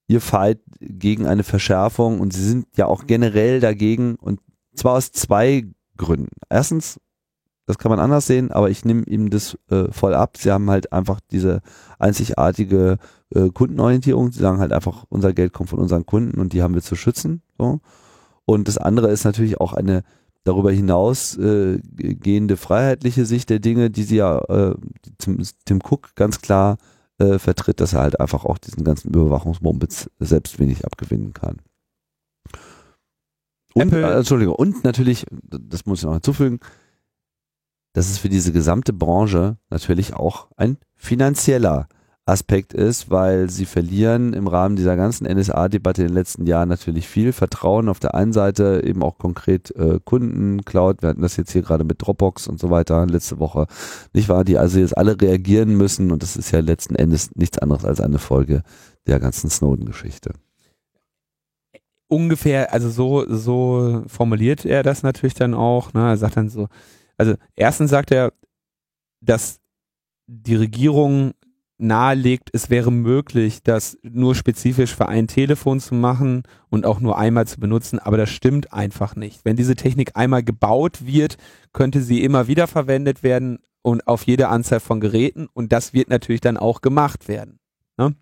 ihr 0.09 0.21
Fight 0.21 0.59
gegen 0.81 1.27
eine 1.27 1.45
Verschärfung 1.45 2.19
und 2.19 2.33
sie 2.33 2.43
sind 2.43 2.67
ja 2.77 2.87
auch 2.87 3.07
generell 3.07 3.61
dagegen 3.61 4.17
und 4.17 4.41
zwar 4.75 4.95
aus 4.95 5.13
zwei 5.13 5.69
Gründen. 5.97 6.35
Erstens, 6.49 6.99
das 7.67 7.79
kann 7.79 7.91
man 7.91 8.01
anders 8.01 8.27
sehen, 8.27 8.51
aber 8.51 8.71
ich 8.71 8.85
nehme 8.85 9.05
ihm 9.05 9.31
das 9.31 9.57
äh, 9.71 9.93
voll 9.93 10.15
ab. 10.15 10.37
Sie 10.37 10.51
haben 10.51 10.69
halt 10.69 10.93
einfach 10.93 11.21
diese 11.31 11.61
einzigartige 12.01 12.99
äh, 13.33 13.51
Kundenorientierung. 13.51 14.33
Sie 14.33 14.41
sagen 14.41 14.59
halt 14.59 14.73
einfach, 14.73 15.05
unser 15.11 15.33
Geld 15.33 15.53
kommt 15.53 15.69
von 15.71 15.79
unseren 15.79 16.07
Kunden 16.07 16.41
und 16.41 16.55
die 16.55 16.63
haben 16.65 16.75
wir 16.75 16.83
zu 16.83 16.97
schützen. 16.97 17.43
So. 17.57 17.79
Und 18.51 18.67
das 18.67 18.79
andere 18.79 19.13
ist 19.13 19.23
natürlich 19.23 19.61
auch 19.61 19.75
eine 19.75 20.03
darüber 20.43 20.73
hinaus 20.73 21.37
äh, 21.37 21.79
gehende 21.95 22.57
freiheitliche 22.57 23.25
Sicht 23.25 23.49
der 23.49 23.61
Dinge, 23.61 23.91
die 23.91 24.03
sie 24.03 24.17
ja 24.17 24.39
äh, 24.39 24.75
Tim, 25.19 25.41
Tim 25.67 25.79
Cook 25.79 26.17
ganz 26.17 26.41
klar 26.41 26.79
äh, 27.19 27.39
vertritt, 27.39 27.79
dass 27.81 27.93
er 27.93 28.01
halt 28.01 28.19
einfach 28.19 28.45
auch 28.45 28.59
diesen 28.59 28.83
ganzen 28.83 29.11
Überwachungsmumpitz 29.15 30.11
selbst 30.19 30.59
wenig 30.59 30.85
abgewinnen 30.85 31.33
kann. 31.33 31.59
Und, 33.75 33.93
äh, 33.93 34.17
Entschuldigung, 34.17 34.57
und 34.57 34.83
natürlich, 34.83 35.27
das 35.31 35.87
muss 35.87 36.01
ich 36.01 36.07
noch 36.07 36.15
hinzufügen, 36.15 36.59
dass 37.93 38.11
es 38.11 38.19
für 38.19 38.29
diese 38.29 38.51
gesamte 38.51 38.93
Branche 38.93 39.59
natürlich 39.69 40.15
auch 40.15 40.49
ein 40.57 40.77
finanzieller 40.97 41.87
Aspekt 42.31 42.73
ist, 42.73 43.11
weil 43.11 43.51
sie 43.51 43.67
verlieren 43.67 44.33
im 44.33 44.47
Rahmen 44.47 44.77
dieser 44.77 44.97
ganzen 44.97 45.27
NSA-Debatte 45.27 46.03
in 46.03 46.09
den 46.09 46.15
letzten 46.15 46.47
Jahren 46.47 46.69
natürlich 46.69 47.09
viel 47.09 47.33
Vertrauen. 47.33 47.89
Auf 47.89 48.01
der 48.01 48.15
einen 48.15 48.33
Seite 48.33 48.83
eben 48.85 49.03
auch 49.03 49.19
konkret 49.19 49.75
äh, 49.77 49.99
Kunden, 50.05 50.65
Cloud, 50.65 51.03
wir 51.03 51.11
hatten 51.11 51.23
das 51.23 51.37
jetzt 51.37 51.53
hier 51.53 51.63
gerade 51.63 51.85
mit 51.85 52.01
Dropbox 52.01 52.47
und 52.47 52.61
so 52.61 52.71
weiter 52.71 53.05
letzte 53.07 53.39
Woche, 53.39 53.67
nicht 54.13 54.29
wahr, 54.29 54.45
die 54.45 54.59
also 54.59 54.79
jetzt 54.79 54.97
alle 54.97 55.21
reagieren 55.21 55.77
müssen 55.77 56.13
und 56.13 56.23
das 56.23 56.37
ist 56.37 56.53
ja 56.53 56.61
letzten 56.61 56.95
Endes 56.95 57.35
nichts 57.35 57.59
anderes 57.59 57.85
als 57.85 58.01
eine 58.01 58.19
Folge 58.19 58.63
der 59.07 59.19
ganzen 59.19 59.51
Snowden-Geschichte. 59.51 60.33
Ungefähr, 62.09 62.73
also 62.73 62.91
so, 62.91 63.25
so 63.29 64.05
formuliert 64.07 64.65
er 64.65 64.83
das 64.83 65.03
natürlich 65.03 65.35
dann 65.35 65.55
auch, 65.55 65.93
ne? 65.93 66.09
er 66.09 66.17
sagt 66.17 66.37
dann 66.37 66.49
so, 66.49 66.69
also 67.17 67.35
erstens 67.57 67.91
sagt 67.91 68.13
er, 68.13 68.33
dass 69.21 69.61
die 70.27 70.55
Regierung 70.55 71.33
nahelegt, 71.81 72.51
es 72.53 72.71
wäre 72.71 72.93
möglich, 72.93 73.63
das 73.63 73.99
nur 74.03 74.35
spezifisch 74.35 74.95
für 74.95 75.09
ein 75.09 75.27
Telefon 75.27 75.81
zu 75.81 75.95
machen 75.95 76.43
und 76.69 76.87
auch 76.87 77.01
nur 77.01 77.19
einmal 77.19 77.47
zu 77.47 77.59
benutzen, 77.59 77.99
aber 77.99 78.17
das 78.17 78.31
stimmt 78.31 78.73
einfach 78.73 79.17
nicht. 79.17 79.45
Wenn 79.45 79.57
diese 79.57 79.75
Technik 79.75 80.13
einmal 80.15 80.43
gebaut 80.43 81.07
wird, 81.07 81.37
könnte 81.73 82.03
sie 82.03 82.23
immer 82.23 82.47
wieder 82.47 82.67
verwendet 82.67 83.23
werden 83.23 83.59
und 83.83 84.07
auf 84.07 84.25
jede 84.25 84.49
Anzahl 84.49 84.81
von 84.81 85.01
Geräten 85.01 85.49
und 85.53 85.73
das 85.73 85.93
wird 85.95 86.11
natürlich 86.11 86.43
dann 86.43 86.57
auch 86.57 86.83
gemacht 86.83 87.29
werden. 87.29 87.59
Ne? 87.97 88.15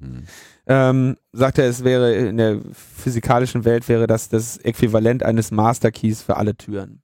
Hm. 0.00 0.24
Ähm, 0.66 1.16
sagt 1.32 1.58
er, 1.58 1.68
es 1.68 1.84
wäre 1.84 2.14
in 2.14 2.36
der 2.36 2.60
physikalischen 2.72 3.64
Welt 3.64 3.88
wäre 3.88 4.06
das 4.06 4.28
das 4.28 4.58
Äquivalent 4.58 5.22
eines 5.22 5.50
Master 5.50 5.90
Keys 5.90 6.22
für 6.22 6.36
alle 6.36 6.56
Türen. 6.56 7.02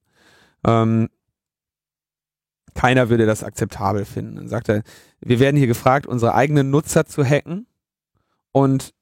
Ähm, 0.66 1.08
keiner 2.74 3.08
würde 3.08 3.26
das 3.26 3.44
akzeptabel 3.44 4.04
finden. 4.04 4.36
Dann 4.36 4.48
sagt 4.48 4.68
er, 4.68 4.82
wir 5.20 5.40
werden 5.40 5.56
hier 5.56 5.66
gefragt, 5.66 6.06
unsere 6.06 6.34
eigenen 6.34 6.70
Nutzer 6.70 7.06
zu 7.06 7.24
hacken 7.24 7.66
und 8.52 8.92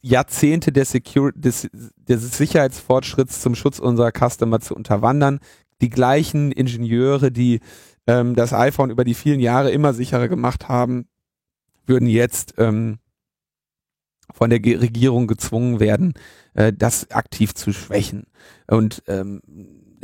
Jahrzehnte 0.00 0.70
des, 0.70 0.90
Secur 0.90 1.32
des, 1.32 1.68
des 1.72 2.36
Sicherheitsfortschritts 2.36 3.40
zum 3.40 3.54
Schutz 3.54 3.78
unserer 3.78 4.12
Customer 4.12 4.60
zu 4.60 4.74
unterwandern. 4.74 5.40
Die 5.80 5.88
gleichen 5.88 6.52
Ingenieure, 6.52 7.32
die 7.32 7.60
ähm, 8.06 8.34
das 8.34 8.52
iPhone 8.52 8.90
über 8.90 9.04
die 9.04 9.14
vielen 9.14 9.40
Jahre 9.40 9.70
immer 9.70 9.94
sicherer 9.94 10.28
gemacht 10.28 10.68
haben, 10.68 11.08
würden 11.86 12.06
jetzt 12.06 12.54
ähm, 12.58 12.98
von 14.32 14.50
der 14.50 14.58
Regierung 14.58 15.26
gezwungen 15.26 15.80
werden, 15.80 16.14
äh, 16.52 16.72
das 16.72 17.10
aktiv 17.10 17.54
zu 17.54 17.72
schwächen. 17.72 18.24
Und 18.66 19.02
ähm, 19.06 19.40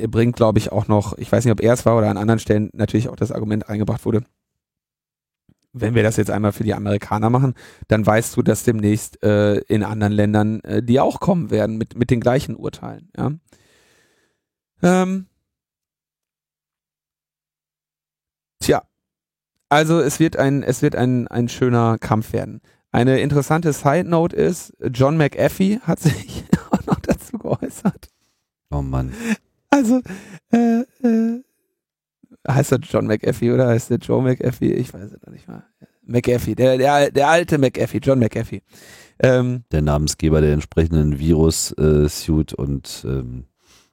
bringt, 0.08 0.36
glaube 0.36 0.58
ich, 0.58 0.72
auch 0.72 0.88
noch, 0.88 1.16
ich 1.18 1.30
weiß 1.30 1.44
nicht, 1.44 1.52
ob 1.52 1.60
er 1.60 1.74
es 1.74 1.86
war 1.86 1.96
oder 1.96 2.08
an 2.08 2.16
anderen 2.16 2.38
Stellen 2.38 2.70
natürlich 2.72 3.08
auch 3.08 3.16
das 3.16 3.32
Argument 3.32 3.68
eingebracht 3.68 4.04
wurde, 4.04 4.24
wenn 5.72 5.94
wir 5.94 6.02
das 6.02 6.16
jetzt 6.16 6.30
einmal 6.30 6.52
für 6.52 6.64
die 6.64 6.74
Amerikaner 6.74 7.30
machen, 7.30 7.54
dann 7.88 8.04
weißt 8.04 8.36
du, 8.36 8.42
dass 8.42 8.64
demnächst 8.64 9.22
äh, 9.22 9.58
in 9.60 9.84
anderen 9.84 10.12
Ländern 10.12 10.60
äh, 10.60 10.82
die 10.82 11.00
auch 11.00 11.20
kommen 11.20 11.50
werden 11.50 11.76
mit, 11.76 11.96
mit 11.96 12.10
den 12.10 12.20
gleichen 12.20 12.56
Urteilen. 12.56 13.10
Ja? 13.16 13.32
Ähm, 14.82 15.26
tja, 18.60 18.82
also 19.68 20.00
es 20.00 20.18
wird 20.18 20.36
ein, 20.36 20.62
es 20.62 20.82
wird 20.82 20.96
ein, 20.96 21.28
ein 21.28 21.48
schöner 21.48 21.98
Kampf 21.98 22.32
werden. 22.32 22.60
Eine 22.92 23.20
interessante 23.20 23.72
Side 23.72 24.08
Note 24.08 24.34
ist, 24.34 24.72
John 24.92 25.16
McAfee 25.16 25.78
hat 25.80 26.00
sich 26.00 26.44
auch 26.70 26.84
noch 26.86 26.98
dazu 27.00 27.38
geäußert. 27.38 28.08
Oh 28.70 28.82
Mann. 28.82 29.12
Also, 29.70 30.00
äh, 30.52 30.80
äh, 30.80 31.42
heißt 32.46 32.72
er 32.72 32.78
John 32.78 33.06
McAfee 33.06 33.52
oder 33.52 33.68
heißt 33.68 33.90
der 33.90 33.98
Joe 33.98 34.22
McAfee? 34.22 34.72
Ich 34.74 34.92
weiß 34.92 35.12
es 35.12 35.22
noch 35.22 35.32
nicht 35.32 35.48
mal. 35.48 35.64
McAfee, 36.02 36.54
der, 36.54 36.76
der, 36.76 37.10
der 37.10 37.28
alte 37.28 37.58
McAfee, 37.58 38.00
John 38.02 38.18
McAfee. 38.18 38.62
Ähm, 39.20 39.64
der 39.70 39.82
Namensgeber 39.82 40.40
der 40.40 40.54
entsprechenden 40.54 41.18
Virus-Suit 41.18 42.52
äh, 42.52 42.56
und 42.56 43.06
ähm, 43.06 43.44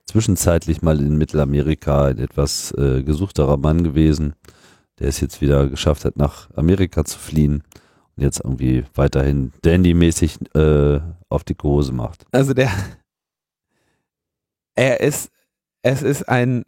zwischenzeitlich 0.06 0.82
mal 0.82 1.00
in 1.00 1.18
Mittelamerika 1.18 2.08
ein 2.08 2.18
etwas 2.18 2.72
äh, 2.72 3.04
gesuchterer 3.04 3.58
Mann 3.58 3.84
gewesen, 3.84 4.34
der 5.00 5.10
es 5.10 5.20
jetzt 5.20 5.42
wieder 5.42 5.68
geschafft 5.68 6.06
hat, 6.06 6.18
nach 6.18 6.50
Amerika 6.56 7.04
zu 7.06 7.20
fliehen 7.20 7.64
und 8.16 8.24
jetzt 8.24 8.40
irgendwie 8.44 8.86
weiterhin 8.96 9.52
dandy-mäßig 9.62 10.56
äh, 10.56 11.02
auf 11.30 11.44
die 11.44 11.56
Hose 11.62 11.92
macht. 11.92 12.26
Also 12.32 12.54
der, 12.54 12.72
er 14.76 15.02
ist 15.02 15.30
es 15.88 16.04
ist 16.04 16.28
ein, 16.28 16.66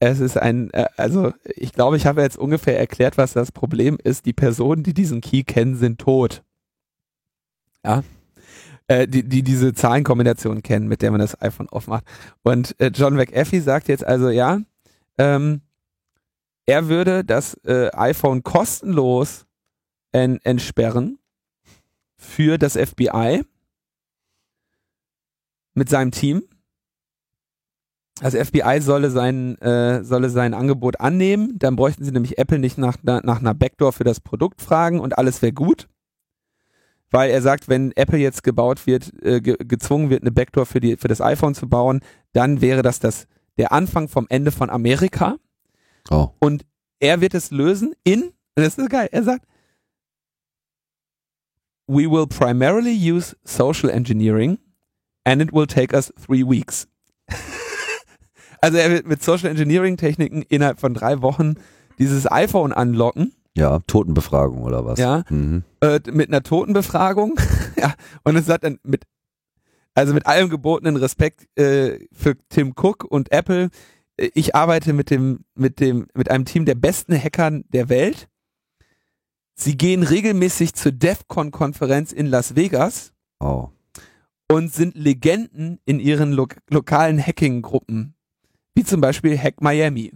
es 0.00 0.20
ist 0.20 0.38
ein, 0.38 0.70
äh, 0.70 0.86
also 0.96 1.32
ich 1.44 1.72
glaube, 1.72 1.98
ich 1.98 2.06
habe 2.06 2.22
jetzt 2.22 2.38
ungefähr 2.38 2.78
erklärt, 2.78 3.18
was 3.18 3.34
das 3.34 3.52
Problem 3.52 3.98
ist. 4.02 4.24
Die 4.24 4.32
Personen, 4.32 4.82
die 4.82 4.94
diesen 4.94 5.20
Key 5.20 5.42
kennen, 5.42 5.76
sind 5.76 6.00
tot. 6.00 6.42
Ja. 7.84 8.02
Äh, 8.86 9.06
die, 9.06 9.28
die 9.28 9.42
diese 9.42 9.74
Zahlenkombination 9.74 10.62
kennen, 10.62 10.88
mit 10.88 11.02
der 11.02 11.10
man 11.10 11.20
das 11.20 11.40
iPhone 11.42 11.68
aufmacht. 11.68 12.04
Und 12.42 12.78
äh, 12.80 12.90
John 12.94 13.16
McAfee 13.16 13.60
sagt 13.60 13.88
jetzt 13.88 14.04
also, 14.04 14.30
ja, 14.30 14.60
ähm, 15.18 15.60
er 16.64 16.88
würde 16.88 17.22
das 17.22 17.54
äh, 17.64 17.90
iPhone 17.92 18.42
kostenlos 18.42 19.44
en 20.12 20.40
entsperren 20.42 21.18
für 22.16 22.56
das 22.56 22.78
FBI 22.78 23.44
mit 25.74 25.90
seinem 25.90 26.10
Team 26.10 26.44
das 28.20 28.34
FBI 28.34 28.80
solle 28.80 29.10
sein, 29.10 29.58
äh, 29.58 30.04
solle 30.04 30.30
sein 30.30 30.54
Angebot 30.54 31.00
annehmen, 31.00 31.58
dann 31.58 31.76
bräuchten 31.76 32.04
sie 32.04 32.12
nämlich 32.12 32.38
Apple 32.38 32.58
nicht 32.58 32.78
nach, 32.78 32.96
nach 33.02 33.40
einer 33.40 33.54
Backdoor 33.54 33.92
für 33.92 34.04
das 34.04 34.20
Produkt 34.20 34.62
fragen 34.62 35.00
und 35.00 35.18
alles 35.18 35.42
wäre 35.42 35.52
gut. 35.52 35.88
Weil 37.10 37.30
er 37.30 37.42
sagt, 37.42 37.68
wenn 37.68 37.92
Apple 37.92 38.18
jetzt 38.18 38.42
gebaut 38.42 38.86
wird, 38.86 39.12
äh, 39.22 39.40
ge 39.40 39.56
gezwungen 39.58 40.10
wird, 40.10 40.22
eine 40.22 40.32
Backdoor 40.32 40.66
für, 40.66 40.80
die, 40.80 40.96
für 40.96 41.08
das 41.08 41.20
iPhone 41.20 41.54
zu 41.54 41.68
bauen, 41.68 42.00
dann 42.32 42.60
wäre 42.60 42.82
das, 42.82 42.98
das 42.98 43.26
der 43.56 43.72
Anfang 43.72 44.08
vom 44.08 44.26
Ende 44.28 44.50
von 44.50 44.70
Amerika. 44.70 45.36
Oh. 46.10 46.30
Und 46.40 46.64
er 47.00 47.20
wird 47.20 47.34
es 47.34 47.50
lösen 47.50 47.94
in, 48.04 48.32
das 48.54 48.78
ist 48.78 48.90
geil, 48.90 49.08
er 49.10 49.22
sagt, 49.22 49.46
we 51.86 52.10
will 52.10 52.26
primarily 52.26 52.94
use 52.94 53.36
social 53.44 53.90
engineering 53.90 54.58
and 55.24 55.42
it 55.42 55.52
will 55.52 55.66
take 55.66 55.94
us 55.94 56.12
three 56.16 56.42
weeks. 56.42 56.86
Also 58.64 58.78
er 58.78 58.90
wird 58.90 59.06
mit 59.06 59.22
Social 59.22 59.50
Engineering 59.50 59.98
Techniken 59.98 60.40
innerhalb 60.40 60.80
von 60.80 60.94
drei 60.94 61.20
Wochen 61.20 61.56
dieses 61.98 62.32
iPhone 62.32 62.72
anlocken. 62.72 63.34
Ja, 63.54 63.80
Totenbefragung 63.80 64.62
oder 64.62 64.86
was? 64.86 64.98
Ja, 64.98 65.22
mhm. 65.28 65.64
äh, 65.82 66.00
mit 66.10 66.28
einer 66.28 66.42
Totenbefragung. 66.42 67.38
ja, 67.76 67.92
und 68.22 68.36
es 68.36 68.48
hat 68.48 68.64
dann 68.64 68.78
mit, 68.82 69.04
also 69.94 70.14
mit 70.14 70.26
allem 70.26 70.48
gebotenen 70.48 70.96
Respekt 70.96 71.46
äh, 71.58 71.98
für 72.10 72.38
Tim 72.48 72.72
Cook 72.74 73.04
und 73.04 73.30
Apple. 73.32 73.68
Äh, 74.16 74.30
ich 74.32 74.54
arbeite 74.54 74.94
mit 74.94 75.10
dem, 75.10 75.44
mit 75.54 75.78
dem, 75.78 76.06
mit 76.14 76.30
einem 76.30 76.46
Team 76.46 76.64
der 76.64 76.74
besten 76.74 77.14
Hackern 77.14 77.64
der 77.68 77.90
Welt. 77.90 78.30
Sie 79.56 79.76
gehen 79.76 80.02
regelmäßig 80.02 80.72
zur 80.72 80.92
DEFCON 80.92 81.50
Konferenz 81.50 82.12
in 82.12 82.28
Las 82.28 82.56
Vegas. 82.56 83.12
Oh. 83.40 83.68
Und 84.50 84.72
sind 84.72 84.94
Legenden 84.94 85.80
in 85.84 86.00
ihren 86.00 86.32
lo 86.32 86.48
lokalen 86.70 87.20
Hacking-Gruppen 87.20 88.14
wie 88.74 88.84
zum 88.84 89.00
Beispiel 89.00 89.38
Hack 89.38 89.60
Miami. 89.60 90.12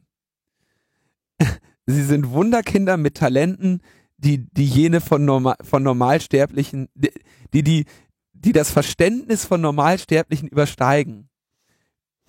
Sie 1.86 2.02
sind 2.02 2.30
Wunderkinder 2.30 2.96
mit 2.96 3.16
Talenten, 3.16 3.80
die, 4.18 4.46
die 4.52 4.66
jene 4.66 5.00
von, 5.00 5.24
Normal, 5.24 5.56
von 5.62 5.82
Normalsterblichen, 5.82 6.88
die, 6.94 7.62
die, 7.62 7.86
die 8.32 8.52
das 8.52 8.70
Verständnis 8.70 9.44
von 9.44 9.60
Normalsterblichen 9.60 10.48
übersteigen. 10.48 11.28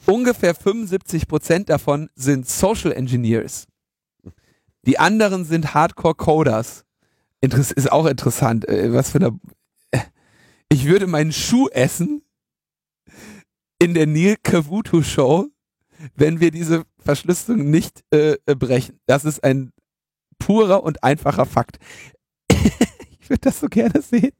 Ungefähr 0.05 0.55
75 0.55 1.27
Prozent 1.27 1.69
davon 1.69 2.09
sind 2.15 2.47
Social 2.47 2.93
Engineers. 2.93 3.67
Die 4.85 4.97
anderen 4.97 5.43
sind 5.43 5.73
Hardcore 5.73 6.15
Coders. 6.15 6.85
Interess 7.41 7.71
ist 7.71 7.91
auch 7.91 8.05
interessant, 8.05 8.67
äh, 8.67 8.93
was 8.93 9.11
für 9.11 9.17
eine, 9.17 9.39
ich 10.69 10.85
würde 10.85 11.07
meinen 11.07 11.33
Schuh 11.33 11.67
essen 11.69 12.21
in 13.79 13.93
der 13.93 14.07
Neil 14.07 14.37
Kavuto 14.41 15.01
Show 15.01 15.49
wenn 16.15 16.39
wir 16.39 16.51
diese 16.51 16.83
Verschlüsselung 16.99 17.69
nicht 17.69 18.03
äh, 18.11 18.37
äh, 18.45 18.55
brechen. 18.55 18.99
Das 19.05 19.25
ist 19.25 19.43
ein 19.43 19.71
purer 20.37 20.83
und 20.83 21.03
einfacher 21.03 21.45
Fakt. 21.45 21.77
ich 22.51 23.29
würde 23.29 23.41
das 23.41 23.59
so 23.59 23.67
gerne 23.67 24.01
sehen. 24.01 24.31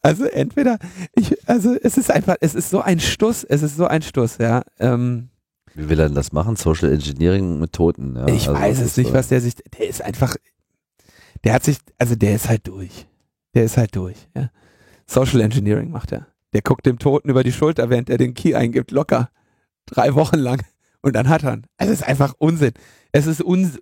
Also 0.00 0.24
entweder, 0.24 0.78
ich, 1.14 1.48
also 1.48 1.76
es 1.80 1.96
ist 1.96 2.10
einfach, 2.10 2.36
es 2.40 2.54
ist 2.54 2.70
so 2.70 2.80
ein 2.80 2.98
Stuss, 2.98 3.44
es 3.44 3.62
ist 3.62 3.76
so 3.76 3.86
ein 3.86 4.02
Stuss, 4.02 4.38
ja. 4.38 4.62
Ähm, 4.80 5.28
Wie 5.74 5.88
will 5.88 6.00
er 6.00 6.08
denn 6.08 6.16
das 6.16 6.32
machen? 6.32 6.56
Social 6.56 6.92
Engineering 6.92 7.60
Methoden? 7.60 8.16
Ja, 8.16 8.26
ich 8.26 8.48
also 8.48 8.54
weiß 8.54 8.80
es 8.80 8.96
nicht, 8.96 9.08
so. 9.08 9.14
was 9.14 9.28
der 9.28 9.40
sich, 9.40 9.54
der 9.78 9.88
ist 9.88 10.02
einfach, 10.02 10.34
der 11.44 11.54
hat 11.54 11.64
sich, 11.64 11.78
also 11.98 12.16
der 12.16 12.34
ist 12.34 12.48
halt 12.48 12.66
durch. 12.66 13.06
Der 13.54 13.64
ist 13.64 13.76
halt 13.76 13.94
durch, 13.94 14.16
ja. 14.34 14.50
Social 15.06 15.40
Engineering 15.40 15.90
macht 15.90 16.10
er. 16.10 16.26
Der 16.52 16.62
guckt 16.62 16.84
dem 16.84 16.98
Toten 16.98 17.28
über 17.28 17.44
die 17.44 17.52
Schulter, 17.52 17.88
während 17.88 18.10
er 18.10 18.18
den 18.18 18.34
Key 18.34 18.54
eingibt, 18.54 18.90
locker. 18.90 19.30
Drei 19.86 20.14
Wochen 20.14 20.38
lang 20.38 20.62
und 21.02 21.14
dann 21.14 21.28
hat 21.28 21.44
er. 21.44 21.60
Also 21.76 21.92
es 21.92 22.00
ist 22.00 22.06
einfach 22.06 22.34
Unsinn. 22.38 22.72
Es 23.12 23.26
ist 23.26 23.42
uns, 23.42 23.78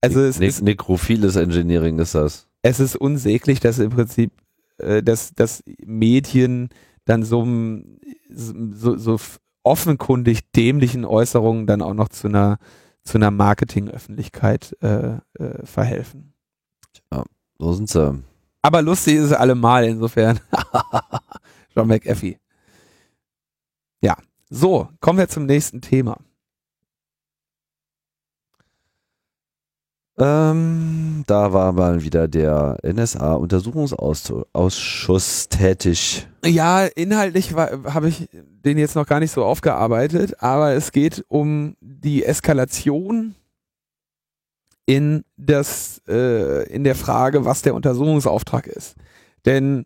also 0.00 0.20
es 0.20 0.38
ne 0.38 0.46
ist 0.46 0.62
nekrophiles 0.62 1.36
Engineering 1.36 1.98
ist 1.98 2.14
das. 2.14 2.48
Es 2.62 2.80
ist 2.80 2.96
unsäglich, 2.96 3.60
dass 3.60 3.78
im 3.78 3.90
Prinzip, 3.90 4.32
äh, 4.78 5.02
dass, 5.02 5.34
dass 5.34 5.62
Medien 5.84 6.70
dann 7.04 7.22
so, 7.22 7.46
so, 8.28 8.96
so 8.96 9.20
offenkundig 9.62 10.50
dämlichen 10.52 11.04
Äußerungen 11.04 11.66
dann 11.66 11.82
auch 11.82 11.94
noch 11.94 12.08
zu 12.08 12.28
einer 12.28 12.58
zu 13.06 13.18
einer 13.18 13.30
Marketingöffentlichkeit 13.30 14.76
äh, 14.82 15.18
äh, 15.38 15.64
verhelfen. 15.64 16.34
Ja, 17.12 17.24
so 17.58 17.72
sind 17.72 17.88
sie. 17.88 18.22
Aber 18.62 18.82
lustig 18.82 19.14
ist 19.14 19.26
es 19.26 19.32
allemal, 19.32 19.84
insofern. 19.84 20.40
John 21.74 21.86
McAfee. 21.86 22.38
Ja, 24.02 24.16
so, 24.50 24.88
kommen 25.00 25.18
wir 25.18 25.28
zum 25.28 25.46
nächsten 25.46 25.80
Thema. 25.80 26.18
Ähm, 30.18 31.24
Da 31.26 31.52
war 31.52 31.72
mal 31.72 32.02
wieder 32.02 32.26
der 32.28 32.78
NSA-Untersuchungsausschuss 32.82 35.48
tätig. 35.48 36.26
Ja, 36.44 36.86
inhaltlich 36.86 37.54
habe 37.54 38.08
ich 38.08 38.28
den 38.64 38.78
jetzt 38.78 38.94
noch 38.94 39.06
gar 39.06 39.20
nicht 39.20 39.32
so 39.32 39.44
aufgearbeitet, 39.44 40.42
aber 40.42 40.72
es 40.72 40.92
geht 40.92 41.22
um 41.28 41.76
die 41.80 42.24
Eskalation 42.24 43.34
in 44.86 45.24
das 45.36 46.00
äh, 46.08 46.66
in 46.72 46.84
der 46.84 46.94
Frage, 46.94 47.44
was 47.44 47.60
der 47.62 47.74
Untersuchungsauftrag 47.74 48.68
ist. 48.68 48.94
Denn 49.44 49.84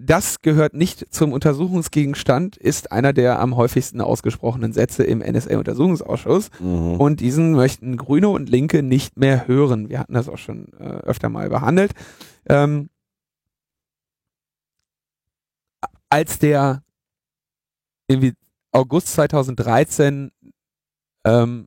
das 0.00 0.40
gehört 0.42 0.74
nicht 0.74 1.12
zum 1.14 1.32
Untersuchungsgegenstand, 1.32 2.56
ist 2.56 2.92
einer 2.92 3.12
der 3.12 3.38
am 3.40 3.56
häufigsten 3.56 4.00
ausgesprochenen 4.00 4.72
Sätze 4.72 5.04
im 5.04 5.20
NSA-Untersuchungsausschuss. 5.20 6.50
Mhm. 6.60 6.96
Und 7.00 7.20
diesen 7.20 7.52
möchten 7.52 7.96
Grüne 7.96 8.28
und 8.28 8.48
Linke 8.48 8.82
nicht 8.82 9.16
mehr 9.16 9.46
hören. 9.46 9.88
Wir 9.88 10.00
hatten 10.00 10.14
das 10.14 10.28
auch 10.28 10.38
schon 10.38 10.72
äh, 10.78 10.84
öfter 10.84 11.28
mal 11.28 11.48
behandelt. 11.48 11.92
Ähm, 12.48 12.88
als 16.08 16.38
der 16.38 16.82
irgendwie 18.08 18.34
August 18.72 19.08
2013 19.08 20.30
ähm, 21.24 21.66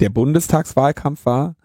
der 0.00 0.10
Bundestagswahlkampf 0.10 1.24
war, 1.24 1.56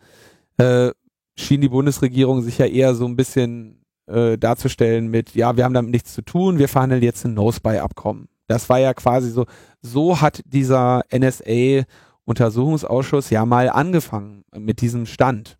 äh, 0.57 0.91
schien 1.37 1.61
die 1.61 1.69
Bundesregierung 1.69 2.41
sich 2.41 2.57
ja 2.57 2.65
eher 2.65 2.95
so 2.95 3.05
ein 3.05 3.15
bisschen 3.15 3.80
äh, 4.11 4.37
darzustellen 4.37 5.07
mit, 5.07 5.33
ja, 5.35 5.55
wir 5.57 5.63
haben 5.63 5.73
damit 5.73 5.91
nichts 5.91 6.13
zu 6.13 6.21
tun, 6.21 6.59
wir 6.59 6.67
verhandeln 6.67 7.01
jetzt 7.01 7.25
ein 7.25 7.33
No-Spy-Abkommen. 7.33 8.27
Das 8.47 8.69
war 8.69 8.77
ja 8.79 8.93
quasi 8.93 9.31
so, 9.31 9.45
so 9.81 10.21
hat 10.21 10.41
dieser 10.45 11.01
NSA-Untersuchungsausschuss 11.11 13.29
ja 13.29 13.45
mal 13.45 13.69
angefangen 13.69 14.43
mit 14.53 14.81
diesem 14.81 15.05
Stand. 15.05 15.57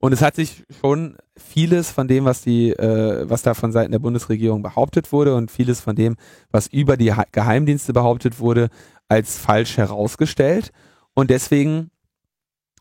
Und 0.00 0.12
es 0.12 0.22
hat 0.22 0.36
sich 0.36 0.64
schon 0.80 1.16
vieles 1.36 1.90
von 1.90 2.06
dem, 2.06 2.24
was 2.24 2.42
die, 2.42 2.70
äh, 2.70 3.28
was 3.28 3.42
da 3.42 3.54
von 3.54 3.72
Seiten 3.72 3.92
der 3.92 3.98
Bundesregierung 3.98 4.62
behauptet 4.62 5.12
wurde 5.12 5.34
und 5.34 5.50
vieles 5.50 5.80
von 5.80 5.96
dem, 5.96 6.16
was 6.50 6.68
über 6.68 6.96
die 6.96 7.12
Geheimdienste 7.32 7.92
behauptet 7.92 8.38
wurde, 8.38 8.68
als 9.08 9.38
falsch 9.38 9.76
herausgestellt. 9.76 10.72
Und 11.14 11.30
deswegen 11.30 11.90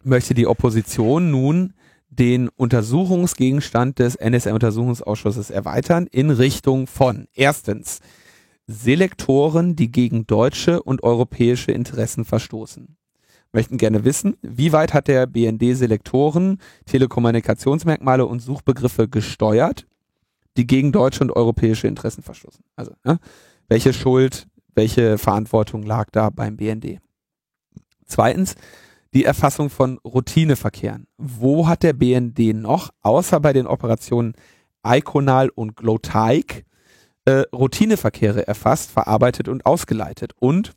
möchte 0.04 0.36
die 0.36 0.46
Opposition 0.46 1.32
nun 1.32 1.74
den 2.10 2.50
Untersuchungsgegenstand 2.50 4.00
des 4.00 4.18
NSA-Untersuchungsausschusses 4.20 5.50
erweitern 5.50 6.08
in 6.08 6.30
Richtung 6.30 6.88
von 6.88 7.28
erstens 7.34 8.00
Selektoren, 8.68 9.76
die 9.76 9.92
gegen 9.92 10.28
deutsche 10.28 10.84
und 10.84 11.04
europäische 11.04 11.72
Interessen 11.72 12.26
verstoßen. 12.26 12.98
Möchten 13.54 13.78
gerne 13.78 14.04
wissen, 14.04 14.36
wie 14.42 14.74
weit 14.74 14.94
hat 14.94 15.08
der 15.08 15.26
BND 15.26 15.76
Selektoren, 15.76 16.60
Telekommunikationsmerkmale 16.86 18.26
und 18.26 18.40
Suchbegriffe 18.40 19.08
gesteuert, 19.08 19.88
die 20.58 20.68
gegen 20.68 20.92
deutsche 20.92 21.24
und 21.24 21.32
europäische 21.32 21.88
Interessen 21.88 22.24
verstoßen? 22.24 22.64
Also, 22.76 22.92
ne? 23.06 23.20
welche 23.70 23.94
Schuld, 23.94 24.48
welche 24.76 25.18
Verantwortung 25.18 25.84
lag 25.84 26.10
da 26.12 26.30
beim 26.30 26.58
BND? 26.58 27.00
Zweitens, 28.06 28.56
die 29.14 29.26
Erfassung 29.26 29.70
von 29.70 30.00
Routineverkehren. 30.00 31.08
Wo 31.18 31.68
hat 31.68 31.84
der 31.84 31.94
BND 31.94 32.54
noch, 32.54 32.90
außer 33.02 33.40
bei 33.40 33.54
den 33.54 33.68
Operationen 33.68 34.34
Iconal 34.86 35.50
und 35.50 35.76
Glotaik, 35.76 36.66
äh, 37.26 37.44
Routineverkehre 37.54 38.48
erfasst, 38.48 38.92
verarbeitet 38.92 39.48
und 39.48 39.66
ausgeleitet? 39.66 40.34
Und 40.40 40.74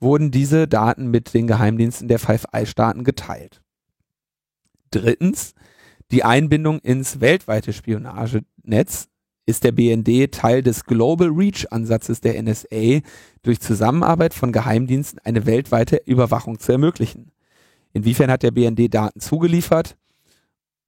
wurden 0.00 0.30
diese 0.30 0.68
Daten 0.68 1.10
mit 1.10 1.34
den 1.34 1.46
Geheimdiensten 1.46 2.08
der 2.08 2.18
Five 2.18 2.44
Eye-Staaten 2.52 3.04
geteilt? 3.04 3.60
Drittens, 4.90 5.54
die 6.10 6.24
Einbindung 6.24 6.78
ins 6.78 7.20
weltweite 7.20 7.72
Spionagenetz 7.72 9.08
ist 9.44 9.64
der 9.64 9.72
BND 9.72 10.30
Teil 10.30 10.62
des 10.62 10.84
Global 10.84 11.28
Reach 11.28 11.66
Ansatzes 11.70 12.20
der 12.20 12.40
NSA, 12.42 13.00
durch 13.42 13.60
Zusammenarbeit 13.60 14.34
von 14.34 14.52
Geheimdiensten 14.52 15.20
eine 15.24 15.46
weltweite 15.46 16.02
Überwachung 16.04 16.58
zu 16.58 16.72
ermöglichen. 16.72 17.30
Inwiefern 17.92 18.30
hat 18.30 18.42
der 18.42 18.50
BND 18.50 18.92
Daten 18.92 19.20
zugeliefert, 19.20 19.96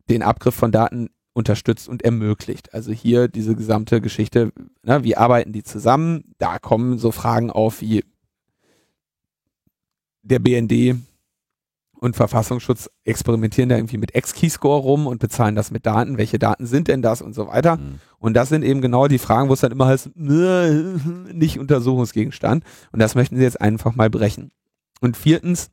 den 0.09 0.23
Abgriff 0.23 0.55
von 0.55 0.73
Daten 0.73 1.11
unterstützt 1.33 1.89
und 1.89 2.03
ermöglicht? 2.03 2.75
Also 2.75 2.93
hier 2.93 3.29
diese 3.29 3.55
gesamte 3.57 4.01
Geschichte, 4.01 4.53
ne, 4.83 5.05
wie 5.05 5.17
arbeiten 5.17 5.53
die 5.53 5.63
zusammen? 5.63 6.35
Da 6.39 6.59
kommen 6.59 6.99
so 6.99 7.13
Fragen 7.13 7.51
auf 7.51 7.81
wie 7.81 8.05
der 10.23 10.39
BND 10.39 10.97
und 12.01 12.17
Verfassungsschutz 12.17 12.91
experimentieren 13.05 13.69
da 13.69 13.77
irgendwie 13.77 13.99
mit 13.99 14.17
X-Keyscore 14.17 14.81
rum 14.81 15.07
und 15.07 15.21
bezahlen 15.21 15.55
das 15.55 15.71
mit 15.71 15.85
Daten. 15.85 16.17
Welche 16.17 16.39
Daten 16.39 16.67
sind 16.67 16.89
denn 16.89 17.03
das 17.03 17.21
und 17.21 17.35
so 17.35 17.47
weiter? 17.47 17.77
Mhm. 17.77 18.01
Und 18.19 18.35
das 18.35 18.49
sind 18.49 18.63
eben 18.63 18.81
genau 18.81 19.07
die 19.07 19.19
Fragen, 19.19 19.49
wo 19.49 19.53
es 19.53 19.61
dann 19.61 19.73
immer 19.73 19.87
heißt, 19.87 20.11
nicht 20.17 21.59
Untersuchungsgegenstand. 21.59 22.65
Und 22.93 23.01
das 23.01 23.15
möchten 23.15 23.37
sie 23.37 23.43
jetzt 23.43 23.61
einfach 23.61 23.95
mal 23.95 24.09
brechen. 24.09 24.51
Und 25.01 25.17
viertens, 25.17 25.71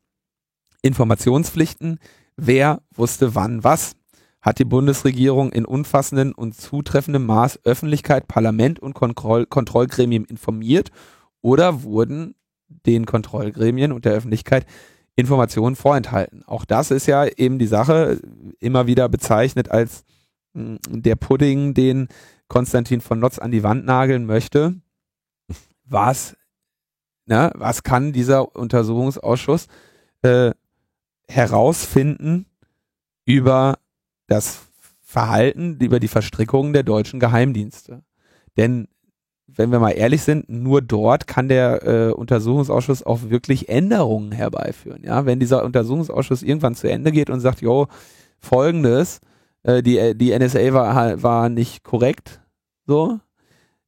Informationspflichten. 0.87 1.99
Wer 2.35 2.81
wusste 2.95 3.35
wann 3.35 3.63
was? 3.63 3.95
Hat 4.41 4.59
die 4.59 4.65
Bundesregierung 4.65 5.51
in 5.51 5.65
umfassendem 5.65 6.33
und 6.33 6.55
zutreffendem 6.55 7.25
Maß 7.25 7.59
Öffentlichkeit, 7.65 8.27
Parlament 8.27 8.79
und 8.79 8.93
Kontroll 8.93 9.45
Kontrollgremien 9.45 10.25
informiert 10.25 10.91
oder 11.41 11.83
wurden 11.83 12.35
den 12.67 13.05
Kontrollgremien 13.05 13.91
und 13.91 14.05
der 14.05 14.13
Öffentlichkeit 14.13 14.65
Informationen 15.15 15.75
vorenthalten? 15.75 16.43
Auch 16.45 16.65
das 16.65 16.91
ist 16.91 17.07
ja 17.07 17.25
eben 17.25 17.59
die 17.59 17.67
Sache, 17.67 18.21
immer 18.59 18.87
wieder 18.87 19.09
bezeichnet 19.09 19.71
als 19.71 20.05
mh, 20.53 20.77
hm, 20.87 21.01
der 21.01 21.15
Pudding, 21.15 21.73
den 21.73 22.07
Konstantin 22.47 23.01
von 23.01 23.19
Notz 23.19 23.39
an 23.39 23.51
die 23.51 23.63
Wand 23.63 23.85
nageln 23.85 24.25
möchte. 24.25 24.75
Was, 25.85 26.35
ne, 27.25 27.51
was 27.55 27.83
kann 27.83 28.13
dieser 28.13 28.55
Untersuchungsausschuss 28.55 29.67
äh, 30.21 30.51
herausfinden 31.27 32.45
über 33.25 33.77
das 34.27 34.59
Verhalten, 35.01 35.77
über 35.79 35.99
die 35.99 36.07
Verstrickungen 36.07 36.73
der 36.73 36.83
deutschen 36.83 37.19
Geheimdienste. 37.19 38.03
Denn 38.57 38.87
wenn 39.47 39.71
wir 39.71 39.79
mal 39.79 39.91
ehrlich 39.91 40.21
sind, 40.21 40.49
nur 40.49 40.81
dort 40.81 41.25
kann 41.25 41.47
der 41.47 41.83
äh, 41.83 42.11
Untersuchungsausschuss 42.11 43.03
auch 43.03 43.29
wirklich 43.29 43.69
Änderungen 43.69 44.31
herbeiführen. 44.31 45.03
Ja, 45.03 45.25
wenn 45.25 45.39
dieser 45.39 45.63
Untersuchungsausschuss 45.63 46.43
irgendwann 46.43 46.75
zu 46.75 46.89
Ende 46.89 47.11
geht 47.11 47.29
und 47.29 47.39
sagt, 47.39 47.61
jo, 47.61 47.87
folgendes, 48.39 49.21
äh, 49.63 49.81
die, 49.81 50.15
die 50.15 50.37
NSA 50.37 50.73
war, 50.73 51.23
war 51.23 51.49
nicht 51.49 51.83
korrekt, 51.83 52.41
so, 52.85 53.19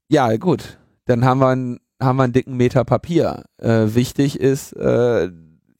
ja, 0.07 0.36
gut, 0.38 0.78
dann 1.06 1.24
haben 1.24 1.40
wir, 1.40 1.48
einen, 1.49 1.80
haben 2.02 2.18
wir 2.18 2.24
einen 2.24 2.34
dicken 2.34 2.57
Meter 2.57 2.84
Papier. 2.84 3.45
Äh, 3.57 3.94
wichtig 3.94 4.40
ist, 4.40 4.74
äh, 4.74 5.30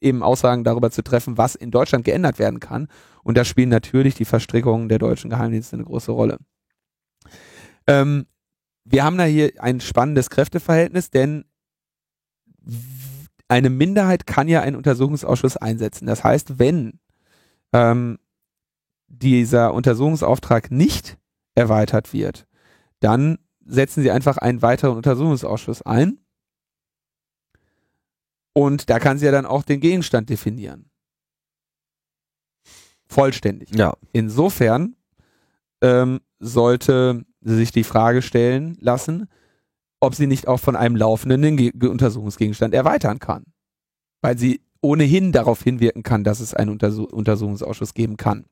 eben 0.00 0.22
Aussagen 0.22 0.64
darüber 0.64 0.90
zu 0.90 1.02
treffen, 1.02 1.38
was 1.38 1.54
in 1.54 1.70
Deutschland 1.70 2.04
geändert 2.04 2.38
werden 2.38 2.60
kann. 2.60 2.88
Und 3.22 3.36
da 3.36 3.44
spielen 3.44 3.68
natürlich 3.68 4.14
die 4.14 4.24
Verstrickungen 4.24 4.88
der 4.88 4.98
deutschen 4.98 5.30
Geheimdienste 5.30 5.76
eine 5.76 5.84
große 5.84 6.12
Rolle. 6.12 6.38
Ähm, 7.86 8.26
wir 8.84 9.04
haben 9.04 9.18
da 9.18 9.24
hier 9.24 9.52
ein 9.58 9.80
spannendes 9.80 10.30
Kräfteverhältnis, 10.30 11.10
denn 11.10 11.44
eine 13.48 13.70
Minderheit 13.70 14.26
kann 14.26 14.48
ja 14.48 14.60
einen 14.60 14.76
Untersuchungsausschuss 14.76 15.56
einsetzen. 15.56 16.06
Das 16.06 16.24
heißt, 16.24 16.58
wenn 16.58 17.00
ähm, 17.72 18.18
dieser 19.08 19.74
Untersuchungsauftrag 19.74 20.70
nicht 20.70 21.18
erweitert 21.54 22.12
wird, 22.12 22.46
dann 23.00 23.38
setzen 23.64 24.02
sie 24.02 24.10
einfach 24.10 24.38
einen 24.38 24.62
weiteren 24.62 24.96
Untersuchungsausschuss 24.96 25.82
ein 25.82 26.20
und 28.52 28.90
da 28.90 28.98
kann 28.98 29.18
sie 29.18 29.26
ja 29.26 29.32
dann 29.32 29.46
auch 29.46 29.62
den 29.62 29.80
Gegenstand 29.80 30.28
definieren. 30.28 30.90
Vollständig. 33.08 33.74
Ja. 33.74 33.94
Insofern 34.12 34.96
ähm, 35.82 36.20
sollte 36.38 37.24
sie 37.40 37.56
sich 37.56 37.72
die 37.72 37.84
Frage 37.84 38.22
stellen 38.22 38.76
lassen, 38.80 39.28
ob 40.00 40.14
sie 40.14 40.26
nicht 40.26 40.48
auch 40.48 40.60
von 40.60 40.76
einem 40.76 40.96
laufenden 40.96 41.56
Ge 41.56 41.72
Untersuchungsgegenstand 41.88 42.74
erweitern 42.74 43.18
kann. 43.18 43.44
Weil 44.22 44.38
sie 44.38 44.62
ohnehin 44.80 45.32
darauf 45.32 45.62
hinwirken 45.62 46.02
kann, 46.02 46.24
dass 46.24 46.40
es 46.40 46.54
einen 46.54 46.70
Untersuch 46.70 47.12
Untersuchungsausschuss 47.12 47.94
geben 47.94 48.16
kann. 48.16 48.46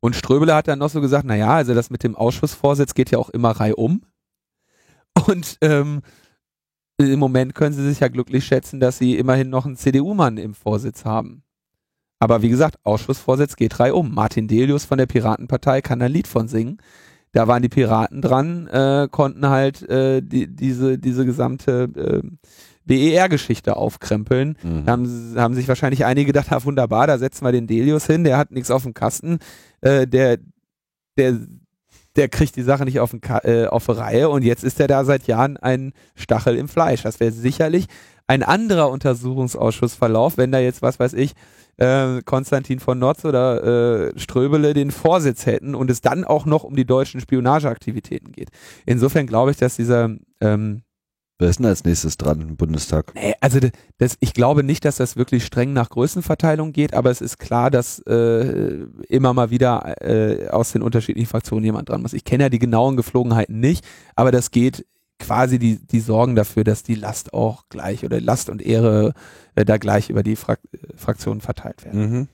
Und 0.00 0.14
Ströbele 0.14 0.54
hat 0.54 0.68
dann 0.68 0.78
noch 0.78 0.90
so 0.90 1.00
gesagt, 1.00 1.24
naja, 1.24 1.54
also 1.54 1.74
das 1.74 1.90
mit 1.90 2.02
dem 2.02 2.16
Ausschussvorsitz 2.16 2.94
geht 2.94 3.10
ja 3.10 3.18
auch 3.18 3.30
immer 3.30 3.52
reihum. 3.52 4.02
Und 5.26 5.56
ähm, 5.62 6.02
im 6.98 7.18
Moment 7.18 7.54
können 7.54 7.74
sie 7.74 7.86
sich 7.86 8.00
ja 8.00 8.08
glücklich 8.08 8.44
schätzen, 8.44 8.80
dass 8.80 8.98
sie 8.98 9.16
immerhin 9.16 9.50
noch 9.50 9.66
einen 9.66 9.76
CDU-Mann 9.76 10.38
im 10.38 10.54
Vorsitz 10.54 11.04
haben. 11.04 11.42
Aber 12.18 12.40
wie 12.40 12.48
gesagt, 12.48 12.78
Ausschussvorsitz 12.84 13.56
geht 13.56 13.78
drei 13.78 13.92
um. 13.92 14.14
Martin 14.14 14.48
Delius 14.48 14.86
von 14.86 14.98
der 14.98 15.06
Piratenpartei 15.06 15.82
kann 15.82 16.00
ein 16.00 16.12
Lied 16.12 16.26
von 16.26 16.48
singen. 16.48 16.78
da 17.32 17.46
waren 17.46 17.62
die 17.62 17.68
Piraten 17.68 18.22
dran, 18.22 18.66
äh, 18.68 19.08
konnten 19.10 19.46
halt 19.50 19.82
äh, 19.90 20.22
die, 20.22 20.46
diese, 20.46 20.98
diese 20.98 21.26
gesamte 21.26 21.90
äh, 21.94 22.22
BER-Geschichte 22.86 23.76
aufkrempeln. 23.76 24.56
Mhm. 24.62 24.86
Da 24.86 24.92
haben, 24.92 25.34
haben 25.36 25.54
sich 25.54 25.68
wahrscheinlich 25.68 26.06
einige 26.06 26.28
gedacht, 26.28 26.50
ha, 26.50 26.64
wunderbar, 26.64 27.06
da 27.06 27.18
setzen 27.18 27.44
wir 27.44 27.52
den 27.52 27.66
Delius 27.66 28.06
hin, 28.06 28.24
der 28.24 28.38
hat 28.38 28.52
nichts 28.52 28.70
auf 28.70 28.84
dem 28.84 28.94
Kasten, 28.94 29.38
äh, 29.82 30.06
der, 30.06 30.38
der, 31.18 31.38
der 32.16 32.28
kriegt 32.28 32.56
die 32.56 32.62
Sache 32.62 32.84
nicht 32.84 33.00
auf, 33.00 33.10
den 33.10 33.20
Ka 33.20 33.40
äh, 33.44 33.66
auf 33.66 33.88
Reihe 33.88 34.28
und 34.28 34.42
jetzt 34.42 34.64
ist 34.64 34.80
er 34.80 34.88
da 34.88 35.04
seit 35.04 35.26
Jahren 35.26 35.56
ein 35.56 35.92
Stachel 36.14 36.56
im 36.56 36.68
Fleisch. 36.68 37.02
Das 37.02 37.20
wäre 37.20 37.32
sicherlich 37.32 37.86
ein 38.26 38.42
anderer 38.42 38.90
Untersuchungsausschussverlauf, 38.90 40.36
wenn 40.36 40.52
da 40.52 40.58
jetzt, 40.58 40.82
was 40.82 40.98
weiß 40.98 41.12
ich, 41.12 41.32
äh, 41.76 42.22
Konstantin 42.24 42.80
von 42.80 42.98
Notz 42.98 43.24
oder 43.24 44.08
äh, 44.14 44.18
Ströbele 44.18 44.74
den 44.74 44.90
Vorsitz 44.90 45.46
hätten 45.46 45.74
und 45.74 45.90
es 45.90 46.00
dann 46.00 46.24
auch 46.24 46.46
noch 46.46 46.64
um 46.64 46.74
die 46.74 46.86
deutschen 46.86 47.20
Spionageaktivitäten 47.20 48.32
geht. 48.32 48.48
Insofern 48.86 49.26
glaube 49.26 49.50
ich, 49.50 49.58
dass 49.58 49.76
dieser 49.76 50.10
ähm, 50.40 50.82
Wer 51.38 51.50
ist 51.50 51.58
denn 51.58 51.66
als 51.66 51.84
nächstes 51.84 52.16
dran 52.16 52.40
im 52.40 52.56
Bundestag? 52.56 53.14
Nee, 53.14 53.34
also 53.40 53.58
das, 53.98 54.16
ich 54.20 54.32
glaube 54.32 54.62
nicht, 54.62 54.86
dass 54.86 54.96
das 54.96 55.16
wirklich 55.16 55.44
streng 55.44 55.74
nach 55.74 55.90
Größenverteilung 55.90 56.72
geht, 56.72 56.94
aber 56.94 57.10
es 57.10 57.20
ist 57.20 57.38
klar, 57.38 57.70
dass 57.70 57.98
äh, 58.06 58.86
immer 59.08 59.34
mal 59.34 59.50
wieder 59.50 60.00
äh, 60.00 60.48
aus 60.48 60.72
den 60.72 60.80
unterschiedlichen 60.80 61.28
Fraktionen 61.28 61.64
jemand 61.64 61.90
dran 61.90 62.00
muss. 62.00 62.14
Ich 62.14 62.24
kenne 62.24 62.44
ja 62.44 62.48
die 62.48 62.58
genauen 62.58 62.96
Geflogenheiten 62.96 63.60
nicht, 63.60 63.84
aber 64.14 64.32
das 64.32 64.50
geht 64.50 64.86
quasi 65.18 65.58
die, 65.58 65.78
die 65.86 66.00
Sorgen 66.00 66.36
dafür, 66.36 66.64
dass 66.64 66.82
die 66.82 66.94
Last 66.94 67.34
auch 67.34 67.64
gleich 67.68 68.04
oder 68.04 68.18
Last 68.18 68.48
und 68.48 68.62
Ehre 68.62 69.12
äh, 69.56 69.66
da 69.66 69.76
gleich 69.76 70.08
über 70.08 70.22
die 70.22 70.36
Frak 70.36 70.60
Fraktionen 70.94 71.42
verteilt 71.42 71.84
werden. 71.84 72.10
Mhm. 72.10 72.28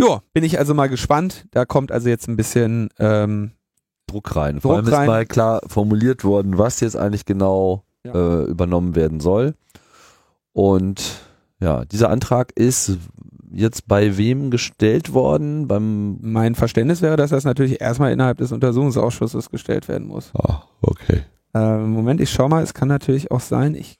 Ja, 0.00 0.22
bin 0.32 0.44
ich 0.44 0.58
also 0.58 0.74
mal 0.74 0.88
gespannt. 0.88 1.46
Da 1.50 1.64
kommt 1.64 1.90
also 1.90 2.08
jetzt 2.08 2.28
ein 2.28 2.36
bisschen 2.36 2.90
ähm, 2.98 3.52
Druck 4.06 4.36
rein. 4.36 4.54
Druck 4.56 4.62
Vor 4.62 4.76
allem 4.76 4.86
ist 4.86 4.92
rein. 4.92 5.06
mal 5.06 5.26
klar 5.26 5.60
formuliert 5.66 6.24
worden, 6.24 6.58
was 6.58 6.80
jetzt 6.80 6.96
eigentlich 6.96 7.24
genau 7.24 7.84
Ja. 8.04 8.14
äh, 8.14 8.44
übernommen 8.44 8.94
werden 8.94 9.20
soll. 9.20 9.54
Und 10.52 11.20
ja, 11.60 11.84
dieser 11.84 12.10
Antrag 12.10 12.52
ist 12.54 12.98
jetzt 13.50 13.88
bei 13.88 14.16
wem 14.16 14.50
gestellt 14.50 15.12
worden? 15.12 15.66
Beim 15.68 16.18
mein 16.20 16.54
Verständnis 16.54 17.02
wäre, 17.02 17.16
dass 17.16 17.30
das 17.30 17.44
natürlich 17.44 17.80
erstmal 17.80 18.12
innerhalb 18.12 18.38
des 18.38 18.52
Untersuchungsausschusses 18.52 19.50
gestellt 19.50 19.88
werden 19.88 20.06
muss. 20.06 20.30
Ah, 20.34 20.62
okay. 20.82 21.22
Äh, 21.54 21.78
Moment, 21.78 22.20
ich 22.20 22.30
schau 22.30 22.48
mal, 22.48 22.62
es 22.62 22.74
kann 22.74 22.88
natürlich 22.88 23.30
auch 23.30 23.40
sein, 23.40 23.74
ich 23.74 23.98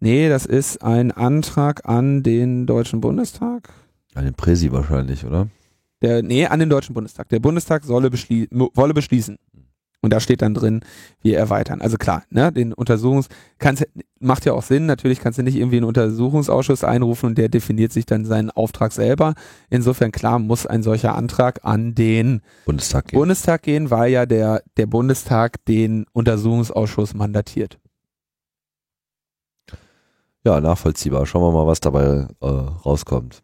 Nee, 0.00 0.28
das 0.28 0.46
ist 0.46 0.84
ein 0.84 1.10
Antrag 1.10 1.88
an 1.88 2.22
den 2.22 2.66
Deutschen 2.66 3.00
Bundestag. 3.00 3.70
An 4.14 4.24
den 4.24 4.34
Präsi 4.34 4.70
wahrscheinlich, 4.70 5.24
oder? 5.26 5.48
Der, 6.02 6.22
nee, 6.22 6.46
an 6.46 6.60
den 6.60 6.70
Deutschen 6.70 6.94
Bundestag. 6.94 7.28
Der 7.28 7.40
Bundestag 7.40 7.84
solle 7.84 8.10
beschlie 8.10 8.46
mo- 8.50 8.70
wolle 8.74 8.94
beschließen. 8.94 9.36
Und 10.00 10.12
da 10.12 10.20
steht 10.20 10.42
dann 10.42 10.54
drin, 10.54 10.84
wir 11.22 11.36
erweitern. 11.36 11.80
Also 11.80 11.96
klar, 11.96 12.22
ne, 12.30 12.52
den 12.52 12.72
Untersuchungs, 12.72 13.26
kannst, 13.58 13.84
macht 14.20 14.44
ja 14.44 14.52
auch 14.52 14.62
Sinn, 14.62 14.86
natürlich 14.86 15.18
kannst 15.18 15.40
du 15.40 15.42
nicht 15.42 15.56
irgendwie 15.56 15.78
einen 15.78 15.86
Untersuchungsausschuss 15.86 16.84
einrufen 16.84 17.26
und 17.30 17.36
der 17.36 17.48
definiert 17.48 17.90
sich 17.92 18.06
dann 18.06 18.24
seinen 18.24 18.52
Auftrag 18.52 18.92
selber. 18.92 19.34
Insofern 19.70 20.12
klar 20.12 20.38
muss 20.38 20.66
ein 20.66 20.84
solcher 20.84 21.16
Antrag 21.16 21.64
an 21.64 21.96
den 21.96 22.42
Bundestag 22.64 23.08
gehen. 23.08 23.18
Bundestag 23.18 23.62
gehen, 23.64 23.90
weil 23.90 24.12
ja 24.12 24.24
der, 24.24 24.62
der 24.76 24.86
Bundestag 24.86 25.64
den 25.64 26.06
Untersuchungsausschuss 26.12 27.14
mandatiert. 27.14 27.80
Ja, 30.44 30.60
nachvollziehbar. 30.60 31.26
Schauen 31.26 31.42
wir 31.42 31.50
mal, 31.52 31.66
was 31.66 31.80
dabei 31.80 32.28
äh, 32.40 32.46
rauskommt. 32.46 33.42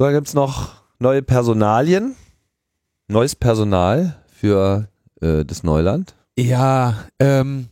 So, 0.00 0.06
dann 0.06 0.14
gibt's 0.14 0.32
noch 0.32 0.82
neue 0.98 1.20
Personalien. 1.20 2.16
Neues 3.08 3.36
Personal 3.36 4.16
für 4.28 4.88
äh, 5.20 5.44
das 5.44 5.62
Neuland. 5.62 6.16
Ja, 6.38 7.04
ähm, 7.18 7.68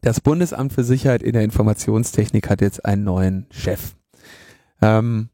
das 0.00 0.20
Bundesamt 0.20 0.72
für 0.72 0.84
Sicherheit 0.84 1.24
in 1.24 1.32
der 1.32 1.42
Informationstechnik 1.42 2.48
hat 2.48 2.60
jetzt 2.60 2.84
einen 2.84 3.02
neuen 3.02 3.48
Chef. 3.50 3.96
Ähm, 4.80 5.30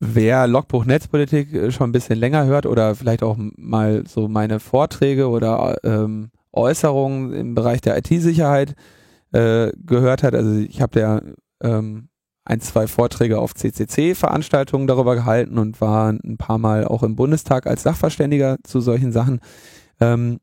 wer 0.00 0.48
Logbuch 0.48 0.86
Netzpolitik 0.86 1.54
äh, 1.54 1.70
schon 1.70 1.90
ein 1.90 1.92
bisschen 1.92 2.18
länger 2.18 2.46
hört 2.46 2.66
oder 2.66 2.96
vielleicht 2.96 3.22
auch 3.22 3.36
mal 3.38 4.08
so 4.08 4.26
meine 4.26 4.58
Vorträge 4.58 5.28
oder 5.28 5.78
ähm, 5.84 6.32
Äußerungen 6.50 7.32
im 7.32 7.54
Bereich 7.54 7.80
der 7.80 7.96
IT-Sicherheit 7.96 8.74
äh, 9.30 9.70
gehört 9.86 10.24
hat, 10.24 10.34
also 10.34 10.52
ich 10.56 10.82
habe 10.82 10.98
ja 10.98 11.22
ähm, 11.62 12.08
ein, 12.46 12.60
zwei 12.60 12.86
Vorträge 12.86 13.38
auf 13.38 13.54
CCC-Veranstaltungen 13.54 14.86
darüber 14.86 15.16
gehalten 15.16 15.58
und 15.58 15.80
war 15.80 16.10
ein 16.10 16.36
paar 16.38 16.58
Mal 16.58 16.86
auch 16.86 17.02
im 17.02 17.16
Bundestag 17.16 17.66
als 17.66 17.82
Sachverständiger 17.82 18.56
zu 18.62 18.80
solchen 18.80 19.10
Sachen. 19.12 19.40
Ähm, 20.00 20.38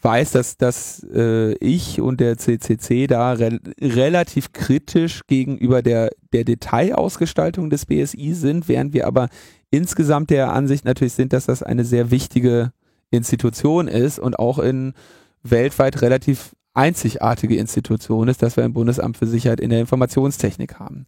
weiß, 0.00 0.32
dass, 0.32 0.56
dass 0.56 1.06
äh, 1.14 1.52
ich 1.54 2.00
und 2.00 2.20
der 2.20 2.38
CCC 2.38 3.06
da 3.06 3.32
re 3.32 3.58
relativ 3.80 4.52
kritisch 4.52 5.22
gegenüber 5.26 5.82
der, 5.82 6.10
der 6.32 6.44
Detailausgestaltung 6.44 7.70
des 7.70 7.86
BSI 7.86 8.32
sind, 8.34 8.68
während 8.68 8.94
wir 8.94 9.06
aber 9.06 9.28
insgesamt 9.70 10.30
der 10.30 10.52
Ansicht 10.52 10.84
natürlich 10.84 11.14
sind, 11.14 11.32
dass 11.32 11.46
das 11.46 11.62
eine 11.62 11.84
sehr 11.84 12.10
wichtige 12.10 12.72
Institution 13.10 13.86
ist 13.88 14.18
und 14.18 14.38
auch 14.38 14.58
in 14.58 14.94
weltweit 15.42 16.00
relativ 16.00 16.54
einzigartige 16.74 17.56
Institution 17.56 18.28
ist, 18.28 18.42
dass 18.42 18.56
wir 18.56 18.64
ein 18.64 18.72
Bundesamt 18.72 19.16
für 19.16 19.26
Sicherheit 19.26 19.60
in 19.60 19.70
der 19.70 19.80
Informationstechnik 19.80 20.80
haben. 20.80 21.06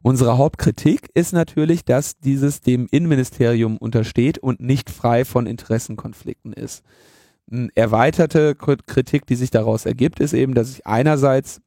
Unsere 0.00 0.38
Hauptkritik 0.38 1.10
ist 1.14 1.32
natürlich, 1.32 1.84
dass 1.84 2.18
dieses 2.18 2.60
dem 2.60 2.86
Innenministerium 2.90 3.76
untersteht 3.76 4.38
und 4.38 4.60
nicht 4.60 4.90
frei 4.90 5.24
von 5.24 5.46
Interessenkonflikten 5.46 6.52
ist. 6.52 6.84
Eine 7.50 7.68
erweiterte 7.74 8.54
Kritik, 8.54 9.26
die 9.26 9.34
sich 9.34 9.50
daraus 9.50 9.86
ergibt, 9.86 10.20
ist 10.20 10.34
eben, 10.34 10.54
dass 10.54 10.68
sich 10.68 10.86
einerseits 10.86 11.60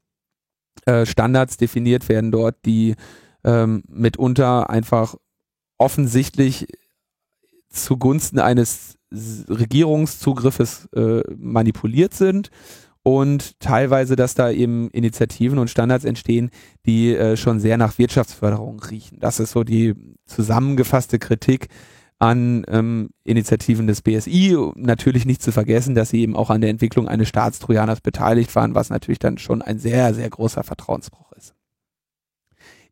äh, 0.85 1.05
Standards 1.05 1.57
definiert 1.57 2.07
werden 2.07 2.31
dort, 2.31 2.55
die 2.65 2.95
ähm, 3.43 3.83
mitunter 3.87 4.69
einfach 4.69 5.15
offensichtlich 5.77 6.67
zugunsten 7.69 8.39
eines 8.39 8.97
Regierungszugriffes 9.11 10.87
äh, 10.93 11.23
manipuliert 11.35 12.13
sind 12.13 12.49
und 13.03 13.59
teilweise, 13.59 14.15
dass 14.15 14.35
da 14.35 14.51
eben 14.51 14.89
Initiativen 14.91 15.57
und 15.57 15.69
Standards 15.69 16.05
entstehen, 16.05 16.51
die 16.85 17.15
äh, 17.15 17.35
schon 17.35 17.59
sehr 17.59 17.77
nach 17.77 17.97
Wirtschaftsförderung 17.97 18.79
riechen. 18.79 19.19
Das 19.19 19.39
ist 19.39 19.51
so 19.51 19.63
die 19.63 19.95
zusammengefasste 20.25 21.17
Kritik 21.17 21.67
an 22.19 22.63
ähm, 22.67 23.09
Initiativen 23.23 23.87
des 23.87 24.03
BSI. 24.03 24.55
Natürlich 24.75 25.25
nicht 25.25 25.41
zu 25.41 25.51
vergessen, 25.51 25.95
dass 25.95 26.09
sie 26.09 26.21
eben 26.21 26.35
auch 26.35 26.51
an 26.51 26.61
der 26.61 26.69
Entwicklung 26.69 27.07
eines 27.07 27.27
Staatstrojaners 27.29 28.01
beteiligt 28.01 28.55
waren, 28.55 28.75
was 28.75 28.91
natürlich 28.91 29.17
dann 29.17 29.39
schon 29.39 29.63
ein 29.63 29.79
sehr, 29.79 30.13
sehr 30.13 30.29
großer 30.29 30.63
Vertrauensbruch 30.63 31.31
ist. 31.31 31.55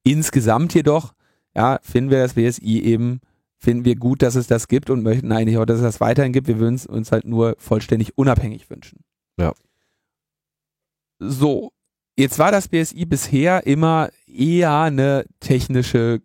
Insgesamt 0.04 0.74
jedoch, 0.74 1.14
ja, 1.56 1.80
finden 1.84 2.10
wir 2.10 2.24
das 2.24 2.34
BSI 2.34 2.82
eben, 2.82 3.20
finden 3.60 3.86
wir 3.86 3.96
gut, 3.96 4.24
dass 4.24 4.34
es 4.34 4.48
das 4.48 4.68
gibt 4.68 4.90
und 4.90 5.04
möchten 5.04 5.32
eigentlich 5.32 5.60
auch, 5.60 5.66
dass 5.66 5.78
es 5.78 5.84
das 5.84 6.02
weiterhin 6.02 6.34
gibt. 6.34 6.48
Wir 6.48 6.58
würden 6.58 6.76
es 6.76 6.88
uns 6.88 7.12
halt 7.12 7.26
nur 7.26 7.56
vollständig 7.60 8.18
unabhängig 8.18 8.72
wünschen. 8.72 9.02
Ja. 9.38 9.54
So, 11.20 11.74
jetzt 12.18 12.40
war 12.40 12.52
das 12.52 12.70
BSI 12.70 13.06
bisher 13.06 13.68
immer 13.68 14.10
eher 14.26 14.80
eine 14.80 15.26
technische, 15.42 16.22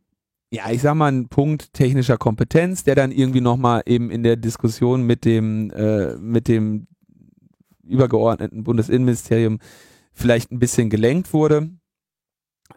ja, 0.52 0.70
ich 0.70 0.82
sag 0.82 0.94
mal, 0.94 1.10
ein 1.10 1.28
Punkt 1.28 1.72
technischer 1.72 2.16
Kompetenz, 2.16 2.84
der 2.84 2.94
dann 2.94 3.10
irgendwie 3.10 3.40
nochmal 3.40 3.82
eben 3.86 4.10
in 4.10 4.22
der 4.22 4.36
Diskussion 4.36 5.02
mit 5.02 5.24
dem, 5.24 5.70
äh, 5.70 6.16
mit 6.16 6.46
dem 6.46 6.86
übergeordneten 7.82 8.62
Bundesinnenministerium 8.64 9.58
vielleicht 10.12 10.52
ein 10.52 10.60
bisschen 10.60 10.90
gelenkt 10.90 11.32
wurde. 11.32 11.70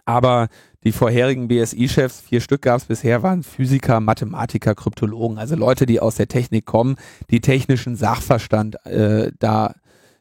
Aber 0.05 0.47
die 0.83 0.91
vorherigen 0.91 1.47
BSI-Chefs, 1.47 2.21
vier 2.21 2.41
Stück 2.41 2.63
gab 2.63 2.77
es 2.77 2.85
bisher, 2.85 3.23
waren 3.23 3.43
Physiker, 3.43 3.99
Mathematiker, 3.99 4.73
Kryptologen, 4.73 5.37
also 5.37 5.55
Leute, 5.55 5.85
die 5.85 5.99
aus 5.99 6.15
der 6.15 6.27
Technik 6.27 6.65
kommen, 6.65 6.95
die 7.29 7.41
technischen 7.41 7.95
Sachverstand 7.95 8.83
äh, 8.85 9.31
da 9.39 9.75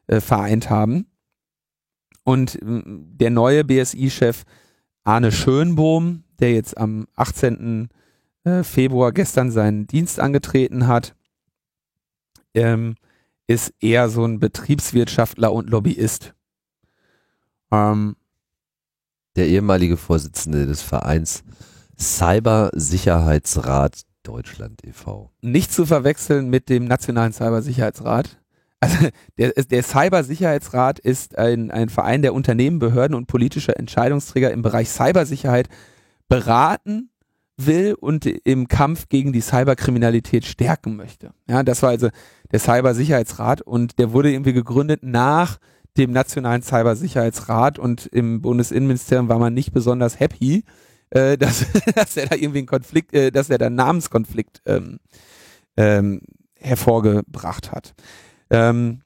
äh, 0.07 0.21
vereint 0.21 0.71
haben. 0.71 1.07
Und 2.27 2.61
ähm, 2.61 3.07
der 3.13 3.31
neue 3.31 3.65
BSI-Chef 3.65 4.43
Arne 5.05 5.31
Schönbohm, 5.31 6.25
der 6.41 6.53
jetzt 6.53 6.77
am 6.77 7.07
18. 7.15 7.89
äh, 8.43 8.65
Februar 8.65 9.13
gestern 9.13 9.53
seinen 9.53 9.87
Dienst 9.87 10.19
angetreten 10.19 10.89
hat, 10.89 11.15
ähm, 12.55 12.97
ist 13.47 13.73
eher 13.81 14.09
so 14.09 14.25
ein 14.25 14.41
Betriebswirtschaftler 14.41 15.53
und 15.53 15.71
Lobbyist. 15.71 16.35
Ähm, 17.71 18.17
Der 19.37 19.47
ehemalige 19.47 19.97
Vorsitzende 19.97 20.67
des 20.67 20.83
Vereins 20.83 21.45
Cybersicherheitsrat 21.97 24.01
Deutschland 24.25 24.85
e.V. 24.85 25.31
nicht 25.43 25.73
zu 25.73 25.87
verwechseln 25.87 26.51
mit 26.51 26.69
dem 26.69 26.87
Nationalen 26.87 27.33
Cybersicherheitsrat. 27.33 28.41
Also 28.81 29.09
der, 29.39 29.53
der 29.53 29.83
Cybersicherheitsrat 29.83 30.99
ist 30.99 31.39
ein, 31.39 31.71
ein 31.71 31.89
Verein, 31.89 32.23
der 32.23 32.35
Unternehmen, 32.35 32.79
Behörden 32.79 33.17
und 33.17 33.27
politische 33.27 33.77
Entscheidungsträger 33.77 34.51
im 34.51 34.63
Bereich 34.63 34.91
Cybersicherheit 34.91 35.69
beraten, 36.29 37.11
will 37.57 37.95
und 37.99 38.27
im 38.27 38.69
Kampf 38.69 39.09
gegen 39.09 39.33
die 39.33 39.41
Cyberkriminalität 39.41 40.45
stärken 40.45 40.97
möchte. 40.97 41.33
Ja, 41.49 41.63
das 41.63 41.83
war 41.83 41.91
also 41.91 42.11
der 42.53 42.61
Cybersicherheitsrat 42.61 43.63
und 43.63 43.99
der 43.99 44.13
wurde 44.13 44.31
irgendwie 44.31 44.53
gegründet 44.53 45.01
nach 45.03 45.59
dem 45.97 46.13
Nationalen 46.13 46.63
Cybersicherheitsrat 46.63 47.79
und 47.79 48.07
im 48.07 48.43
Bundesinnenministerium 48.43 49.29
war 49.29 49.39
man 49.39 49.55
nicht 49.55 49.73
besonders 49.73 50.21
happy, 50.21 50.65
äh, 51.11 51.39
dass, 51.39 51.67
dass 51.95 52.17
er 52.17 52.27
da 52.27 52.37
irgendwie 52.37 52.59
einen 52.59 52.67
Konflikt, 52.67 53.15
äh, 53.15 53.31
dass 53.31 53.49
er 53.49 53.59
da 53.59 53.67
einen 53.67 53.77
Namenskonflikt 53.77 54.61
ähm, 54.67 54.99
ähm, 55.77 56.21
hervorgebracht 56.59 57.73
hat. 57.73 57.95
Ähm, 58.51 59.03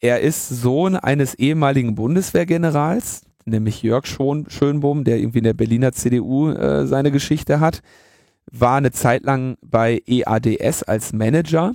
er 0.00 0.20
ist 0.20 0.48
Sohn 0.48 0.96
eines 0.96 1.34
ehemaligen 1.34 1.94
Bundeswehrgenerals, 1.94 3.22
nämlich 3.44 3.82
Jörg 3.82 4.06
Schon, 4.06 4.50
Schönbohm, 4.50 5.04
der 5.04 5.18
irgendwie 5.18 5.38
in 5.38 5.44
der 5.44 5.54
Berliner 5.54 5.92
CDU 5.92 6.50
äh, 6.50 6.86
seine 6.86 7.12
Geschichte 7.12 7.60
hat, 7.60 7.82
war 8.50 8.76
eine 8.76 8.90
Zeit 8.90 9.24
lang 9.24 9.56
bei 9.62 10.02
EADS 10.06 10.82
als 10.82 11.12
Manager. 11.12 11.74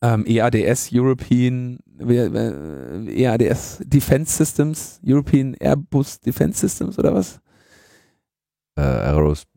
Ähm, 0.00 0.24
EADS 0.26 0.90
European 0.92 1.80
äh, 2.00 3.24
EADS 3.24 3.80
Defense 3.84 4.36
Systems, 4.36 5.00
European 5.04 5.54
Airbus 5.58 6.20
Defense 6.20 6.60
Systems 6.60 6.96
oder 6.98 7.14
was? 7.14 7.40
Äh, 8.76 8.82
Aerospace, 8.82 9.48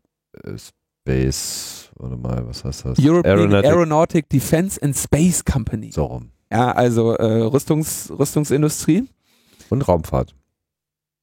warte 2.02 2.16
mal, 2.16 2.46
was 2.46 2.64
heißt 2.64 2.84
das? 2.84 2.98
European 2.98 3.38
Aeronautic, 3.38 3.70
Aeronautic 3.70 4.28
Defense 4.28 4.82
and 4.82 4.96
Space 4.96 5.44
Company. 5.44 5.90
So 5.92 6.04
rum. 6.04 6.30
Ja, 6.50 6.72
also 6.72 7.14
äh, 7.14 7.42
Rüstungs, 7.42 8.12
Rüstungsindustrie. 8.16 9.08
Und 9.70 9.88
Raumfahrt. 9.88 10.34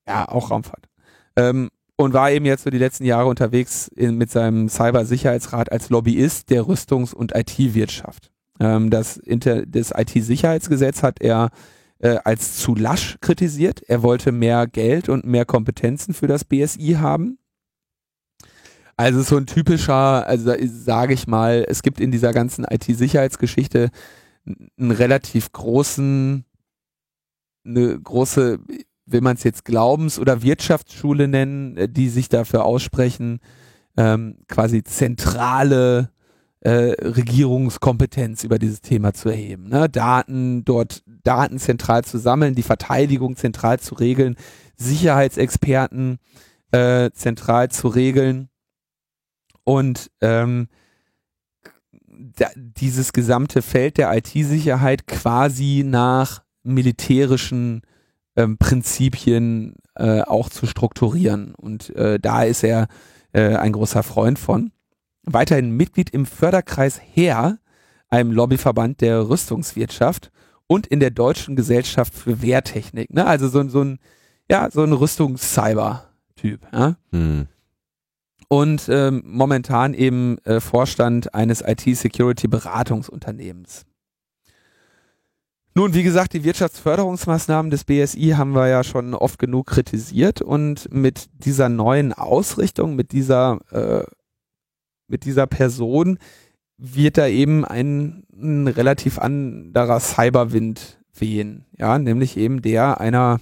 Ja, 0.07 0.27
auch 0.27 0.49
Raumfahrt. 0.49 0.87
Ähm, 1.35 1.69
und 1.97 2.13
war 2.13 2.31
eben 2.31 2.45
jetzt 2.45 2.63
so 2.63 2.69
die 2.69 2.77
letzten 2.77 3.03
Jahre 3.03 3.27
unterwegs 3.27 3.89
in, 3.89 4.15
mit 4.15 4.31
seinem 4.31 4.69
Cybersicherheitsrat 4.69 5.71
als 5.71 5.89
Lobbyist 5.89 6.49
der 6.49 6.63
Rüstungs- 6.63 7.13
und 7.13 7.35
IT-Wirtschaft. 7.35 8.31
Ähm, 8.59 8.89
das 8.89 9.17
Inter 9.17 9.65
das 9.65 9.91
IT-Sicherheitsgesetz 9.95 11.03
hat 11.03 11.21
er 11.21 11.49
äh, 11.99 12.17
als 12.23 12.57
zu 12.57 12.75
lasch 12.75 13.17
kritisiert. 13.21 13.81
Er 13.87 14.01
wollte 14.03 14.31
mehr 14.31 14.67
Geld 14.67 15.09
und 15.09 15.25
mehr 15.25 15.45
Kompetenzen 15.45 16.13
für 16.13 16.27
das 16.27 16.45
BSI 16.45 16.97
haben. 16.99 17.38
Also 18.99 19.21
so 19.21 19.37
ein 19.37 19.45
typischer, 19.45 20.27
also 20.27 20.51
sage 20.65 21.13
ich 21.13 21.25
mal, 21.25 21.63
es 21.69 21.83
gibt 21.83 22.01
in 22.01 22.11
dieser 22.11 22.33
ganzen 22.33 22.65
IT-Sicherheitsgeschichte 22.69 23.91
einen 24.77 24.91
relativ 24.91 25.53
großen, 25.53 26.43
eine 27.63 27.97
große, 27.97 28.59
will 29.05 29.21
man 29.21 29.37
es 29.37 29.45
jetzt 29.45 29.63
Glaubens- 29.63 30.19
oder 30.19 30.41
Wirtschaftsschule 30.41 31.29
nennen, 31.29 31.77
äh, 31.77 31.87
die 31.87 32.09
sich 32.09 32.27
dafür 32.27 32.65
aussprechen, 32.65 33.39
ähm, 33.95 34.39
quasi 34.49 34.83
zentrale 34.83 36.09
äh, 36.59 36.91
Regierungskompetenz 37.01 38.43
über 38.43 38.59
dieses 38.59 38.81
Thema 38.81 39.13
zu 39.13 39.29
erheben. 39.29 39.69
Ne? 39.69 39.87
Daten 39.87 40.65
dort, 40.65 41.03
Daten 41.23 41.57
zentral 41.57 42.03
zu 42.03 42.17
sammeln, 42.17 42.53
die 42.53 42.63
Verteidigung 42.63 43.37
zentral 43.37 43.79
zu 43.79 43.95
regeln, 43.95 44.35
Sicherheitsexperten 44.75 46.17
äh, 46.73 47.11
zentral 47.11 47.71
zu 47.71 47.87
regeln 47.87 48.48
und 49.69 50.09
ähm, 50.21 50.67
dieses 52.55 53.13
gesamte 53.13 53.61
Feld 53.61 53.99
der 53.99 54.11
IT-Sicherheit 54.17 55.05
quasi 55.05 55.83
nach 55.85 56.41
militärischen 56.63 57.83
ähm, 58.35 58.57
Prinzipien 58.57 59.75
äh, 59.93 60.21
auch 60.21 60.49
zu 60.49 60.65
strukturieren. 60.65 61.53
Und 61.53 61.95
äh, 61.95 62.19
da 62.19 62.45
ist 62.45 62.63
er 62.63 62.87
äh, 63.31 63.57
ein 63.57 63.73
großer 63.73 64.01
Freund 64.01 64.39
von. 64.39 64.71
Weiterhin 65.21 65.77
Mitglied 65.77 66.09
im 66.09 66.25
Förderkreis 66.25 66.99
Heer, 66.99 67.59
einem 68.09 68.31
Lobbyverband 68.31 69.01
der 69.01 69.29
Rüstungswirtschaft 69.29 70.31
und 70.65 70.87
in 70.87 70.99
der 70.99 71.11
Deutschen 71.11 71.55
Gesellschaft 71.55 72.15
für 72.15 72.41
Wehrtechnik. 72.41 73.13
Ne? 73.13 73.23
Also 73.23 73.47
so, 73.47 73.69
so 73.69 73.83
ein, 73.83 73.99
ja, 74.49 74.71
so 74.71 74.81
ein 74.81 74.93
Rüstungs-Cyber-Typ. 74.93 76.61
Ja? 76.73 76.95
Hm 77.11 77.47
und 78.49 78.89
ähm, 78.89 79.23
momentan 79.25 79.93
eben 79.93 80.37
äh, 80.39 80.59
Vorstand 80.59 81.33
eines 81.33 81.63
IT-Security-Beratungsunternehmens. 81.65 83.85
Nun, 85.75 85.93
wie 85.93 86.03
gesagt, 86.03 86.33
die 86.33 86.43
Wirtschaftsförderungsmaßnahmen 86.43 87.71
des 87.71 87.85
BSI 87.85 88.33
haben 88.35 88.53
wir 88.53 88.67
ja 88.67 88.83
schon 88.83 89.13
oft 89.13 89.39
genug 89.39 89.67
kritisiert 89.67 90.41
und 90.41 90.91
mit 90.91 91.29
dieser 91.45 91.69
neuen 91.69 92.11
Ausrichtung, 92.11 92.95
mit 92.95 93.11
dieser, 93.11 93.59
äh, 93.71 94.03
mit 95.07 95.25
dieser 95.25 95.47
Person 95.47 96.17
wird 96.77 97.17
da 97.17 97.27
eben 97.27 97.65
ein, 97.65 98.23
ein 98.33 98.67
relativ 98.67 99.19
anderer 99.19 99.99
Cyberwind 99.99 100.99
wehen, 101.13 101.65
ja, 101.77 101.99
nämlich 101.99 102.35
eben 102.35 102.61
der 102.61 102.99
einer 102.99 103.39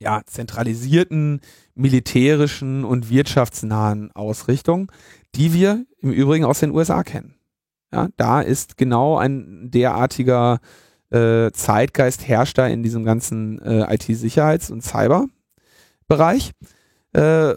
ja, 0.00 0.22
zentralisierten, 0.26 1.40
militärischen 1.74 2.84
und 2.84 3.10
wirtschaftsnahen 3.10 4.12
Ausrichtung, 4.12 4.92
die 5.34 5.52
wir 5.52 5.84
im 6.00 6.12
Übrigen 6.12 6.44
aus 6.44 6.60
den 6.60 6.70
USA 6.70 7.02
kennen. 7.02 7.34
Ja, 7.92 8.08
da 8.16 8.40
ist 8.40 8.76
genau 8.76 9.16
ein 9.16 9.70
derartiger 9.70 10.60
äh, 11.10 11.50
Zeitgeist 11.52 12.28
herrscht 12.28 12.58
da 12.58 12.66
in 12.66 12.82
diesem 12.82 13.04
ganzen 13.04 13.58
äh, 13.60 13.94
IT-Sicherheits- 13.94 14.70
und 14.70 14.82
Cyber-Bereich, 14.82 16.52
äh, 17.14 17.54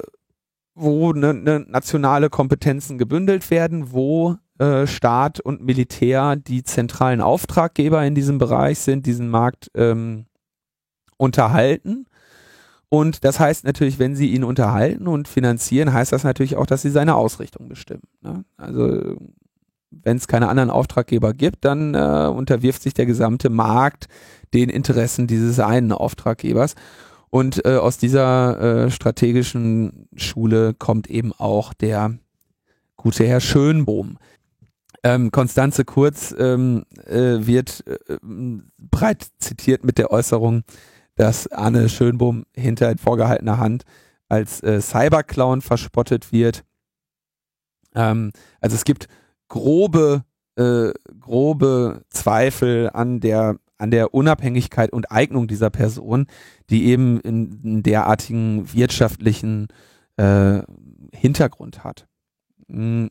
wo 0.73 1.11
ne, 1.11 1.33
ne 1.33 1.65
nationale 1.67 2.29
Kompetenzen 2.29 2.97
gebündelt 2.97 3.51
werden, 3.51 3.91
wo 3.91 4.37
äh, 4.57 4.87
Staat 4.87 5.41
und 5.41 5.61
Militär 5.61 6.37
die 6.37 6.63
zentralen 6.63 7.19
Auftraggeber 7.19 8.03
in 8.05 8.15
diesem 8.15 8.37
Bereich 8.37 8.79
sind, 8.79 9.05
diesen 9.05 9.29
Markt 9.29 9.69
ähm, 9.75 10.27
unterhalten 11.17 12.05
und 12.93 13.23
das 13.23 13.39
heißt 13.39 13.63
natürlich, 13.63 13.99
wenn 13.99 14.17
sie 14.17 14.31
ihn 14.31 14.43
unterhalten 14.43 15.07
und 15.07 15.29
finanzieren, 15.29 15.93
heißt 15.93 16.11
das 16.11 16.25
natürlich 16.25 16.57
auch, 16.57 16.65
dass 16.65 16.81
sie 16.81 16.89
seine 16.89 17.15
Ausrichtung 17.15 17.69
bestimmen. 17.69 18.03
Ne? 18.21 18.43
Also 18.57 19.15
wenn 19.91 20.17
es 20.17 20.27
keine 20.27 20.49
anderen 20.49 20.69
Auftraggeber 20.69 21.33
gibt, 21.33 21.63
dann 21.63 21.95
äh, 21.95 22.27
unterwirft 22.27 22.81
sich 22.81 22.93
der 22.93 23.05
gesamte 23.05 23.49
Markt 23.49 24.09
den 24.53 24.69
Interessen 24.69 25.25
dieses 25.25 25.61
einen 25.61 25.93
Auftraggebers. 25.93 26.75
Und 27.29 27.63
äh, 27.63 27.77
aus 27.77 27.97
dieser 27.97 28.59
äh, 28.59 28.91
strategischen 28.91 30.09
Schule 30.17 30.73
kommt 30.73 31.09
eben 31.09 31.31
auch 31.31 31.73
der 31.73 32.17
gute 32.97 33.23
Herr 33.25 33.39
Schönbohm. 33.39 34.17
Ähm, 35.03 35.31
Konstanze 35.31 35.85
Kurz 35.85 36.35
ähm, 36.37 36.83
äh, 37.05 37.37
wird 37.47 37.85
äh, 37.87 38.17
breit 38.77 39.27
zitiert 39.39 39.85
mit 39.85 39.97
der 39.97 40.11
Äußerung, 40.11 40.63
dass 41.15 41.47
Anne 41.47 41.89
Schönbohm 41.89 42.45
hinter 42.55 42.95
vorgehaltener 42.97 43.57
Hand 43.57 43.83
als 44.29 44.63
äh, 44.63 44.81
Cyberclown 44.81 45.61
verspottet 45.61 46.31
wird. 46.31 46.63
Ähm, 47.95 48.31
also 48.61 48.75
es 48.75 48.85
gibt 48.85 49.07
grobe, 49.49 50.23
äh, 50.55 50.91
grobe 51.19 52.03
Zweifel 52.09 52.89
an 52.93 53.19
der 53.19 53.57
an 53.81 53.89
der 53.89 54.13
Unabhängigkeit 54.13 54.93
und 54.93 55.11
Eignung 55.11 55.47
dieser 55.47 55.71
Person, 55.71 56.27
die 56.69 56.85
eben 56.85 57.19
in, 57.21 57.59
in 57.63 57.83
derartigen 57.83 58.71
wirtschaftlichen 58.71 59.69
äh, 60.17 60.61
Hintergrund 61.11 61.83
hat. 61.83 62.07
Mm, 62.67 63.07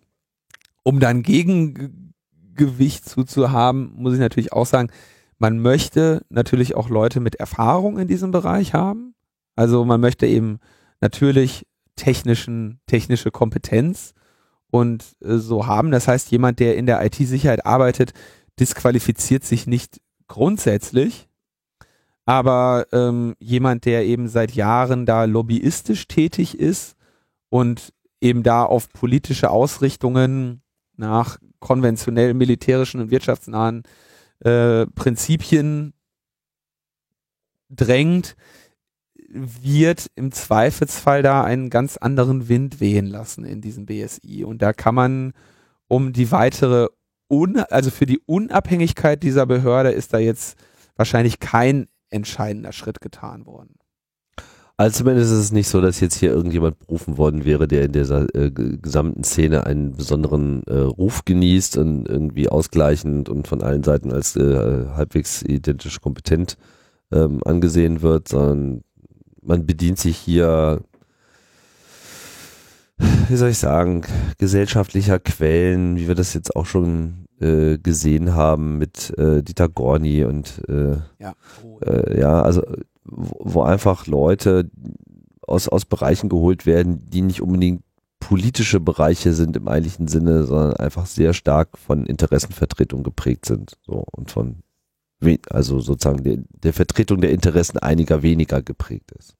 um 0.84 1.00
dann 1.00 1.24
Gegengewicht 1.24 3.04
zuzuhaben, 3.04 3.92
muss 3.96 4.14
ich 4.14 4.20
natürlich 4.20 4.52
auch 4.52 4.64
sagen, 4.64 4.90
man 5.40 5.58
möchte 5.58 6.22
natürlich 6.28 6.76
auch 6.76 6.90
Leute 6.90 7.18
mit 7.18 7.36
Erfahrung 7.36 7.98
in 7.98 8.06
diesem 8.06 8.30
Bereich 8.30 8.74
haben. 8.74 9.14
Also 9.56 9.84
man 9.86 10.00
möchte 10.00 10.26
eben 10.26 10.58
natürlich 11.00 11.66
technischen, 11.96 12.78
technische 12.86 13.30
Kompetenz 13.30 14.12
und 14.70 15.16
äh, 15.22 15.38
so 15.38 15.66
haben. 15.66 15.90
Das 15.90 16.06
heißt, 16.06 16.30
jemand, 16.30 16.60
der 16.60 16.76
in 16.76 16.84
der 16.84 17.04
IT-Sicherheit 17.04 17.64
arbeitet, 17.64 18.12
disqualifiziert 18.60 19.42
sich 19.42 19.66
nicht 19.66 20.00
grundsätzlich. 20.28 21.28
Aber 22.26 22.86
ähm, 22.92 23.34
jemand, 23.40 23.86
der 23.86 24.04
eben 24.04 24.28
seit 24.28 24.52
Jahren 24.52 25.06
da 25.06 25.24
lobbyistisch 25.24 26.06
tätig 26.06 26.58
ist 26.58 26.96
und 27.48 27.94
eben 28.20 28.42
da 28.42 28.64
auf 28.64 28.90
politische 28.90 29.50
Ausrichtungen 29.50 30.60
nach 30.96 31.38
konventionell 31.60 32.34
militärischen 32.34 33.00
und 33.00 33.10
wirtschaftsnahen 33.10 33.84
äh, 34.40 34.86
Prinzipien 34.86 35.94
drängt, 37.68 38.36
wird 39.28 40.10
im 40.16 40.32
Zweifelsfall 40.32 41.22
da 41.22 41.44
einen 41.44 41.70
ganz 41.70 41.96
anderen 41.96 42.48
Wind 42.48 42.80
wehen 42.80 43.06
lassen 43.06 43.44
in 43.44 43.60
diesem 43.60 43.86
BSI. 43.86 44.44
Und 44.44 44.60
da 44.60 44.72
kann 44.72 44.94
man 44.94 45.32
um 45.86 46.12
die 46.12 46.32
weitere, 46.32 46.88
Un 47.28 47.58
also 47.58 47.90
für 47.90 48.06
die 48.06 48.20
Unabhängigkeit 48.26 49.22
dieser 49.22 49.46
Behörde 49.46 49.90
ist 49.90 50.12
da 50.12 50.18
jetzt 50.18 50.58
wahrscheinlich 50.96 51.38
kein 51.38 51.86
entscheidender 52.10 52.72
Schritt 52.72 53.00
getan 53.00 53.46
worden. 53.46 53.76
Also 54.80 55.00
zumindest 55.00 55.30
ist 55.30 55.38
es 55.38 55.52
nicht 55.52 55.68
so, 55.68 55.82
dass 55.82 56.00
jetzt 56.00 56.14
hier 56.14 56.30
irgendjemand 56.30 56.78
berufen 56.78 57.18
worden 57.18 57.44
wäre, 57.44 57.68
der 57.68 57.84
in 57.84 57.92
dieser 57.92 58.34
äh, 58.34 58.50
gesamten 58.50 59.24
Szene 59.24 59.66
einen 59.66 59.92
besonderen 59.92 60.62
äh, 60.62 60.74
Ruf 60.74 61.26
genießt 61.26 61.76
und 61.76 62.08
irgendwie 62.08 62.48
ausgleichend 62.48 63.28
und 63.28 63.46
von 63.46 63.62
allen 63.62 63.82
Seiten 63.82 64.10
als 64.10 64.36
äh, 64.36 64.86
halbwegs 64.94 65.42
identisch 65.42 66.00
kompetent 66.00 66.56
ähm, 67.12 67.42
angesehen 67.44 68.00
wird, 68.00 68.28
sondern 68.28 68.80
man 69.42 69.66
bedient 69.66 69.98
sich 69.98 70.16
hier, 70.16 70.80
wie 73.28 73.36
soll 73.36 73.50
ich 73.50 73.58
sagen, 73.58 74.00
gesellschaftlicher 74.38 75.18
Quellen, 75.18 75.98
wie 75.98 76.08
wir 76.08 76.14
das 76.14 76.32
jetzt 76.32 76.56
auch 76.56 76.64
schon 76.64 77.26
äh, 77.38 77.76
gesehen 77.76 78.34
haben 78.34 78.78
mit 78.78 79.12
äh, 79.18 79.42
Dieter 79.42 79.68
Gorni 79.68 80.24
und 80.24 80.62
äh, 80.70 80.96
Ja. 81.18 81.34
Oh, 81.62 81.80
äh, 81.80 82.18
ja, 82.18 82.40
also 82.40 82.62
wo, 83.04 83.62
einfach 83.62 84.06
Leute 84.06 84.70
aus, 85.42 85.68
aus 85.68 85.84
Bereichen 85.84 86.28
geholt 86.28 86.66
werden, 86.66 87.08
die 87.10 87.22
nicht 87.22 87.42
unbedingt 87.42 87.82
politische 88.20 88.80
Bereiche 88.80 89.32
sind 89.32 89.56
im 89.56 89.66
eigentlichen 89.66 90.06
Sinne, 90.06 90.44
sondern 90.44 90.74
einfach 90.74 91.06
sehr 91.06 91.32
stark 91.32 91.78
von 91.78 92.04
Interessenvertretung 92.04 93.02
geprägt 93.02 93.46
sind. 93.46 93.78
So 93.82 94.04
und 94.12 94.30
von 94.30 94.62
also 95.50 95.80
sozusagen 95.80 96.24
der, 96.24 96.38
der 96.48 96.72
Vertretung 96.72 97.20
der 97.20 97.30
Interessen 97.30 97.78
einiger 97.78 98.22
weniger 98.22 98.62
geprägt 98.62 99.12
ist. 99.18 99.36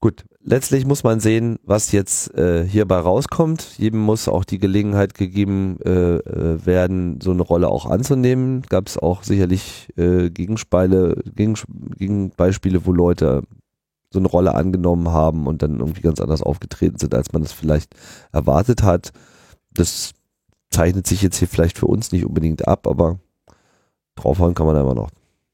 Gut, 0.00 0.24
letztlich 0.42 0.84
muss 0.84 1.04
man 1.04 1.20
sehen, 1.20 1.58
was 1.62 1.90
jetzt 1.90 2.34
äh, 2.34 2.66
hierbei 2.66 2.98
rauskommt. 2.98 3.78
Jedem 3.78 4.00
muss 4.00 4.28
auch 4.28 4.44
die 4.44 4.58
Gelegenheit 4.58 5.14
gegeben 5.14 5.78
äh, 5.84 6.16
äh, 6.16 6.66
werden, 6.66 7.18
so 7.22 7.30
eine 7.30 7.42
Rolle 7.42 7.68
auch 7.68 7.86
anzunehmen. 7.86 8.62
Gab 8.68 8.88
es 8.88 8.98
auch 8.98 9.22
sicherlich 9.22 9.88
äh, 9.96 10.28
Gegenspeile, 10.28 11.22
Gegens 11.34 11.64
Gegenbeispiele, 11.96 12.84
wo 12.84 12.92
Leute 12.92 13.42
so 14.12 14.18
eine 14.18 14.28
Rolle 14.28 14.54
angenommen 14.54 15.08
haben 15.08 15.46
und 15.46 15.62
dann 15.62 15.80
irgendwie 15.80 16.02
ganz 16.02 16.20
anders 16.20 16.42
aufgetreten 16.42 16.98
sind, 16.98 17.14
als 17.14 17.32
man 17.32 17.42
das 17.42 17.52
vielleicht 17.52 17.94
erwartet 18.32 18.82
hat. 18.82 19.12
Das 19.72 20.12
zeichnet 20.70 21.06
sich 21.06 21.22
jetzt 21.22 21.38
hier 21.38 21.48
vielleicht 21.48 21.78
für 21.78 21.86
uns 21.86 22.12
nicht 22.12 22.26
unbedingt 22.26 22.68
ab, 22.68 22.86
aber 22.86 23.18
draufhauen 24.14 24.54
kann 24.54 24.66
man 24.66 24.74
da 24.74 24.82
immer 24.82 24.94
noch. 24.94 25.10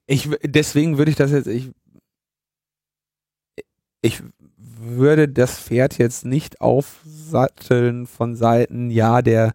Ich, 0.06 0.28
deswegen 0.44 0.98
würde 0.98 1.10
ich 1.10 1.16
das 1.16 1.30
jetzt, 1.30 1.46
ich, 1.46 1.70
ich 4.02 4.22
würde 4.56 5.28
das 5.28 5.58
Pferd 5.58 5.96
jetzt 5.96 6.24
nicht 6.24 6.60
aufsatteln 6.60 8.06
von 8.06 8.34
Seiten, 8.34 8.90
ja, 8.90 9.22
der, 9.22 9.52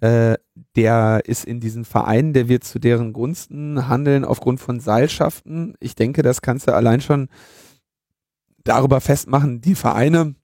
äh, 0.00 0.36
der 0.74 1.22
ist 1.24 1.44
in 1.44 1.60
diesen 1.60 1.84
Vereinen, 1.84 2.32
der 2.32 2.48
wird 2.48 2.64
zu 2.64 2.80
deren 2.80 3.12
Gunsten 3.12 3.88
handeln 3.88 4.24
aufgrund 4.24 4.60
von 4.60 4.80
Seilschaften. 4.80 5.74
Ich 5.80 5.94
denke, 5.94 6.22
das 6.22 6.42
kannst 6.42 6.66
du 6.66 6.74
allein 6.74 7.00
schon 7.00 7.28
darüber 8.64 9.00
festmachen, 9.00 9.60
die 9.60 9.76
Vereine, 9.76 10.34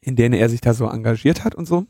in 0.00 0.16
denen 0.16 0.34
er 0.34 0.48
sich 0.48 0.62
da 0.62 0.72
so 0.72 0.88
engagiert 0.88 1.44
hat 1.44 1.54
und 1.54 1.66
so, 1.66 1.86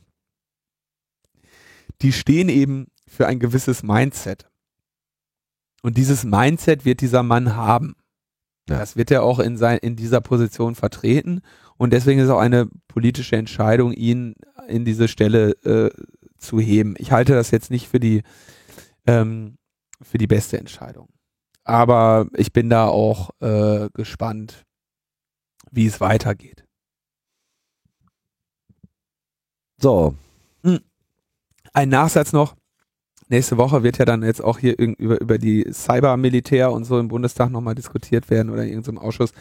die 2.03 2.13
stehen 2.13 2.49
eben 2.49 2.89
für 3.07 3.29
ein 3.29 3.39
gewisses 3.39 3.83
Mindset. 3.83 4.51
Und 5.83 5.97
dieses 5.97 6.25
Mindset 6.25 6.85
wird 6.85 7.01
dieser 7.01 7.23
Mann 7.23 7.55
haben. 7.55 7.95
Ja. 8.69 8.79
Das 8.79 8.97
wird 8.97 9.11
er 9.11 9.23
auch 9.23 9.39
in, 9.39 9.57
sein, 9.57 9.79
in 9.79 9.97
dieser 9.97 10.21
Position 10.21 10.75
vertreten. 10.75 11.43
Und 11.77 11.93
deswegen 11.93 12.21
ist 12.21 12.31
auch 12.31 12.41
eine 12.41 12.69
politische 12.89 13.37
Entscheidung, 13.37 13.93
ihn 13.93 14.35
in 14.67 14.85
diese 14.85 15.09
Stelle 15.09 15.51
äh, 15.65 15.91
zu 16.39 16.59
heben. 16.59 16.95
Ich 16.99 17.13
halte 17.13 17.35
das 17.35 17.51
jetzt 17.51 17.71
nicht 17.71 17.89
für 17.89 18.01
die, 18.01 18.23
ähm, 19.07 19.57
für 20.03 20.19
die 20.19 20.27
beste 20.27 20.59
Entscheidung. 20.59 21.09
Aber 21.65 22.29
ich 22.37 22.53
bin 22.53 22.71
da 22.71 22.87
auch 22.87 23.31
äh, 23.41 23.89
gespannt, 23.93 24.65
wie 25.71 25.87
es 25.87 26.01
weitergeht. 26.01 26.65
So, 29.79 30.15
Ein 31.77 31.91
Nachsatz 31.91 32.33
noch. 32.33 32.57
Nächste 33.29 33.57
Woche 33.57 33.83
wird 33.83 33.99
ja 33.99 34.05
dann 34.05 34.23
jetzt 34.23 34.43
auch 34.43 34.59
hier 34.59 34.79
über, 34.79 35.21
über 35.21 35.39
die 35.39 35.67
Cybermilitär 35.73 36.71
und 36.71 36.85
so 36.85 36.99
im 36.99 37.09
Bundestag 37.09 37.51
nochmal 37.51 37.75
diskutiert 37.75 38.31
werden 38.31 38.51
oder 38.51 38.63
in 38.63 38.69
irgendeinem 38.69 38.99
Ausschuss. 38.99 39.33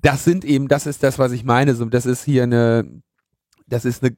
Das 0.00 0.24
sind 0.24 0.44
eben, 0.44 0.68
das 0.68 0.86
ist 0.86 1.02
das, 1.02 1.18
was 1.18 1.32
ich 1.32 1.44
meine. 1.44 1.74
So, 1.74 1.84
das 1.84 2.06
ist 2.06 2.24
hier 2.24 2.44
eine, 2.44 3.02
das 3.66 3.84
ist 3.84 4.02
eine, 4.02 4.16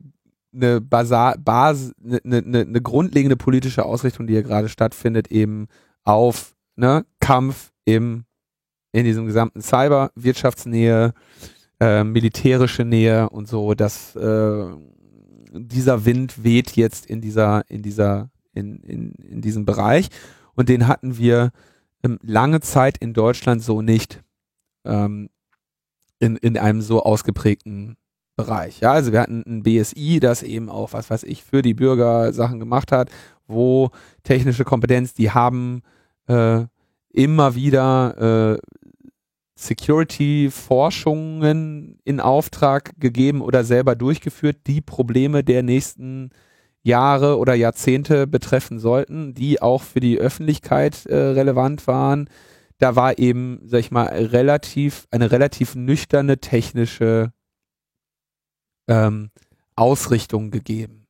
eine 0.55 0.81
Basar, 0.81 1.37
Bas, 1.39 1.93
eine, 2.05 2.21
eine, 2.39 2.61
eine 2.61 2.81
grundlegende 2.81 3.37
politische 3.37 3.85
Ausrichtung, 3.85 4.27
die 4.27 4.35
hier 4.35 4.45
gerade 4.45 4.69
stattfindet, 4.69 5.33
eben 5.33 5.67
auf 6.05 6.55
ne, 6.77 7.05
Kampf 7.19 7.73
im, 7.85 8.25
in 8.93 9.05
diesem 9.05 9.27
gesamten 9.27 9.63
Cyber, 9.63 10.13
Wirtschaftsnähe, 10.15 11.13
äh, 11.81 12.05
militärische 12.05 12.85
Nähe 12.85 13.29
und 13.31 13.49
so, 13.49 13.75
dass 13.75 14.15
äh, 14.15 14.67
dieser 15.53 16.05
Wind 16.05 16.45
weht 16.45 16.77
jetzt 16.77 17.07
in 17.07 17.21
dieser, 17.21 17.69
in 17.69 17.83
dieser, 17.83 18.31
in, 18.55 18.79
in, 18.81 19.13
in 19.13 19.41
diesem 19.41 19.65
Bereich. 19.65 20.09
Und 20.55 20.69
den 20.69 20.87
hatten 20.87 21.19
wir 21.19 21.51
ähm, 22.03 22.19
lange 22.23 22.61
Zeit 22.61 22.99
in 22.99 23.13
Deutschland 23.13 23.63
so 23.63 23.83
nicht 23.83 24.23
ähm, 24.85 25.29
in, 26.19 26.37
in 26.37 26.57
einem 26.57 26.81
so 26.81 27.03
ausgeprägten 27.03 27.97
Bereich. 28.37 28.81
Ja, 28.81 28.93
also 28.93 29.13
wir 29.13 29.21
hatten 29.21 29.45
ein 29.47 29.63
BSI, 29.63 30.19
das 30.21 30.43
eben 30.43 30.69
auch, 30.69 30.93
was 30.93 31.09
weiß 31.11 31.23
ich, 31.25 31.45
für 31.45 31.63
die 31.63 31.75
Bürger 31.75 32.33
Sachen 32.33 32.59
gemacht 32.59 32.91
hat, 32.93 33.11
wo 33.47 33.91
technische 34.25 34.65
Kompetenz, 34.65 35.15
die 35.15 35.31
haben 35.31 35.83
äh, 36.27 36.65
immer 37.11 37.55
wieder 37.55 38.55
äh, 38.55 38.59
Security-Forschungen 39.57 42.01
in 42.05 42.21
Auftrag 42.21 42.99
gegeben 42.99 43.41
oder 43.41 43.63
selber 43.63 43.95
durchgeführt, 43.95 44.57
die 44.67 44.81
Probleme 44.81 45.45
der 45.45 45.63
nächsten 45.63 46.31
Jahre 46.85 47.39
oder 47.39 47.55
Jahrzehnte 47.55 48.27
betreffen 48.27 48.79
sollten, 48.79 49.35
die 49.35 49.61
auch 49.61 49.83
für 49.83 50.01
die 50.01 50.19
Öffentlichkeit 50.19 51.07
äh, 51.07 51.17
relevant 51.17 51.87
waren. 51.87 52.29
Da 52.79 52.95
war 52.95 53.19
eben, 53.19 53.61
sag 53.65 53.81
ich 53.81 53.91
mal, 53.91 54.07
relativ, 54.07 55.09
eine 55.11 55.31
relativ 55.31 55.75
nüchterne 55.75 56.39
technische 56.39 57.33
ähm, 58.87 59.31
Ausrichtung 59.75 60.51
gegeben. 60.51 61.07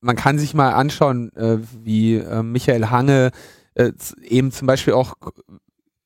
Man 0.00 0.16
kann 0.16 0.38
sich 0.38 0.54
mal 0.54 0.72
anschauen, 0.72 1.34
äh, 1.34 1.58
wie 1.82 2.16
äh, 2.16 2.42
Michael 2.42 2.90
Hange 2.90 3.32
äh, 3.74 3.92
eben 4.22 4.52
zum 4.52 4.66
Beispiel 4.66 4.94
auch 4.94 5.14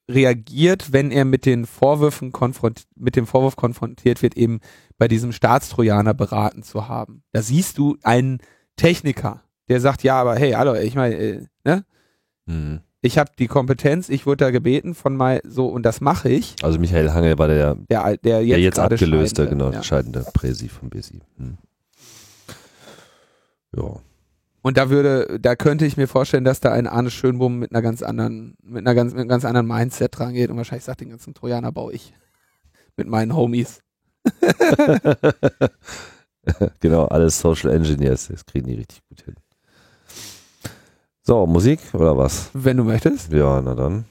reagiert, 0.09 0.93
wenn 0.93 1.11
er 1.11 1.25
mit 1.25 1.47
den 1.47 1.67
Vorwürfen 1.67 2.33
konfront 2.33 2.85
mit 2.95 3.17
dem 3.17 3.27
Vorwurf 3.27 3.57
konfrontiert 3.57 4.23
wird, 4.23 4.37
eben 4.37 4.61
bei 4.99 5.09
diesem 5.09 5.33
Staatstrojaner 5.33 6.15
beraten 6.15 6.63
zu 6.63 6.89
haben. 6.89 7.23
Da 7.33 7.43
siehst 7.43 7.79
du 7.79 7.97
einen 8.03 8.39
Techniker, 8.77 9.43
der 9.69 9.81
sagt, 9.81 10.03
ja, 10.05 10.21
aber 10.21 10.37
hey, 10.37 10.53
hallo, 10.53 10.75
ich 10.75 10.95
meine, 10.95 11.15
äh, 11.17 11.47
ne? 11.65 11.85
hm. 12.47 12.81
Ich 13.03 13.19
habe 13.19 13.31
die 13.39 13.47
Kompetenz, 13.47 14.09
ich 14.09 14.27
wurde 14.27 14.39
da 14.47 14.51
gebeten 14.51 14.95
von 14.95 15.17
mal 15.17 15.41
so 15.45 15.67
und 15.69 15.85
das 15.85 16.01
mache 16.01 16.29
ich. 16.29 16.57
also 16.63 16.79
Michael 16.79 17.13
Hange 17.13 17.39
war 17.39 17.47
der, 17.47 17.77
Der, 17.89 18.17
der 18.17 18.43
jetzt, 18.43 18.51
der 18.51 18.61
jetzt 18.61 18.79
abgelöste, 18.81 19.43
Scheidende, 19.43 19.65
genau, 19.65 19.71
Ja. 19.77 19.83
scheidende 19.83 20.27
Präsi 20.33 20.69
von 20.69 20.89
BSI. 20.91 21.21
Hm. 21.37 21.59
Ja. 23.77 23.97
Und 24.67 24.77
da 24.79 24.91
würde, 24.91 25.39
da 25.39 25.55
könnte 25.55 25.87
ich 25.87 25.97
mir 25.97 26.09
vorstellen, 26.09 26.43
dass 26.43 26.59
da 26.59 26.73
ein 26.73 26.89
Arne 26.89 27.13
Schönbohm 27.13 27.57
mit 27.61 27.71
einer 27.71 27.83
ganz 27.83 28.03
anderen, 28.03 28.57
mit 28.65 28.85
einer 28.85 28.97
ganz, 28.97 29.13
mit 29.13 29.21
einem 29.21 29.29
ganz 29.29 29.45
anderen 29.45 29.69
Mindset 29.69 30.19
dran 30.19 30.35
geht 30.35 30.51
und 30.51 30.57
wahrscheinlich 30.57 30.83
sagt, 30.83 31.03
den 31.03 31.11
ganzen 31.11 31.35
Trojaner 31.35 31.71
baue 31.71 31.93
ich 31.93 32.13
mit 32.97 33.07
meinen 33.07 33.37
Homies. 33.37 33.79
genau, 36.81 37.05
alles 37.05 37.39
Social 37.39 37.73
Engineers, 37.73 38.27
das 38.27 38.45
kriegen 38.45 38.67
die 38.67 38.75
richtig 38.75 39.03
gut 39.09 39.23
hin. 39.23 39.37
So, 41.23 41.47
Musik 41.47 41.79
oder 41.93 42.19
was? 42.19 42.51
Wenn 42.53 42.79
du 42.79 42.83
möchtest. 42.83 43.33
Ja, 43.33 43.63
na 43.63 43.77
dann. 43.77 44.05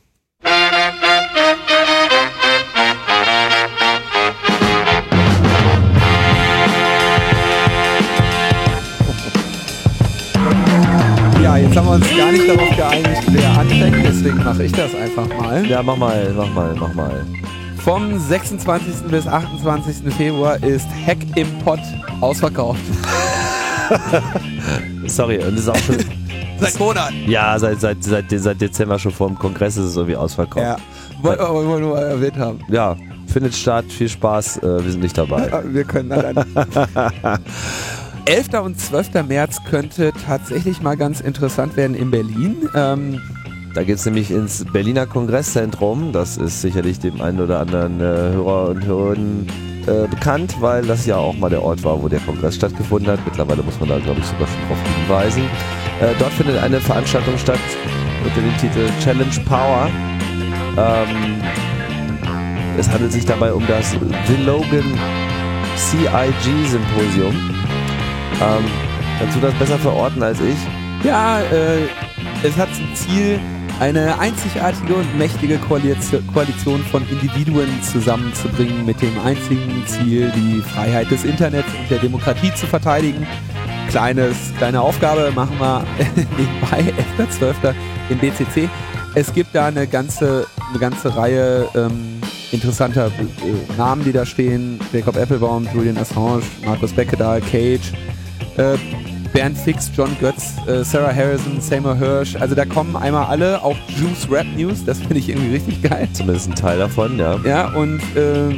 Ja, 11.46 11.58
jetzt 11.58 11.78
haben 11.78 11.86
wir 11.86 11.94
uns 11.94 12.18
gar 12.18 12.32
nicht 12.32 12.50
darauf 12.50 12.76
geeinigt, 12.76 13.24
wer 13.28 13.60
anfängt, 13.60 14.04
deswegen 14.04 14.44
mache 14.44 14.64
ich 14.64 14.72
das 14.72 14.96
einfach 14.96 15.28
mal. 15.28 15.64
Ja, 15.68 15.84
mach 15.84 15.96
mal, 15.96 16.34
mach 16.36 16.52
mal, 16.52 16.76
mach 16.76 16.92
mal. 16.96 17.24
Vom 17.84 18.18
26. 18.18 19.12
bis 19.12 19.28
28. 19.28 20.12
Februar 20.16 20.56
ist 20.64 20.88
Hack 21.06 21.20
im 21.36 21.48
Pott 21.60 21.82
ausverkauft. 22.20 22.82
Sorry, 25.06 25.38
und 25.38 25.52
das 25.52 25.60
ist 25.60 25.70
auch 25.70 25.78
schon, 25.78 25.98
Seit 26.60 26.80
Monaten. 26.80 27.14
ja, 27.28 27.60
seit, 27.60 27.80
seit, 27.80 28.04
seit, 28.04 28.26
seit 28.28 28.60
Dezember 28.60 28.98
schon 28.98 29.12
vor 29.12 29.28
dem 29.28 29.38
Kongress 29.38 29.78
ist 29.78 29.86
es 29.86 29.96
irgendwie 29.98 30.16
ausverkauft. 30.16 30.66
Ja. 30.66 30.78
Wollen 31.22 31.70
wir 31.70 31.80
nur 31.80 31.94
mal 31.94 32.06
erwähnt 32.06 32.38
haben. 32.38 32.60
Ja, 32.70 32.96
findet 33.28 33.54
statt, 33.54 33.86
viel 33.90 34.10
Spaß, 34.10 34.64
äh, 34.64 34.84
wir 34.84 34.92
sind 34.92 35.04
nicht 35.04 35.16
dabei. 35.16 35.64
Wir 35.72 35.84
können 35.84 36.10
dann. 36.10 36.44
11. 38.26 38.54
und 38.64 38.80
12. 38.80 39.28
März 39.28 39.62
könnte 39.70 40.12
tatsächlich 40.26 40.82
mal 40.82 40.98
ganz 40.98 41.22
interessant 41.22 41.78
werden 41.78 41.96
in 41.96 42.10
Berlin. 42.12 42.70
Ähm, 42.76 43.22
Da 43.76 43.84
geht 43.84 43.98
es 43.98 44.06
nämlich 44.06 44.32
ins 44.32 44.66
Berliner 44.72 45.06
Kongresszentrum. 45.06 46.12
Das 46.12 46.38
ist 46.38 46.62
sicherlich 46.62 47.00
dem 47.00 47.22
einen 47.22 47.40
oder 47.42 47.60
anderen 47.60 48.00
äh, 48.00 48.04
Hörer 48.04 48.70
und 48.70 48.86
Hörerinnen 48.86 49.48
äh, 49.86 50.08
bekannt, 50.08 50.56
weil 50.60 50.84
das 50.86 51.06
ja 51.06 51.18
auch 51.18 51.38
mal 51.38 51.50
der 51.50 51.62
Ort 51.62 51.84
war, 51.84 52.02
wo 52.02 52.08
der 52.08 52.22
Kongress 52.22 52.56
stattgefunden 52.56 53.12
hat. 53.12 53.20
Mittlerweile 53.26 53.62
muss 53.62 53.80
man 53.80 53.90
da, 53.90 54.00
glaube 54.00 54.22
ich, 54.22 54.26
sogar 54.26 54.48
schon 54.48 54.68
drauf 54.68 54.78
hinweisen. 54.98 55.44
Äh, 56.02 56.14
dort 56.18 56.32
findet 56.34 56.58
eine 56.64 56.80
Veranstaltung 56.80 57.38
statt 57.38 57.60
unter 58.24 58.42
dem 58.42 58.58
Titel 58.58 58.90
Challenge 59.04 59.46
Power. 59.46 59.90
Ähm, 60.78 61.42
es 62.78 62.90
handelt 62.90 63.12
sich 63.12 63.26
dabei 63.26 63.54
um 63.54 63.66
das 63.68 63.92
The 63.92 64.44
Logan 64.46 64.98
CIG 65.76 66.68
Symposium. 66.70 67.55
Ähm, 68.42 68.66
kannst 69.20 69.38
du 69.38 69.42
das 69.42 69.54
besser 69.56 69.78
verorten 69.80 70.22
als 70.22 70.40
ich? 70.42 70.58
Ja, 71.04 71.40
äh, 71.40 71.88
es 72.44 72.58
hat 72.58 72.74
zum 72.76 72.94
Ziel, 72.96 73.40
eine 73.80 74.18
einzigartige 74.20 74.96
und 74.96 75.18
mächtige 75.18 75.58
Koalition 75.58 76.82
von 76.92 77.08
Individuen 77.10 77.68
zusammenzubringen 77.84 78.86
mit 78.86 79.02
dem 79.02 79.20
einzigen 79.20 79.84
Ziel, 79.86 80.32
die 80.36 80.62
Freiheit 80.62 81.12
des 81.12 81.26
Internets 81.26 81.68
und 81.78 81.90
der 81.90 82.00
Demokratie 82.00 82.54
zu 82.54 82.68
verteidigen. 82.68 83.28
Kleines, 83.90 84.36
kleine 84.58 84.82
Aufgabe 84.82 85.32
machen 85.36 85.58
wir 85.60 85.84
nebenbei, 86.38 86.94
11.12. 87.18 87.74
im 88.10 88.18
BCC. 88.20 88.70
Es 89.14 89.34
gibt 89.34 89.54
da 89.54 89.68
eine 89.68 89.88
ganze, 89.88 90.48
eine 90.70 90.80
ganze 90.80 91.16
Reihe 91.16 91.68
ähm, 91.76 92.22
interessanter 92.52 93.08
äh, 93.08 93.78
Namen, 93.78 94.04
die 94.04 94.12
da 94.12 94.26
stehen. 94.26 94.80
Jacob 94.92 95.18
Applebaum, 95.18 95.68
Julian 95.74 95.98
Assange, 95.98 96.44
Markus 96.66 96.94
Beckedahl, 96.94 97.42
Cage, 97.42 97.94
äh, 98.58 98.78
Bernd 99.34 99.58
Fix, 99.58 99.92
John 99.96 100.16
Götz, 100.22 100.54
äh, 100.66 100.84
Sarah 100.84 101.14
Harrison, 101.14 101.60
Seymour 101.60 101.96
Hirsch. 101.98 102.36
Also 102.38 102.56
da 102.56 102.64
kommen 102.64 102.96
einmal 102.96 103.26
alle, 103.26 103.62
auch 103.62 103.76
Juice 103.90 104.32
Rap 104.32 104.48
News, 104.56 104.86
das 104.86 105.00
finde 105.00 105.18
ich 105.18 105.30
irgendwie 105.30 105.56
richtig 105.56 105.82
geil. 105.82 106.08
Zumindest 106.14 106.50
ein 106.50 106.56
Teil 106.56 106.80
davon, 106.80 107.20
ja. 107.20 107.38
Ja, 107.44 107.68
und 107.74 108.00
äh, 108.16 108.56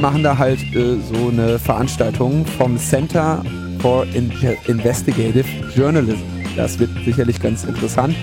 machen 0.00 0.22
da 0.22 0.38
halt 0.38 0.60
äh, 0.74 0.96
so 1.12 1.28
eine 1.28 1.58
Veranstaltung 1.58 2.46
vom 2.46 2.78
Center 2.78 3.42
for 3.80 4.06
In 4.14 4.32
Investigative 4.66 5.44
Journalism. 5.76 6.22
Das 6.56 6.78
wird 6.78 6.90
sicherlich 7.04 7.40
ganz 7.40 7.64
interessant. 7.64 8.16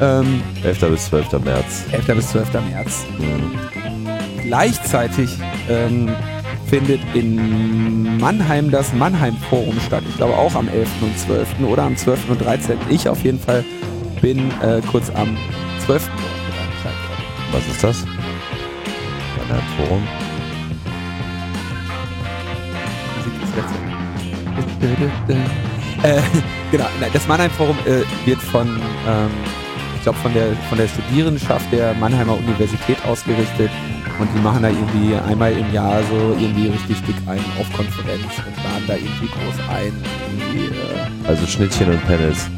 Ähm, 0.00 0.42
11. 0.64 0.80
bis 0.90 1.06
12. 1.06 1.32
März. 1.44 1.84
11. 1.92 2.06
bis 2.16 2.28
12. 2.28 2.52
März. 2.70 3.04
Mhm. 3.18 4.42
Gleichzeitig 4.42 5.30
ähm, 5.68 6.08
findet 6.68 7.00
in 7.14 8.18
Mannheim 8.18 8.70
das 8.70 8.92
Mannheim 8.92 9.36
Forum 9.48 9.78
statt. 9.80 10.02
Ich 10.08 10.16
glaube 10.16 10.36
auch 10.36 10.54
am 10.54 10.68
11. 10.68 10.88
und 11.00 11.18
12. 11.18 11.60
oder 11.60 11.84
am 11.84 11.96
12. 11.96 12.30
und 12.30 12.44
13. 12.44 12.78
Ich 12.90 13.08
auf 13.08 13.22
jeden 13.22 13.38
Fall 13.38 13.64
bin 14.20 14.50
äh, 14.62 14.80
kurz 14.90 15.10
am 15.10 15.36
12. 15.84 16.08
Was 17.52 17.66
ist 17.68 17.84
das? 17.84 18.04
Mannheim 19.38 19.62
Forum? 19.76 20.02
Äh, 26.02 26.20
genau, 26.70 26.86
das 27.12 27.26
Mannheim 27.26 27.50
Forum 27.50 27.76
äh, 27.86 28.02
wird 28.26 28.40
von, 28.40 28.68
ähm, 29.08 29.30
glaube, 30.06 30.18
von 30.20 30.32
der, 30.34 30.52
von 30.68 30.78
der 30.78 30.86
Studierendenschaft 30.86 31.72
der 31.72 31.92
Mannheimer 31.94 32.38
Universität 32.38 32.96
ausgerichtet 33.04 33.70
und 34.20 34.28
die 34.32 34.40
machen 34.40 34.62
da 34.62 34.68
irgendwie 34.68 35.16
einmal 35.16 35.50
im 35.50 35.72
Jahr 35.72 36.00
so 36.04 36.36
irgendwie 36.38 36.68
richtig 36.68 37.02
dick 37.02 37.16
ein 37.26 37.40
auf 37.58 37.66
Konferenz 37.76 38.22
und 38.22 38.56
laden 38.62 38.84
da 38.86 38.94
irgendwie 38.94 39.26
groß 39.26 39.68
ein. 39.68 39.92
Irgendwie, 40.30 40.66
äh 40.66 41.28
also 41.28 41.44
Schnittchen 41.44 41.90
und 41.90 42.06
Panels. 42.06 42.48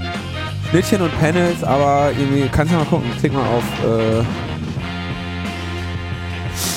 Schnittchen 0.68 1.00
und 1.00 1.18
Panels, 1.18 1.64
aber 1.64 2.10
irgendwie, 2.18 2.50
kannst 2.50 2.74
du 2.74 2.76
mal 2.76 2.84
gucken, 2.84 3.10
klick 3.18 3.32
mal 3.32 3.46
auf. 3.46 3.64
Äh, 3.82 4.24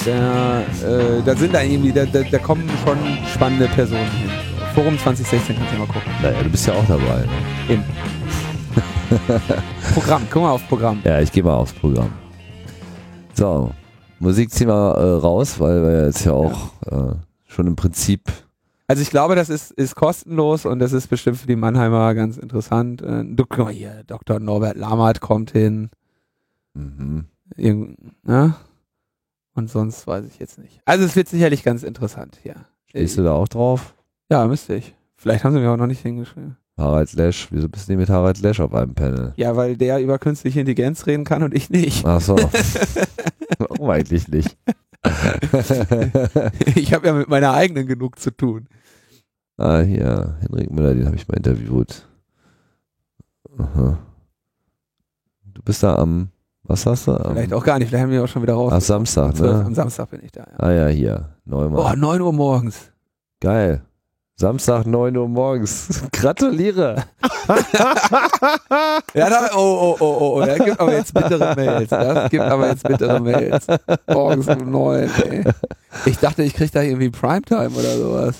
da, 0.05 0.61
äh, 0.61 1.21
da 1.25 1.35
sind 1.35 1.53
da 1.53 1.61
irgendwie, 1.63 1.91
da, 1.91 2.05
da, 2.05 2.21
da, 2.21 2.37
kommen 2.37 2.63
schon 2.85 2.97
spannende 3.33 3.67
Personen 3.67 4.09
hin. 4.11 4.29
Forum 4.73 4.97
2016 4.97 5.57
kannst 5.57 5.73
du 5.73 5.79
mal 5.79 5.87
gucken. 5.87 6.13
Naja, 6.21 6.41
du 6.41 6.49
bist 6.49 6.65
ja 6.65 6.75
auch 6.75 6.87
dabei. 6.87 7.25
Ne? 7.25 7.73
Eben. 7.73 7.83
Programm, 9.93 10.27
guck 10.31 10.41
mal 10.41 10.51
auf 10.51 10.67
Programm. 10.67 11.01
Ja, 11.03 11.19
ich 11.19 11.31
gehe 11.31 11.43
mal 11.43 11.55
aufs 11.55 11.73
Programm. 11.73 12.11
So, 13.33 13.71
Musik 14.19 14.51
ziehen 14.51 14.67
wir 14.67 14.95
äh, 14.95 15.19
raus, 15.19 15.59
weil 15.59 15.81
wir 15.81 16.05
jetzt 16.05 16.25
ja 16.25 16.33
auch. 16.33 16.71
Äh, 16.85 17.15
schon 17.51 17.67
im 17.67 17.75
Prinzip. 17.75 18.31
Also 18.87 19.01
ich 19.01 19.09
glaube, 19.09 19.35
das 19.35 19.49
ist, 19.49 19.71
ist 19.71 19.95
kostenlos 19.95 20.65
und 20.65 20.79
das 20.79 20.91
ist 20.91 21.07
bestimmt 21.07 21.37
für 21.37 21.47
die 21.47 21.55
Mannheimer 21.55 22.13
ganz 22.13 22.37
interessant. 22.37 23.01
Äh, 23.01 23.25
hier, 23.71 24.03
Dr. 24.05 24.39
Norbert 24.39 24.75
Lammert 24.75 25.21
kommt 25.21 25.51
hin. 25.51 25.89
Mhm. 26.73 27.25
Irgend, 27.55 28.25
ne? 28.25 28.55
Und 29.53 29.69
sonst 29.69 30.07
weiß 30.07 30.25
ich 30.25 30.39
jetzt 30.39 30.57
nicht. 30.57 30.81
Also 30.85 31.05
es 31.05 31.15
wird 31.15 31.27
sicherlich 31.27 31.63
ganz 31.63 31.83
interessant, 31.83 32.39
ja. 32.43 32.55
Stehst 32.87 33.17
du 33.17 33.23
da 33.23 33.33
auch 33.33 33.47
drauf? 33.47 33.95
Ja, 34.29 34.45
müsste 34.47 34.75
ich. 34.75 34.95
Vielleicht 35.15 35.43
haben 35.43 35.53
sie 35.53 35.59
mir 35.59 35.69
auch 35.69 35.77
noch 35.77 35.87
nicht 35.87 36.01
hingeschrieben. 36.01 36.57
Harald 36.81 37.13
Lesch, 37.13 37.47
wieso 37.51 37.69
bist 37.69 37.87
du 37.87 37.93
nicht 37.93 37.99
mit 37.99 38.09
Harald 38.09 38.41
Lesch 38.41 38.59
auf 38.59 38.73
einem 38.73 38.93
Panel? 38.93 39.33
Ja, 39.37 39.55
weil 39.55 39.77
der 39.77 40.01
über 40.01 40.19
künstliche 40.19 40.59
Intelligenz 40.59 41.05
reden 41.05 41.23
kann 41.23 41.43
und 41.43 41.53
ich 41.53 41.69
nicht. 41.69 42.05
Ach 42.05 42.19
so. 42.19 42.35
Warum 43.57 43.89
eigentlich 43.89 44.27
nicht? 44.27 44.57
ich 46.75 46.93
habe 46.93 47.07
ja 47.07 47.13
mit 47.13 47.29
meiner 47.29 47.53
eigenen 47.53 47.87
genug 47.87 48.19
zu 48.19 48.31
tun. 48.31 48.67
Ah, 49.57 49.81
hier, 49.81 50.37
Henrik 50.41 50.71
Müller, 50.71 50.93
den 50.93 51.05
habe 51.05 51.15
ich 51.15 51.27
mal 51.27 51.37
interviewt. 51.37 52.07
Aha. 53.57 53.99
Du 55.53 55.61
bist 55.63 55.83
da 55.83 55.95
am, 55.95 56.29
was 56.63 56.85
hast 56.85 57.07
du? 57.07 57.11
Am, 57.11 57.33
vielleicht 57.33 57.53
auch 57.53 57.63
gar 57.63 57.77
nicht, 57.77 57.89
vielleicht 57.89 58.03
haben 58.03 58.11
wir 58.11 58.23
auch 58.23 58.27
schon 58.27 58.41
wieder 58.41 58.53
raus. 58.53 58.73
Am 58.73 58.81
Samstag, 58.81 59.39
ne? 59.39 59.63
Am 59.65 59.75
Samstag 59.75 60.09
bin 60.09 60.23
ich 60.23 60.31
da, 60.31 60.41
ja. 60.41 60.59
Ah 60.59 60.71
ja, 60.71 60.87
hier, 60.87 61.35
9 61.45 61.73
Uhr. 61.73 61.91
Oh, 61.91 61.95
9 61.95 62.21
Uhr 62.21 62.33
morgens. 62.33 62.91
Geil. 63.39 63.83
Samstag 64.41 64.87
9 64.87 65.15
Uhr 65.15 65.27
morgens. 65.27 66.01
Gratuliere. 66.11 67.03
ja, 69.13 69.29
da, 69.29 69.49
oh, 69.53 69.59
oh, 69.59 69.97
oh, 69.99 70.17
oh, 70.19 70.37
oh, 70.37 70.41
da 70.43 70.57
gibt 70.57 70.79
aber 70.79 70.93
jetzt 70.93 71.13
bittere 71.13 71.53
Mails. 71.55 71.89
Das 71.89 72.31
gibt 72.31 72.43
aber 72.43 72.69
jetzt 72.69 72.81
bittere 72.81 73.19
Mails. 73.19 73.67
Morgens 74.07 74.47
um 74.47 74.71
9, 74.71 75.11
ey. 75.29 75.43
Ich 76.07 76.17
dachte, 76.17 76.41
ich 76.41 76.55
krieg 76.55 76.71
da 76.71 76.81
irgendwie 76.81 77.11
Primetime 77.11 77.69
oder 77.69 77.95
sowas. 77.95 78.35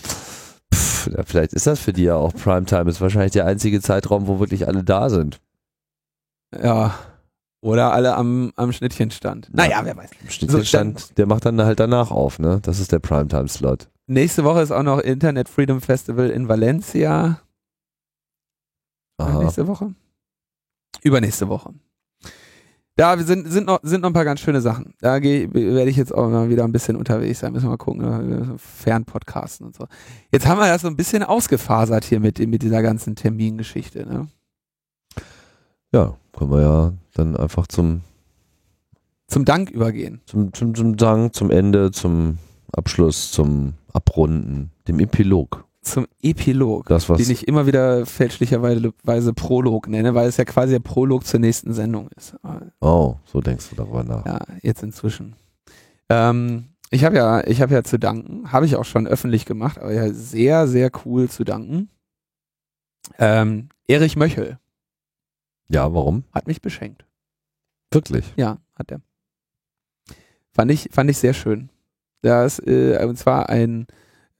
Pff, 0.73 1.11
ja, 1.15 1.21
vielleicht 1.23 1.53
ist 1.53 1.67
das 1.67 1.79
für 1.79 1.93
die 1.93 2.05
ja 2.05 2.15
auch 2.15 2.33
Primetime. 2.33 2.89
Ist 2.89 2.99
wahrscheinlich 2.99 3.33
der 3.33 3.45
einzige 3.45 3.79
Zeitraum, 3.79 4.25
wo 4.25 4.39
wirklich 4.39 4.67
alle 4.67 4.83
da 4.83 5.11
sind. 5.11 5.39
Ja. 6.59 6.95
Oder 7.61 7.93
alle 7.93 8.15
am, 8.15 8.53
am 8.55 8.73
Schnittchenstand. 8.73 9.49
Naja, 9.53 9.81
wer 9.83 9.95
weiß. 9.95 10.09
Schnittchenstand, 10.29 10.99
so, 10.99 11.13
der 11.13 11.27
macht 11.27 11.45
dann 11.45 11.61
halt 11.61 11.79
danach 11.79 12.09
auf, 12.09 12.39
ne? 12.39 12.57
Das 12.63 12.79
ist 12.79 12.91
der 12.91 12.97
Primetime-Slot. 12.97 13.87
Nächste 14.11 14.43
Woche 14.43 14.61
ist 14.61 14.71
auch 14.71 14.83
noch 14.83 14.99
Internet 14.99 15.47
Freedom 15.47 15.79
Festival 15.79 16.31
in 16.31 16.49
Valencia. 16.49 17.39
Aha. 19.17 19.39
Nächste 19.41 19.67
Woche? 19.67 19.95
Übernächste 21.01 21.47
Woche. 21.47 21.73
Da 22.97 23.17
sind, 23.19 23.49
sind, 23.49 23.67
noch, 23.67 23.79
sind 23.83 24.01
noch 24.01 24.09
ein 24.09 24.13
paar 24.13 24.25
ganz 24.25 24.41
schöne 24.41 24.59
Sachen. 24.59 24.95
Da 24.99 25.23
werde 25.23 25.89
ich 25.89 25.95
jetzt 25.95 26.13
auch 26.13 26.29
mal 26.29 26.49
wieder 26.49 26.65
ein 26.65 26.73
bisschen 26.73 26.97
unterwegs 26.97 27.39
sein. 27.39 27.53
Müssen 27.53 27.67
wir 27.67 27.69
mal 27.69 27.77
gucken. 27.77 28.01
Ne? 28.01 28.55
Fernpodcasten 28.57 29.67
und 29.67 29.77
so. 29.77 29.87
Jetzt 30.29 30.45
haben 30.45 30.59
wir 30.59 30.67
das 30.67 30.81
so 30.81 30.89
ein 30.89 30.97
bisschen 30.97 31.23
ausgefasert 31.23 32.03
hier 32.03 32.19
mit, 32.19 32.37
mit 32.37 32.63
dieser 32.63 32.81
ganzen 32.81 33.15
Termingeschichte. 33.15 34.05
Ne? 34.05 34.27
Ja, 35.93 36.17
können 36.33 36.51
wir 36.51 36.61
ja 36.61 36.93
dann 37.13 37.37
einfach 37.37 37.65
zum 37.67 38.01
zum 39.27 39.45
Dank 39.45 39.69
übergehen. 39.69 40.19
Zum, 40.25 40.53
zum, 40.53 40.75
zum 40.75 40.97
Dank, 40.97 41.33
zum 41.33 41.49
Ende, 41.49 41.91
zum 41.91 42.39
Abschluss, 42.73 43.31
zum 43.31 43.75
Abrunden, 43.93 44.71
dem 44.87 44.99
Epilog. 44.99 45.65
Zum 45.81 46.05
Epilog, 46.21 46.85
das, 46.87 47.09
was 47.09 47.17
den 47.17 47.31
ich 47.31 47.47
immer 47.47 47.65
wieder 47.65 48.05
fälschlicherweise 48.05 49.33
Prolog 49.33 49.87
nenne, 49.87 50.13
weil 50.13 50.29
es 50.29 50.37
ja 50.37 50.45
quasi 50.45 50.73
der 50.73 50.79
Prolog 50.79 51.25
zur 51.25 51.39
nächsten 51.39 51.73
Sendung 51.73 52.09
ist. 52.15 52.35
Oh, 52.81 53.15
so 53.25 53.41
denkst 53.41 53.69
du 53.71 53.75
darüber 53.75 54.03
nach. 54.03 54.25
Ja, 54.25 54.39
jetzt 54.61 54.83
inzwischen. 54.83 55.35
Ähm, 56.09 56.65
ich 56.91 57.03
habe 57.03 57.15
ja, 57.15 57.47
ich 57.47 57.61
habe 57.61 57.73
ja 57.73 57.83
zu 57.83 57.97
danken, 57.97 58.51
habe 58.51 58.67
ich 58.67 58.75
auch 58.75 58.85
schon 58.85 59.07
öffentlich 59.07 59.45
gemacht, 59.45 59.79
aber 59.79 59.91
ja 59.91 60.13
sehr, 60.13 60.67
sehr 60.67 60.91
cool 61.05 61.29
zu 61.29 61.43
danken. 61.43 61.89
Ähm, 63.17 63.69
Erich 63.87 64.15
Möchel. 64.15 64.59
Ja, 65.69 65.93
warum? 65.93 66.25
Hat 66.31 66.47
mich 66.47 66.61
beschenkt. 66.61 67.05
Wirklich? 67.91 68.33
Ja, 68.35 68.59
hat 68.75 68.91
er. 68.91 69.01
Fand 70.51 70.69
ich, 70.69 70.89
fand 70.91 71.09
ich 71.09 71.17
sehr 71.17 71.33
schön. 71.33 71.69
Das, 72.21 72.59
äh, 72.59 73.03
und 73.05 73.17
zwar 73.17 73.49
ein 73.49 73.87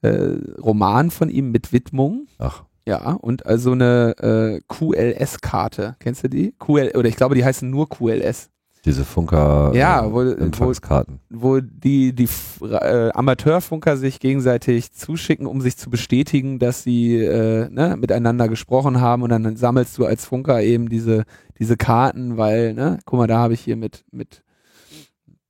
äh, 0.02 0.36
Roman 0.60 1.10
von 1.10 1.28
ihm 1.28 1.50
mit 1.50 1.72
Widmung. 1.72 2.26
Ach. 2.38 2.64
Ja, 2.86 3.12
und 3.12 3.46
also 3.46 3.72
eine 3.72 4.14
äh, 4.18 4.60
QLS-Karte. 4.68 5.96
Kennst 6.00 6.24
du 6.24 6.28
die? 6.28 6.52
QL, 6.58 6.92
oder 6.96 7.08
ich 7.08 7.16
glaube, 7.16 7.34
die 7.34 7.44
heißen 7.44 7.68
nur 7.70 7.88
QLS. 7.88 8.48
Diese 8.84 9.04
Funker 9.04 9.70
Ja, 9.74 10.04
äh, 10.04 10.12
wo- 10.12 10.22
Empfangskarten. 10.22 11.20
wo 11.30 11.60
die, 11.60 12.12
die 12.12 12.24
F- 12.24 12.60
äh, 12.68 13.10
Amateurfunker 13.14 13.96
sich 13.96 14.18
gegenseitig 14.18 14.90
zuschicken, 14.92 15.46
um 15.46 15.60
sich 15.60 15.76
zu 15.76 15.88
bestätigen, 15.88 16.58
dass 16.58 16.82
sie 16.82 17.16
äh, 17.18 17.68
ne, 17.70 17.96
miteinander 17.96 18.48
gesprochen 18.48 19.00
haben 19.00 19.22
und 19.22 19.28
dann 19.30 19.54
sammelst 19.56 19.96
du 19.98 20.04
als 20.04 20.24
Funker 20.24 20.60
eben 20.62 20.88
diese, 20.88 21.22
diese 21.60 21.76
Karten, 21.76 22.36
weil, 22.36 22.74
ne, 22.74 22.98
guck 23.04 23.20
mal, 23.20 23.28
da 23.28 23.38
habe 23.38 23.54
ich 23.54 23.60
hier 23.60 23.76
mit, 23.76 24.04
mit, 24.10 24.42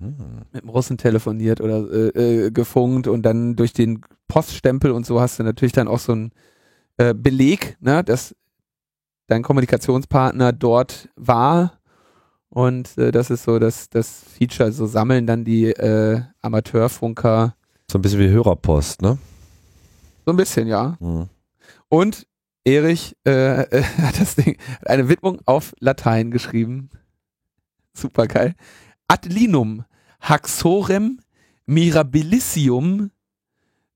Hm. 0.03 0.43
mit 0.53 0.63
dem 0.63 0.69
Russen 0.69 0.99
telefoniert 0.99 1.61
oder 1.61 1.91
äh, 1.91 2.47
äh, 2.47 2.51
gefunkt 2.51 3.07
und 3.07 3.23
dann 3.23 3.57
durch 3.57 3.73
den 3.73 4.03
Poststempel 4.29 4.91
und 4.91 5.07
so 5.07 5.21
hast 5.21 5.39
du 5.39 5.43
natürlich 5.43 5.73
dann 5.73 5.89
auch 5.89 5.99
so 5.99 6.13
einen 6.13 6.33
äh, 6.97 7.15
Beleg, 7.15 7.77
ne, 7.81 8.03
dass 8.03 8.35
dein 9.27 9.43
Kommunikationspartner 9.43 10.53
dort 10.53 11.09
war 11.17 11.79
und 12.49 12.99
äh, 12.99 13.13
das 13.13 13.31
ist 13.31 13.45
so 13.45 13.59
das, 13.59 13.89
das 13.89 14.25
Feature, 14.37 14.73
so 14.73 14.87
sammeln 14.87 15.27
dann 15.27 15.45
die 15.45 15.67
äh, 15.67 16.21
Amateurfunker 16.41 17.55
So 17.91 17.99
ein 17.99 18.03
bisschen 18.03 18.21
wie 18.21 18.29
Hörerpost, 18.29 19.03
ne? 19.03 19.19
so 20.25 20.33
ein 20.33 20.37
bisschen, 20.37 20.69
ja. 20.69 20.97
Hm. 21.01 21.29
Und 21.89 22.27
Erich 22.65 23.17
äh, 23.27 23.63
äh, 23.63 23.83
hat 23.99 24.21
das 24.21 24.37
Ding, 24.37 24.57
hat 24.81 24.89
eine 24.89 25.09
Widmung 25.09 25.41
auf 25.47 25.75
Latein 25.81 26.31
geschrieben. 26.31 26.91
Super 27.93 28.27
geil. 28.27 28.55
Ad 29.09 29.29
linum 29.29 29.85
haxorem 30.23 31.19
mirabilissium 31.67 33.11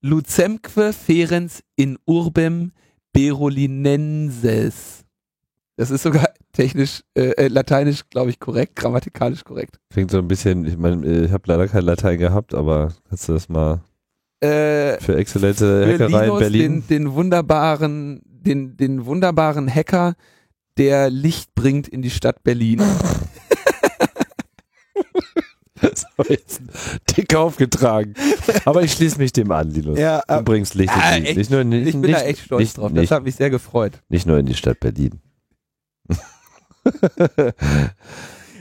lucemque 0.02 0.92
ferens 0.92 1.62
in 1.76 1.98
urbem 2.06 2.72
berolinenses. 3.12 5.04
Das 5.76 5.90
ist 5.90 6.02
sogar 6.02 6.28
technisch, 6.52 7.02
äh, 7.14 7.30
äh, 7.32 7.48
lateinisch, 7.48 8.08
glaube 8.08 8.30
ich, 8.30 8.40
korrekt, 8.40 8.76
grammatikalisch 8.76 9.44
korrekt. 9.44 9.78
Klingt 9.90 10.10
so 10.10 10.18
ein 10.18 10.28
bisschen, 10.28 10.64
ich 10.64 10.76
meine, 10.76 11.24
ich 11.24 11.32
habe 11.32 11.42
leider 11.46 11.68
kein 11.68 11.84
Latein 11.84 12.18
gehabt, 12.18 12.54
aber 12.54 12.92
kannst 13.08 13.28
du 13.28 13.32
das 13.34 13.48
mal 13.48 13.80
Äh, 14.40 15.00
für 15.00 15.16
exzellente 15.16 15.86
Hackerei 15.86 16.28
in 16.28 16.38
Berlin? 16.38 16.72
Den, 16.72 16.86
den 16.88 17.14
wunderbaren, 17.14 18.20
den, 18.24 18.76
den 18.76 19.06
wunderbaren 19.06 19.72
Hacker, 19.72 20.14
der 20.76 21.08
Licht 21.10 21.54
bringt 21.54 21.88
in 21.88 22.02
die 22.02 22.10
Stadt 22.10 22.42
Berlin. 22.42 22.82
Das 26.16 26.28
jetzt 26.28 26.62
dick 27.16 27.34
aufgetragen. 27.34 28.14
Aber 28.64 28.82
ich 28.82 28.92
schließe 28.92 29.18
mich 29.18 29.32
dem 29.32 29.50
an, 29.50 29.70
Linus. 29.70 29.98
Ja, 29.98 30.22
Du 30.26 30.42
bringst 30.42 30.74
Licht 30.74 30.92
in 30.94 31.22
die, 31.22 31.28
echt? 31.28 31.36
nicht 31.36 31.50
nur, 31.50 31.62
nicht, 31.64 31.86
ich 31.88 31.92
bin 31.92 32.00
nicht, 32.02 32.14
da 32.14 32.22
echt 32.24 32.40
stolz 32.44 32.60
nicht, 32.60 32.78
drauf. 32.78 32.90
Das 32.92 33.00
Nicht, 33.00 33.10
hat 33.12 33.22
mich 33.24 33.34
sehr 33.36 33.50
gefreut. 33.50 34.00
nicht 34.08 34.26
nur 34.26 34.38
in 34.38 34.46
die 34.46 34.54
Stadt 34.54 34.80
Berlin. 34.80 35.20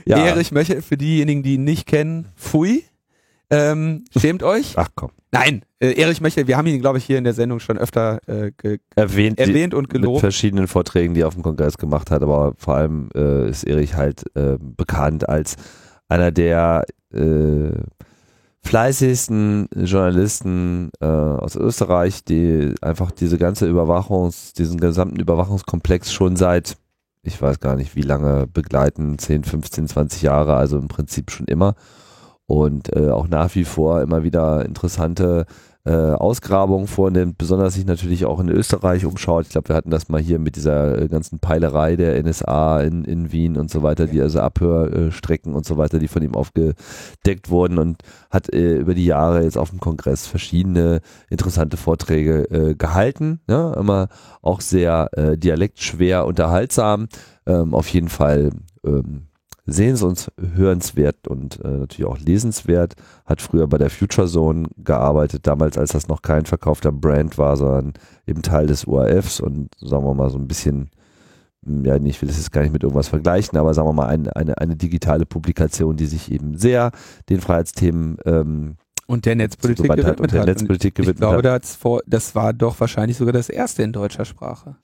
ja. 0.04 0.18
Erich 0.18 0.52
Möcher, 0.52 0.82
für 0.82 0.96
diejenigen, 0.96 1.42
die 1.42 1.54
ihn 1.54 1.64
nicht 1.64 1.86
kennen, 1.86 2.28
pfui. 2.36 2.84
Ähm, 3.48 4.04
schämt 4.16 4.42
euch. 4.42 4.74
Ach 4.76 4.88
komm. 4.94 5.10
Nein, 5.30 5.62
äh, 5.80 5.92
Erich 6.00 6.20
Möcher, 6.20 6.46
wir 6.48 6.56
haben 6.56 6.66
ihn, 6.66 6.80
glaube 6.80 6.98
ich, 6.98 7.04
hier 7.04 7.18
in 7.18 7.24
der 7.24 7.34
Sendung 7.34 7.60
schon 7.60 7.78
öfter 7.78 8.20
äh, 8.26 8.50
Erwähnt, 8.96 9.38
erwähnt 9.38 9.74
und 9.74 9.82
mit 9.82 9.90
gelobt. 10.02 10.20
verschiedenen 10.20 10.66
Vorträgen, 10.66 11.14
die 11.14 11.20
er 11.20 11.28
auf 11.28 11.34
dem 11.34 11.42
Kongress 11.42 11.78
gemacht 11.78 12.10
hat, 12.10 12.22
aber 12.22 12.54
vor 12.56 12.74
allem 12.74 13.08
äh, 13.14 13.48
ist 13.48 13.64
Erich 13.64 13.94
halt 13.94 14.24
äh, 14.34 14.56
bekannt 14.60 15.28
als 15.28 15.56
einer 16.08 16.30
der 16.30 16.84
äh, 17.12 17.70
fleißigsten 18.62 19.68
Journalisten 19.74 20.90
äh, 21.00 21.06
aus 21.06 21.56
Österreich, 21.56 22.24
die 22.24 22.74
einfach 22.80 23.10
diese 23.12 23.38
ganze 23.38 23.66
Überwachungs, 23.68 24.52
diesen 24.52 24.80
gesamten 24.80 25.20
Überwachungskomplex 25.20 26.12
schon 26.12 26.36
seit, 26.36 26.76
ich 27.22 27.40
weiß 27.40 27.60
gar 27.60 27.76
nicht 27.76 27.94
wie 27.94 28.02
lange 28.02 28.46
begleiten, 28.46 29.18
10, 29.18 29.44
15, 29.44 29.88
20 29.88 30.22
Jahre, 30.22 30.56
also 30.56 30.78
im 30.78 30.88
Prinzip 30.88 31.30
schon 31.30 31.46
immer. 31.46 31.74
Und 32.46 32.94
äh, 32.94 33.10
auch 33.10 33.28
nach 33.28 33.54
wie 33.54 33.64
vor 33.64 34.02
immer 34.02 34.22
wieder 34.22 34.64
interessante 34.64 35.46
äh, 35.86 35.92
Ausgrabungen 35.92 36.88
vornimmt, 36.88 37.38
besonders 37.38 37.74
sich 37.74 37.86
natürlich 37.86 38.24
auch 38.24 38.40
in 38.40 38.48
Österreich 38.48 39.04
umschaut. 39.04 39.46
Ich 39.46 39.50
glaube, 39.50 39.68
wir 39.68 39.76
hatten 39.76 39.90
das 39.90 40.08
mal 40.08 40.20
hier 40.20 40.40
mit 40.40 40.56
dieser 40.56 41.00
äh, 41.00 41.08
ganzen 41.08 41.38
Peilerei 41.38 41.94
der 41.94 42.20
NSA 42.20 42.80
in, 42.80 43.04
in 43.04 43.30
Wien 43.30 43.56
und 43.56 43.70
so 43.70 43.84
weiter, 43.84 44.06
die 44.06 44.20
also 44.20 44.40
Abhörstrecken 44.40 45.54
und 45.54 45.64
so 45.64 45.76
weiter, 45.76 46.00
die 46.00 46.08
von 46.08 46.22
ihm 46.22 46.34
aufgedeckt 46.34 47.50
wurden 47.50 47.78
und 47.78 48.02
hat 48.30 48.52
äh, 48.52 48.78
über 48.78 48.94
die 48.94 49.06
Jahre 49.06 49.44
jetzt 49.44 49.56
auf 49.56 49.70
dem 49.70 49.78
Kongress 49.78 50.26
verschiedene 50.26 51.00
interessante 51.30 51.76
Vorträge 51.76 52.50
äh, 52.50 52.74
gehalten. 52.74 53.40
Ja? 53.48 53.72
Immer 53.74 54.08
auch 54.42 54.60
sehr 54.60 55.08
äh, 55.12 55.38
dialektschwer 55.38 56.26
unterhaltsam. 56.26 57.06
Ähm, 57.46 57.74
auf 57.74 57.86
jeden 57.88 58.08
Fall 58.08 58.50
ähm, 58.84 59.26
sehens- 59.66 60.02
und 60.02 60.32
hörenswert 60.54 61.26
und 61.28 61.60
äh, 61.64 61.68
natürlich 61.68 62.06
auch 62.06 62.18
lesenswert. 62.18 62.94
Hat 63.24 63.42
früher 63.42 63.66
bei 63.66 63.78
der 63.78 63.90
Future 63.90 64.28
Zone 64.28 64.68
gearbeitet, 64.76 65.46
damals 65.46 65.76
als 65.76 65.92
das 65.92 66.08
noch 66.08 66.22
kein 66.22 66.46
verkaufter 66.46 66.92
Brand 66.92 67.36
war, 67.36 67.56
sondern 67.56 67.94
eben 68.26 68.42
Teil 68.42 68.66
des 68.66 68.86
UAFs 68.86 69.40
und 69.40 69.74
sagen 69.80 70.04
wir 70.04 70.14
mal 70.14 70.30
so 70.30 70.38
ein 70.38 70.46
bisschen, 70.46 70.90
hm, 71.64 71.84
ja, 71.84 71.96
ich 71.96 72.22
will 72.22 72.28
das 72.28 72.38
jetzt 72.38 72.52
gar 72.52 72.62
nicht 72.62 72.72
mit 72.72 72.82
irgendwas 72.84 73.08
vergleichen, 73.08 73.58
aber 73.58 73.74
sagen 73.74 73.88
wir 73.88 73.92
mal 73.92 74.06
eine, 74.06 74.34
eine, 74.36 74.58
eine 74.58 74.76
digitale 74.76 75.26
Publikation, 75.26 75.96
die 75.96 76.06
sich 76.06 76.30
eben 76.30 76.56
sehr 76.56 76.92
den 77.28 77.40
Freiheitsthemen 77.40 78.18
ähm, 78.24 78.76
Und 79.08 79.26
der 79.26 79.34
Netzpolitik 79.34 79.78
zugewandt 79.78 80.04
hat 80.04 80.16
gewidmet 80.16 80.20
und 80.20 80.32
der 80.32 80.40
hat. 80.42 80.48
Netzpolitik 80.48 80.98
Und 80.98 81.02
ich 81.02 81.06
gewidmet 81.06 81.18
glaube, 81.18 81.38
hat. 81.38 81.44
da 81.44 81.52
hat's 81.54 81.74
vor, 81.74 82.02
das 82.06 82.34
war 82.36 82.52
doch 82.52 82.78
wahrscheinlich 82.78 83.16
sogar 83.16 83.32
das 83.32 83.48
erste 83.48 83.82
in 83.82 83.92
deutscher 83.92 84.24
Sprache. 84.24 84.76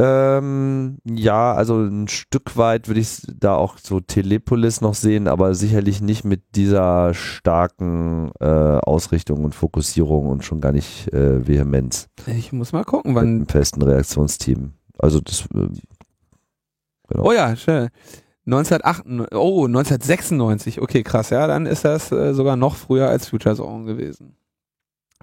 Ähm, 0.00 0.98
ja, 1.04 1.52
also 1.54 1.80
ein 1.80 2.06
Stück 2.06 2.56
weit 2.56 2.86
würde 2.86 3.00
ich 3.00 3.20
da 3.36 3.56
auch 3.56 3.78
so 3.82 3.98
Telepolis 3.98 4.80
noch 4.80 4.94
sehen, 4.94 5.26
aber 5.26 5.56
sicherlich 5.56 6.00
nicht 6.00 6.24
mit 6.24 6.54
dieser 6.54 7.14
starken 7.14 8.30
äh, 8.38 8.44
Ausrichtung 8.46 9.44
und 9.44 9.56
Fokussierung 9.56 10.28
und 10.28 10.44
schon 10.44 10.60
gar 10.60 10.70
nicht 10.70 11.12
äh, 11.12 11.44
Vehemenz 11.44 12.08
Ich 12.26 12.52
muss 12.52 12.72
mal 12.72 12.84
gucken, 12.84 13.12
mit 13.12 13.22
wann. 13.22 13.28
einem 13.28 13.48
festen 13.48 13.82
Reaktionsteam. 13.82 14.74
Also 14.98 15.20
das 15.20 15.46
äh, 15.52 15.66
genau. 17.08 17.24
Oh 17.24 17.32
ja, 17.32 17.56
schön. 17.56 17.88
1998, 18.46 19.36
oh, 19.36 19.66
1996. 19.66 20.80
Okay, 20.80 21.02
krass, 21.02 21.30
ja, 21.30 21.48
dann 21.48 21.66
ist 21.66 21.84
das 21.84 22.12
äh, 22.12 22.34
sogar 22.34 22.54
noch 22.54 22.76
früher 22.76 23.08
als 23.08 23.28
Future 23.28 23.56
Zone 23.56 23.84
gewesen. 23.84 24.36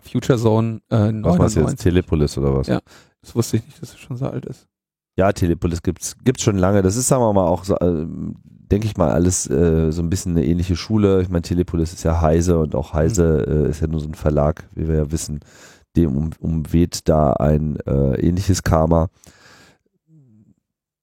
Future 0.03 0.37
Zone 0.37 0.81
äh, 0.89 1.13
was 1.23 1.37
meinst 1.37 1.55
du 1.55 1.61
jetzt? 1.61 1.79
99. 1.79 1.79
Telepolis 1.79 2.37
oder 2.37 2.53
was? 2.53 2.67
Ja. 2.67 2.81
Das 3.25 3.35
wusste 3.35 3.57
ich 3.57 3.65
nicht, 3.65 3.81
dass 3.81 3.89
es 3.89 3.99
schon 3.99 4.17
so 4.17 4.27
alt 4.27 4.45
ist. 4.45 4.67
Ja, 5.17 5.31
Telepolis 5.31 5.81
gibt's 5.81 6.15
gibt's 6.23 6.43
schon 6.43 6.57
lange. 6.57 6.83
Das 6.83 6.95
ist, 6.95 7.07
sagen 7.07 7.23
wir 7.23 7.33
mal, 7.33 7.47
auch, 7.47 7.63
so, 7.63 7.75
äh, 7.77 8.05
denke 8.71 8.85
ich 8.85 8.97
mal, 8.97 9.11
alles 9.11 9.49
äh, 9.49 9.91
so 9.91 10.03
ein 10.03 10.09
bisschen 10.09 10.33
eine 10.33 10.45
ähnliche 10.45 10.75
Schule. 10.75 11.21
Ich 11.21 11.29
meine, 11.29 11.41
Telepolis 11.41 11.93
ist 11.93 12.03
ja 12.03 12.21
Heise 12.21 12.59
und 12.59 12.75
auch 12.75 12.93
Heise 12.93 13.45
äh, 13.47 13.69
ist 13.69 13.81
ja 13.81 13.87
nur 13.87 13.99
so 13.99 14.07
ein 14.07 14.13
Verlag, 14.13 14.67
wie 14.75 14.87
wir 14.87 14.95
ja 14.95 15.11
wissen, 15.11 15.39
dem 15.95 16.15
um, 16.15 16.29
umweht 16.39 17.07
da 17.07 17.33
ein 17.33 17.77
äh, 17.87 18.19
ähnliches 18.19 18.61
Karma. 18.61 19.07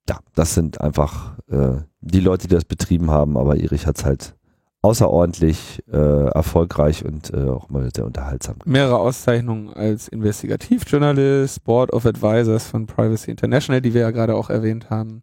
Ja, 0.08 0.18
das 0.34 0.54
sind 0.54 0.80
einfach 0.80 1.38
äh, 1.48 1.78
die 2.00 2.20
Leute, 2.20 2.46
die 2.46 2.54
das 2.54 2.64
betrieben 2.64 3.10
haben, 3.10 3.36
aber 3.36 3.56
Erich 3.56 3.86
hat's 3.86 4.04
halt 4.04 4.36
außerordentlich 4.82 5.82
äh, 5.92 5.96
erfolgreich 5.96 7.04
und 7.04 7.32
äh, 7.32 7.48
auch 7.48 7.68
mal 7.68 7.88
sehr 7.94 8.04
unterhaltsam. 8.04 8.56
Mehrere 8.64 8.98
Auszeichnungen 8.98 9.72
als 9.72 10.08
Investigativjournalist, 10.08 11.62
Board 11.64 11.92
of 11.92 12.04
Advisors 12.04 12.66
von 12.66 12.86
Privacy 12.86 13.30
International, 13.30 13.80
die 13.80 13.94
wir 13.94 14.02
ja 14.02 14.10
gerade 14.10 14.34
auch 14.34 14.50
erwähnt 14.50 14.90
haben. 14.90 15.22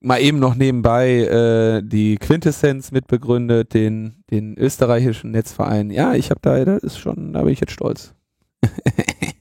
Mal 0.00 0.20
eben 0.20 0.38
noch 0.38 0.54
nebenbei 0.54 1.20
äh, 1.20 1.82
die 1.82 2.16
Quintessenz 2.16 2.92
mitbegründet, 2.92 3.72
den, 3.72 4.22
den 4.30 4.56
österreichischen 4.58 5.30
Netzverein. 5.30 5.90
Ja, 5.90 6.12
ich 6.12 6.30
habe 6.30 6.40
da, 6.42 6.62
das 6.64 6.82
ist 6.82 6.98
schon, 6.98 7.32
da 7.32 7.42
bin 7.42 7.52
ich 7.52 7.60
jetzt 7.60 7.72
stolz. 7.72 8.14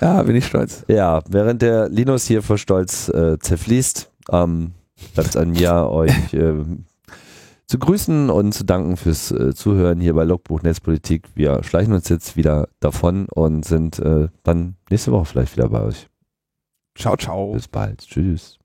Ja, 0.00 0.22
bin 0.22 0.36
ich 0.36 0.46
stolz. 0.46 0.84
Ja, 0.88 1.20
während 1.28 1.60
der 1.60 1.88
Linus 1.88 2.24
hier 2.24 2.42
vor 2.42 2.56
Stolz 2.56 3.08
äh, 3.08 3.38
zerfließt, 3.38 4.10
ähm, 4.30 4.72
bleibt 5.14 5.36
an 5.36 5.50
mir, 5.50 5.90
euch 5.90 6.12
äh, 6.32 6.54
zu 7.66 7.78
grüßen 7.78 8.30
und 8.30 8.52
zu 8.52 8.64
danken 8.64 8.96
fürs 8.96 9.30
äh, 9.30 9.54
Zuhören 9.54 10.00
hier 10.00 10.14
bei 10.14 10.24
Logbuch 10.24 10.62
Netzpolitik. 10.62 11.28
Wir 11.34 11.62
schleichen 11.62 11.92
uns 11.92 12.08
jetzt 12.08 12.36
wieder 12.36 12.68
davon 12.80 13.26
und 13.34 13.64
sind 13.64 13.98
äh, 13.98 14.28
dann 14.42 14.76
nächste 14.90 15.12
Woche 15.12 15.24
vielleicht 15.24 15.56
wieder 15.56 15.68
bei 15.68 15.82
euch. 15.82 16.08
Ciao, 16.96 17.16
ciao. 17.16 17.52
Bis 17.52 17.68
bald. 17.68 18.00
Tschüss. 18.00 18.58